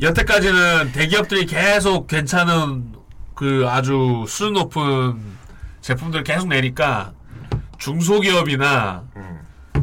[0.00, 2.94] 여태까지는 대기업들이 계속 괜찮은
[3.36, 5.20] 그 아주 수준 높은
[5.82, 7.12] 제품들 계속 내니까
[7.78, 9.04] 중소기업이나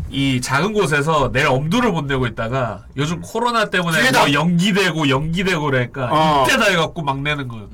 [0.10, 6.10] 이 작은 곳에서 내 엄두를 못 내고 있다가 요즘 코로나 때문에 뭐 연기되고 연기되고 그러니까
[6.12, 6.44] 어.
[6.46, 7.68] 이때다 해갖고 막 내는 거예요.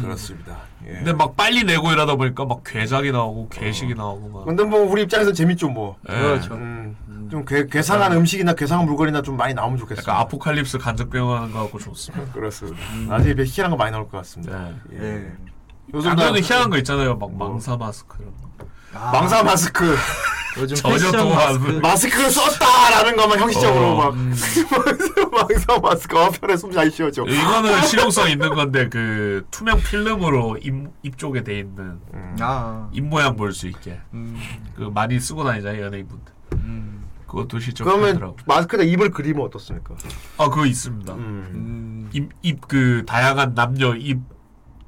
[0.00, 0.56] 그렇습니다.
[0.86, 0.92] 예.
[0.92, 4.44] 근데 막 빨리 내고 이러다 보니까 막 괴작이 나오고 괴식이 나오고 막.
[4.44, 5.96] 근데 뭐 우리 입장에서 재밌죠 뭐.
[6.10, 6.12] 예.
[6.12, 6.54] 그렇죠.
[6.54, 6.94] 음,
[7.30, 10.02] 좀 괴, 괴상한 음식이나 괴상한 물건이나 좀 많이 나오면 좋겠어.
[10.02, 12.30] 약간 아포칼립스 간접병 하는 거 같고 좋습니다.
[12.34, 12.78] 그렇습니다.
[13.08, 14.68] 나중에 배 희한한 거 많이 나올 것 같습니다.
[14.92, 14.98] 예.
[14.98, 15.32] 네.
[15.94, 17.16] 요즘 안 그래도 다- 희한한 거 있잖아요.
[17.16, 18.66] 막 망사 마스크 이런 거.
[18.94, 19.96] 망사 마스크.
[20.56, 21.66] 요즘 전혀 패션 또 마스크.
[21.82, 24.14] 마스크를 썼다라는 것만 형식적으로 어, 막
[25.34, 27.24] 망사 마스크 어 편에 숨 잘 쉬어줘.
[27.24, 31.98] 이거는 실용성 있는 건데 그 투명 필름으로 입, 입 쪽에 돼 있는
[32.40, 32.88] 아.
[32.92, 34.40] 입 모양 볼 수 있게 음.
[34.76, 36.32] 그 많이 쓰고 다니잖아요 연예인분들.
[37.26, 38.36] 그것도 실적 그러면 하더라고.
[38.46, 39.96] 마스크에다 입을 그리면 어떻습니까?
[40.38, 41.14] 아 그거 있습니다.
[41.14, 42.08] 음.
[42.12, 44.20] 입입 그 다양한 남녀 입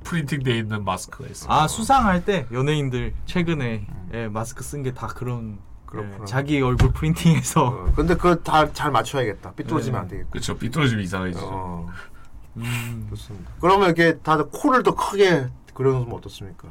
[0.07, 1.53] 프린팅 돼 있는 마스크가 있어요.
[1.53, 5.59] 아 수상할 때 연예인들 최근에 예, 마스크 쓴 게 다 그런
[5.97, 9.53] 예, 자기 얼굴 프린팅해서 어, 근데 그거 다 잘 맞춰야겠다.
[9.53, 10.31] 삐뚤어지면 안 되겠고.
[10.31, 10.57] 그렇죠.
[10.57, 11.47] 삐뚤어지면 이상해지죠.
[11.49, 11.87] 어.
[12.57, 13.07] 음.
[13.11, 13.51] 좋습니다.
[13.61, 16.69] 그러면 이렇게 다들 코를 더 크게 그려놓으면 어떻습니까?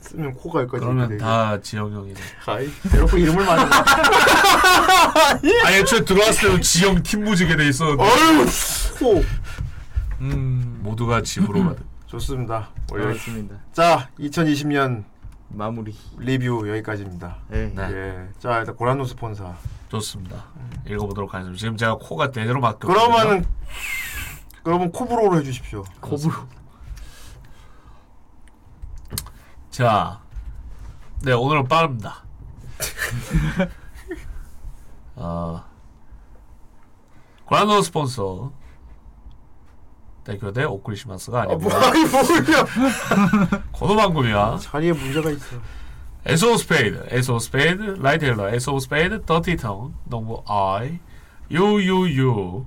[0.00, 2.20] 쓰면 코가 여기까지 그러면 이렇게 다 지영 형이네.
[2.46, 3.64] 아이 대놓고 이름을 말해.
[5.64, 8.02] 아니 애초에 들어왔을 때도 지영 팀 무지게 돼 있었는데.
[8.02, 8.46] 어휴
[8.98, 9.24] 코.
[10.20, 10.80] 음.
[10.82, 11.93] 모두가 집으로 가든.
[12.14, 12.68] 좋습니다.
[12.92, 13.56] 원래 그렇습니다.
[13.72, 15.04] 자 2020년
[15.48, 17.38] 마무리 리뷰 여기까지입니다.
[17.48, 17.72] 네.
[17.76, 18.28] 예.
[18.38, 19.54] 자 일단 고란노 스폰사.
[19.88, 20.44] 좋습니다.
[20.86, 21.58] 읽어보도록 하겠습니다.
[21.58, 22.86] 지금 제가 코가 대대로 막혀.
[22.86, 23.44] 그러면은
[24.62, 25.82] 그러면 코브로로 해주십시오.
[26.00, 26.32] 코브로.
[29.70, 30.20] 자,
[31.22, 32.24] 네 오늘은 빠릅니다.
[35.16, 35.64] 어,
[37.46, 38.52] 고란노 스폰서
[40.24, 42.66] 대교대 오크리시마스가 아니고 뭐, 아니 뭐야?
[43.72, 44.58] 고노방금이야.
[44.62, 45.56] 자리에 문제가 있어.
[46.26, 50.98] 에스 오브 스페이드, 에스 오브 스페이드, 라이트 헬러, 에스 오브 스페이드, 더티 타운, 넘버 I,
[51.50, 52.64] 유유유,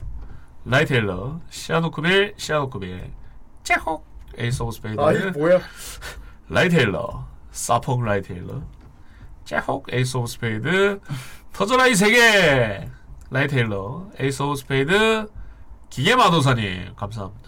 [0.65, 3.11] 라이트 헬러, 시아노크빌, 시아노크빌,
[3.63, 4.05] 제혹,
[4.37, 5.59] 에이스 오브 스페이드, 아이 뭐야?
[6.49, 8.61] 라이트 헬러, 사펑 라이트 헬러,
[9.43, 10.99] 제혹, 에이스 오브 스페이드,
[11.51, 12.87] 터져라 이 세계,
[13.31, 15.27] 라이트 헬러, 에이스 오브 스페이드,
[15.89, 17.46] 기계 마도사님 감사합니다.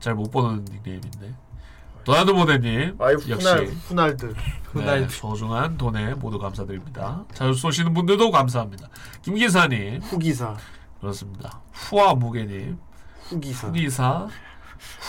[0.00, 1.34] 잘 못 보는 닉네임인데
[2.04, 4.34] 도나드 모델님 아이 역시 후날 후날들.
[4.74, 7.24] 네, 소중한 돈에 모두 감사드립니다.
[7.34, 8.88] 잘 쏘시는 분들도 감사합니다.
[9.22, 10.56] 김기사님 후기사
[11.00, 11.60] 그렇습니다.
[11.72, 12.78] 후아 무게님
[13.24, 14.28] 후기사 후기사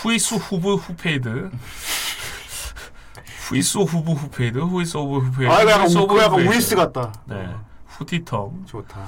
[0.01, 1.51] 후이수 후부 후페이드
[3.47, 5.87] 후이수 후부 후페이드 후이수 후부 후페이드 아, 이거 약간.
[6.47, 7.13] 우이스 같다.
[7.25, 7.49] 네
[7.87, 9.05] 후티텅 좋다.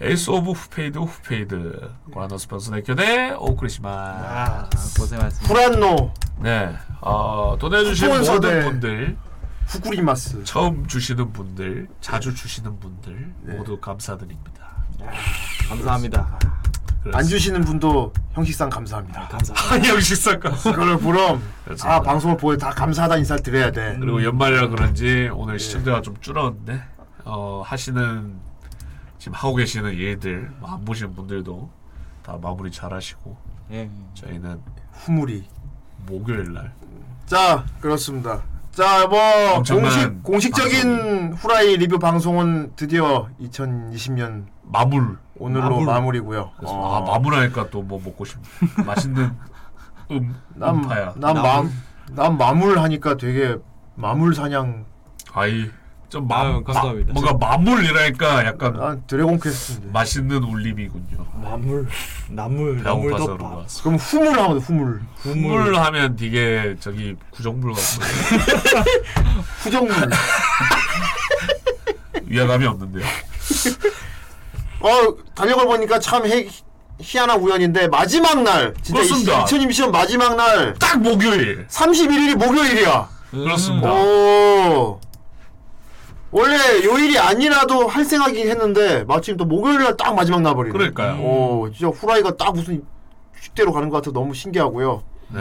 [0.00, 5.46] 에이스 오브 후페이드 후페이드 고라노 스폰서 네켜네 오크리시마스 고생하셨습니다.
[5.46, 8.46] 불안노 네 어, 돈 내주신 후원서대.
[8.54, 9.16] 모든 분들
[9.66, 13.54] 후쿠리마스 처음 주시는 분들 자주 주시는 분들 네.
[13.54, 14.68] 모두 감사드립니다
[15.68, 16.38] 감사합니다.
[17.12, 19.28] 안 주시는 분도 형식상 감사합니다.
[19.28, 19.88] 감사합니다.
[19.94, 21.40] 형식상 감사 그걸 보럼.
[21.84, 23.96] 아 방송을 보여 다 감사하다 인사를 드려야 돼.
[24.00, 25.58] 그리고 연말이라 그런지 오늘 예.
[25.58, 26.82] 시청자가 좀 줄었는데
[27.24, 28.34] 어, 하시는
[29.18, 31.70] 지금 하고 계시는 일들 뭐안 보시는 분들도
[32.22, 33.36] 다 마무리 잘하시고
[33.72, 33.90] 예.
[34.14, 34.60] 저희는
[34.92, 35.44] 후무리.
[36.06, 36.72] 목요일 날
[37.26, 38.42] 자 그렇습니다.
[38.70, 45.86] 자뭐 엄청난 공식 공식적인 후라이 리뷰 방송은 드디어 2020년 마물 오늘로 마물.
[45.86, 46.20] 마무리.
[46.20, 48.46] 고요 그래서 아 마무리하니까 또 뭐 먹고 싶네
[48.86, 49.30] 맛있는
[50.12, 53.58] 음 음파야 난난 마물 하니까 되게
[53.96, 54.86] 마물 사냥.
[55.34, 55.70] 아이
[56.08, 57.12] 좀 마, 아유, 감사합니다.
[57.12, 59.90] 마, 뭔가 마물이라니까 약간 난 드래곤 퀘스트인데.
[59.92, 61.86] 맛있는 울림이군요 나물
[62.30, 63.38] 나물 나물 덮밥.
[63.38, 65.00] 그런 거 그럼 후물 하면 돼, 후물.
[65.22, 68.02] 국물 하면 되게 저기 구정물 같은
[69.60, 69.94] 후정물.
[72.26, 73.04] 위화감이 없는데요
[74.80, 74.88] 어
[75.34, 76.46] 달력을 보니까 참 해,
[77.00, 79.44] 희한한 우연인데 마지막 날 진짜 그렇습니다.
[79.44, 83.08] 2020년 마지막 날딱딱 목요일 31일이 목요일이야.
[83.30, 85.00] 그렇습니다 오.
[86.30, 90.72] 원래 요일이 아니라도 할 생각이긴 했는데 마침 또 목요일 날 딱 마지막 날 버리네.
[90.72, 91.16] 그러니까요.
[91.22, 92.84] 오, 진짜 후라이가 딱 무슨
[93.40, 95.02] 식대로 가는 것 같아 너무 신기하고요.
[95.28, 95.40] 네.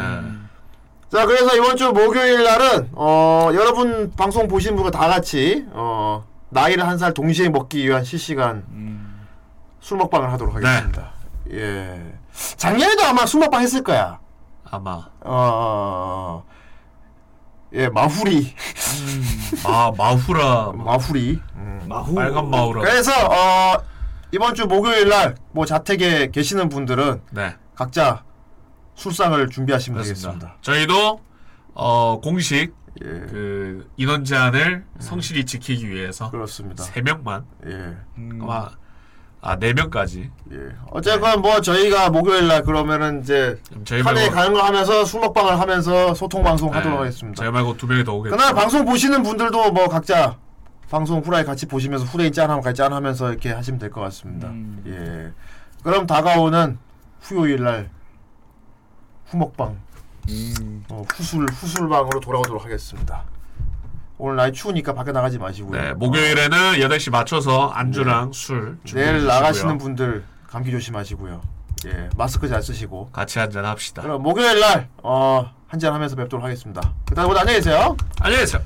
[1.11, 6.87] 자, 그래서 이번 주 목요일 날은 어, 여러분 방송 보시는 분과 다 같이 어, 나이를
[6.87, 8.63] 한 살 동시에 먹기 위한 실시간
[9.79, 11.11] 술 먹방을 하도록 하겠습니다.
[11.51, 12.13] 예.
[12.55, 14.19] 작년에도 아마 술 먹방 했을 거야.
[14.69, 16.43] 아마 어, 어, 어.
[17.73, 18.53] 예, 마후리.
[19.65, 21.39] 아 마후라 마후리.
[21.87, 22.15] 마후.
[22.15, 23.81] 빨간 마후라 그래서 어,
[24.31, 28.23] 이번 주 목요일 날 뭐 자택에 계시는 분들은 네 각자
[28.95, 30.29] 술상을 준비하시면 그렇습니다.
[30.31, 30.57] 되겠습니다.
[30.61, 31.21] 저희도
[31.73, 32.73] 어 공식
[33.03, 33.05] 예.
[33.05, 36.83] 그 인원 제한을 성실히 지키기 위해서 그렇습니다.
[36.83, 37.95] 세 명만 예.
[38.41, 38.69] 아마
[39.41, 40.57] 아네 명까지 예.
[40.89, 46.13] 어쨌건 뭐 저희가 목요일 날 그러면은 이제 저희 말고 가는 거 하면서 술 먹방을 하면서
[46.13, 47.41] 소통 방송 네, 하도록 하겠습니다.
[47.43, 50.37] 저희 말고 두 명이 더 오겠죠 그날 방송 보시는 분들도 뭐 각자
[50.89, 54.49] 방송 후라이 같이 보시면서 후레인 짠하면 같이 짠하면서 이렇게 하시면 될 것 같습니다.
[54.87, 55.31] 예.
[55.83, 56.77] 그럼 다가오는
[57.21, 57.89] 후요일 날
[59.27, 59.77] 후먹방,
[60.89, 63.23] 어, 후술 후술방으로 돌아오도록 하겠습니다.
[64.19, 65.79] 오늘 날이 추우니까 밖에 나가지 마시고요.
[65.79, 69.33] 네 목요일에는 8시 맞춰서 안주랑 술 준비해 내일 주시고요.
[69.39, 71.41] 나가시는 분들 감기 조심하시고요.
[71.85, 73.11] 예, 마스크 잘 쓰시고.
[73.11, 76.93] 같이 한잔 합시다 그럼 목요일 날 어, 한잔 하면서 뵙도록 하겠습니다.
[77.07, 77.95] 그다음 모두 안녕히 계세요.
[78.21, 78.61] 안녕히 계세요